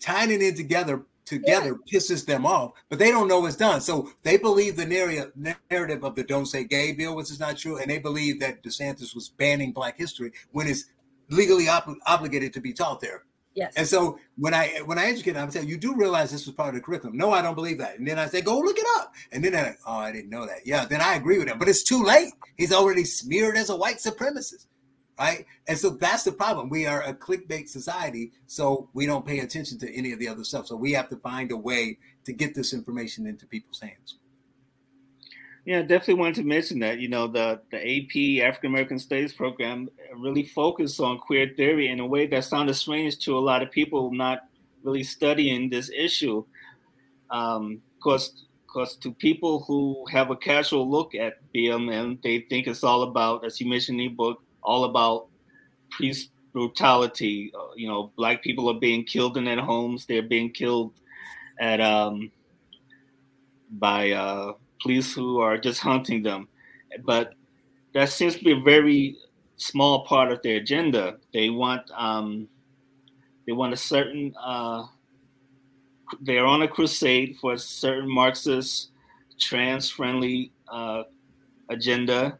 tying 0.00 0.30
it 0.30 0.42
in 0.42 0.54
together 0.54 1.04
together 1.24 1.78
yeah. 1.86 1.98
pisses 1.98 2.24
them 2.26 2.44
off, 2.46 2.72
but 2.88 2.98
they 2.98 3.10
don't 3.10 3.28
know 3.28 3.44
it's 3.46 3.56
done. 3.56 3.80
So 3.80 4.10
they 4.22 4.36
believe 4.36 4.76
the 4.76 4.86
narrative 4.86 5.32
narrative 5.70 6.04
of 6.04 6.14
the 6.14 6.24
"Don't 6.24 6.46
Say 6.46 6.64
Gay" 6.64 6.92
bill, 6.92 7.16
which 7.16 7.30
is 7.30 7.40
not 7.40 7.56
true, 7.56 7.78
and 7.78 7.90
they 7.90 7.98
believe 7.98 8.40
that 8.40 8.62
DeSantis 8.62 9.14
was 9.14 9.28
banning 9.30 9.72
Black 9.72 9.96
history 9.96 10.32
when 10.52 10.66
it's 10.66 10.86
legally 11.28 11.68
ob- 11.68 11.96
obligated 12.06 12.52
to 12.54 12.60
be 12.60 12.72
taught 12.72 13.00
there. 13.00 13.24
Yes. 13.54 13.74
And 13.76 13.86
so 13.86 14.18
when 14.36 14.54
I 14.54 14.80
when 14.86 14.98
I 14.98 15.06
educate, 15.06 15.32
them, 15.32 15.42
I'm 15.42 15.50
saying 15.50 15.68
you 15.68 15.76
do 15.76 15.94
realize 15.94 16.30
this 16.30 16.46
was 16.46 16.54
part 16.54 16.70
of 16.70 16.74
the 16.76 16.80
curriculum. 16.80 17.16
No, 17.16 17.32
I 17.32 17.42
don't 17.42 17.54
believe 17.54 17.78
that. 17.78 17.98
And 17.98 18.06
then 18.06 18.18
I 18.18 18.26
say, 18.26 18.40
go 18.40 18.58
look 18.58 18.78
it 18.78 18.86
up. 18.96 19.12
And 19.30 19.44
then 19.44 19.54
I, 19.54 19.76
oh, 19.86 19.98
I 19.98 20.12
didn't 20.12 20.30
know 20.30 20.46
that. 20.46 20.66
Yeah, 20.66 20.86
then 20.86 21.02
I 21.02 21.14
agree 21.14 21.38
with 21.38 21.48
him. 21.48 21.58
But 21.58 21.68
it's 21.68 21.82
too 21.82 22.02
late. 22.02 22.32
He's 22.56 22.72
already 22.72 23.04
smeared 23.04 23.56
as 23.56 23.68
a 23.68 23.76
white 23.76 23.96
supremacist 23.96 24.66
right? 25.18 25.46
And 25.68 25.78
so 25.78 25.90
that's 25.90 26.24
the 26.24 26.32
problem. 26.32 26.68
We 26.68 26.86
are 26.86 27.02
a 27.02 27.14
clickbait 27.14 27.68
society, 27.68 28.32
so 28.46 28.88
we 28.92 29.06
don't 29.06 29.26
pay 29.26 29.40
attention 29.40 29.78
to 29.80 29.94
any 29.94 30.12
of 30.12 30.18
the 30.18 30.28
other 30.28 30.44
stuff. 30.44 30.66
So 30.66 30.76
we 30.76 30.92
have 30.92 31.08
to 31.10 31.16
find 31.16 31.52
a 31.52 31.56
way 31.56 31.98
to 32.24 32.32
get 32.32 32.54
this 32.54 32.72
information 32.72 33.26
into 33.26 33.46
people's 33.46 33.80
hands. 33.80 34.16
Yeah, 35.64 35.82
definitely 35.82 36.14
wanted 36.14 36.34
to 36.36 36.42
mention 36.44 36.80
that. 36.80 36.98
You 36.98 37.08
know, 37.08 37.28
the 37.28 37.60
the 37.70 37.78
AP 37.78 38.44
African 38.44 38.70
American 38.70 38.98
Studies 38.98 39.32
program 39.32 39.88
really 40.16 40.42
focused 40.42 40.98
on 41.00 41.18
queer 41.18 41.52
theory 41.56 41.88
in 41.88 42.00
a 42.00 42.06
way 42.06 42.26
that 42.26 42.44
sounded 42.44 42.74
strange 42.74 43.18
to 43.20 43.38
a 43.38 43.40
lot 43.40 43.62
of 43.62 43.70
people 43.70 44.12
not 44.12 44.40
really 44.82 45.04
studying 45.04 45.70
this 45.70 45.88
issue. 45.90 46.44
Um, 47.30 47.80
because 47.96 48.44
because 48.66 48.96
to 48.96 49.12
people 49.12 49.62
who 49.66 50.04
have 50.10 50.30
a 50.30 50.36
casual 50.36 50.90
look 50.90 51.14
at 51.14 51.34
BLM, 51.54 52.20
they 52.22 52.40
think 52.40 52.66
it's 52.66 52.82
all 52.82 53.02
about, 53.02 53.44
as 53.44 53.60
you 53.60 53.68
mentioned 53.68 54.00
in 54.00 54.08
the 54.08 54.14
book, 54.14 54.42
all 54.62 54.84
about 54.84 55.28
police 55.96 56.28
brutality. 56.52 57.52
Uh, 57.54 57.72
you 57.76 57.86
know, 57.86 58.10
black 58.16 58.42
people 58.42 58.68
are 58.68 58.80
being 58.80 59.04
killed 59.04 59.36
in 59.36 59.44
their 59.44 59.60
homes. 59.60 60.06
They're 60.06 60.22
being 60.22 60.50
killed 60.50 60.92
at 61.60 61.80
um, 61.80 62.32
by 63.70 64.12
uh, 64.12 64.54
police 64.82 65.14
who 65.14 65.40
are 65.40 65.58
just 65.58 65.80
hunting 65.80 66.22
them. 66.22 66.48
But 67.04 67.34
that 67.94 68.08
seems 68.08 68.36
to 68.36 68.44
be 68.44 68.52
a 68.52 68.60
very 68.60 69.16
small 69.56 70.04
part 70.04 70.32
of 70.32 70.42
their 70.42 70.56
agenda. 70.56 71.18
They 71.32 71.50
want 71.50 71.82
um, 71.94 72.48
they 73.46 73.52
want 73.52 73.72
a 73.72 73.76
certain 73.76 74.34
uh, 74.42 74.86
they're 76.20 76.46
on 76.46 76.62
a 76.62 76.68
crusade 76.68 77.36
for 77.40 77.54
a 77.54 77.58
certain 77.58 78.10
Marxist 78.10 78.90
trans 79.38 79.88
friendly 79.88 80.52
uh, 80.68 81.04
agenda 81.70 82.38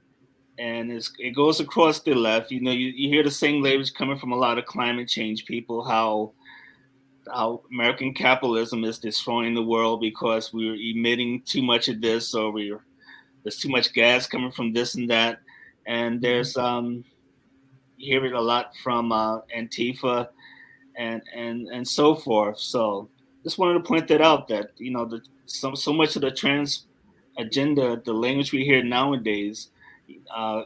and 0.59 0.93
it 1.19 1.35
goes 1.35 1.61
across 1.61 2.01
the 2.01 2.15
left. 2.15 2.51
You 2.51 2.61
know, 2.61 2.71
you, 2.71 2.89
you 2.89 3.09
hear 3.09 3.25
the 3.25 3.31
same 3.31 3.63
language 3.63 3.95
coming 3.95 4.19
from 4.19 4.33
a 4.33 4.37
lot 4.37 4.59
of 4.59 4.67
climate 4.67 5.09
change 5.09 5.47
people, 5.47 5.83
how 5.83 6.33
how 7.33 7.63
American 7.71 8.15
capitalism 8.15 8.85
is 8.85 8.99
destroying 8.99 9.55
the 9.55 9.63
world 9.63 10.01
because 10.01 10.53
we're 10.53 10.75
emitting 10.75 11.43
too 11.43 11.63
much 11.63 11.89
of 11.89 12.01
this, 12.01 12.35
or 12.35 12.51
we're 12.51 12.81
there's 13.43 13.59
too 13.59 13.69
much 13.69 13.93
gas 13.93 14.27
coming 14.27 14.53
from 14.53 14.73
this 14.73 14.95
and 14.95 15.11
that, 15.11 15.41
and 15.87 16.17
mm-hmm. 16.17 16.23
there's 16.23 16.57
um, 16.57 17.05
you 17.97 18.13
hear 18.13 18.25
it 18.27 18.33
a 18.33 18.41
lot 18.41 18.77
from 18.83 19.13
uh, 19.13 19.41
Antifa 19.57 20.29
and 20.97 21.23
and 21.35 21.69
and 21.69 21.87
so 21.87 22.15
forth. 22.15 22.59
So 22.59 23.09
just 23.43 23.59
wanted 23.59 23.75
to 23.75 23.81
point 23.81 24.09
that 24.09 24.21
out 24.21 24.49
that 24.49 24.71
you 24.79 24.91
know 24.91 25.05
the 25.05 25.21
so 25.47 25.75
so 25.75 25.93
much 25.93 26.17
of 26.17 26.23
the 26.23 26.31
trans 26.31 26.87
agenda, 27.39 28.01
the 28.05 28.13
language 28.13 28.53
we 28.53 28.65
hear 28.65 28.83
nowadays 28.83 29.69
uh, 30.35 30.63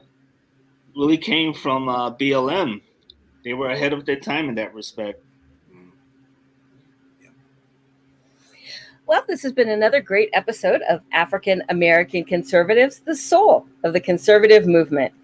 really 0.96 1.18
came 1.18 1.52
from 1.52 1.88
uh, 1.88 2.10
BLM. 2.14 2.80
They 3.44 3.52
were 3.52 3.70
ahead 3.70 3.92
of 3.92 4.04
their 4.06 4.18
time 4.18 4.48
in 4.48 4.56
that 4.56 4.74
respect. 4.74 5.22
Well, 9.06 9.24
this 9.28 9.42
has 9.42 9.52
been 9.52 9.68
another 9.68 10.00
great 10.00 10.30
episode 10.32 10.82
of 10.88 11.00
African 11.12 11.62
American 11.68 12.24
Conservatives, 12.24 12.98
the 12.98 13.14
soul 13.14 13.68
of 13.84 13.92
the 13.92 14.00
conservative 14.00 14.66
movement. 14.66 15.14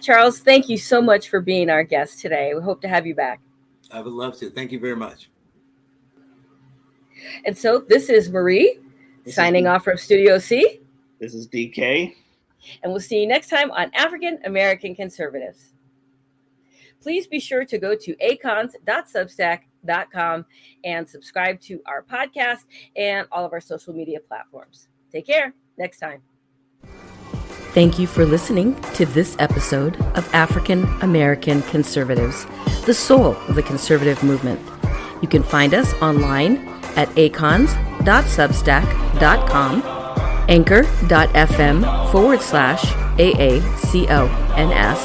Charles, 0.00 0.40
thank 0.40 0.70
you 0.70 0.78
so 0.78 1.02
much 1.02 1.28
for 1.28 1.42
being 1.42 1.68
our 1.68 1.84
guest 1.84 2.20
today. 2.20 2.54
We 2.54 2.62
hope 2.62 2.80
to 2.80 2.88
have 2.88 3.06
you 3.06 3.14
back. 3.14 3.40
I 3.92 4.00
would 4.00 4.14
love 4.14 4.38
to. 4.38 4.48
Thank 4.48 4.72
you 4.72 4.80
very 4.80 4.96
much. 4.96 5.28
And 7.44 7.56
so 7.56 7.80
this 7.80 8.08
is 8.08 8.30
Marie 8.30 8.78
this 9.26 9.34
signing 9.34 9.64
is 9.64 9.68
off 9.68 9.84
from 9.84 9.98
Studio 9.98 10.38
C. 10.38 10.80
This 11.20 11.34
is 11.34 11.48
DK. 11.48 12.14
And 12.82 12.92
we'll 12.92 13.00
see 13.00 13.20
you 13.20 13.26
next 13.26 13.50
time 13.50 13.70
on 13.72 13.90
African 13.92 14.38
American 14.46 14.94
Conservatives. 14.94 15.74
Please 17.02 17.26
be 17.26 17.40
sure 17.40 17.66
to 17.66 17.76
go 17.76 17.94
to 17.94 18.16
acons.substack.com 19.86 20.46
and 20.84 21.08
subscribe 21.08 21.60
to 21.62 21.80
our 21.86 22.02
podcast 22.02 22.64
and 22.96 23.26
all 23.32 23.44
of 23.44 23.52
our 23.52 23.60
social 23.60 23.92
media 23.94 24.20
platforms. 24.20 24.86
Take 25.12 25.26
care. 25.26 25.52
Next 25.76 25.98
time. 25.98 26.22
Thank 27.72 27.98
you 27.98 28.06
for 28.06 28.24
listening 28.24 28.80
to 28.94 29.04
this 29.06 29.36
episode 29.38 30.00
of 30.16 30.32
African 30.34 30.84
American 31.02 31.60
Conservatives, 31.62 32.46
the 32.86 32.94
soul 32.94 33.36
of 33.48 33.54
the 33.54 33.62
conservative 33.62 34.22
movement. 34.24 34.60
You 35.22 35.28
can 35.28 35.42
find 35.42 35.74
us 35.74 35.92
online 35.94 36.56
at 36.96 37.08
acons.substack.com 37.10 39.98
anchor.fm 40.48 42.10
forward 42.10 42.40
slash 42.40 42.82
AACONS. 43.18 44.98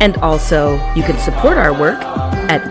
And 0.00 0.16
also, 0.18 0.74
you 0.94 1.02
can 1.02 1.18
support 1.18 1.58
our 1.58 1.78
work 1.78 2.00
at 2.50 2.62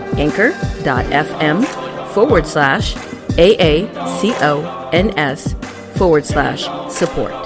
anchor.fm 0.86 1.64
forward 2.12 2.46
slash 2.46 2.94
AACONS 3.36 4.34
forward 5.96 6.24
slash 6.24 6.64
support. 6.92 7.43